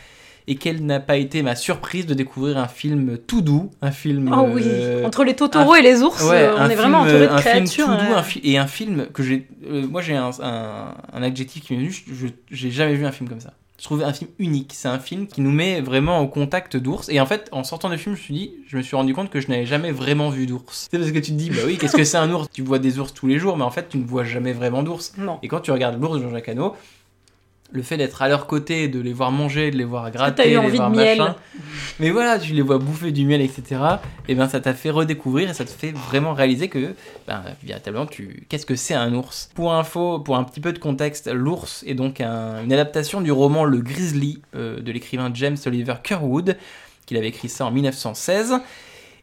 Et 0.48 0.54
quelle 0.54 0.84
n'a 0.86 1.00
pas 1.00 1.16
été 1.16 1.42
ma 1.42 1.56
surprise 1.56 2.06
de 2.06 2.14
découvrir 2.14 2.56
un 2.58 2.68
film 2.68 3.18
tout 3.18 3.40
doux, 3.40 3.70
un 3.82 3.90
film. 3.90 4.32
Oh 4.32 4.46
oui, 4.52 4.62
euh, 4.64 5.04
entre 5.04 5.24
les 5.24 5.34
taureaux 5.34 5.72
un- 5.72 5.76
et 5.76 5.82
les 5.82 6.02
ours, 6.02 6.22
Ouais, 6.22 6.42
euh, 6.44 6.54
on 6.56 6.60
un 6.60 6.70
est 6.70 6.76
vraiment 6.76 7.04
film, 7.04 7.16
entouré 7.16 7.26
de 7.26 7.32
un 7.32 7.38
film 7.38 7.64
tout 7.68 7.84
doux, 7.86 8.12
euh, 8.12 8.16
un 8.16 8.22
fi- 8.22 8.40
et 8.44 8.56
un 8.56 8.66
film 8.68 9.06
que 9.12 9.22
j'ai. 9.24 9.48
euh, 9.68 9.86
moi, 9.88 10.02
j'ai 10.02 10.14
un, 10.14 10.30
un, 10.40 10.94
un 11.12 11.22
adjectif 11.22 11.64
qui 11.64 11.72
m'est 11.74 11.80
venu. 11.80 11.94
J'ai 12.50 12.70
jamais 12.70 12.94
vu 12.94 13.04
un 13.06 13.12
film 13.12 13.28
comme 13.28 13.40
ça. 13.40 13.54
Je 13.78 13.84
trouve 13.84 14.02
un 14.04 14.12
film 14.12 14.30
unique. 14.38 14.70
C'est 14.74 14.88
un 14.88 14.98
film 15.00 15.26
qui 15.26 15.40
nous 15.42 15.50
met 15.50 15.80
vraiment 15.82 16.20
au 16.20 16.28
contact 16.28 16.76
d'ours. 16.78 17.08
Et 17.10 17.20
en 17.20 17.26
fait, 17.26 17.48
en 17.52 17.62
sortant 17.62 17.90
du 17.90 17.98
film, 17.98 18.14
je 18.14 18.20
me 18.20 18.24
suis 18.24 18.34
dit, 18.34 18.54
je 18.68 18.76
me 18.78 18.82
suis 18.82 18.96
rendu 18.96 19.12
compte 19.14 19.28
que 19.28 19.38
je 19.40 19.48
n'avais 19.48 19.66
jamais 19.66 19.90
vraiment 19.92 20.30
vu 20.30 20.46
d'ours. 20.46 20.86
C'est 20.90 20.96
parce 20.98 21.10
que 21.10 21.18
tu 21.18 21.32
te 21.32 21.36
dis, 21.36 21.50
bah 21.50 21.58
oui, 21.66 21.76
qu'est-ce 21.76 21.96
que 21.96 22.04
c'est 22.04 22.16
un 22.16 22.30
ours? 22.30 22.46
Tu 22.52 22.62
vois 22.62 22.78
des 22.78 22.98
ours 23.00 23.12
tous 23.12 23.26
les 23.26 23.38
jours, 23.38 23.56
mais 23.58 23.64
en 23.64 23.70
fait, 23.70 23.88
tu 23.90 23.98
ne 23.98 24.04
vois 24.06 24.24
jamais 24.24 24.52
vraiment 24.54 24.82
d'ours. 24.82 25.12
Non. 25.18 25.38
Et 25.42 25.48
quand 25.48 25.60
tu 25.60 25.72
regardes 25.72 26.00
l'ours 26.00 26.16
de 26.16 26.22
Jean-Jacques 26.22 26.48
Hano, 26.48 26.74
le 27.72 27.82
fait 27.82 27.96
d'être 27.96 28.22
à 28.22 28.28
leur 28.28 28.46
côté, 28.46 28.88
de 28.88 29.00
les 29.00 29.12
voir 29.12 29.32
manger, 29.32 29.70
de 29.70 29.76
les 29.76 29.84
voir 29.84 30.04
t'as 30.04 30.10
gratter, 30.10 30.46
eu 30.46 30.50
les 30.50 30.56
envie 30.58 30.70
de 30.72 30.76
voir 30.76 30.90
miel 30.90 31.18
machin. 31.18 31.36
Mais 31.98 32.10
voilà, 32.10 32.38
tu 32.38 32.52
les 32.52 32.62
vois 32.62 32.78
bouffer 32.78 33.10
du 33.12 33.24
miel, 33.26 33.40
etc. 33.40 33.80
Et 34.28 34.34
ben 34.34 34.48
ça 34.48 34.60
t'a 34.60 34.72
fait 34.72 34.90
redécouvrir 34.90 35.50
et 35.50 35.54
ça 35.54 35.64
te 35.64 35.70
fait 35.70 35.92
vraiment 35.92 36.32
réaliser 36.32 36.68
que, 36.68 36.94
ben, 37.26 37.42
véritablement, 37.64 38.06
tu... 38.06 38.46
qu'est-ce 38.48 38.66
que 38.66 38.76
c'est 38.76 38.94
un 38.94 39.12
ours? 39.14 39.50
Pour 39.54 39.74
info, 39.74 40.20
pour 40.20 40.36
un 40.36 40.44
petit 40.44 40.60
peu 40.60 40.72
de 40.72 40.78
contexte, 40.78 41.28
l'ours 41.32 41.82
est 41.86 41.94
donc 41.94 42.20
un- 42.20 42.62
une 42.64 42.72
adaptation 42.72 43.20
du 43.20 43.32
roman 43.32 43.64
Le 43.64 43.78
Grizzly 43.80 44.40
euh, 44.54 44.80
de 44.80 44.92
l'écrivain 44.92 45.30
James 45.34 45.56
Oliver 45.66 45.94
Curwood, 46.02 46.56
qu'il 47.04 47.16
avait 47.16 47.28
écrit 47.28 47.48
ça 47.48 47.66
en 47.66 47.70
1916. 47.72 48.54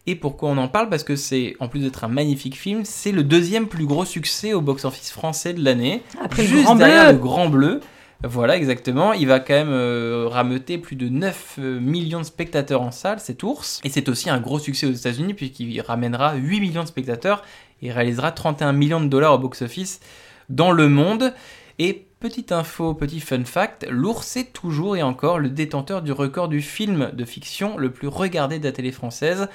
Et 0.06 0.16
pourquoi 0.16 0.50
on 0.50 0.58
en 0.58 0.68
parle? 0.68 0.90
Parce 0.90 1.06
que 1.06 1.16
c'est, 1.16 1.56
en 1.62 1.70
plus 1.70 1.80
d'être 1.80 2.04
un 2.04 2.10
magnifique 2.10 2.58
film, 2.58 2.82
c'est 2.84 3.14
le 3.14 3.24
deuxième 3.24 3.68
plus 3.68 3.86
gros 3.86 4.04
succès 4.04 4.52
au 4.54 4.60
box-office 4.60 5.12
français 5.12 5.54
de 5.54 5.64
l'année. 5.64 6.02
Après 6.22 6.42
le 6.42 6.50
Juste 6.50 6.64
Grand 6.66 6.76
derrière 6.76 7.06
Bleu. 7.06 7.14
le 7.14 7.18
Grand 7.20 7.48
Bleu. 7.50 7.80
Voilà, 8.24 8.56
exactement. 8.56 9.12
Il 9.12 9.28
va 9.28 9.42
quand 9.42 9.54
même 9.54 9.70
euh, 9.70 10.28
rameuter 10.30 10.78
plus 10.78 10.96
de 10.96 11.10
9 11.10 11.56
euh, 11.60 11.80
millions 11.82 12.22
de 12.22 12.26
spectateurs 12.26 12.82
en 12.82 12.92
salle, 12.92 13.20
cet 13.20 13.44
ours. 13.44 13.82
Et 13.84 13.90
c'est 13.90 14.08
aussi 14.08 14.30
un 14.30 14.40
gros 14.40 14.60
succès 14.60 14.88
aux 14.88 14.94
États-Unis, 14.94 15.34
puisqu'il 15.34 15.80
ramènera 15.82 16.36
8 16.36 16.62
millions 16.62 16.84
de 16.84 16.88
spectateurs 16.88 17.44
et 17.82 17.92
réalisera 17.92 18.32
31 18.32 18.72
millions 18.72 19.02
de 19.02 19.08
dollars 19.08 19.34
au 19.34 19.40
box-office 19.40 20.00
dans 20.48 20.72
le 20.72 20.88
monde. 20.88 21.34
Et 21.80 22.08
petite 22.22 22.54
info, 22.54 22.94
petit 22.94 23.20
fun 23.20 23.44
fact, 23.44 23.86
l'ours 23.90 24.38
est 24.38 24.54
toujours 24.54 24.96
et 24.96 25.04
encore 25.04 25.38
le 25.38 25.50
détenteur 25.50 26.02
du 26.02 26.14
record 26.14 26.48
du 26.48 26.62
film 26.62 27.12
de 27.12 27.26
fiction 27.26 27.78
le 27.78 27.92
plus 27.92 28.08
regardé 28.08 28.58
de 28.58 28.64
la 28.64 28.72
télé 28.72 28.94
française, 28.94 29.50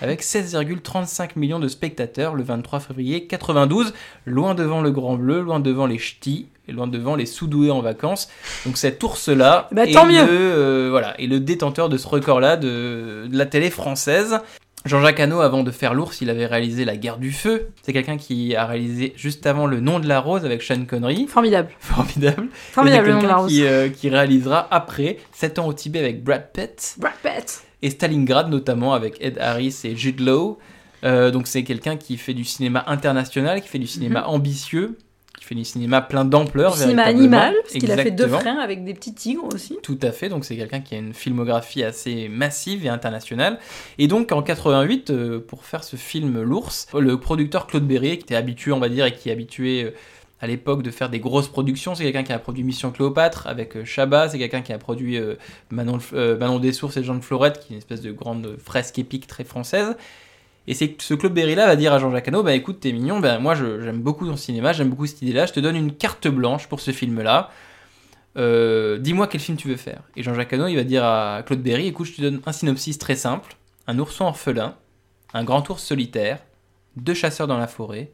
avec 0.00 0.22
16,35 0.22 1.30
millions 1.36 1.58
de 1.58 1.68
spectateurs 1.68 2.34
le 2.34 2.42
23 2.42 2.80
février 2.80 3.26
92, 3.26 3.92
loin 4.26 4.54
devant 4.54 4.80
le 4.80 4.90
Grand 4.90 5.16
Bleu, 5.16 5.40
loin 5.40 5.60
devant 5.60 5.86
les 5.86 5.98
Ch'tis, 5.98 6.48
et 6.68 6.72
loin 6.72 6.86
devant 6.86 7.16
les 7.16 7.26
Soudoués 7.26 7.70
en 7.70 7.80
vacances. 7.80 8.28
Donc 8.66 8.76
cet 8.76 9.02
ours-là 9.02 9.68
Bah, 9.72 9.86
est, 9.86 9.92
tant 9.92 10.06
mieux. 10.06 10.22
le, 10.24 10.28
euh, 10.30 10.88
voilà, 10.90 11.18
est 11.20 11.26
le 11.26 11.40
détenteur 11.40 11.88
de 11.88 11.96
ce 11.96 12.06
record-là 12.06 12.56
de, 12.56 13.26
de 13.30 13.36
la 13.36 13.46
télé 13.46 13.70
française. 13.70 14.38
Jean-Jacques 14.84 15.20
Hano, 15.20 15.40
avant 15.40 15.64
de 15.64 15.70
faire 15.70 15.92
l'ours, 15.92 16.20
il 16.20 16.30
avait 16.30 16.46
réalisé 16.46 16.84
La 16.84 16.96
Guerre 16.96 17.18
du 17.18 17.32
Feu. 17.32 17.68
C'est 17.82 17.92
quelqu'un 17.92 18.16
qui 18.16 18.54
a 18.54 18.64
réalisé 18.64 19.12
juste 19.16 19.46
avant 19.46 19.66
Le 19.66 19.80
Nom 19.80 19.98
de 19.98 20.08
la 20.08 20.20
Rose 20.20 20.44
avec 20.44 20.62
Sean 20.62 20.84
Connery. 20.84 21.26
Formidable. 21.26 21.70
Formidable. 21.80 22.48
Le 22.76 23.12
nom 23.12 23.22
de 23.22 23.26
la 23.26 23.36
rose. 23.36 23.50
qui, 23.50 23.64
euh, 23.64 23.88
qui 23.88 24.08
réalisera 24.08 24.68
après 24.70 25.18
7 25.32 25.58
ans 25.58 25.66
au 25.66 25.72
Tibet 25.72 25.98
avec 25.98 26.22
Brad 26.22 26.52
Pitt 26.52 26.96
Brad 26.98 27.14
Pitt. 27.22 27.62
et 27.82 27.90
Stalingrad 27.90 28.48
notamment 28.48 28.94
avec 28.94 29.16
Ed 29.20 29.38
Harris 29.38 29.80
et 29.84 29.96
Jude 29.96 30.20
Law. 30.20 30.58
Euh, 31.04 31.30
donc 31.30 31.46
c'est 31.46 31.62
quelqu'un 31.64 31.96
qui 31.96 32.16
fait 32.16 32.34
du 32.34 32.44
cinéma 32.44 32.84
international, 32.86 33.60
qui 33.60 33.68
fait 33.68 33.78
du 33.78 33.86
cinéma 33.86 34.26
ambitieux, 34.26 34.96
qui 34.98 35.07
fait 35.48 35.54
du 35.54 35.64
cinéma 35.64 36.00
plein 36.00 36.24
d'ampleur. 36.24 36.76
Cinéma 36.76 37.02
animal, 37.02 37.54
parce 37.62 37.74
qu'il 37.74 37.90
a 37.90 37.96
fait 37.96 38.10
deux 38.10 38.28
frères 38.28 38.60
avec 38.60 38.84
des 38.84 38.94
petits 38.94 39.14
tigres 39.14 39.48
aussi. 39.52 39.76
Tout 39.82 39.98
à 40.02 40.12
fait, 40.12 40.28
donc 40.28 40.44
c'est 40.44 40.56
quelqu'un 40.56 40.80
qui 40.80 40.94
a 40.94 40.98
une 40.98 41.14
filmographie 41.14 41.82
assez 41.82 42.28
massive 42.28 42.84
et 42.84 42.88
internationale. 42.88 43.58
Et 43.98 44.06
donc 44.06 44.32
en 44.32 44.42
88, 44.42 45.10
euh, 45.10 45.40
pour 45.40 45.64
faire 45.64 45.84
ce 45.84 45.96
film 45.96 46.42
L'ours, 46.42 46.86
le 46.94 47.18
producteur 47.18 47.66
Claude 47.66 47.86
Berrier, 47.86 48.18
qui 48.18 48.24
était 48.24 48.36
habitué, 48.36 48.72
on 48.72 48.78
va 48.78 48.88
dire, 48.88 49.06
et 49.06 49.12
qui 49.12 49.28
est 49.28 49.32
habitué 49.32 49.84
euh, 49.84 49.90
à 50.40 50.46
l'époque 50.46 50.82
de 50.82 50.90
faire 50.90 51.10
des 51.10 51.18
grosses 51.18 51.48
productions, 51.48 51.94
c'est 51.94 52.04
quelqu'un 52.04 52.22
qui 52.22 52.32
a 52.32 52.38
produit 52.38 52.62
Mission 52.62 52.90
Cléopâtre 52.90 53.46
avec 53.46 53.76
euh, 53.76 53.84
Chabat, 53.84 54.28
c'est 54.28 54.38
quelqu'un 54.38 54.62
qui 54.62 54.72
a 54.72 54.78
produit 54.78 55.16
euh, 55.16 55.34
Manon, 55.70 55.98
euh, 56.12 56.38
Manon 56.38 56.58
des 56.58 56.72
Sources 56.72 56.96
et 56.96 57.02
Jean 57.02 57.16
de 57.16 57.24
Florette, 57.24 57.60
qui 57.60 57.72
est 57.72 57.76
une 57.76 57.78
espèce 57.78 58.02
de 58.02 58.12
grande 58.12 58.56
fresque 58.64 58.98
épique 58.98 59.26
très 59.26 59.44
française. 59.44 59.96
Et 60.68 60.74
c'est 60.74 61.00
ce 61.00 61.14
Claude 61.14 61.32
Berry-là 61.32 61.66
va 61.66 61.76
dire 61.76 61.94
à 61.94 61.98
Jean-Jacques 61.98 62.28
Hano, 62.28 62.42
bah 62.42 62.52
écoute, 62.52 62.80
t'es 62.80 62.92
mignon, 62.92 63.20
ben 63.20 63.38
moi 63.38 63.54
j'aime 63.54 64.02
beaucoup 64.02 64.26
ton 64.26 64.36
cinéma, 64.36 64.74
j'aime 64.74 64.90
beaucoup 64.90 65.06
cette 65.06 65.22
idée-là, 65.22 65.46
je 65.46 65.54
te 65.54 65.60
donne 65.60 65.76
une 65.76 65.94
carte 65.94 66.28
blanche 66.28 66.68
pour 66.68 66.80
ce 66.80 66.90
film-là. 66.90 67.50
Euh, 68.36 68.98
dis-moi 68.98 69.28
quel 69.28 69.40
film 69.40 69.56
tu 69.56 69.66
veux 69.68 69.78
faire. 69.78 70.02
Et 70.14 70.22
Jean-Jacques 70.22 70.52
Hano, 70.52 70.66
il 70.66 70.76
va 70.76 70.84
dire 70.84 71.06
à 71.06 71.42
Claude 71.46 71.62
Berry, 71.62 71.86
écoute, 71.86 72.08
je 72.08 72.16
te 72.16 72.20
donne 72.20 72.42
un 72.44 72.52
synopsis 72.52 72.98
très 72.98 73.16
simple. 73.16 73.56
Un 73.86 73.98
ourson 73.98 74.26
orphelin, 74.26 74.76
un 75.32 75.42
grand 75.42 75.66
ours 75.70 75.82
solitaire, 75.82 76.38
deux 76.96 77.14
chasseurs 77.14 77.46
dans 77.46 77.56
la 77.56 77.66
forêt, 77.66 78.12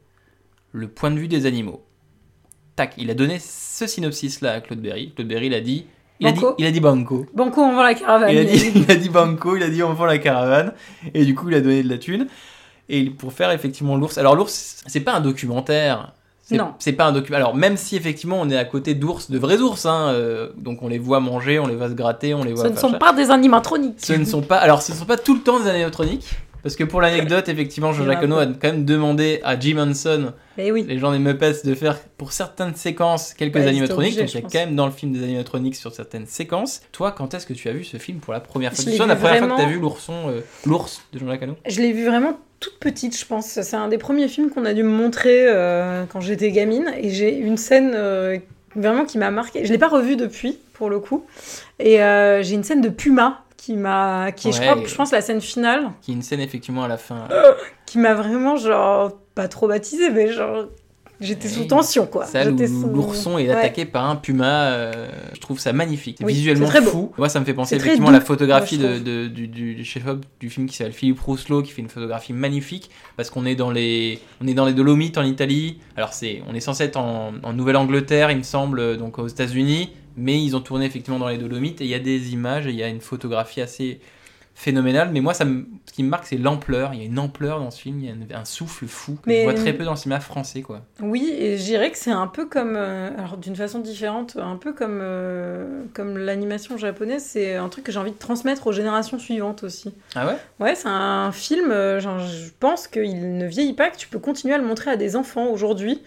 le 0.70 0.86
point 0.86 1.11
de 1.11 1.18
vue 1.18 1.26
des 1.26 1.46
animaux. 1.46 1.84
Tac, 2.76 2.94
il 2.98 3.11
a 3.11 3.14
donné 3.14 3.40
ce 3.40 3.88
synopsis-là 3.88 4.52
à 4.52 4.61
Claude 4.61 4.80
Berry. 4.80 5.12
Claude 5.12 5.26
Berry, 5.26 5.46
il 5.46 5.55
a 5.55 5.61
dit... 5.61 5.86
Il 6.21 6.29
a 6.29 6.33
dit, 6.33 6.41
Banco. 6.41 6.55
il 6.59 6.67
a 6.67 6.71
dit 6.71 6.81
banco. 6.81 7.27
Banco, 7.35 7.61
on 7.61 7.75
vend 7.75 7.83
la 7.83 7.95
caravane. 7.95 8.31
Il 8.31 8.39
a, 8.39 8.45
dit, 8.45 8.73
il 8.75 8.91
a 8.91 8.95
dit 8.95 9.09
banco, 9.09 9.57
il 9.57 9.62
a 9.62 9.69
dit 9.69 9.83
on 9.83 9.95
vend 9.95 10.05
la 10.05 10.19
caravane, 10.19 10.73
et 11.12 11.25
du 11.25 11.35
coup 11.35 11.49
il 11.49 11.55
a 11.57 11.61
donné 11.61 11.83
de 11.83 11.89
la 11.89 11.99
thune. 11.99 12.29
Et 12.89 13.11
pour 13.11 13.33
faire 13.33 13.51
effectivement 13.51 13.97
l'ours. 13.97 14.19
Alors 14.19 14.37
l'ours, 14.37 14.83
c'est 14.87 15.01
pas 15.01 15.15
un 15.15 15.21
documentaire. 15.21 16.12
Non. 16.51 16.75
C'est 16.79 16.93
pas 16.93 17.07
un 17.07 17.12
documentaire. 17.12 17.47
Alors 17.47 17.57
même 17.57 17.77
si 17.77 17.97
effectivement 17.97 18.39
on 18.41 18.51
est 18.51 18.57
à 18.57 18.65
côté 18.65 18.95
d'ours, 18.95 19.31
de 19.31 19.39
vrais 19.39 19.61
ours, 19.61 19.87
hein, 19.87 20.09
euh, 20.11 20.51
donc 20.57 20.83
on 20.83 20.89
les 20.89 20.99
voit 20.99 21.21
manger, 21.21 21.59
on 21.59 21.67
les 21.67 21.75
voit 21.75 21.89
se 21.89 21.95
gratter, 21.95 22.35
on 22.35 22.45
les 22.45 22.53
voit. 22.53 22.65
Ce 22.65 22.69
ne 22.69 22.77
sont 22.77 22.91
ça. 22.91 22.99
pas 22.99 23.12
des 23.12 23.31
animatroniques. 23.31 23.97
Ce 23.99 24.12
ne 24.12 24.25
sont 24.25 24.43
pas. 24.43 24.59
Alors 24.59 24.83
ce 24.83 24.93
ne 24.93 24.97
sont 24.99 25.07
pas 25.07 25.17
tout 25.17 25.35
le 25.35 25.41
temps 25.41 25.59
des 25.59 25.69
animatroniques. 25.69 26.27
Parce 26.65 26.75
que 26.75 26.83
pour 26.83 27.01
l'anecdote, 27.01 27.49
effectivement, 27.49 27.93
Jean-Jacques 27.93 28.25
Hano 28.25 28.39
a 28.39 28.47
quand 28.47 28.73
même 28.73 28.85
demandé 28.85 29.41
à 29.45 29.57
Jim 29.59 29.77
Henson, 29.79 30.33
Eh 30.59 30.73
oui. 30.73 30.85
les 30.89 30.99
gens 30.99 31.12
des 31.12 31.21
Muppets, 31.21 31.62
de 31.65 31.75
faire 31.75 32.01
pour 32.19 32.33
certaines 32.33 32.75
séquences 32.75 33.35
quelques 33.35 33.59
animatroniques. 33.59 34.19
donc 34.19 34.35
il 34.35 34.41
y 34.41 34.45
a 34.45 34.49
quand 34.51 34.59
même 34.59 34.75
dans 34.75 34.87
le 34.87 34.93
film 34.93 35.12
des 35.12 35.23
animatroniques 35.23 35.77
sur 35.77 35.95
certaines 35.95 36.27
séquences. 36.27 36.83
Toi, 36.91 37.12
quand 37.12 37.35
est-ce 37.35 37.47
que 37.47 37.53
tu 37.53 37.69
as 37.69 37.73
vu 37.73 37.85
ce 37.85 37.99
film 37.99 38.19
pour 38.19 38.33
la 38.33 38.41
première 38.41 38.75
fois 38.75 38.85
Tu 38.85 38.91
la 38.99 39.15
première 39.15 39.39
fois 39.39 39.49
que 39.49 39.57
tu 39.57 39.62
as 39.62 39.69
vu 39.69 39.79
l'ourson, 39.79 40.15
euh, 40.29 40.41
l'ours 40.67 41.03
de 41.12 41.21
Jean-Jacques 41.21 41.43
Hano? 41.45 41.55
Je 41.69 41.81
l'ai 41.81 41.93
vu 41.93 42.07
vraiment 42.07 42.39
toute 42.61 42.79
petite, 42.79 43.19
je 43.19 43.27
pense. 43.27 43.47
C'est 43.47 43.77
un 43.77 43.89
des 43.89 43.99
premiers 43.99 44.29
films 44.29 44.49
qu'on 44.51 44.65
a 44.65 44.73
dû 44.73 44.83
me 44.83 44.89
montrer 44.89 45.47
euh, 45.47 46.05
quand 46.11 46.21
j'étais 46.21 46.51
gamine. 46.51 46.93
Et 46.99 47.11
j'ai 47.11 47.37
une 47.37 47.59
scène 47.59 47.93
euh, 47.95 48.39
vraiment 48.75 49.05
qui 49.05 49.19
m'a 49.19 49.31
marqué. 49.31 49.67
Je 49.67 49.73
l'ai 49.73 49.79
pas 49.79 49.89
revue 49.89 50.17
depuis, 50.17 50.59
pour 50.73 50.89
le 50.89 50.99
coup. 50.99 51.27
Et 51.79 52.03
euh, 52.03 52.43
j'ai 52.43 52.55
une 52.55 52.65
scène 52.65 52.81
de 52.81 52.89
Puma 52.89 53.43
qui 53.57 53.74
m'a, 53.74 54.30
qui 54.32 54.48
est, 54.48 54.52
je, 54.52 54.61
crois, 54.61 54.76
je 54.86 54.94
pense, 54.94 55.12
la 55.12 55.20
scène 55.22 55.40
finale, 55.40 55.90
Qui 56.02 56.11
est 56.11 56.14
une 56.14 56.22
scène 56.22 56.40
effectivement 56.40 56.84
à 56.84 56.88
la 56.88 56.98
fin. 56.98 57.28
qui 57.86 57.98
m'a 57.98 58.14
vraiment, 58.14 58.57
genre, 58.57 59.12
pas 59.34 59.48
traumatisée, 59.48 60.11
mais 60.11 60.30
genre, 60.32 60.66
j'étais 61.20 61.48
sous 61.48 61.64
tension, 61.64 62.07
quoi. 62.07 62.26
Sous- 62.26 62.88
l'ourson 62.92 63.38
est 63.38 63.48
Ouais. 63.48 63.55
attaqué 63.55 63.84
par 63.86 64.05
un 64.11 64.16
puma, 64.16 64.64
euh, 64.72 65.09
je 65.32 65.40
trouve 65.40 65.59
ça 65.59 65.72
magnifique. 65.72 66.16
C'est 66.18 66.24
Oui, 66.26 66.34
visuellement 66.34 66.66
c'est 66.66 66.80
très 66.80 66.82
fou. 66.90 67.12
Moi, 67.16 67.28
ça 67.30 67.40
me 67.40 67.44
fait 67.46 67.55
penser 67.55 67.76
effectivement 67.76 68.09
à 68.09 68.12
la 68.12 68.20
photographie 68.20 68.76
de, 68.76 68.98
de- 68.98 69.28
du, 69.28 69.46
du, 69.46 69.84
chef-op 69.84 70.24
du 70.40 70.50
film 70.50 70.66
qui 70.66 70.76
s'appelle 70.76 70.92
Philippe 70.92 71.20
Rousselot, 71.20 71.62
qui 71.62 71.70
fait 71.70 71.80
une 71.82 71.88
photographie 71.88 72.32
magnifique 72.34 72.90
parce 73.16 73.30
qu'on 73.30 73.46
est 73.46 73.55
dans 73.55 73.70
les, 73.70 74.18
on 74.42 74.46
est 74.46 74.55
dans 74.55 74.66
les 74.66 74.74
Dolomites 74.74 75.16
en 75.16 75.22
Italie. 75.24 75.78
Alors 75.96 76.12
c'est, 76.12 76.42
on 76.50 76.55
est 76.55 76.61
censé 76.61 76.84
être 76.84 76.96
en, 76.98 77.32
en 77.42 77.52
Nouvelle-Angleterre, 77.55 78.30
il 78.30 78.38
me 78.38 78.42
semble, 78.42 78.80
euh, 78.80 78.96
donc 78.96 79.18
aux 79.18 79.28
États-Unis, 79.28 79.92
mais 80.17 80.43
ils 80.43 80.55
ont 80.57 80.61
tourné 80.61 80.87
effectivement 80.87 81.19
dans 81.19 81.29
les 81.29 81.39
Dolomites 81.39 81.81
et 81.81 81.85
il 81.85 81.91
y 81.91 81.95
a 81.95 81.99
des 81.99 82.33
images 82.33 82.67
et 82.67 82.71
il 82.71 82.77
y 82.77 82.83
a 82.83 82.89
une 82.89 83.01
photographie 83.01 83.61
assez 83.61 84.01
phénoménal. 84.57 85.11
Mais 85.12 85.21
moi, 85.21 85.35
ça 85.35 85.45
me- 85.45 85.67
ce 85.85 85.93
qui 85.93 86.05
me 86.05 86.09
marque, 86.09 86.27
c'est 86.27 86.37
l'ampleur. 86.37 86.95
Il 86.95 87.01
y 87.01 87.03
a 87.03 87.07
une 87.07 87.19
ampleur 87.19 87.59
dans 87.59 87.73
ce 87.73 87.81
film, 87.81 87.99
il 87.99 88.07
y 88.31 88.33
a 88.33 88.39
un 88.39 88.45
souffle 88.45 88.87
fou 88.87 89.15
que 89.15 89.29
Mais- 89.29 89.39
je 89.39 89.43
vois 89.43 89.55
très 89.55 89.73
peu 89.73 89.83
dans 89.85 89.91
le 89.93 89.97
cinéma 89.97 90.21
français, 90.21 90.62
quoi. 90.62 90.83
Oui, 91.01 91.29
et 91.37 91.59
je 91.59 91.65
dirais 91.65 91.91
que 91.91 91.99
c'est 91.99 92.12
un 92.12 92.29
peu 92.29 92.47
comme, 92.47 92.77
euh, 92.77 93.11
alors 93.19 93.37
d'une 93.37 93.57
façon 93.57 93.81
différente, 93.81 94.37
un 94.41 94.55
peu 94.55 94.73
comme, 94.73 95.01
euh, 95.03 95.83
comme 95.93 96.17
l'animation 96.17 96.79
japonaise, 96.79 97.25
c'est 97.25 97.57
un 97.57 97.69
truc 97.69 97.83
que 97.85 97.91
j'ai 97.91 97.99
envie 97.99 98.12
de 98.12 98.17
transmettre 98.19 98.69
aux 98.69 98.73
générations 98.73 99.19
suivantes 99.19 99.65
aussi. 99.65 99.93
Ah 100.15 100.25
ouais? 100.29 100.37
Ouais, 100.61 100.77
c'est 100.77 100.87
un 100.89 101.33
film, 101.33 101.73
euh, 101.73 101.99
genre, 101.99 102.21
je 102.21 102.51
pense 102.61 102.87
qu'il 102.87 103.37
ne 103.37 103.47
vieillit 103.47 103.73
pas, 103.75 103.91
que 103.91 103.97
tu 103.97 104.07
peux 104.07 104.21
continuer 104.21 104.55
à 104.55 104.59
le 104.59 104.65
montrer 104.65 104.93
à 104.93 104.97
des 104.97 105.17
enfants 105.17 105.49
aujourd'hui. 105.49 106.01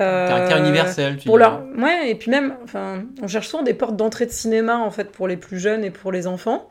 Euh, 0.00 0.28
Caractère 0.28 0.58
universel, 0.58 1.16
tu 1.18 1.26
Pour 1.26 1.38
leur... 1.38 1.62
Ouais, 1.78 2.10
et 2.10 2.14
puis 2.16 2.30
même, 2.30 2.54
enfin, 2.64 3.04
on 3.22 3.28
cherche 3.28 3.48
souvent 3.48 3.62
des 3.62 3.74
portes 3.74 3.96
d'entrée 3.96 4.26
de 4.26 4.30
cinéma, 4.32 4.78
en 4.78 4.90
fait, 4.90 5.10
pour 5.12 5.28
les 5.28 5.36
plus 5.36 5.58
jeunes 5.58 5.84
et 5.84 5.90
pour 5.90 6.10
les 6.12 6.26
enfants. 6.26 6.68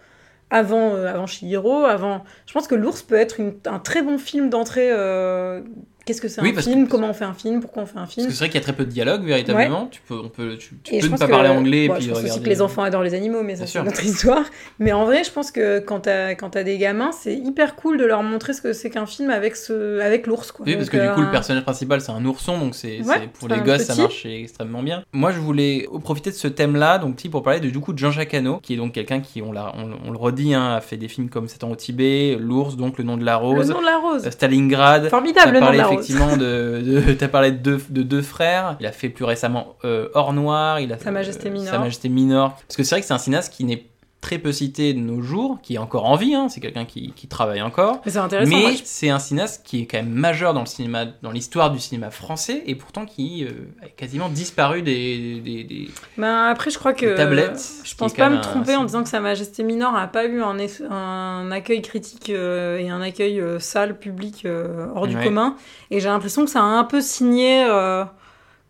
Avant, 0.49 0.93
euh, 0.95 1.07
avant 1.07 1.26
Chihiro, 1.26 1.86
avant... 1.86 2.24
Je 2.45 2.53
pense 2.53 2.67
que 2.67 2.76
L'ours 2.76 3.01
peut 3.01 3.15
être 3.15 3.39
une- 3.39 3.55
un 3.65 3.80
très 3.80 4.01
bon 4.01 4.17
film 4.17 4.49
d'entrée. 4.49 4.89
euh, 4.91 5.61
Qu'est-ce 6.06 6.22
que 6.22 6.28
c'est 6.28 6.41
Oui, 6.41 6.54
un 6.58 6.62
film 6.62 6.86
que- 6.86 6.91
Comment 6.91 7.10
on 7.10 7.14
fait 7.14 7.24
un 7.26 7.34
film 7.34 7.62
Pourquoi 7.62 7.84
on 7.84 7.86
fait 7.86 7.97
un 7.97 8.06
film 8.06 8.26
Parce 8.26 8.34
que 8.34 8.34
c'est 8.34 8.39
vrai 8.39 8.49
qu'il 8.49 8.60
y 8.60 8.64
a 8.64 8.66
très 8.66 8.74
peu 8.74 8.84
de 8.86 8.89
dialogue, 8.91 9.24
véritablement. 9.24 9.88
Tu 9.89 10.01
peux, 10.08 10.16
on 10.16 10.28
peut, 10.30 10.58
tu, 10.58 10.76
tu 10.84 10.99
peux 10.99 11.08
ne 11.08 11.18
pas 11.18 11.26
que- 11.28 11.32
parler 11.32 11.49
anglais 11.49 11.88
bon, 11.88 11.93
et 11.95 11.97
puis 11.97 12.06
je 12.06 12.10
pense 12.10 12.18
regarder. 12.20 12.32
aussi 12.39 12.43
que 12.43 12.49
les 12.49 12.62
enfants 12.62 12.84
adorent 12.84 13.04
les 13.04 13.14
animaux, 13.14 13.41
mais 13.43 13.56
ça 13.56 13.68
c'est 13.68 13.82
notre 13.82 14.04
histoire. 14.06 14.43
Mais 14.80 14.91
en 14.91 15.06
vrai, 15.06 15.24
je 15.24 15.32
pense 15.32 15.51
que 15.51 15.80
quand 15.80 16.01
t'as 16.01 16.36
quand 16.36 16.58
des 16.58 16.78
gamins, 16.78 17.12
c'est 17.12 17.36
hyper 17.36 17.76
cool 17.76 17.97
de 17.97 18.06
leur 18.06 18.22
montrer 18.22 18.54
ce 18.54 18.62
que 18.62 18.74
c'est 18.74 18.89
qu'un 18.89 19.06
film 19.06 19.30
avec 19.30 19.56
ce 19.56 19.99
avec 20.01 20.28
l'ours. 20.28 20.51
quoi. 20.51 20.66
Oui, 20.66 20.76
parce 20.76 20.89
Donc, 20.89 20.99
que 21.01 21.08
du 21.08 21.14
coup, 21.14 21.22
euh, 21.22 21.26
le 21.26 21.32
personnage 21.32 21.64
principal, 21.64 22.01
c'est 22.01 22.12
un 22.12 22.24
ourson, 22.26 22.58
donc 22.58 22.76
c'est 22.76 23.01
Ouais, 23.01 23.30
pour 23.39 23.47
les 23.47 23.60
gosses, 23.62 23.84
ça 23.84 23.95
marche 23.95 24.26
extrêmement 24.26 24.84
bien. 24.84 25.04
Moi, 25.14 25.32
je 25.32 25.39
voulais 25.39 25.88
profiter 26.04 26.30
de 26.32 26.36
ce 26.36 26.47
thème-là, 26.47 26.97
donc 26.99 27.16
pour 27.32 27.41
parler 27.43 27.60
de, 27.62 27.70
du 27.70 27.80
coup 27.80 27.93
de 27.93 27.97
Jean-Jacques 27.97 28.34
Hano, 28.34 28.60
qui 28.62 28.74
est 28.74 28.78
donc 28.78 28.91
quelqu'un 28.91 29.22
qui, 29.22 29.41
on, 29.41 29.51
l'a- 29.54 29.72
on, 29.78 29.91
on 30.08 30.12
le 30.12 30.18
redit, 30.18 30.54
hein, 30.54 30.74
a 30.76 30.82
fait 30.82 30.97
des 30.97 31.08
films 31.08 31.30
comme 31.30 31.47
7 31.47 31.64
ans 31.64 31.72
au 31.72 31.76
Tibet, 31.76 32.38
L'ours, 32.39 32.76
donc 32.76 32.97
Le 32.97 33.04
nom 33.06 33.16
de 33.18 33.24
la 33.24 33.34
Le 33.34 33.38
rose, 33.38 33.70
nom 33.70 33.80
de 33.80 33.86
la 33.86 33.97
rose. 33.97 34.28
euh, 34.28 34.32
Stalingrad. 34.32 35.08
Formidable, 35.10 35.54
le 35.54 35.60
nom 35.62 35.72
de 35.72 35.78
la 35.78 35.86
rose. 35.88 35.93
Effectivement 35.94 36.38
de, 36.38 36.82
de 36.86 37.14
t'as 37.20 37.28
parlé 37.28 37.52
de 37.52 37.58
deux, 37.58 37.82
de 37.89 38.04
deux 38.04 38.22
frères. 38.22 38.78
Il 38.80 38.86
a 38.86 38.91
fait 38.91 39.10
plus 39.10 39.26
récemment 39.26 39.76
euh, 39.86 40.10
Or 40.14 40.34
Noir. 40.34 40.80
Il 40.80 40.91
a 40.94 40.98
Sa 40.98 41.12
Majesté 41.12 41.50
Mineure. 41.50 41.74
Sa 41.74 41.80
Majesté 41.80 42.10
Mineure. 42.10 42.56
Parce 42.68 42.76
que 42.76 42.84
c'est 42.84 42.96
vrai 42.96 43.02
que 43.02 43.08
c'est 43.08 43.14
un 43.14 43.20
cinéaste 43.20 43.54
qui 43.54 43.66
n'est 43.66 43.86
très 44.24 44.38
peu 44.39 44.53
cité 44.53 44.93
de 44.93 44.99
nos 44.99 45.21
jours, 45.21 45.59
qui 45.61 45.76
est 45.76 45.78
encore 45.78 46.05
en 46.05 46.15
vie. 46.15 46.34
hein, 46.34 46.47
c'est 46.49 46.61
quelqu'un 46.61 46.86
qui, 46.86 47.11
qui 47.13 47.28
travaille 47.28 47.61
encore. 47.61 48.01
Mais 48.05 48.11
c'est 48.11 48.19
intéressant. 48.19 48.55
Mais 48.55 48.76
c'est 48.86 49.09
un 49.09 49.19
cinéaste 49.19 49.65
qui 49.65 49.82
est 49.82 49.86
quand 49.86 49.97
même 49.97 50.09
majeur 50.13 50.53
dans 50.53 50.61
le 50.61 50.65
cinéma, 50.65 51.05
dans 51.21 51.32
l'histoire 51.32 51.69
du 51.71 51.80
cinéma 51.80 52.09
français, 52.09 52.63
et 52.65 52.76
pourtant 52.76 53.05
qui 53.05 53.43
euh, 53.45 53.49
a 53.84 53.88
quasiment 53.89 54.30
disparu 54.30 54.82
des, 54.82 55.41
des, 55.41 55.63
des- 55.65 55.89
Ben, 56.17 56.45
après, 56.45 56.71
je 56.71 56.80
crois 56.80 56.93
que 56.93 57.15
tablettes. 57.17 57.61
je 57.84 57.95
pense 57.95 58.13
pas 58.13 58.30
me 58.30 58.38
un- 58.38 58.39
tromper 58.39 58.76
en 58.78 58.86
disant 58.86 59.03
que 59.03 59.09
Sa 59.09 59.19
Majesté 59.19 59.61
Mineure 59.63 59.91
n'a 59.91 60.07
pas 60.07 60.26
eu 60.26 60.41
un, 60.41 60.57
un 60.89 61.51
accueil 61.51 61.82
critique 61.82 62.30
euh, 62.30 62.78
et 62.78 62.89
un 62.89 63.01
accueil 63.01 63.41
euh, 63.41 63.59
sale, 63.59 63.99
public, 63.99 64.43
euh, 64.45 64.88
hors 64.95 65.05
du 65.07 65.17
commun. 65.17 65.55
Et 65.91 65.99
j'ai 65.99 66.07
l'impression 66.09 66.45
que 66.45 66.49
ça 66.49 66.61
a 66.61 66.63
un 66.63 66.86
peu 66.86 67.01
signé, 67.01 67.65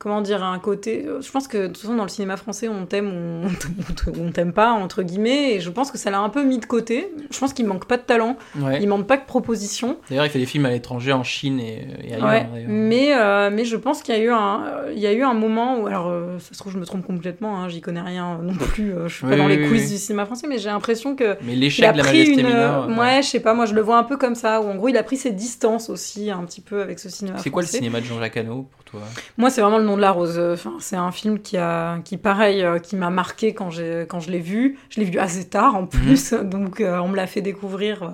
comment 0.04 0.22
dire, 0.22 0.44
un 0.44 0.60
côté. 0.60 1.06
euh, 1.08 1.22
Je 1.22 1.32
pense 1.32 1.48
que 1.48 1.58
de 1.58 1.68
toute 1.68 1.78
façon, 1.78 1.96
dans 1.96 2.04
le 2.04 2.10
cinéma 2.10 2.36
français, 2.38 2.68
on 2.68 2.86
t'aime 2.86 3.08
ou 3.46 3.48
on 4.22 4.32
t'aime 4.32 4.52
pas, 4.54 4.72
entre 4.72 5.02
guillemets. 5.02 5.54
Et 5.54 5.60
je 5.62 5.70
pense 5.70 5.90
que 5.92 5.98
ça 5.98 6.12
l'a 6.12 6.20
un 6.20 6.30
peu 6.30 6.44
mis 6.44 6.60
de 6.60 6.66
côté. 6.66 7.12
Je 7.32 7.40
pense 7.40 7.54
qu'il 7.54 7.66
manque 7.66 7.86
pas 7.86 7.98
de 7.98 8.04
talent, 8.04 8.36
Ouais. 8.60 8.80
il 8.82 8.88
manque 8.90 9.08
pas 9.08 9.18
de 9.18 9.24
propositions. 9.26 9.98
D'ailleurs, 10.10 10.26
il 10.26 10.30
fait 10.30 10.40
des 10.40 10.46
films 10.46 10.66
à 10.66 10.70
l'étranger, 10.70 11.14
en 11.14 11.24
Chine 11.24 11.60
et, 11.60 11.88
et 12.04 12.14
ailleurs. 12.16 12.28
Ouais, 12.28 12.48
mais, 12.68 13.14
euh, 13.16 13.50
mais 13.52 13.66
je 13.66 13.78
pense 13.78 14.04
qu'il 14.04 14.14
y 14.14 14.18
a 14.18 14.22
eu 14.22 14.30
un, 14.30 14.64
euh, 14.66 14.92
il 14.94 15.00
y 15.00 15.08
a 15.08 15.14
eu 15.14 15.24
un 15.24 15.34
moment 15.34 15.80
où, 15.80 15.88
alors 15.88 16.08
euh, 16.10 16.38
ça 16.40 16.54
se 16.54 16.60
trouve 16.60 16.74
je 16.74 16.78
me 16.78 16.86
trompe 16.86 17.06
complètement, 17.06 17.58
hein, 17.62 17.70
j'y 17.70 17.82
connais 17.82 18.02
rien 18.02 18.40
non 18.44 18.54
plus, 18.54 18.94
euh, 18.94 19.08
je 19.08 19.16
suis 19.16 19.26
Oui, 19.26 19.32
pas 19.32 19.38
dans 19.38 19.46
oui, 19.46 19.58
les 19.58 19.68
coulisses 19.68 19.86
oui. 19.86 19.92
du 19.92 19.98
cinéma 19.98 20.26
français, 20.26 20.48
mais 20.48 20.58
j'ai 20.58 20.70
l'impression 20.70 21.16
que 21.16 21.38
Mais 21.44 21.56
l'échec 21.56 21.86
a 21.86 21.92
de 21.94 21.98
la 21.98 22.04
pris 22.04 22.26
une, 22.26 22.38
Mineure. 22.44 22.88
ouais, 22.90 22.96
ouais. 22.98 23.22
je 23.22 23.28
sais 23.30 23.40
pas, 23.40 23.54
moi 23.54 23.66
je 23.66 23.74
le 23.74 23.82
vois 23.82 23.98
un 23.98 24.04
peu 24.04 24.18
comme 24.18 24.36
ça, 24.36 24.62
où 24.62 24.68
en 24.70 24.76
gros 24.76 24.90
il 24.90 24.98
a 24.98 25.04
pris 25.04 25.18
ses 25.18 25.32
distances 25.32 25.90
aussi 25.90 26.30
un 26.32 26.44
petit 26.46 26.62
peu 26.62 26.82
avec 26.82 27.00
ce 27.00 27.10
cinéma. 27.10 27.38
C'est 27.40 27.50
quoi 27.50 27.62
le 27.62 27.68
cinéma 27.68 28.00
de 28.02 28.06
Jean-Jacques 28.06 28.38
Hano 28.38 28.68
pour 28.72 28.84
toi? 28.84 29.02
Moi 29.38 29.50
c'est 29.50 29.62
vraiment 29.62 29.78
le 29.78 29.84
nom 29.86 29.93
de 29.96 30.02
la 30.02 30.12
rose. 30.12 30.40
Enfin, 30.54 30.74
c'est 30.80 30.96
un 30.96 31.12
film 31.12 31.40
qui 31.40 31.58
a, 31.58 32.00
qui 32.04 32.18
pareil, 32.18 32.64
euh, 32.64 32.80
qui 32.80 32.96
m'a 32.96 33.10
marqué 33.10 33.54
quand 33.54 33.70
j'ai, 33.70 34.06
quand 34.10 34.20
je 34.20 34.32
l'ai 34.32 34.40
vu. 34.40 34.78
Je 34.90 35.00
l'ai 35.00 35.06
vu 35.06 35.20
assez 35.20 35.46
tard 35.50 35.74
Mhm. 35.74 35.80
en 35.80 35.86
plus, 35.88 36.34
donc 36.44 36.82
euh, 36.82 36.98
on 37.00 37.08
me 37.10 37.16
l'a 37.16 37.28
fait 37.28 37.42
découvrir. 37.42 38.04
euh, 38.04 38.08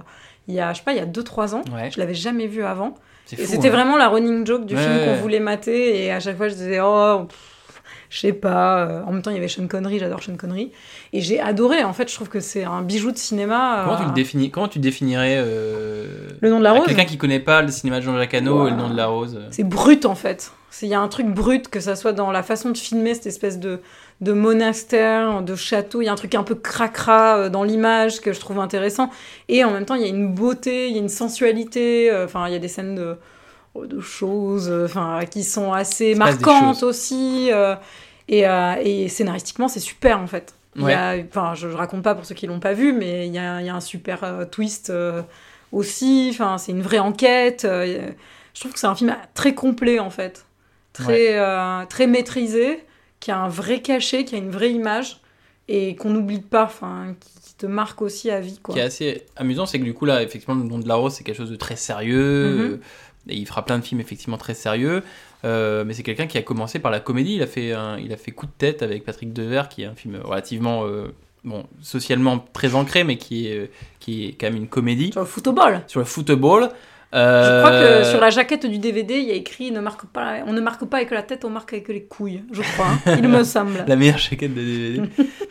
Il 0.48 0.54
y 0.56 0.60
a, 0.60 0.74
je 0.74 0.78
sais 0.80 0.84
pas, 0.84 0.92
il 0.94 0.98
y 0.98 1.02
a 1.02 1.06
2-3 1.06 1.54
ans. 1.56 1.62
Ouais. 1.74 1.90
Je 1.92 2.00
l'avais 2.00 2.14
jamais 2.16 2.48
vu 2.48 2.64
avant. 2.64 2.96
C'était 3.26 3.68
hein. 3.68 3.72
vraiment 3.72 3.96
la 3.98 4.08
running 4.10 4.46
joke 4.46 4.66
du 4.66 4.76
Ouais, 4.76 4.82
film 4.82 5.06
qu'on 5.06 5.22
voulait 5.22 5.40
mater. 5.40 6.04
Et 6.06 6.12
à 6.12 6.20
chaque 6.20 6.36
fois, 6.38 6.48
je 6.48 6.56
disais, 6.56 6.80
oh, 6.82 7.26
pff, 7.30 7.38
je 8.10 8.20
sais 8.20 8.34
pas. 8.34 8.80
euh, 8.88 9.04
En 9.06 9.12
même 9.12 9.22
temps, 9.22 9.32
il 9.32 9.36
y 9.36 9.40
avait 9.40 9.48
Sean 9.48 9.68
Connery, 9.68 10.00
j'adore 10.00 10.22
Sean 10.24 10.36
Connery. 10.36 10.72
Et 11.14 11.22
j'ai 11.22 11.40
adoré. 11.40 11.84
En 11.84 11.94
fait, 11.94 12.10
je 12.10 12.16
trouve 12.16 12.30
que 12.30 12.40
c'est 12.40 12.64
un 12.64 12.82
bijou 12.82 13.12
de 13.12 13.18
cinéma. 13.18 13.82
Comment 13.86 13.96
euh, 13.98 14.02
tu 14.02 14.06
le 14.08 14.14
définis 14.14 14.50
Comment 14.52 14.68
tu 14.68 14.80
définirais 14.80 15.36
euh, 15.38 16.06
Le 16.42 16.50
nom 16.50 16.60
de 16.60 16.64
la 16.64 16.72
rose 16.74 16.86
Quelqu'un 16.88 17.06
qui 17.06 17.18
connaît 17.18 17.40
pas 17.40 17.62
le 17.62 17.70
cinéma 17.72 18.00
de 18.00 18.06
Jean-Jacques 18.06 18.34
Hano 18.34 18.68
et 18.68 18.72
le 18.72 18.76
nom 18.76 18.90
de 18.90 18.96
la 18.96 19.08
rose. 19.08 19.36
euh. 19.40 19.48
C'est 19.52 19.64
brut, 19.64 20.06
en 20.06 20.16
fait. 20.16 20.52
Il 20.82 20.88
y 20.88 20.94
a 20.94 21.00
un 21.02 21.08
truc 21.08 21.28
brut, 21.28 21.68
que 21.68 21.80
ça 21.80 21.96
soit 21.96 22.14
dans 22.14 22.32
la 22.32 22.42
façon 22.44 22.70
de 22.70 22.78
filmer 22.78 23.14
cette 23.16 23.26
espèce 23.26 23.60
de, 23.60 23.80
de 24.22 24.34
monastère, 24.34 25.42
de 25.42 25.56
château. 25.56 26.02
Il 26.02 26.06
y 26.06 26.08
a 26.08 26.12
un 26.12 26.16
truc 26.16 26.36
un 26.36 26.44
peu 26.44 26.56
cracra 26.56 27.38
euh, 27.38 27.50
dans 27.50 27.64
l'image 27.64 28.22
que 28.22 28.34
je 28.34 28.40
trouve 28.40 28.60
intéressant. 28.60 29.10
Et 29.50 29.64
en 29.64 29.72
même 29.72 29.86
temps, 29.86 29.96
il 29.96 30.02
y 30.02 30.06
a 30.06 30.08
une 30.08 30.34
beauté, 30.34 30.88
il 30.88 30.94
y 30.94 30.98
a 30.98 31.02
une 31.02 31.10
sensualité. 31.10 32.10
euh, 32.12 32.26
Enfin, 32.26 32.48
il 32.48 32.54
y 32.54 32.56
a 32.56 32.60
des 32.60 32.68
scènes 32.68 32.96
de, 32.96 33.18
de 33.76 34.00
choses 34.02 34.70
euh, 34.70 34.86
enfin, 34.86 35.22
qui 35.30 35.44
sont 35.44 35.72
assez 35.74 36.16
marquantes 36.16 36.84
aussi. 36.84 37.50
euh, 37.52 37.76
et, 38.28 38.48
euh, 38.48 38.76
et 38.84 39.08
scénaristiquement, 39.10 39.68
c'est 39.68 39.80
super, 39.80 40.20
en 40.20 40.28
fait. 40.28 40.54
Ouais. 40.78 41.26
enfin, 41.30 41.56
je, 41.56 41.70
je 41.70 41.76
raconte 41.76 42.04
pas 42.04 42.14
pour 42.16 42.26
ceux 42.26 42.36
qui 42.36 42.46
l'ont 42.48 42.60
pas 42.60 42.74
vu, 42.74 42.94
mais 42.94 43.28
il 43.28 43.34
y 43.34 43.40
a, 43.40 43.60
il 43.60 43.66
y 43.66 43.70
a 43.70 43.76
un 43.76 43.82
super 43.82 44.24
euh, 44.24 44.46
twist 44.46 44.90
euh, 44.92 45.22
aussi. 45.72 46.30
Enfin, 46.32 46.58
c'est 46.58 46.72
une 46.72 46.82
vraie 46.84 47.00
enquête. 47.00 47.66
euh, 47.66 48.12
je 48.54 48.60
trouve 48.60 48.74
que 48.74 48.80
c'est 48.80 48.88
un 48.88 48.96
film 48.96 49.16
très 49.34 49.56
complet 49.56 50.00
en 50.00 50.10
fait, 50.10 50.46
très 50.94 51.36
très 51.88 52.08
maîtrisé, 52.08 52.84
qui 53.20 53.32
a 53.32 53.40
un 53.40 53.48
vrai 53.50 53.82
cachet, 53.82 54.26
qui 54.26 54.36
a 54.36 54.38
une 54.38 54.52
vraie 54.52 54.72
image 54.72 55.22
et 55.68 55.96
qu'on 55.96 56.10
n'oublie 56.10 56.42
pas, 56.42 56.64
enfin, 56.66 57.16
qui, 57.20 57.30
qui 57.42 57.54
te 57.56 57.66
marque 57.66 58.02
aussi 58.02 58.30
à 58.32 58.40
vie 58.40 58.60
quoi. 58.62 58.74
Ce 58.74 58.80
qui 58.80 58.84
est 58.84 58.86
assez 58.88 59.26
amusant, 59.36 59.66
c'est 59.66 59.80
que 59.80 59.84
du 59.84 59.94
coup, 59.94 60.06
là, 60.06 60.22
effectivement, 60.24 60.56
le 60.56 60.64
nom 60.68 60.80
de 60.80 60.88
la 60.88 60.96
rose, 60.96 61.14
c'est 61.14 61.24
quelque 61.24 61.38
chose 61.38 61.52
de 61.52 61.56
très 61.56 61.76
sérieux. 61.76 62.56
Mhm. 62.56 62.62
euh, 62.62 62.78
et 63.28 63.36
il 63.36 63.46
fera 63.46 63.66
plein 63.66 63.78
de 63.80 63.84
films, 63.84 64.00
effectivement, 64.02 64.38
très 64.38 64.54
sérieux. 64.54 65.04
Euh, 65.46 65.84
mais 65.86 65.94
c'est 65.94 66.04
quelqu'un 66.04 66.28
qui 66.28 66.38
a 66.38 66.42
commencé 66.42 66.80
par 66.80 66.92
la 66.92 67.00
comédie. 67.00 67.36
Il 67.36 67.42
a, 67.42 67.48
fait 67.48 67.74
un- 67.74 67.98
il 67.98 68.12
a 68.14 68.18
fait 68.18 68.32
Coup 68.32 68.46
de 68.46 68.52
tête 68.58 68.82
avec 68.84 69.04
Patrick 69.04 69.34
Devers, 69.34 69.70
qui 69.70 69.84
est 69.84 69.86
un 69.86 69.96
film 69.96 70.20
relativement. 70.24 70.86
euh, 70.86 71.14
bon, 71.44 71.66
socialement 71.82 72.40
très 72.54 72.76
ancré, 72.76 73.04
mais 73.04 73.18
qui 73.18 73.48
est, 73.48 73.58
euh, 73.58 73.68
qui 74.00 74.26
est 74.26 74.32
quand 74.34 74.48
même 74.48 74.58
une 74.58 74.68
comédie. 74.68 75.12
Sur 75.12 75.22
le 75.22 75.28
football. 75.28 75.82
Sur 75.88 76.00
le 76.00 76.06
football. 76.06 76.70
Je 77.12 77.18
Euh, 77.18 77.64
crois 77.64 77.72
que 77.72 78.04
sur 78.10 78.20
la 78.22 78.30
jaquette 78.30 78.68
du 78.68 78.78
DVD, 78.78 79.16
il 79.18 79.28
y 79.28 79.32
a 79.32 79.34
écrit 79.34 79.72
ne 79.72 79.80
marque 79.80 80.06
pas, 80.06 80.38
on 80.46 80.54
ne 80.54 80.62
marque 80.62 80.86
pas 80.86 80.98
avec 80.98 81.10
la 81.10 81.24
tête, 81.24 81.44
on 81.44 81.50
marque 81.50 81.74
avec 81.74 81.88
les 81.88 82.04
couilles. 82.04 82.44
Je 82.52 82.62
crois, 82.62 82.86
hein. 83.06 83.16
il 83.18 83.28
me 83.28 83.44
semble. 83.56 83.84
La 83.88 83.96
meilleure 83.96 84.20
jaquette 84.20 84.54
de 84.54 84.62
DVD. 84.62 85.02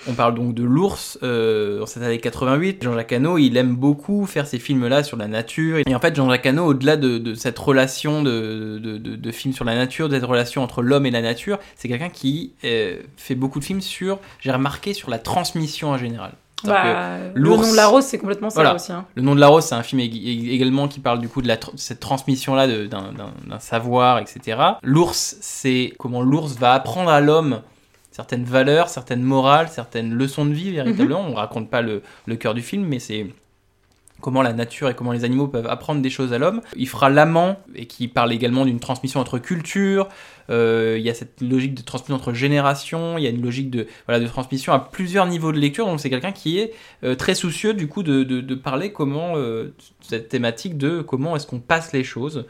On 0.07 0.13
parle 0.13 0.35
donc 0.35 0.55
de 0.55 0.63
l'ours 0.63 1.19
euh, 1.25 1.83
en 1.83 1.87
cette 1.87 2.03
année 2.05 2.19
88. 2.19 2.83
Jean-Jacques 2.85 3.13
Hano, 3.13 3.39
il 3.39 3.57
aime 3.57 3.75
beaucoup 3.75 4.25
faire 4.27 4.47
ces 4.47 4.61
films-là 4.61 5.03
sur 5.03 5.17
la 5.17 5.27
nature. 5.27 5.79
Et 5.85 5.95
en 5.95 5.99
fait, 6.01 6.15
Jean-Jacques 6.15 6.47
Hano, 6.47 6.65
au-delà 6.65 6.97
de, 6.97 7.19
de 7.19 7.35
cette 7.35 7.59
relation 7.59 8.23
de, 8.23 8.79
de, 8.81 8.97
de, 8.99 9.17
de 9.17 9.33
films 9.33 9.53
sur 9.53 9.65
la 9.65 9.75
nature, 9.75 10.09
de 10.09 10.15
cette 10.15 10.25
relation 10.25 10.63
entre 10.63 10.83
l'homme 10.83 11.07
et 11.07 11.11
la 11.11 11.23
nature, 11.23 11.59
c'est 11.75 11.89
quelqu'un 11.89 12.09
qui 12.11 12.53
euh, 12.65 12.99
fait 13.17 13.35
beaucoup 13.35 13.59
de 13.59 13.65
films 13.65 13.81
sur, 13.81 14.21
j'ai 14.39 14.53
remarqué, 14.53 14.95
sur 14.95 15.11
la 15.11 15.19
transmission 15.19 15.89
en 15.91 15.99
général. 15.99 16.33
Bah, 16.65 17.19
le 17.35 17.49
nom 17.49 17.71
de 17.71 17.77
la 17.77 17.87
rose, 17.87 18.05
c'est 18.05 18.19
complètement 18.19 18.51
ça 18.51 18.57
Voilà. 18.57 18.75
aussi. 18.75 18.91
hein. 18.93 19.05
le 19.15 19.23
nom 19.23 19.35
de 19.35 19.41
la 19.41 19.47
rose, 19.49 19.65
c'est 19.65 19.75
un 19.77 19.83
film 19.85 20.01
ég- 20.01 20.11
ég- 20.13 20.51
également 20.51 20.89
qui 20.89 20.99
parle 21.01 21.21
du 21.21 21.29
coup 21.29 21.41
de 21.43 21.47
la 21.49 21.57
tr- 21.57 21.71
cette 21.77 22.01
transmission-là 22.01 22.67
de- 22.67 22.87
d'un 22.87 23.59
savoir, 23.61 24.19
etc. 24.19 24.59
L'ours, 24.83 25.37
c'est 25.41 25.93
comment 25.99 26.21
l'ours 26.23 26.57
va 26.59 26.73
apprendre 26.73 27.11
à 27.11 27.21
l'homme 27.21 27.63
certaines 28.11 28.45
valeurs, 28.45 28.89
certaines 28.89 29.23
morales, 29.23 29.69
certaines 29.69 30.13
leçons 30.13 30.45
de 30.47 30.53
vie 30.53 30.73
véritablement. 30.73 31.21
On 31.29 31.35
raconte 31.35 31.71
pas 31.71 31.83
le, 31.83 32.03
le 32.27 32.37
cœur 32.37 32.55
du 32.55 32.63
film, 32.63 32.85
mais 32.85 32.99
c'est 32.99 33.27
comment 34.21 34.43
la 34.43 34.53
nature 34.53 34.89
et 34.89 34.95
comment 34.95 35.13
les 35.13 35.25
animaux 35.25 35.49
peuvent 35.49 35.67
apprendre 35.67 36.03
des 36.03 36.11
choses 36.11 36.33
à 36.33 36.39
l'homme. 36.39 36.61
Il 36.77 36.89
fera 36.89 37.11
l'amant, 37.11 37.59
et 37.75 37.87
qui 37.87 38.09
parle 38.09 38.33
également 38.33 38.65
d'une 38.65 38.81
transmission 38.81 39.21
entre 39.21 39.39
cultures. 39.39 40.09
Euh, 40.51 40.97
il 40.99 41.05
y 41.05 41.11
a 41.11 41.15
cette 41.15 41.41
logique 41.41 41.75
de 41.75 41.83
transmission 41.83 42.17
entre 42.17 42.33
générations. 42.33 43.19
Il 43.19 43.25
y 43.25 43.27
a 43.27 43.31
une 43.31 43.43
logique 43.43 43.71
de, 43.71 43.87
transmission 44.27 44.73
à 44.73 44.81
plusieurs 44.81 45.27
niveaux 45.27 45.53
de 45.53 45.59
lecture. 45.59 45.87
Donc 45.87 46.01
c'est 46.01 46.11
quelqu'un 46.11 46.33
qui 46.33 46.59
est 46.59 46.73
euh, 47.05 47.15
très 47.15 47.35
soucieux 47.35 47.75
du 47.75 47.87
coup 47.89 48.03
de, 48.03 48.23
de, 48.23 48.41
de 48.41 48.55
parler 48.55 48.93
comment 48.93 49.35
euh, 49.37 49.75
cette 50.01 50.29
thématique 50.29 50.79
de 50.79 51.03
comment 51.03 51.37
est-ce 51.37 51.47
qu'on 51.47 51.61
passe 51.61 51.93
les 51.93 52.05
choses. 52.05 52.47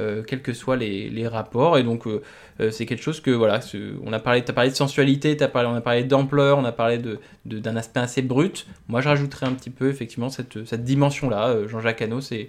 Euh, 0.00 0.24
quels 0.24 0.42
que 0.42 0.52
soient 0.52 0.76
les, 0.76 1.08
les 1.08 1.28
rapports. 1.28 1.78
Et 1.78 1.84
donc 1.84 2.06
euh, 2.08 2.20
euh, 2.60 2.70
c'est 2.72 2.84
quelque 2.84 3.02
chose 3.02 3.20
que 3.20 3.30
voilà 3.30 3.60
on 4.04 4.12
a 4.12 4.18
parlé 4.18 4.42
t'as 4.44 4.52
parlé 4.52 4.70
de 4.70 4.74
sensualité 4.74 5.36
t'as 5.36 5.46
parlé 5.46 5.68
on 5.68 5.74
a 5.74 5.80
parlé 5.80 6.02
d'ampleur 6.02 6.58
on 6.58 6.64
a 6.64 6.72
parlé 6.72 6.98
de 6.98 7.20
de- 7.46 7.60
d'un 7.60 7.76
aspect 7.76 8.00
assez 8.00 8.20
brut. 8.22 8.66
Moi 8.88 9.00
je 9.00 9.08
rajouterais 9.08 9.46
un 9.46 9.52
petit 9.52 9.70
peu 9.70 9.88
effectivement 9.88 10.30
cette, 10.30 10.64
cette 10.66 10.82
dimension 10.84 11.30
là 11.30 11.66
Jean-Jacques 11.68 12.02
Hano 12.02 12.20
c'est 12.20 12.48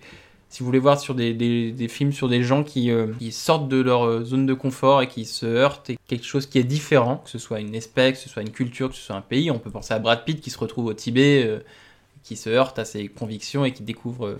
si 0.49 0.59
vous 0.61 0.65
voulez 0.67 0.79
voir 0.79 0.99
sur 0.99 1.13
des, 1.15 1.33
des, 1.33 1.87
films 1.87 2.13
sur 2.13 2.29
des 2.29 2.41
gens 2.43 2.63
qui, 2.63 2.89
qui 3.19 3.31
sortent 3.31 3.67
de 3.67 3.81
leur 3.81 4.23
zone 4.23 4.45
de 4.45 4.53
confort 4.53 5.01
et 5.01 5.07
qui 5.07 5.25
se 5.25 5.45
heurtent 5.45 5.89
et 5.89 5.97
quelque 6.07 6.23
chose 6.25 6.45
qui 6.45 6.59
est 6.59 6.63
différent, 6.63 7.17
que 7.17 7.29
ce 7.29 7.39
soit 7.39 7.59
une 7.59 7.75
espèce, 7.75 8.13
que 8.13 8.23
ce 8.23 8.29
soit 8.29 8.43
une 8.43 8.51
culture, 8.51 8.89
que 8.89 8.95
ce 8.95 9.01
soit 9.01 9.15
un 9.15 9.21
pays, 9.21 9.51
on 9.51 9.59
peut 9.59 9.71
penser 9.71 9.93
à 9.93 9.99
Brad 9.99 10.23
Pitt 10.23 10.39
qui 10.39 10.51
se 10.51 10.57
retrouve 10.57 10.85
au 10.85 10.93
Tibet, 10.93 11.61
qui 12.23 12.37
se 12.37 12.49
heurte 12.49 12.79
à 12.79 12.85
ses 12.85 13.07
convictions 13.07 13.65
et 13.65 13.73
qui 13.73 13.83
découvre 13.83 14.37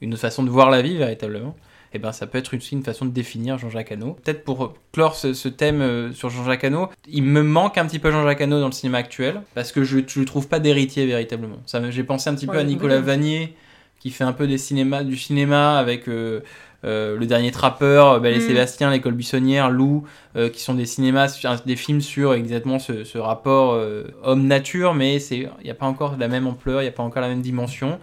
une 0.00 0.12
autre 0.12 0.22
façon 0.22 0.42
de 0.42 0.50
voir 0.50 0.70
la 0.70 0.82
vie 0.82 0.96
véritablement. 0.96 1.54
Et 1.94 1.98
ben 1.98 2.12
ça 2.12 2.26
peut 2.26 2.38
être 2.38 2.56
aussi 2.56 2.74
une 2.74 2.82
façon 2.82 3.06
de 3.06 3.10
définir 3.10 3.56
Jean-Jacques 3.56 3.92
Hano. 3.92 4.18
Peut-être 4.22 4.44
pour 4.44 4.74
clore 4.92 5.14
ce, 5.14 5.32
ce 5.32 5.48
thème 5.48 5.80
euh, 5.80 6.12
sur 6.12 6.28
Jean-Jacques 6.28 6.64
Hano, 6.64 6.90
il 7.08 7.22
me 7.22 7.42
manque 7.42 7.78
un 7.78 7.86
petit 7.86 8.00
peu 8.00 8.10
Jean-Jacques 8.10 8.40
Hano 8.40 8.60
dans 8.60 8.66
le 8.66 8.72
cinéma 8.72 8.98
actuel 8.98 9.40
parce 9.54 9.72
que 9.72 9.84
je 9.84 9.98
ne 9.98 10.24
trouve 10.24 10.48
pas 10.48 10.58
d'héritier 10.58 11.06
véritablement. 11.06 11.58
J'ai 11.90 12.04
pensé 12.04 12.28
un 12.28 12.34
petit 12.34 12.46
peu 12.46 12.58
à 12.58 12.64
Nicolas. 12.64 13.00
Vanier 13.00 13.54
qui 14.00 14.10
fait 14.10 14.24
un 14.24 14.32
peu 14.32 14.46
des 14.46 14.58
cinémas, 14.58 15.02
du 15.02 15.16
cinéma 15.16 15.78
avec 15.78 16.08
euh, 16.08 16.40
euh, 16.84 17.16
Le 17.18 17.26
Dernier 17.26 17.50
Trappeur, 17.50 18.20
Belle 18.20 18.34
et 18.34 18.38
Mm. 18.38 18.48
Sébastien, 18.48 18.90
L'école 18.90 19.14
buissonnière, 19.14 19.70
Lou, 19.70 20.04
euh, 20.36 20.50
qui 20.50 20.60
sont 20.60 20.74
des 20.74 20.84
cinémas, 20.86 21.40
des 21.64 21.76
films 21.76 22.00
sur 22.00 22.34
exactement 22.34 22.78
ce, 22.78 23.04
ce 23.04 23.18
rapport 23.18 23.72
euh, 23.72 24.04
homme-nature, 24.22 24.94
mais 24.94 25.16
il 25.16 25.50
n'y 25.64 25.70
a 25.70 25.74
pas 25.74 25.86
encore 25.86 26.16
la 26.18 26.28
même 26.28 26.46
ampleur, 26.46 26.82
il 26.82 26.84
n'y 26.84 26.88
a 26.88 26.92
pas 26.92 27.02
encore 27.02 27.22
la 27.22 27.28
même 27.28 27.40
dimension. 27.40 27.98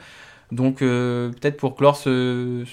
Donc 0.52 0.82
euh, 0.82 1.30
peut-être 1.30 1.58
pour 1.58 1.76
clore 1.76 1.95
ce, 1.95 2.64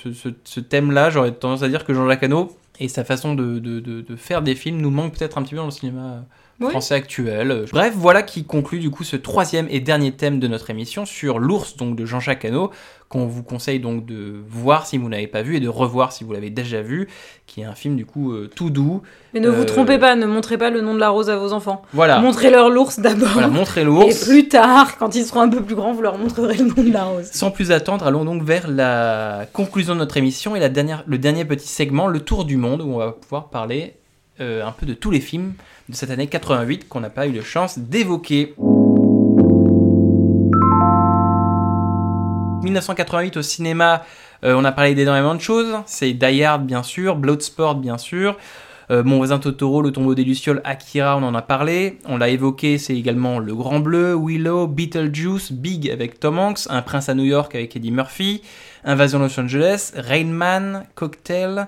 thème-là, 0.60 1.10
j'aurais 1.10 1.32
tendance 1.32 1.62
à 1.62 1.68
dire 1.68 1.84
que 1.84 1.94
Jean-Jacques 1.94 2.24
Hano 2.24 2.56
et 2.80 2.88
sa 2.88 3.04
façon 3.04 3.34
de, 3.34 4.04
faire 4.16 4.42
des 4.42 4.54
films 4.54 4.80
nous 4.80 4.90
manque 4.90 5.16
peut-être 5.16 5.38
un 5.38 5.42
petit 5.42 5.50
peu 5.50 5.58
dans 5.58 5.66
le 5.66 5.70
cinéma 5.70 6.24
Oui. 6.60 6.70
français 6.70 6.94
actuel. 6.96 7.66
Bref, 7.70 7.94
voilà 7.96 8.22
qui 8.22 8.44
conclut 8.44 8.80
du 8.80 8.90
coup 8.90 9.04
ce 9.04 9.14
troisième 9.14 9.68
et 9.70 9.78
dernier 9.78 10.10
thème 10.10 10.40
de 10.40 10.48
notre 10.48 10.70
émission 10.70 11.04
sur 11.06 11.38
l'ours 11.38 11.76
donc 11.76 11.94
de 11.94 12.04
Jean-Jacques 12.04 12.44
Hano 12.44 12.72
qu'on 13.08 13.26
vous 13.26 13.44
conseille 13.44 13.78
donc 13.78 14.04
de 14.06 14.34
voir 14.50 14.84
si 14.84 14.98
vous 14.98 15.08
n'avez 15.08 15.28
pas 15.28 15.42
vu 15.42 15.56
et 15.56 15.60
de 15.60 15.68
revoir 15.68 16.10
si 16.12 16.24
vous 16.24 16.32
l'avez 16.32 16.50
déjà 16.50 16.82
vu, 16.82 17.08
qui 17.46 17.60
est 17.60 17.64
un 17.64 17.74
film 17.76 17.94
du 17.96 18.04
coup 18.04 18.32
euh, 18.32 18.50
tout 18.54 18.68
doux. 18.70 19.02
Mais 19.32 19.40
ne 19.40 19.48
vous 19.48 19.62
Euh, 19.62 19.66
trompez 19.66 19.98
pas, 19.98 20.14
ne 20.16 20.26
montrez 20.26 20.58
pas 20.58 20.68
le 20.68 20.80
nom 20.82 20.94
de 20.94 20.98
la 21.00 21.08
rose 21.10 21.30
à 21.30 21.38
vos 21.38 21.52
enfants. 21.52 21.80
Voilà, 21.94 22.18
Montrez-leur 22.18 22.68
l'ours 22.70 22.98
d'abord. 22.98 23.28
voilà 23.32 23.48
montrez 23.48 23.82
Et 23.82 23.84
l'ours. 23.84 24.24
plus 24.26 24.48
tard, 24.48 24.98
quand 24.98 25.14
ils 25.14 25.24
seront 25.24 25.40
un 25.42 25.48
peu 25.48 25.62
plus 25.62 25.74
grands, 25.76 25.92
vous 25.92 26.02
leur 26.02 26.18
montrerez 26.18 26.56
le 26.56 26.64
nom 26.64 26.82
de 26.82 26.92
la 26.92 27.04
rose. 27.04 27.30
Sans 27.32 27.50
plus 27.52 27.70
attendre, 27.72 28.04
allons 28.06 28.24
donc 28.26 28.42
vers 28.42 28.68
la 28.68 29.46
conclusion 29.52 29.94
de 29.94 30.00
notre 30.00 30.16
émission 30.16 30.54
et 30.56 30.60
la 30.60 30.68
dernière, 30.68 31.02
le 31.06 31.18
dernier 31.18 31.44
petit 31.46 31.68
segment, 31.68 32.08
le 32.08 32.20
tour 32.20 32.44
du 32.44 32.56
monde, 32.58 32.82
où 32.82 32.92
on 32.94 32.98
va 32.98 33.12
pouvoir 33.12 33.48
parler 33.48 33.94
euh, 34.40 34.66
un 34.66 34.72
peu 34.72 34.84
de 34.86 34.92
tous 34.94 35.10
les 35.10 35.20
films 35.20 35.54
de 35.88 35.94
cette 35.94 36.10
année 36.10 36.26
88 36.26 36.88
qu'on 36.88 37.00
n'a 37.00 37.10
pas 37.10 37.26
eu 37.26 37.32
de 37.32 37.40
chance 37.40 37.78
d'évoquer. 37.78 38.54
1988 42.62 43.38
au 43.38 43.42
cinéma, 43.42 44.04
euh, 44.44 44.54
on 44.54 44.64
a 44.64 44.72
parlé 44.72 44.94
d'énormément 44.94 45.34
de 45.34 45.40
choses. 45.40 45.74
C'est 45.86 46.12
Die 46.12 46.44
Hard 46.44 46.66
bien 46.66 46.82
sûr, 46.82 47.16
Bloodsport 47.16 47.76
bien 47.76 47.96
sûr, 47.96 48.36
euh, 48.90 49.02
Mon 49.02 49.16
voisin 49.16 49.38
Totoro, 49.38 49.80
Le 49.80 49.90
tombeau 49.90 50.14
des 50.14 50.24
Lucioles, 50.24 50.60
Akira, 50.64 51.16
on 51.16 51.22
en 51.22 51.34
a 51.34 51.42
parlé. 51.42 51.98
On 52.04 52.18
l'a 52.18 52.28
évoqué, 52.28 52.76
c'est 52.76 52.94
également 52.94 53.38
Le 53.38 53.54
Grand 53.54 53.80
Bleu, 53.80 54.14
Willow, 54.14 54.66
Beetlejuice, 54.66 55.52
Big 55.52 55.88
avec 55.90 56.20
Tom 56.20 56.38
Hanks, 56.38 56.66
Un 56.68 56.82
prince 56.82 57.08
à 57.08 57.14
New 57.14 57.24
York 57.24 57.54
avec 57.54 57.74
Eddie 57.76 57.92
Murphy, 57.92 58.42
Invasion 58.84 59.20
Los 59.20 59.40
Angeles, 59.40 59.92
Rain 59.96 60.26
Man, 60.26 60.84
Cocktail, 60.94 61.66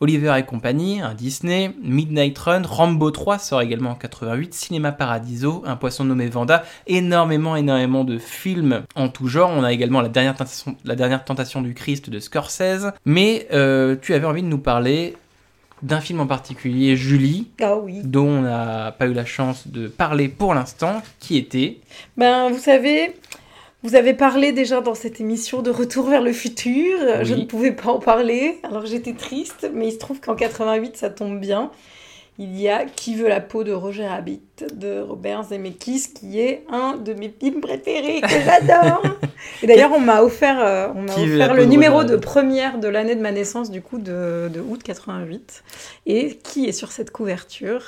Oliver 0.00 0.34
et 0.38 0.42
compagnie, 0.44 1.00
un 1.00 1.14
Disney, 1.14 1.70
Midnight 1.82 2.36
Run, 2.38 2.62
Rambo 2.66 3.10
3 3.10 3.38
sort 3.38 3.62
également 3.62 3.90
en 3.90 3.94
88, 3.94 4.52
Cinéma 4.52 4.92
Paradiso, 4.92 5.62
Un 5.66 5.76
poisson 5.76 6.04
nommé 6.04 6.26
Vanda, 6.28 6.64
énormément, 6.86 7.56
énormément 7.56 8.04
de 8.04 8.18
films 8.18 8.82
en 8.94 9.08
tout 9.08 9.26
genre. 9.28 9.50
On 9.56 9.64
a 9.64 9.72
également 9.72 10.02
la 10.02 10.08
dernière 10.10 10.34
tentation, 10.36 10.76
la 10.84 10.96
dernière 10.96 11.24
tentation 11.24 11.62
du 11.62 11.72
Christ 11.72 12.10
de 12.10 12.18
Scorsese. 12.20 12.92
Mais 13.06 13.46
euh, 13.52 13.96
tu 14.00 14.12
avais 14.12 14.26
envie 14.26 14.42
de 14.42 14.48
nous 14.48 14.58
parler 14.58 15.16
d'un 15.82 16.00
film 16.00 16.20
en 16.20 16.26
particulier, 16.26 16.94
Julie, 16.96 17.48
Ah 17.62 17.76
oui. 17.76 18.00
dont 18.04 18.26
on 18.28 18.42
n'a 18.42 18.92
pas 18.98 19.06
eu 19.06 19.12
la 19.14 19.24
chance 19.24 19.66
de 19.68 19.88
parler 19.88 20.28
pour 20.28 20.52
l'instant, 20.54 21.02
qui 21.20 21.36
était? 21.38 21.80
Ben, 22.18 22.50
vous 22.50 22.58
savez, 22.58 23.14
vous 23.86 23.94
avez 23.94 24.14
parlé 24.14 24.50
déjà 24.50 24.80
dans 24.80 24.96
cette 24.96 25.20
émission 25.20 25.62
de 25.62 25.70
Retour 25.70 26.08
vers 26.08 26.20
le 26.20 26.32
futur. 26.32 26.98
Je 27.22 27.34
ne 27.34 27.44
pouvais 27.44 27.70
pas 27.70 27.92
en 27.92 28.00
parler, 28.00 28.58
alors 28.64 28.84
j'étais 28.84 29.12
triste, 29.12 29.70
mais 29.72 29.86
il 29.86 29.92
se 29.92 29.98
trouve 29.98 30.18
qu'en 30.20 30.34
88, 30.34 30.96
ça 30.96 31.08
tombe 31.08 31.38
bien. 31.38 31.70
Il 32.38 32.60
y 32.60 32.68
a 32.68 32.84
Qui 32.84 33.14
veut 33.14 33.28
la 33.28 33.40
peau 33.40 33.62
de 33.62 33.72
Roger 33.72 34.08
Rabbit 34.08 34.42
de 34.74 35.00
Robert 35.00 35.44
Zemeckis, 35.44 36.12
qui 36.14 36.40
est 36.40 36.64
un 36.68 36.96
de 36.96 37.14
mes 37.14 37.32
films 37.40 37.60
préférés 37.60 38.20
que 38.22 38.28
j'adore. 38.28 39.02
Et 39.62 39.68
d'ailleurs, 39.68 39.92
on 39.94 40.00
m'a 40.00 40.22
offert, 40.22 40.58
euh, 40.60 40.88
on 40.94 41.04
offert 41.04 41.54
le 41.54 41.64
de 41.64 41.70
numéro 41.70 42.02
de 42.02 42.16
première 42.16 42.78
de 42.78 42.88
l'année 42.88 43.14
de 43.14 43.22
ma 43.22 43.30
naissance, 43.30 43.70
du 43.70 43.82
coup, 43.82 43.98
de, 43.98 44.50
de 44.52 44.60
août 44.60 44.82
88. 44.82 45.62
Et 46.06 46.36
qui 46.42 46.66
est 46.66 46.72
sur 46.72 46.90
cette 46.90 47.10
couverture? 47.12 47.82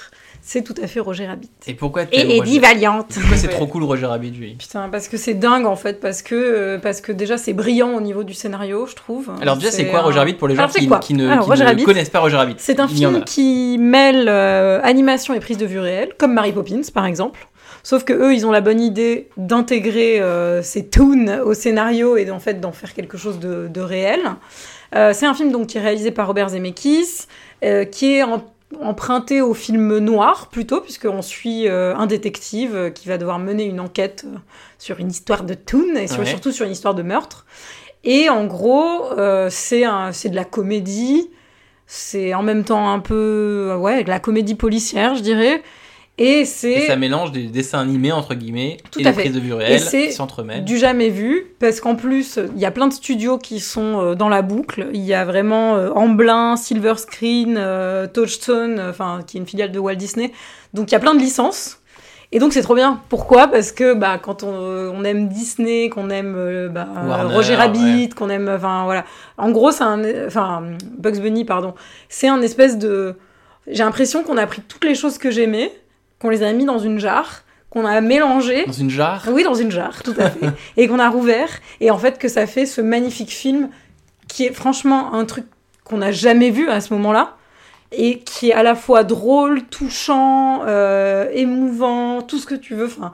C'est 0.51 0.63
tout 0.63 0.75
à 0.83 0.87
fait 0.87 0.99
Roger 1.01 1.27
Rabbit. 1.27 1.51
Et 1.67 1.75
pourquoi 1.75 2.05
Et 2.11 2.39
Eddie 2.39 2.59
Valiant. 2.59 3.03
Pourquoi 3.07 3.37
c'est 3.37 3.49
trop 3.51 3.67
cool 3.67 3.83
Roger 3.85 4.07
Rabbit, 4.07 4.33
Julie 4.35 4.55
Putain, 4.55 4.89
parce 4.89 5.07
que 5.07 5.19
c'est 5.19 5.35
dingue 5.35 5.67
en 5.67 5.77
fait, 5.77 6.01
parce 6.01 6.23
que, 6.23 6.35
euh, 6.35 6.79
parce 6.79 7.03
que 7.03 7.13
déjà 7.13 7.37
c'est 7.37 7.53
brillant 7.53 7.91
au 7.95 8.01
niveau 8.01 8.25
du 8.25 8.33
scénario, 8.33 8.87
je 8.87 8.95
trouve. 8.95 9.31
Alors 9.43 9.59
déjà, 9.59 9.71
c'est 9.71 9.89
quoi 9.89 10.01
Roger 10.01 10.21
Rabbit 10.21 10.33
pour 10.35 10.49
les 10.49 10.55
gens 10.55 10.63
Alors, 10.63 11.01
qui, 11.01 11.13
ne, 11.13 11.29
Alors, 11.29 11.45
qui 11.45 11.51
Roger 11.51 11.65
ne 11.65 11.69
Rabbit, 11.69 11.85
connaissent 11.85 12.09
pas 12.09 12.21
Roger 12.21 12.39
Rabbit 12.39 12.55
C'est 12.57 12.81
un 12.81 12.89
film 12.89 13.25
qui 13.25 13.77
mêle 13.79 14.25
euh, 14.31 14.81
animation 14.83 15.35
et 15.35 15.41
prise 15.41 15.59
de 15.59 15.67
vue 15.67 15.81
réelle, 15.81 16.15
comme 16.17 16.33
Mary 16.33 16.53
Poppins 16.53 16.81
par 16.95 17.05
exemple. 17.05 17.47
Sauf 17.83 18.05
que 18.05 18.15
eux, 18.15 18.33
ils 18.33 18.47
ont 18.47 18.51
la 18.51 18.63
bonne 18.63 18.81
idée 18.81 19.29
d'intégrer 19.37 20.19
euh, 20.23 20.63
ces 20.63 20.87
toons 20.87 21.43
au 21.45 21.53
scénario 21.53 22.17
et 22.17 22.31
en 22.31 22.39
fait 22.41 22.59
d'en 22.59 22.73
faire 22.73 22.95
quelque 22.95 23.19
chose 23.19 23.39
de, 23.39 23.69
de 23.69 23.81
réel. 23.83 24.21
Euh, 24.95 25.13
c'est 25.13 25.27
un 25.27 25.35
film 25.35 25.53
donc 25.53 25.67
qui 25.67 25.77
est 25.77 25.83
réalisé 25.83 26.11
par 26.11 26.27
Robert 26.27 26.49
Zemeckis, 26.49 27.27
euh, 27.65 27.85
qui 27.85 28.15
est 28.15 28.23
en- 28.23 28.43
emprunté 28.83 29.41
au 29.41 29.55
film 29.55 29.99
noir 29.99 30.49
plutôt, 30.49 30.81
puisqu'on 30.81 31.23
suit 31.23 31.69
euh, 31.69 31.95
un 31.97 32.07
détective 32.07 32.75
euh, 32.77 32.91
qui 32.91 33.09
va 33.09 33.17
devoir 33.19 33.39
mener 33.39 33.65
une 33.65 33.81
enquête 33.81 34.25
euh, 34.27 34.37
sur 34.79 35.01
une 35.01 35.09
histoire 35.11 35.43
de 35.45 35.55
toon 35.55 35.95
et 35.97 36.07
sur- 36.07 36.21
Ouais. 36.21 36.27
surtout 36.27 36.53
sur 36.53 36.67
une 36.67 36.73
histoire 36.73 36.95
de 36.95 37.03
meurtre. 37.03 37.47
Et 38.05 38.29
en 38.29 38.45
gros, 38.47 39.11
euh, 39.19 39.49
c'est 39.51 39.85
un- 39.85 40.13
c'est 40.13 40.29
de 40.29 40.37
la 40.37 40.45
comédie. 40.45 41.31
C'est 41.87 42.35
en 42.35 42.43
même 42.43 42.65
temps 42.65 42.91
un 42.93 42.99
peu, 43.01 43.75
ouais, 43.81 44.05
de 44.05 44.09
la 44.11 44.21
comédie 44.21 44.55
policière, 44.55 45.15
je 45.15 45.23
dirais. 45.23 45.63
Et 46.19 46.45
c'est 46.45 46.87
ça 46.87 46.97
mélange 46.97 47.31
des 47.31 47.45
dessins 47.45 47.79
animés, 47.79 48.11
entre 48.11 48.35
guillemets, 48.35 48.79
Tout 48.91 48.99
et 49.01 49.05
des 49.05 49.13
prises 49.13 49.33
de 49.33 49.39
vue 49.39 49.55
réelles 49.55 49.81
qui 49.81 50.13
s'entremêlent. 50.13 50.65
du 50.65 50.77
jamais 50.77 51.11
vu, 51.11 51.47
parce 51.61 51.81
qu'en 51.81 51.95
plus, 51.95 52.41
il 52.57 52.61
y 52.61 52.67
a 52.67 52.73
plein 52.73 52.89
de 52.89 52.93
studios 52.93 53.39
qui 53.39 53.61
sont 53.61 54.01
euh, 54.01 54.15
dans 54.17 54.29
la 54.29 54.43
boucle. 54.43 54.89
Il 54.93 55.03
y 55.03 55.15
a 55.15 55.25
vraiment 55.25 55.77
euh, 55.77 55.91
Amblin, 55.95 56.57
Silver 56.57 56.95
Screen, 56.97 57.57
euh, 57.57 58.09
Touchstone, 58.09 58.81
enfin, 58.91 59.21
qui 59.25 59.37
est 59.37 59.41
une 59.41 59.47
filiale 59.47 59.71
de 59.71 59.79
Walt 59.79 59.95
Disney. 59.95 60.33
Donc 60.75 60.91
il 60.91 60.93
y 60.93 60.97
a 60.97 61.01
plein 61.01 61.15
de 61.15 61.21
licences. 61.21 61.79
Et 62.33 62.41
donc 62.41 62.53
c'est 62.53 62.63
trop 62.63 62.75
bien. 62.75 63.01
Pourquoi? 63.09 63.47
Parce 63.47 63.71
que 63.71 63.95
bah, 63.95 64.19
quand 64.21 64.43
on, 64.43 64.49
on 64.49 65.05
aime 65.05 65.29
Disney, 65.29 65.89
qu'on 65.89 66.11
aime 66.11 66.69
bah, 66.71 66.89
Warner, 67.07 67.35
Roger 67.35 67.55
Rabbit, 67.55 67.79
ouais. 67.81 68.09
qu'on 68.09 68.29
aime, 68.29 68.51
enfin 68.55 68.85
voilà. 68.85 69.05
En 69.39 69.51
gros, 69.51 69.71
c'est 69.71 69.85
un, 69.85 70.03
enfin 70.27 70.65
Bugs 70.99 71.21
Bunny, 71.21 71.45
pardon. 71.45 71.75
C'est 72.09 72.29
un 72.29 72.43
espèce 72.43 72.77
de. 72.77 73.15
J'ai 73.69 73.85
l'impression 73.85 74.25
qu'on 74.25 74.37
a 74.37 74.47
pris 74.47 74.63
toutes 74.67 74.85
les 74.85 74.95
choses 74.95 75.17
que 75.17 75.31
j'aimais, 75.31 75.73
qu'on 76.21 76.31
les 76.31 76.43
a 76.43 76.53
mis 76.53 76.65
dans 76.65 76.79
une 76.79 76.99
jarre, 76.99 77.43
qu'on 77.71 77.85
a 77.85 78.01
mélangé. 78.01 78.65
Dans 78.67 78.73
une 78.73 78.91
jarre 78.91 79.25
Oui, 79.31 79.45
dans 79.45 79.55
une 79.55 79.71
jarre, 79.71 80.03
tout 80.03 80.15
à 80.19 80.31
fait. 80.31 80.47
et 80.77 80.89
qu'on 80.89 80.99
a 80.99 81.09
rouvert. 81.09 81.49
Et 81.81 81.91
en 81.91 81.99
fait, 81.99 82.19
que 82.19 82.29
ça 82.29 82.47
fait 82.47 82.67
ce 82.67 82.81
magnifique 82.81 83.31
film 83.31 83.69
qui 84.27 84.45
est 84.45 84.53
franchement 84.53 85.15
un 85.15 85.25
truc 85.25 85.47
qu'on 85.85 85.99
n'a 85.99 86.13
jamais 86.13 86.51
vu 86.51 86.69
à 86.69 86.81
ce 86.81 86.93
moment-là. 86.95 87.37
Et 87.93 88.19
qui 88.19 88.51
est 88.51 88.53
à 88.53 88.63
la 88.63 88.75
fois 88.75 89.03
drôle, 89.03 89.63
touchant, 89.63 90.63
euh, 90.67 91.27
émouvant, 91.33 92.21
tout 92.21 92.39
ce 92.39 92.47
que 92.47 92.55
tu 92.55 92.75
veux. 92.75 92.85
Enfin, 92.87 93.13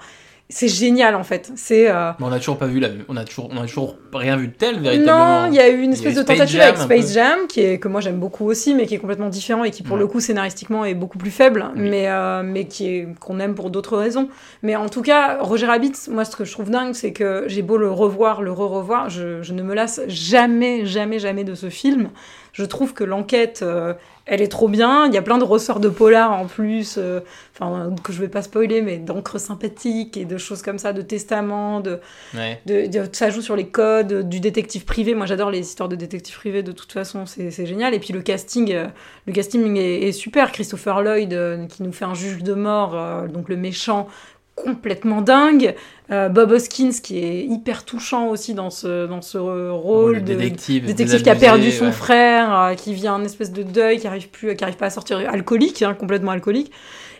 c'est 0.51 0.69
génial 0.69 1.15
en 1.15 1.25
fait. 1.25 1.51
C'est. 1.57 1.91
euh, 1.91 2.13
on 2.21 2.29
n'a 2.29 2.39
toujours 2.39 2.59
pas 2.59 2.67
vu 2.67 2.79
la... 2.79 2.89
On 3.09 3.17
a 3.17 3.25
toujours, 3.25 3.49
on 3.53 3.57
a 3.57 3.67
toujours 3.67 3.97
rien 4.13 4.37
vu 4.37 4.49
de 4.49 4.53
tel, 4.53 4.79
véritablement. 4.81 5.43
non, 5.43 5.47
il 5.49 5.55
y 5.55 5.59
a 5.61 5.69
eu 5.71 5.81
une 5.81 5.93
espèce 5.95 6.15
de 6.15 6.23
tentative 6.23 6.59
Jam, 6.61 6.75
avec 6.75 6.77
Space. 6.79 7.13
Jam, 7.15 7.39
qui 7.49 7.61
est, 7.61 7.79
que 7.79 7.89
moi 7.89 8.01
j'aime 8.01 8.19
beaucoup 8.21 8.45
aussi, 8.47 8.75
mais 8.75 8.87
qui 8.87 8.95
est 8.95 8.99
complètement 8.99 9.31
différent 9.31 9.65
et 9.65 9.71
qui 9.71 9.83
pour 9.83 9.95
Ouais. 9.95 10.01
le 10.01 10.07
coup 10.07 10.21
scénaristiquement 10.21 10.85
est 10.85 10.95
beaucoup 10.95 11.19
plus 11.19 11.31
faible, 11.31 11.67
Oui. 11.75 11.89
mais, 11.89 12.09
euh, 12.09 12.43
mais 12.45 12.67
qui 12.67 12.89
est 12.89 13.09
qu'on 13.21 13.41
aime 13.41 13.55
pour 13.55 13.71
d'autres 13.71 13.97
raisons. 13.97 14.29
Mais 14.63 14.77
en 14.77 14.89
tout 14.89 15.03
cas, 15.03 15.39
Roger 15.41 15.67
Rabbit, 15.67 15.93
moi 16.11 16.25
ce 16.25 16.37
que 16.37 16.45
je 16.45 16.53
trouve 16.53 16.71
dingue, 16.71 16.95
c'est 16.95 17.13
que 17.13 17.45
j'ai 17.47 17.63
beau 17.63 17.77
le 17.79 17.91
revoir, 17.91 18.43
le 18.43 18.53
re-revoir, 18.53 19.09
je, 19.11 19.43
je 19.43 19.53
ne 19.55 19.63
me 19.63 19.75
lasse 19.75 20.01
jamais, 20.09 20.85
jamais, 20.87 21.19
jamais 21.19 21.45
de 21.45 21.55
ce 21.55 21.71
film. 21.71 22.11
Je 22.55 22.65
trouve 22.65 22.95
que 22.95 23.03
l'enquête, 23.05 23.61
euh, 23.63 23.95
elle 24.27 24.41
est 24.41 24.49
trop 24.49 24.69
bien. 24.69 25.07
Il 25.07 25.13
y 25.13 25.19
a 25.19 25.23
plein 25.23 25.39
de 25.39 25.45
ressorts 25.45 25.81
de 25.81 25.89
polar 25.89 26.33
en 26.33 26.47
plus, 26.47 26.95
euh, 26.99 27.19
enfin 27.53 27.93
que 28.05 28.13
je 28.13 28.21
vais 28.21 28.29
pas 28.29 28.43
spoiler, 28.43 28.81
mais 28.81 28.99
d'encre 28.99 29.39
sympathique 29.39 30.17
et 30.17 30.25
de 30.25 30.39
choses 30.39 30.63
comme 30.63 30.79
ça, 30.79 30.93
de 30.93 31.03
testament, 31.03 31.81
de, 31.81 31.99
Ouais. 32.33 32.61
de, 32.65 32.87
de- 32.87 33.09
ça 33.13 33.29
joue 33.31 33.43
sur 33.43 33.57
les 33.57 33.67
codes 33.67 34.29
du 34.29 34.39
détective 34.39 34.85
privé. 34.85 35.15
Moi, 35.15 35.27
j'adore 35.27 35.51
les 35.51 35.59
histoires 35.61 35.89
de 35.89 35.97
détective 35.97 36.37
privé. 36.37 36.63
De 36.63 36.71
toute 36.73 36.93
façon, 36.93 37.27
c'est 37.27 37.67
génial. 37.67 37.93
Et 37.93 37.99
puis 37.99 38.13
le 38.15 38.23
casting, 38.23 38.73
euh, 38.73 38.87
le 39.27 39.33
casting 39.33 39.77
est, 39.77 40.03
est 40.09 40.13
super. 40.13 40.53
Christopher 40.53 41.03
Lloyd 41.03 41.37
qui 41.69 41.83
nous 41.83 41.93
fait 41.93 42.05
un 42.05 42.15
juge 42.15 42.43
de 42.45 42.55
mort, 42.55 43.27
donc 43.29 43.49
le 43.49 43.57
méchant 43.57 44.07
complètement 44.55 45.21
dingue. 45.21 45.75
Euh, 46.11 46.29
Bob 46.29 46.51
Hoskins 46.51 46.93
qui 47.03 47.19
est 47.19 47.45
hyper 47.45 47.85
touchant 47.85 48.29
aussi 48.29 48.53
dans 48.53 48.71
ce 48.71 49.07
dans 49.07 49.23
ce 49.23 49.39
rôle 49.39 50.17
le 50.17 50.21
de 50.21 50.35
détective, 50.35 50.85
détective 50.85 51.23
qui 51.23 51.31
a 51.31 51.35
perdu 51.35 51.71
son 51.71 51.87
ouais. 51.87 51.93
frère, 51.93 52.59
euh, 52.59 52.75
qui 52.75 52.93
vit 52.93 53.09
un 53.09 53.25
espèce 53.25 53.53
de 53.53 53.63
deuil, 53.63 53.99
qui 53.99 54.07
arrive 54.07 54.29
plus, 54.29 54.55
qui 54.55 54.65
arrive 54.65 54.77
pas 54.77 54.87
à 54.87 54.91
sortir, 54.91 55.19
alcoolique, 55.19 55.83
hein, 55.83 55.95
complètement 55.95 56.33
alcoolique. 56.33 56.71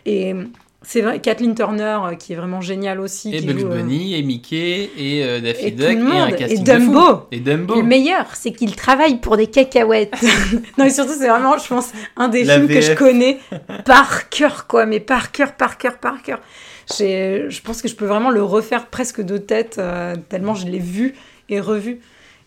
Et 0.05 0.35
C'est 0.87 1.01
vrai, 1.01 1.19
Kathleen 1.19 1.55
Turner, 1.55 1.97
euh, 2.03 2.15
qui 2.15 2.33
est 2.33 2.35
vraiment 2.35 2.61
géniale 2.61 2.99
aussi. 2.99 3.33
Et 3.33 3.39
qui 3.39 3.47
Bugs 3.47 3.59
joue, 3.59 3.67
euh, 3.67 3.81
Bunny, 3.81 4.13
et 4.15 4.21
Mickey, 4.21 4.91
et 4.97 5.23
euh, 5.23 5.41
Daffy 5.41 5.67
et 5.67 5.71
tout 5.71 5.77
Duck, 5.77 5.89
et 5.89 5.99
un. 5.99 6.27
Et 6.27 6.35
casting 6.35 6.63
de 6.63 6.71
fou. 6.73 6.91
Dumbo. 6.91 7.27
Et 7.31 7.39
Dumbo. 7.39 7.75
Le 7.75 7.83
meilleur, 7.83 8.27
c'est 8.35 8.51
qu'il 8.51 8.75
travaille 8.75 9.17
pour 9.17 9.35
des 9.35 9.47
cacahuètes. 9.47 10.13
non, 10.77 10.85
et 10.85 10.91
surtout, 10.91 11.13
c'est 11.17 11.27
vraiment, 11.27 11.57
je 11.57 11.67
pense, 11.67 11.91
un 12.17 12.27
des 12.27 12.43
La 12.43 12.55
films 12.55 12.67
que 12.67 12.81
je 12.81 12.93
connais 12.93 13.39
par 13.85 14.29
cœur, 14.29 14.67
quoi. 14.67 14.85
Mais 14.85 14.99
par 14.99 15.31
cœur, 15.31 15.53
par 15.53 15.77
cœur, 15.77 15.97
par 15.97 16.21
cœur. 16.21 16.39
Je 16.89 17.61
pense 17.61 17.81
que 17.81 17.87
je 17.87 17.95
peux 17.95 18.05
vraiment 18.05 18.29
le 18.29 18.43
refaire 18.43 18.87
presque 18.87 19.21
de 19.21 19.37
tête, 19.37 19.77
euh, 19.79 20.15
tellement 20.29 20.53
je 20.53 20.67
l'ai 20.67 20.79
vu 20.79 21.15
et 21.49 21.59
revu. 21.59 21.99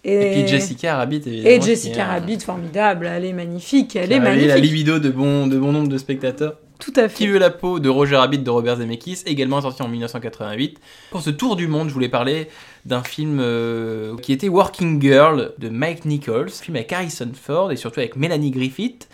Et 0.05 0.30
puis 0.32 0.47
Jessica 0.49 0.97
Rabbit, 0.97 1.22
évidemment. 1.26 1.49
Et 1.49 1.59
qui 1.59 1.66
Jessica 1.66 1.97
est, 1.97 2.01
euh, 2.03 2.09
Rabbit, 2.09 2.41
formidable. 2.41 3.07
Elle 3.12 3.24
est 3.24 3.32
magnifique. 3.32 3.97
Elle 3.97 4.09
qui 4.09 4.14
est 4.14 4.18
a 4.18 4.22
révélé 4.22 4.47
la 4.47 4.55
magnifique. 4.55 4.72
libido 4.72 4.99
de 4.99 5.11
bon, 5.11 5.47
de 5.47 5.59
bon 5.59 5.72
nombre 5.72 5.89
de 5.89 5.99
spectateurs. 5.99 6.59
Tout 6.78 6.93
à 6.95 7.09
Qui 7.09 7.24
fait. 7.26 7.32
veut 7.32 7.39
la 7.41 7.51
peau 7.51 7.80
de 7.80 7.89
Roger 7.89 8.14
Rabbit 8.16 8.39
de 8.39 8.51
Robert 8.51 8.76
Zemeckis, 8.76 9.22
également 9.26 9.61
sorti 9.61 9.82
en 9.82 9.89
1988. 9.89 10.78
Pour 11.11 11.22
ce 11.22 11.30
tour 11.30 11.57
du 11.57 11.66
monde, 11.66 11.89
je 11.89 11.95
voulais 11.95 12.09
parler 12.09 12.47
d'un 12.84 13.03
film 13.03 13.39
euh, 13.41 14.16
qui 14.18 14.32
était 14.32 14.49
Working 14.49 15.03
Girl 15.03 15.53
de 15.59 15.68
Mike 15.68 16.05
Nichols, 16.05 16.51
film 16.51 16.76
avec 16.76 16.93
Harrison 16.93 17.30
Ford 17.34 17.72
et 17.72 17.76
surtout 17.76 17.99
avec 17.99 18.14
Melanie 18.14 18.53
Griffith, 18.53 19.09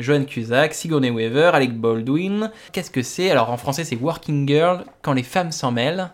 Joan 0.00 0.24
Cusack, 0.24 0.74
Sigourney 0.74 1.10
Weaver, 1.10 1.50
Alec 1.54 1.78
Baldwin. 1.78 2.50
Qu'est-ce 2.72 2.90
que 2.90 3.02
c'est? 3.02 3.30
Alors 3.30 3.50
en 3.50 3.56
français, 3.56 3.84
c'est 3.84 3.96
Working 3.96 4.46
Girl 4.48 4.84
quand 5.02 5.12
les 5.12 5.22
femmes 5.22 5.52
s'en 5.52 5.72
mêlent. 5.72 6.10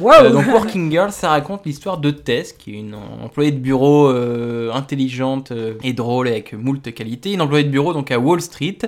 Wow. 0.00 0.12
Euh, 0.12 0.30
donc 0.30 0.46
Working 0.46 0.90
Girl, 0.90 1.10
ça 1.10 1.30
raconte 1.30 1.64
l'histoire 1.64 1.98
de 1.98 2.10
Tess, 2.10 2.52
qui 2.52 2.74
est 2.74 2.78
une 2.78 2.94
employée 2.94 3.52
de 3.52 3.58
bureau 3.58 4.08
euh, 4.08 4.72
intelligente 4.72 5.52
euh, 5.52 5.74
et 5.82 5.92
drôle 5.92 6.28
avec 6.28 6.52
moult 6.52 6.92
qualités, 6.92 7.32
une 7.32 7.40
employée 7.40 7.64
de 7.64 7.70
bureau 7.70 7.92
donc 7.92 8.10
à 8.10 8.18
Wall 8.18 8.40
Street, 8.40 8.78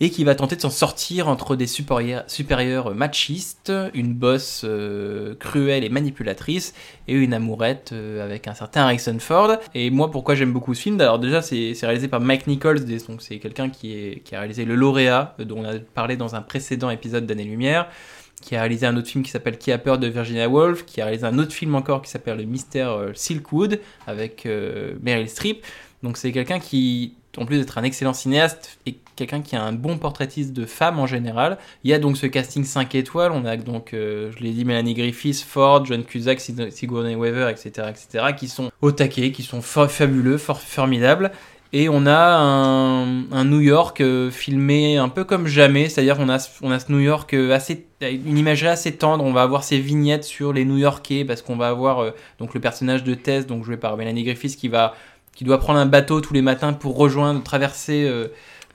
et 0.00 0.10
qui 0.10 0.24
va 0.24 0.34
tenter 0.34 0.56
de 0.56 0.60
s'en 0.60 0.70
sortir 0.70 1.28
entre 1.28 1.56
des 1.56 1.66
supérieurs, 1.66 2.94
machistes, 2.94 3.72
une 3.94 4.14
boss 4.14 4.62
euh, 4.64 5.34
cruelle 5.36 5.84
et 5.84 5.88
manipulatrice, 5.88 6.74
et 7.08 7.14
une 7.14 7.34
amourette 7.34 7.90
euh, 7.92 8.24
avec 8.24 8.46
un 8.46 8.54
certain 8.54 8.82
Harrison 8.82 9.18
Ford. 9.18 9.56
Et 9.74 9.90
moi, 9.90 10.10
pourquoi 10.10 10.34
j'aime 10.34 10.52
beaucoup 10.52 10.74
ce 10.74 10.82
film? 10.82 11.00
Alors 11.00 11.18
déjà, 11.18 11.42
c'est 11.42 11.74
réalisé 11.82 12.08
par 12.08 12.20
Mike 12.20 12.46
Nichols, 12.46 12.84
donc 12.84 13.22
c'est 13.22 13.38
quelqu'un 13.38 13.70
qui, 13.70 14.22
a 14.32 14.38
réalisé 14.38 14.64
Le 14.64 14.76
Lauréat, 14.76 15.34
euh, 15.40 15.44
dont 15.44 15.60
on 15.60 15.64
a 15.64 15.78
parlé 15.78 16.16
dans 16.16 16.34
un 16.34 16.42
précédent 16.42 16.90
épisode 16.90 17.26
d'Année 17.26 17.44
Lumière 17.44 17.88
qui 18.40 18.54
a 18.54 18.60
réalisé 18.60 18.86
un 18.86 18.96
autre 18.96 19.08
film 19.08 19.24
qui 19.24 19.32
s'appelle 19.32 19.58
Qui 19.58 19.72
a 19.72 19.78
peur 19.78 19.98
de 19.98 20.06
Virginia 20.06 20.48
Woolf, 20.48 20.84
qui 20.84 21.00
a 21.00 21.06
réalisé 21.06 21.26
un 21.26 21.40
autre 21.40 21.52
film 21.52 21.74
encore 21.74 22.02
qui 22.02 22.08
s'appelle 22.08 22.36
Le 22.36 22.44
Mystère 22.44 22.96
Silkwood 23.12 23.80
avec 24.06 24.46
Meryl 25.02 25.28
Streep. 25.28 25.66
Donc 26.04 26.16
c'est 26.16 26.30
quelqu'un 26.30 26.60
qui, 26.60 27.14
en 27.38 27.46
plus 27.46 27.58
d'être 27.58 27.78
un 27.78 27.82
excellent 27.82 28.12
cinéaste, 28.12 28.78
est 28.86 28.96
quelqu'un 29.16 29.40
qui 29.42 29.56
a 29.56 29.62
un 29.62 29.72
bon 29.72 29.98
portraitiste 29.98 30.52
de 30.52 30.64
femmes 30.66 30.98
en 30.98 31.06
général. 31.06 31.58
Il 31.84 31.90
y 31.90 31.94
a 31.94 31.98
donc 31.98 32.16
ce 32.16 32.26
casting 32.26 32.64
5 32.64 32.94
étoiles, 32.94 33.32
on 33.32 33.44
a 33.44 33.56
donc, 33.56 33.94
euh, 33.94 34.30
je 34.36 34.42
l'ai 34.42 34.50
dit, 34.50 34.64
Melanie 34.64 34.94
Griffith, 34.94 35.40
Ford, 35.46 35.84
John 35.84 36.04
Cusack, 36.04 36.40
Sig- 36.40 36.70
Sigourney 36.70 37.14
Weaver, 37.16 37.48
etc., 37.50 37.88
etc., 37.90 38.26
qui 38.36 38.48
sont 38.48 38.70
au 38.82 38.92
taquet, 38.92 39.32
qui 39.32 39.42
sont 39.42 39.60
fa- 39.62 39.88
fabuleux, 39.88 40.38
for- 40.38 40.60
formidables. 40.60 41.32
Et 41.74 41.90
on 41.90 42.06
a 42.06 42.38
un, 42.38 43.44
New 43.44 43.60
York 43.60 44.00
euh, 44.00 44.30
filmé 44.30 44.96
un 44.96 45.10
peu 45.10 45.24
comme 45.24 45.46
jamais, 45.46 45.90
c'est-à-dire 45.90 46.16
qu'on 46.16 46.30
a, 46.30 46.38
ce- 46.38 46.50
New 46.90 47.00
York 47.00 47.34
euh, 47.34 47.52
assez, 47.54 47.86
une 48.00 48.38
imagerie 48.38 48.68
assez 48.70 48.92
tendre. 48.92 49.22
On 49.24 49.32
va 49.32 49.42
avoir 49.42 49.64
ces 49.64 49.78
vignettes 49.78 50.24
sur 50.24 50.54
les 50.54 50.64
New-Yorkais 50.64 51.26
parce 51.26 51.42
qu'on 51.42 51.56
va 51.56 51.68
avoir 51.68 52.12
donc 52.38 52.54
le 52.54 52.60
personnage 52.60 53.04
de 53.04 53.12
Tess, 53.14 53.46
donc 53.46 53.64
joué 53.64 53.76
par 53.76 53.96
Melanie 53.98 54.24
Griffith, 54.24 54.56
qui 54.56 54.68
va, 54.68 54.94
qui 55.38 55.44
doit 55.44 55.58
prendre 55.58 55.78
un 55.78 55.86
bateau 55.86 56.20
tous 56.20 56.34
les 56.34 56.42
matins 56.42 56.72
pour 56.72 56.96
rejoindre, 56.96 57.44
traverser 57.44 58.04
euh, 58.08 58.26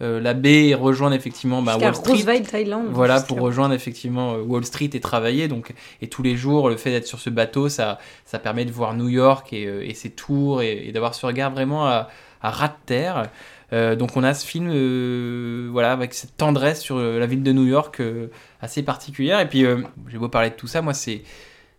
euh, 0.01 0.21
la 0.21 0.33
baie 0.33 0.67
et 0.67 0.75
rejoindre 0.75 1.13
effectivement 1.13 1.61
bah, 1.61 1.73
Wall 1.77 1.93
Street. 1.93 2.41
Thaïlande. 2.49 2.87
Voilà, 2.89 3.19
pour 3.19 3.41
rejoindre 3.41 3.73
effectivement 3.75 4.35
euh, 4.35 4.37
Wall 4.41 4.63
Street 4.63 4.89
et 4.93 5.01
travailler. 5.01 5.49
Donc, 5.49 5.73
et 6.01 6.07
tous 6.07 6.23
les 6.23 6.37
jours, 6.37 6.69
le 6.69 6.77
fait 6.77 6.91
d'être 6.91 7.05
sur 7.05 7.19
ce 7.19 7.29
bateau, 7.29 7.67
ça, 7.67 7.99
ça 8.23 8.39
permet 8.39 8.63
de 8.63 8.71
voir 8.71 8.93
New 8.93 9.09
York 9.09 9.51
et, 9.51 9.63
et 9.89 9.93
ses 9.93 10.11
tours 10.11 10.61
et, 10.61 10.87
et 10.87 10.93
d'avoir 10.93 11.13
ce 11.15 11.25
regard 11.25 11.51
vraiment 11.51 11.85
à, 11.85 12.07
à 12.41 12.49
ras 12.49 12.69
de 12.69 12.73
terre. 12.85 13.29
Euh, 13.73 13.97
donc, 13.97 14.15
on 14.15 14.23
a 14.23 14.33
ce 14.33 14.45
film, 14.45 14.69
euh, 14.71 15.67
voilà, 15.69 15.91
avec 15.91 16.13
cette 16.13 16.37
tendresse 16.37 16.79
sur 16.81 16.97
la 16.97 17.25
ville 17.25 17.43
de 17.43 17.51
New 17.51 17.65
York 17.67 17.99
euh, 17.99 18.27
assez 18.61 18.83
particulière. 18.83 19.41
Et 19.41 19.49
puis, 19.49 19.65
j'ai 20.09 20.17
beau 20.17 20.29
parler 20.29 20.51
de 20.51 20.55
tout 20.55 20.67
ça, 20.67 20.81
moi, 20.81 20.93
c'est 20.93 21.23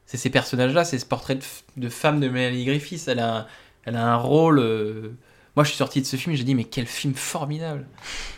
c'est 0.07 0.18
ces 0.18 0.28
personnages-là, 0.28 0.85
c'est 0.85 0.99
ce 0.99 1.07
portrait 1.07 1.39
de 1.78 1.89
femme 1.89 2.20
de 2.20 2.28
Melanie 2.28 2.66
Griffith. 2.66 3.05
Elle 3.09 3.20
a, 3.20 3.37
un- 3.39 3.47
elle 3.87 3.97
a 3.97 4.05
un 4.12 4.16
rôle. 4.16 4.59
euh, 4.59 5.11
Moi, 5.57 5.64
je 5.64 5.68
suis 5.70 5.78
sorti 5.78 6.01
de 6.01 6.07
ce 6.07 6.16
film, 6.16 6.35
j'ai 6.35 6.45
dit, 6.45 6.55
mais 6.55 6.64
quel 6.64 6.87
film 6.87 7.14
formidable! 7.14 7.87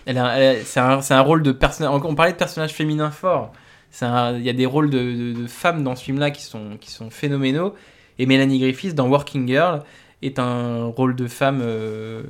C'est 0.07 0.79
un, 0.79 1.21
rôle 1.23 1.43
de 1.43 1.53
personnage. 1.53 1.93
On 2.05 2.15
parlait 2.15 2.33
de 2.33 3.09
forts. 3.11 3.53
C'est 3.91 4.05
un- 4.05 4.37
Il 4.37 4.43
y 4.45 4.51
a 4.51 4.53
des 4.53 4.67
rôles 4.67 4.91
de, 4.91 5.47
femmes 5.47 5.83
dans 5.83 5.97
ce 5.97 6.05
film-là 6.05 6.31
qui 6.31 6.43
sont, 6.43 6.77
qui 6.81 6.91
sont 6.91 7.11
phénoménaux. 7.11 7.75
Et 8.19 8.27
Melanie 8.27 8.59
Griffith, 8.59 8.95
dans 8.95 9.09
Working 9.09 9.47
Girl, 9.49 9.83
est 10.23 10.39
un 10.39 10.85
rôle 10.87 11.17
de 11.17 11.27
femme, 11.27 11.61
euh, 11.63 12.23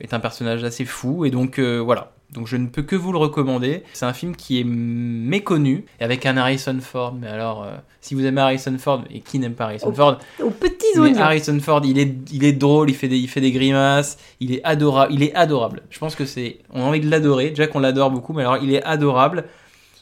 est 0.00 0.14
un 0.14 0.20
personnage 0.20 0.64
assez 0.64 0.84
fou. 0.84 1.24
Et 1.24 1.30
donc, 1.30 1.58
euh, 1.58 1.78
voilà. 1.78 2.12
Donc, 2.34 2.46
je 2.46 2.56
ne 2.56 2.66
peux 2.66 2.82
que 2.82 2.94
vous 2.94 3.10
le 3.12 3.18
recommander. 3.18 3.82
C'est 3.94 4.04
un 4.04 4.12
film 4.12 4.36
qui 4.36 4.60
est 4.60 4.64
méconnu, 4.64 5.84
et 6.00 6.04
avec 6.04 6.26
un 6.26 6.36
Harrison 6.36 6.76
Ford. 6.80 7.14
Mais 7.18 7.26
alors, 7.26 7.64
euh, 7.64 7.70
si 8.02 8.14
vous 8.14 8.24
aimez 8.26 8.40
Harrison 8.42 8.76
Ford, 8.78 9.02
et 9.10 9.20
qui 9.20 9.38
n'aime 9.38 9.54
pas 9.54 9.64
Harrison 9.64 9.92
Ford, 9.94 10.18
Aux 10.42 10.50
petits 10.50 10.74
mais 10.96 11.00
oignons. 11.00 11.20
Harrison 11.20 11.58
Ford, 11.60 11.80
il 11.84 11.98
est, 11.98 12.14
il 12.32 12.44
est 12.44 12.52
drôle, 12.52 12.90
il 12.90 12.94
fait, 12.94 13.08
des, 13.08 13.16
il 13.16 13.28
fait 13.28 13.40
des 13.40 13.50
grimaces, 13.52 14.18
il 14.40 14.52
est 14.52 14.60
adorable. 14.64 15.12
Il 15.14 15.22
est 15.22 15.34
adorable. 15.34 15.82
Je 15.88 15.98
pense 15.98 16.14
que 16.14 16.26
c'est, 16.26 16.58
on 16.72 16.82
a 16.82 16.84
envie 16.84 17.00
de 17.00 17.10
l'adorer. 17.10 17.48
Déjà 17.50 17.66
qu'on 17.66 17.80
l'adore 17.80 18.10
beaucoup, 18.10 18.34
mais 18.34 18.42
alors 18.42 18.58
il 18.62 18.74
est 18.74 18.82
adorable. 18.82 19.44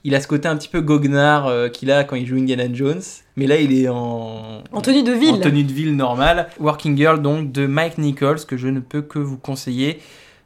Il 0.05 0.15
a 0.15 0.21
ce 0.21 0.29
côté 0.29 0.47
un 0.47 0.57
petit 0.57 0.69
peu 0.69 0.81
goguenard 0.83 1.47
euh, 1.49 1.69
qu'il 1.69 1.91
a 1.91 2.05
quand 2.05 2.15
il 2.15 2.27
joue 2.27 2.37
Indiana 2.37 2.65
Jones, 2.73 3.03
mais 3.37 3.47
là 3.49 3.57
il 3.61 3.73
est 3.77 3.89
en, 3.89 4.63
En 4.71 4.81
tenue 4.81 5.03
de 5.03 5.11
ville. 5.13 5.35
en 5.35 5.39
tenue 5.41 5.65
de 5.65 5.73
ville 5.73 5.97
normale. 5.97 6.49
Working 6.61 6.97
Girl 6.97 7.21
donc 7.21 7.51
de 7.51 7.67
Mike 7.67 7.99
Nichols 7.99 8.45
que 8.47 8.57
je 8.57 8.69
ne 8.69 8.79
peux 8.81 9.03
que 9.03 9.19
vous 9.19 9.37
conseiller. 9.37 9.99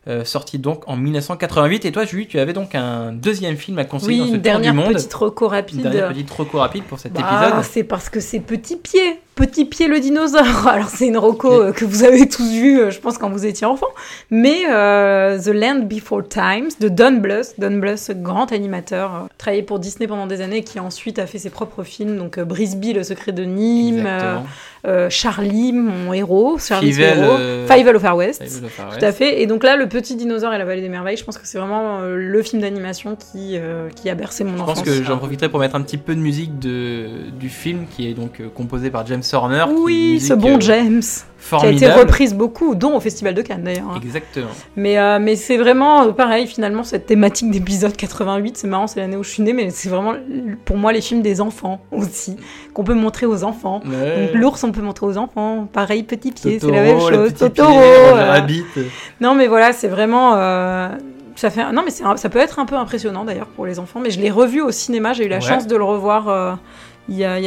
Euh, 0.09 0.25
sorti 0.25 0.59
donc 0.59 0.83
en 0.89 0.97
1988 0.97 1.85
et 1.85 1.93
toi 1.93 2.05
Julie 2.05 2.27
tu 2.27 2.39
avais 2.39 2.53
donc 2.55 2.75
un 2.75 3.13
deuxième 3.13 3.57
film 3.57 3.79
à 3.79 3.85
conseiller 3.85 4.13
Oui, 4.13 4.19
dans 4.19 4.25
ce 4.27 4.37
une 4.37 4.43
tour 4.43 4.61
du 4.61 4.73
monde 4.73 4.95
petite 4.95 5.13
reco 5.15 5.45
une 5.47 5.51
rapide. 5.51 5.83
dernière 5.83 6.09
petite 6.09 6.31
reco 6.31 6.59
rapide 6.59 6.85
pour 6.85 6.99
cet 6.99 7.13
Bah, 7.13 7.21
épisode 7.21 7.63
c'est 7.65 7.85
parce 7.85 8.09
que 8.09 8.19
c'est 8.21 8.41
Petit 8.41 8.77
Pied, 8.77 9.21
Petit 9.35 9.67
Pied 9.67 9.89
le 9.89 10.01
dinosaure. 10.01 10.67
Alors 10.69 10.89
c'est 10.89 11.07
une 11.07 11.19
roco 11.19 11.53
euh, 11.53 11.73
que 11.73 11.85
vous 11.85 12.03
avez 12.03 12.27
tous 12.29 12.51
vu, 12.51 12.81
euh, 12.81 12.91
je 12.91 12.99
pense 12.99 13.19
quand 13.19 13.29
vous 13.29 13.45
étiez 13.45 13.67
enfant. 13.67 13.89
Mais 14.31 14.63
euh, 14.71 15.39
The 15.39 15.49
Land 15.49 15.81
Before 15.83 16.27
Times 16.27 16.71
de 16.81 16.89
Don 16.89 17.13
Bluth, 17.19 17.55
Don 17.59 17.77
Bluth, 17.79 18.11
grand 18.23 18.53
animateur, 18.53 19.15
euh, 19.15 19.19
travaillé 19.37 19.63
pour 19.63 19.79
Disney 19.81 20.07
pendant 20.07 20.27
des 20.27 20.41
années, 20.41 20.63
qui 20.65 20.81
ensuite 20.81 21.19
a 21.19 21.27
fait 21.27 21.39
ses 21.39 21.51
propres 21.51 21.83
films, 21.85 22.17
donc 22.17 22.39
Brisby, 22.41 22.95
Le 22.95 23.03
Secret 23.03 23.33
de 23.33 23.45
Nîmes, 23.45 23.99
Exactement. 24.07 24.47
Euh, 24.87 25.09
Charlie, 25.11 25.73
mon 25.73 26.13
héros, 26.13 26.59
Charlie 26.59 26.93
Fievel, 26.93 27.19
héros, 27.19 27.37
euh, 27.39 27.67
of 27.95 28.03
Far 28.03 28.17
West. 28.17 28.43
Of 28.43 28.71
Far 28.71 28.87
Tout 28.89 28.93
West. 28.95 29.03
à 29.03 29.13
fait. 29.13 29.43
Et 29.43 29.47
donc 29.47 29.63
là, 29.65 29.77
le 29.77 29.89
Petit 29.89 30.17
Dinosaure 30.17 30.53
et 30.55 30.59
la 30.59 30.65
Vallée 30.65 30.81
des 30.81 30.89
Merveilles, 30.89 31.17
je 31.17 31.25
pense 31.25 31.37
que 31.39 31.47
c'est 31.47 31.59
vraiment 31.59 31.99
euh, 32.01 32.17
le 32.17 32.43
film 32.43 32.63
d'animation 32.63 33.17
qui, 33.17 33.57
euh, 33.57 33.89
qui 33.95 34.09
a 34.11 34.15
bercé 34.15 34.45
mon 34.45 34.57
Je 34.57 34.63
enfance. 34.63 34.83
pense 34.83 34.85
que 34.85 35.03
j'en 35.05 35.19
profiterai 35.19 35.49
pour 35.49 35.61
mettre 35.61 35.75
un 35.77 35.83
petit 35.83 35.99
peu 35.99 36.15
de 36.15 36.21
musique 36.21 36.59
de, 36.59 37.09
du 37.39 37.49
film 37.49 37.85
qui 37.95 38.09
est 38.09 38.15
donc 38.15 38.41
composé 38.55 38.91
par 38.91 39.07
James 39.07 39.23
Horner. 39.33 39.65
Oui, 39.75 40.13
musique, 40.15 40.29
ce 40.29 40.35
bon 40.35 40.59
James, 40.61 41.03
qui 41.03 41.67
a 41.67 41.71
été 41.71 41.91
reprise 41.91 42.35
beaucoup, 42.35 42.75
dont 42.75 42.97
au 42.97 43.01
Festival 43.01 43.35
de 43.35 43.43
Cannes 43.43 43.63
d'ailleurs. 43.65 43.91
hein. 43.95 44.01
Exactement. 44.03 44.47
Mais, 44.77 45.19
mais 45.19 45.37
c'est 45.37 45.57
vraiment 45.57 46.13
pareil, 46.13 46.47
finalement, 46.47 46.85
cette 46.85 47.07
thématique 47.07 47.51
d'épisode 47.51 47.97
88, 47.97 48.57
c'est 48.57 48.67
marrant, 48.67 48.87
c'est 48.87 49.01
l'année 49.01 49.17
où 49.17 49.23
je 49.23 49.31
suis 49.31 49.43
née, 49.43 49.53
mais 49.53 49.71
c'est 49.71 49.89
vraiment 49.89 50.15
pour 50.65 50.77
moi 50.77 50.93
les 50.93 51.01
films 51.01 51.23
des 51.23 51.41
enfants 51.41 51.81
aussi, 51.93 52.37
qu'on 52.75 52.85
peut 52.85 52.95
montrer 52.95 53.27
aux 53.27 53.45
enfants. 53.45 53.81
Ouais. 53.87 54.27
Donc 54.27 54.35
l'ours, 54.35 54.65
on 54.71 54.73
peut 54.73 54.83
montrer 54.83 55.07
aux 55.07 55.17
enfants. 55.19 55.69
Pareil, 55.73 56.03
petit 56.03 56.33
pied, 56.33 56.59
c'est 56.59 56.71
la 56.71 56.83
même 56.83 57.01
chose. 57.01 57.33
petit 57.33 57.45
Totoro. 57.45 57.71
pied, 58.47 58.65
euh. 58.79 58.85
Non, 59.21 59.35
mais 59.35 59.47
voilà, 59.47 59.73
c'est 59.73 59.89
vraiment. 59.89 60.35
euh, 60.37 60.89
Ça 61.37 61.51
fait... 61.51 61.73
Non, 61.73 61.83
mais 61.85 61.91
ça 61.91 62.29
peut 62.29 62.39
être 62.39 62.59
un 62.59 62.67
peu 62.67 62.77
impressionnant 62.77 63.25
d'ailleurs 63.25 63.47
pour 63.49 63.67
les 63.67 63.79
enfants. 63.79 64.01
Mais 64.01 64.11
je 64.11 64.21
l'ai 64.21 64.31
revu 64.31 64.61
au 64.61 64.71
cinéma, 64.71 65.13
j'ai 65.13 65.25
eu 65.27 65.29
la 65.29 65.37
Ouais. 65.37 65.43
chance 65.43 65.67
de 65.67 65.77
le 65.77 65.85
revoir 65.85 66.29
euh, 66.29 66.53
il 67.09 67.17
y 67.17 67.25
a 67.25 67.39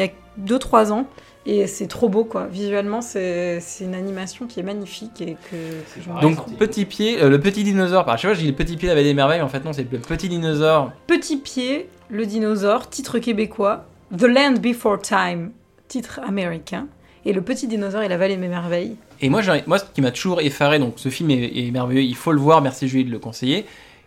2-3 0.44 0.92
ans. 0.92 1.06
Et 1.46 1.68
c'est 1.68 1.88
trop 1.88 2.08
beau, 2.08 2.24
quoi. 2.24 2.48
Visuellement, 2.50 3.02
c'est 3.02 3.60
une 3.82 3.96
animation 3.96 4.48
qui 4.48 4.62
est 4.62 4.64
magnifique 4.64 5.22
et 5.22 5.36
que, 5.52 6.22
Donc 6.22 6.38
petit 6.58 6.86
pied, 6.86 7.22
euh, 7.22 7.30
le 7.30 7.38
petit 7.40 7.64
dinosaure. 7.66 8.06
Je 8.16 8.22
sais 8.22 8.28
pas, 8.30 8.34
j'ai 8.34 8.48
le 8.48 8.54
petit 8.54 8.78
pied 8.78 8.88
la 8.88 8.96
vallée 8.96 9.08
des 9.10 9.14
merveilles. 9.14 9.42
En 9.42 9.50
fait, 9.50 9.64
non, 9.66 9.74
c'est 9.74 9.86
le 9.92 10.00
petit 10.00 10.30
dinosaure. 10.30 10.92
Petit 11.06 11.36
pied, 11.36 11.90
le 12.10 12.26
dinosaure, 12.26 12.90
titre 12.90 13.20
québécois. 13.20 13.84
The 14.18 14.24
Land 14.24 14.54
Before 14.62 15.00
Time, 15.02 15.52
titre 15.90 16.22
américain. 16.26 16.88
Et 17.26 17.34
le 17.34 17.42
petit 17.42 17.68
dinosaure 17.68 18.02
et 18.02 18.10
la 18.10 18.18
vallée 18.18 18.36
des 18.38 18.48
merveilles. 18.48 18.96
Et 19.22 19.30
moi, 19.30 19.42
moi, 19.66 19.80
ce 19.80 19.86
qui 19.94 20.02
m'a 20.02 20.12
toujours 20.12 20.42
effaré, 20.42 20.80
donc 20.80 20.96
ce 20.98 21.10
film 21.10 21.30
est, 21.32 21.52
est 21.68 21.72
merveilleux, 21.72 22.02
il 22.04 22.16
faut 22.16 22.32
le 22.34 22.40
voir, 22.40 22.62
merci 22.62 22.88
Julie 22.88 23.06
de 23.06 23.12
le 23.12 23.20
conseiller. 23.20 23.66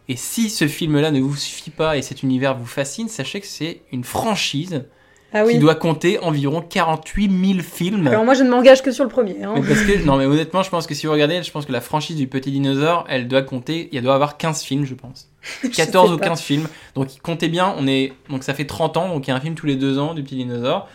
Et 0.09 0.17
si 0.17 0.51
ce 0.51 0.69
film-là 0.69 1.11
ne 1.11 1.21
vous 1.21 1.35
suffit 1.35 1.71
pas 1.71 1.97
et 1.97 2.03
cet 2.03 2.23
univers 2.23 2.57
vous 2.57 2.67
fascine, 2.67 3.09
sachez 3.09 3.41
que 3.41 3.47
c'est 3.47 3.81
une 3.91 4.05
franchise 4.05 4.85
Ah 5.33 5.45
oui. 5.45 5.55
qui 5.55 5.59
doit 5.59 5.75
compter 5.75 6.19
environ 6.21 6.61
48 6.61 7.31
000 7.55 7.61
films. 7.61 8.07
Alors 8.07 8.25
moi, 8.25 8.35
je 8.35 8.45
ne 8.45 8.51
m'engage 8.51 8.83
que 8.83 8.93
sur 8.93 9.03
le 9.03 9.11
premier. 9.11 9.43
hein. 9.43 9.55
Mais 9.57 9.67
parce 9.67 9.81
que, 9.83 10.05
non, 10.05 10.17
mais 10.17 10.27
honnêtement, 10.27 10.63
je 10.63 10.71
pense 10.71 10.87
que 10.87 10.95
si 10.95 11.07
vous 11.07 11.13
regardez, 11.13 11.43
je 11.43 11.51
pense 11.51 11.67
que 11.67 11.73
la 11.73 11.81
franchise 11.81 12.15
du 12.17 12.29
Petit 12.29 12.53
Dinosaure, 12.53 13.05
elle 13.09 13.27
doit 13.27 13.43
compter, 13.43 13.89
il 13.93 14.01
doit 14.03 14.15
avoir 14.15 14.37
15 14.37 14.63
films, 14.63 14.85
je 14.85 14.95
pense. 14.95 15.29
Je 15.63 15.69
14 15.69 16.09
sais 16.09 16.15
ou 16.15 16.19
pas. 16.19 16.27
15 16.27 16.41
films. 16.41 16.69
Donc, 16.95 17.09
comptez 17.23 17.49
bien, 17.49 17.75
on 17.79 17.87
est, 17.87 18.13
donc 18.31 18.43
ça 18.45 18.53
fait 18.53 18.65
30 18.65 18.97
ans, 18.97 19.09
donc 19.09 19.27
il 19.27 19.31
y 19.31 19.33
a 19.33 19.37
un 19.37 19.41
film 19.41 19.55
tous 19.55 19.67
les 19.67 19.77
deux 19.77 19.99
ans 19.99 20.13
du 20.15 20.23
Petit 20.25 20.35
Dinosaure. 20.37 20.89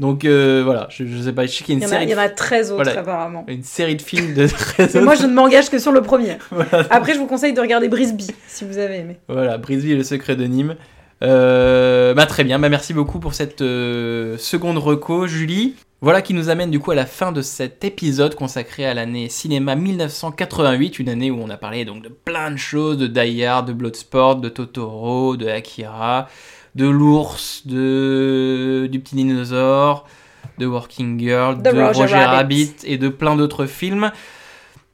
Donc, 0.00 0.24
euh, 0.24 0.62
voilà, 0.64 0.88
je, 0.90 1.04
je 1.06 1.22
sais 1.22 1.32
pas, 1.32 1.46
je 1.46 1.52
sais 1.52 1.62
qu'il 1.64 1.74
y 1.74 1.76
a 1.76 1.80
Il 1.80 1.82
une 1.84 1.88
y, 1.88 1.92
en 1.92 1.96
a, 1.96 2.00
série, 2.00 2.04
il 2.06 2.10
y 2.10 2.14
en 2.14 2.18
a 2.18 2.28
13 2.28 2.72
autres 2.72 2.82
Voilà. 2.84 3.00
apparemment. 3.00 3.44
une 3.48 3.62
série 3.62 3.94
de 3.96 4.02
films 4.02 4.34
de 4.34 4.46
13 4.48 4.94
Mais 4.94 5.00
moi, 5.02 5.14
je 5.14 5.26
ne 5.26 5.32
m'engage 5.32 5.70
que 5.70 5.78
sur 5.78 5.92
le 5.92 6.02
premier. 6.02 6.36
Voilà. 6.50 6.86
Après, 6.90 7.14
je 7.14 7.18
vous 7.18 7.26
conseille 7.26 7.52
de 7.52 7.60
regarder 7.60 7.88
Brisby, 7.88 8.26
si 8.48 8.64
vous 8.64 8.78
avez 8.78 8.96
aimé. 8.98 9.18
Voilà, 9.28 9.56
Brisby 9.58 9.92
et 9.92 9.96
le 9.96 10.02
secret 10.04 10.34
de 10.36 10.44
Nîmes. 10.44 10.76
Euh, 11.22 12.12
bah 12.12 12.26
très 12.26 12.44
bien, 12.44 12.58
bah 12.58 12.68
merci 12.68 12.92
beaucoup 12.92 13.18
pour 13.20 13.34
cette 13.34 13.62
euh, 13.62 14.36
seconde 14.36 14.78
reco, 14.78 15.26
Julie. 15.26 15.74
Voilà 16.02 16.20
qui 16.20 16.34
nous 16.34 16.50
amène 16.50 16.70
du 16.70 16.80
coup 16.80 16.90
à 16.90 16.94
la 16.94 17.06
fin 17.06 17.32
de 17.32 17.40
cet 17.40 17.82
épisode 17.84 18.34
consacré 18.34 18.84
à 18.84 18.92
l'année 18.92 19.30
cinéma 19.30 19.74
1988, 19.74 20.98
une 20.98 21.08
année 21.08 21.30
où 21.30 21.38
on 21.40 21.48
a 21.48 21.56
parlé 21.56 21.86
donc 21.86 22.02
de 22.02 22.08
plein 22.10 22.50
de 22.50 22.56
choses, 22.58 22.98
de 22.98 23.06
Die 23.06 23.42
Hard, 23.44 23.68
de 23.68 23.72
Bloodsport, 23.72 24.36
de 24.36 24.50
Totoro, 24.50 25.36
de 25.36 25.46
Akira, 25.46 26.28
de 26.74 26.86
l'ours, 26.86 27.62
de 27.66 28.88
du 28.90 29.00
petit 29.00 29.16
dinosaure, 29.16 30.06
de 30.58 30.66
Working 30.66 31.18
Girl, 31.18 31.58
De 31.58 31.70
de 31.70 31.70
Roger 31.70 32.02
Roger, 32.02 32.16
Rabbit. 32.16 32.64
Rabbit 32.66 32.84
et 32.84 32.98
de 32.98 33.08
plein 33.08 33.36
d'autres 33.36 33.66
films. 33.66 34.10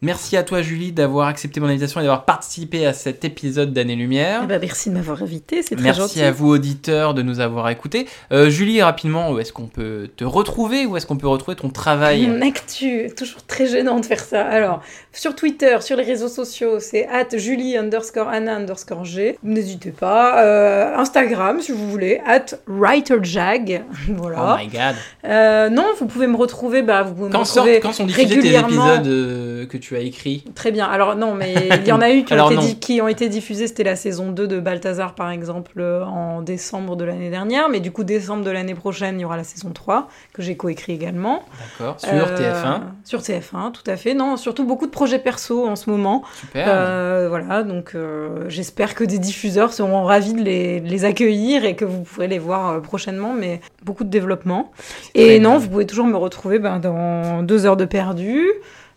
Merci 0.03 0.39
à 0.39 0.43
toi 0.43 0.63
Julie 0.63 0.93
d'avoir 0.93 1.29
accepté 1.29 1.61
mon 1.61 1.67
invitation 1.67 2.01
et 2.01 2.05
d'avoir 2.05 2.25
participé 2.25 2.87
à 2.87 2.95
cet 2.95 3.23
épisode 3.27 3.75
d'Année 3.75 3.97
Lumière. 3.97 4.41
Eh 4.45 4.47
ben, 4.47 4.59
merci 4.59 4.89
de 4.89 4.95
m'avoir 4.95 5.23
invité, 5.23 5.63
c'est 5.63 5.75
très 5.75 5.85
Merci 5.85 6.01
gentil. 6.01 6.23
à 6.23 6.31
vous 6.33 6.49
auditeurs 6.49 7.13
de 7.13 7.21
nous 7.21 7.39
avoir 7.41 7.69
écoutés. 7.69 8.07
Euh, 8.33 8.49
Julie, 8.49 8.81
rapidement, 8.81 9.31
où 9.31 9.39
est-ce 9.41 9.53
qu'on 9.53 9.67
peut 9.67 10.09
te 10.17 10.25
retrouver? 10.25 10.87
Où 10.87 10.97
est-ce 10.97 11.05
qu'on 11.07 11.19
peut 11.19 11.29
retrouver 11.29 11.55
ton 11.57 11.69
travail? 11.69 12.27
Mon 12.29 12.41
actu, 12.41 13.11
toujours 13.15 13.43
très 13.47 13.67
gênant 13.67 14.01
de 14.01 14.07
faire 14.07 14.21
ça. 14.21 14.43
Alors, 14.43 14.81
sur 15.13 15.37
Twitter, 15.37 15.77
sur 15.81 15.99
les 15.99 16.05
réseaux 16.05 16.29
sociaux, 16.29 16.81
c'est 16.81 17.07
at 17.07 17.37
Julie 17.37 17.77
underscore 17.77 18.29
Anna 18.29 18.57
underscore 18.57 19.05
G. 19.05 19.37
N'hésitez 19.43 19.91
pas. 19.91 20.43
Euh, 20.43 20.97
Instagram, 20.97 21.61
si 21.61 21.73
vous 21.73 21.91
voulez, 21.91 22.23
at 22.27 22.47
WriterJag. 22.67 23.83
Oh 24.09 24.13
voilà. 24.17 24.57
my 24.61 24.67
god 24.69 24.95
Euh, 25.25 25.69
non, 25.69 25.85
vous 25.99 26.07
pouvez 26.07 26.27
me 26.27 26.37
retrouver. 26.37 26.81
Bah, 26.83 27.03
vous 27.03 27.13
pouvez 27.15 27.29
me 27.29 27.33
quand, 27.33 27.45
sortent- 27.45 27.67
retrouver 27.69 27.81
quand 27.81 27.93
sont 27.93 28.07
diffusés 28.07 28.39
tes 28.41 28.57
épisodes 28.57 29.69
que 29.69 29.77
tu 29.77 29.90
as 29.97 30.01
écrits 30.01 30.45
Très 30.55 30.71
bien. 30.73 30.87
Alors 30.87 31.17
non, 31.17 31.35
mais 31.35 31.55
il 31.81 31.87
y 31.87 31.93
en 31.93 32.01
a 32.01 32.11
eu 32.11 32.25
qui, 32.25 32.35
ont, 32.35 32.51
été 32.61 32.75
qui 32.75 33.01
ont 33.01 33.09
été 33.09 33.29
diffusés. 33.29 33.67
C'était 33.67 33.85
la 33.85 33.97
saison 33.97 34.33
2 34.33 34.47
de 34.47 34.61
Balthazar, 34.61 35.15
par 35.15 35.31
exemple, 35.31 35.73
euh, 35.79 36.05
en 36.05 36.43
décembre 36.43 36.97
de 36.97 37.05
l'année 37.05 37.31
dernière. 37.31 37.69
Mais 37.69 37.81
du 37.81 37.91
coup, 37.91 38.05
décembre 38.05 38.45
de 38.45 38.51
l'année 38.51 38.75
prochaine, 38.75 39.19
il 39.19 39.23
y 39.23 39.25
aura 39.25 39.37
la 39.37 39.45
saison 39.45 39.71
3, 39.73 40.09
que 40.33 40.43
j'ai 40.43 40.57
coécrit 40.57 40.93
également. 40.93 41.43
D'accord. 41.79 42.01
Sur 42.01 42.11
Euh, 42.12 42.37
TF1 42.37 42.81
Sur 43.05 43.21
TF1, 43.21 43.73
tout 43.73 43.89
à 43.89 43.97
fait. 43.97 44.15
Non, 44.15 44.37
surtout 44.37 44.65
beaucoup 44.65 44.87
de 44.87 44.91
projets 44.91 45.19
perso 45.19 45.67
en 45.67 45.77
ce 45.77 45.91
moment. 45.91 46.23
Super. 46.35 46.67
Euh, 46.69 47.27
voilà, 47.29 47.62
donc 47.62 47.93
euh, 47.95 48.45
j'espère 48.49 48.95
que 48.95 49.05
des 49.05 49.19
diffuseurs 49.19 49.73
seront 49.73 50.05
ravis 50.05 50.35
de 50.35 50.43
les, 50.43 50.81
de 50.81 50.89
les 50.89 51.05
accueillir 51.05 51.65
et 51.65 51.77
que 51.77 51.85
vous 51.85 52.03
pourrez 52.03 52.29
les 52.29 52.39
voir 52.39 52.81
prochainement, 52.83 53.33
mais 53.33 53.61
beaucoup 53.85 54.05
de 54.05 54.11
développement. 54.11 54.73
Et 55.15 55.39
bien. 55.39 55.51
non, 55.51 55.59
vous 55.59 55.69
pouvez 55.69 55.87
toujours 55.87 56.07
me 56.07 56.17
retrouver 56.17 56.59
ben, 56.59 56.79
dans 56.79 57.43
Deux 57.43 57.67
heures 57.67 57.77
de 57.77 57.85
perdu, 57.85 58.47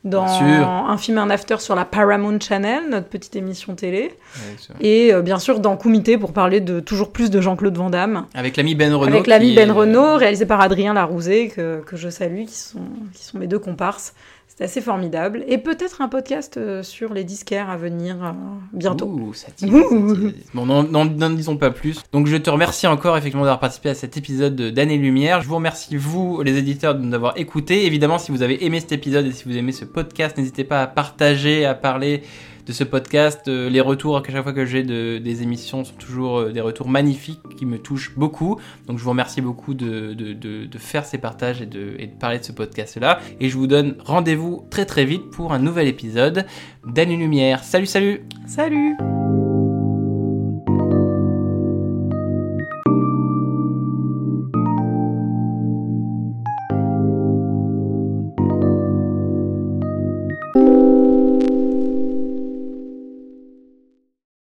dans 0.03 0.25
un 0.25 0.97
film 0.97 1.17
un 1.17 1.29
after 1.29 1.57
sur 1.59 1.75
la 1.75 1.85
Paramount 1.85 2.37
Channel, 2.39 2.83
notre 2.89 3.07
petite 3.07 3.35
émission 3.37 3.73
télé, 3.75 4.11
Ouais, 4.35 4.75
et 4.81 5.13
euh, 5.13 5.21
bien 5.21 5.39
sûr 5.39 5.59
dans 5.59 5.77
Comité 5.77 6.17
pour 6.17 6.33
parler 6.33 6.59
de 6.59 6.79
toujours 6.81 7.11
plus 7.11 7.29
de 7.29 7.39
Jean-Claude 7.39 7.77
Van 7.77 7.89
Damme, 7.89 8.25
Avec 8.33 8.57
l'ami 8.57 8.75
Ben 8.75 8.93
Renault. 8.93 9.13
avec 9.13 9.27
l'ami 9.27 9.55
Ben 9.55 9.69
est- 9.69 9.71
Renault, 9.71 10.17
réalisé 10.17 10.45
par 10.45 10.59
Adrien 10.59 10.93
Larousé, 10.93 11.47
que, 11.49 11.81
que 11.85 11.95
je 11.95 12.09
salue, 12.09 12.45
qui 12.45 12.55
sont, 12.57 12.79
qui 13.13 13.23
sont 13.23 13.37
mes 13.37 13.47
deux 13.47 13.59
comparses. 13.59 14.13
C'est 14.55 14.65
assez 14.65 14.81
formidable. 14.81 15.43
Et 15.47 15.57
peut-être 15.57 16.01
un 16.03 16.07
podcast 16.07 16.57
euh, 16.57 16.83
sur 16.83 17.13
les 17.13 17.23
disquaires 17.23 17.71
à 17.71 17.77
venir 17.77 18.23
euh, 18.23 18.31
bientôt. 18.71 19.07
Ouh, 19.07 19.33
ça 19.33 19.49
tire, 19.51 19.69
ça 19.73 19.95
Ouh. 19.95 20.15
tire. 20.15 20.33
Bon, 20.53 20.65
n'en- 20.67 21.29
disons 21.31 21.57
pas 21.57 21.71
plus. 21.71 22.03
Donc, 22.11 22.27
je 22.27 22.37
te 22.37 22.51
remercie 22.51 22.85
encore 22.85 23.17
effectivement 23.17 23.45
d'avoir 23.45 23.59
participé 23.59 23.89
à 23.89 23.95
cet 23.95 24.15
épisode 24.15 24.55
de- 24.55 24.69
d'Année 24.69 24.97
Lumière. 24.97 25.41
Je 25.41 25.47
vous 25.47 25.55
remercie, 25.55 25.95
vous, 25.95 26.43
les 26.43 26.55
éditeurs, 26.57 26.93
de 26.93 27.01
nous 27.03 27.13
avoir 27.15 27.35
écoutés. 27.35 27.87
Évidemment, 27.87 28.19
si 28.19 28.31
vous 28.31 28.43
avez 28.43 28.63
aimé 28.63 28.79
cet 28.79 28.91
épisode 28.91 29.25
et 29.25 29.31
si 29.31 29.45
vous 29.45 29.57
aimez 29.57 29.71
ce 29.71 29.85
podcast, 29.85 30.37
n'hésitez 30.37 30.63
pas 30.65 30.83
à 30.83 30.87
partager, 30.87 31.65
à 31.65 31.73
parler 31.73 32.21
de 32.65 32.73
ce 32.73 32.83
podcast. 32.83 33.47
Euh, 33.47 33.69
les 33.69 33.81
retours 33.81 34.17
à 34.17 34.23
chaque 34.25 34.43
fois 34.43 34.53
que 34.53 34.65
j'ai 34.65 34.83
de, 34.83 35.17
des 35.17 35.43
émissions 35.43 35.83
sont 35.83 35.95
toujours 35.95 36.39
euh, 36.39 36.51
des 36.51 36.61
retours 36.61 36.87
magnifiques 36.87 37.41
qui 37.57 37.65
me 37.65 37.77
touchent 37.77 38.15
beaucoup. 38.15 38.59
Donc, 38.87 38.97
je 38.97 39.03
vous 39.03 39.09
remercie 39.09 39.41
beaucoup 39.41 39.73
de, 39.73 40.67
faire 40.77 41.05
ces 41.05 41.17
partages 41.17 41.61
et 41.61 41.65
de, 41.65 41.97
parler 42.19 42.39
de 42.39 42.43
ce 42.43 42.51
podcast-là. 42.51 43.19
Et 43.39 43.49
je 43.49 43.57
vous 43.57 43.67
donne 43.67 43.95
rendez-vous 43.99 44.65
très 44.69 44.85
très 44.85 45.05
vite 45.05 45.29
pour 45.31 45.53
un 45.53 45.59
nouvel 45.59 45.87
épisode 45.87 46.45
d'Année 46.85 47.17
Lumière. 47.17 47.63
Salut, 47.63 47.85
salut 47.85 48.21
Salut 48.47 48.95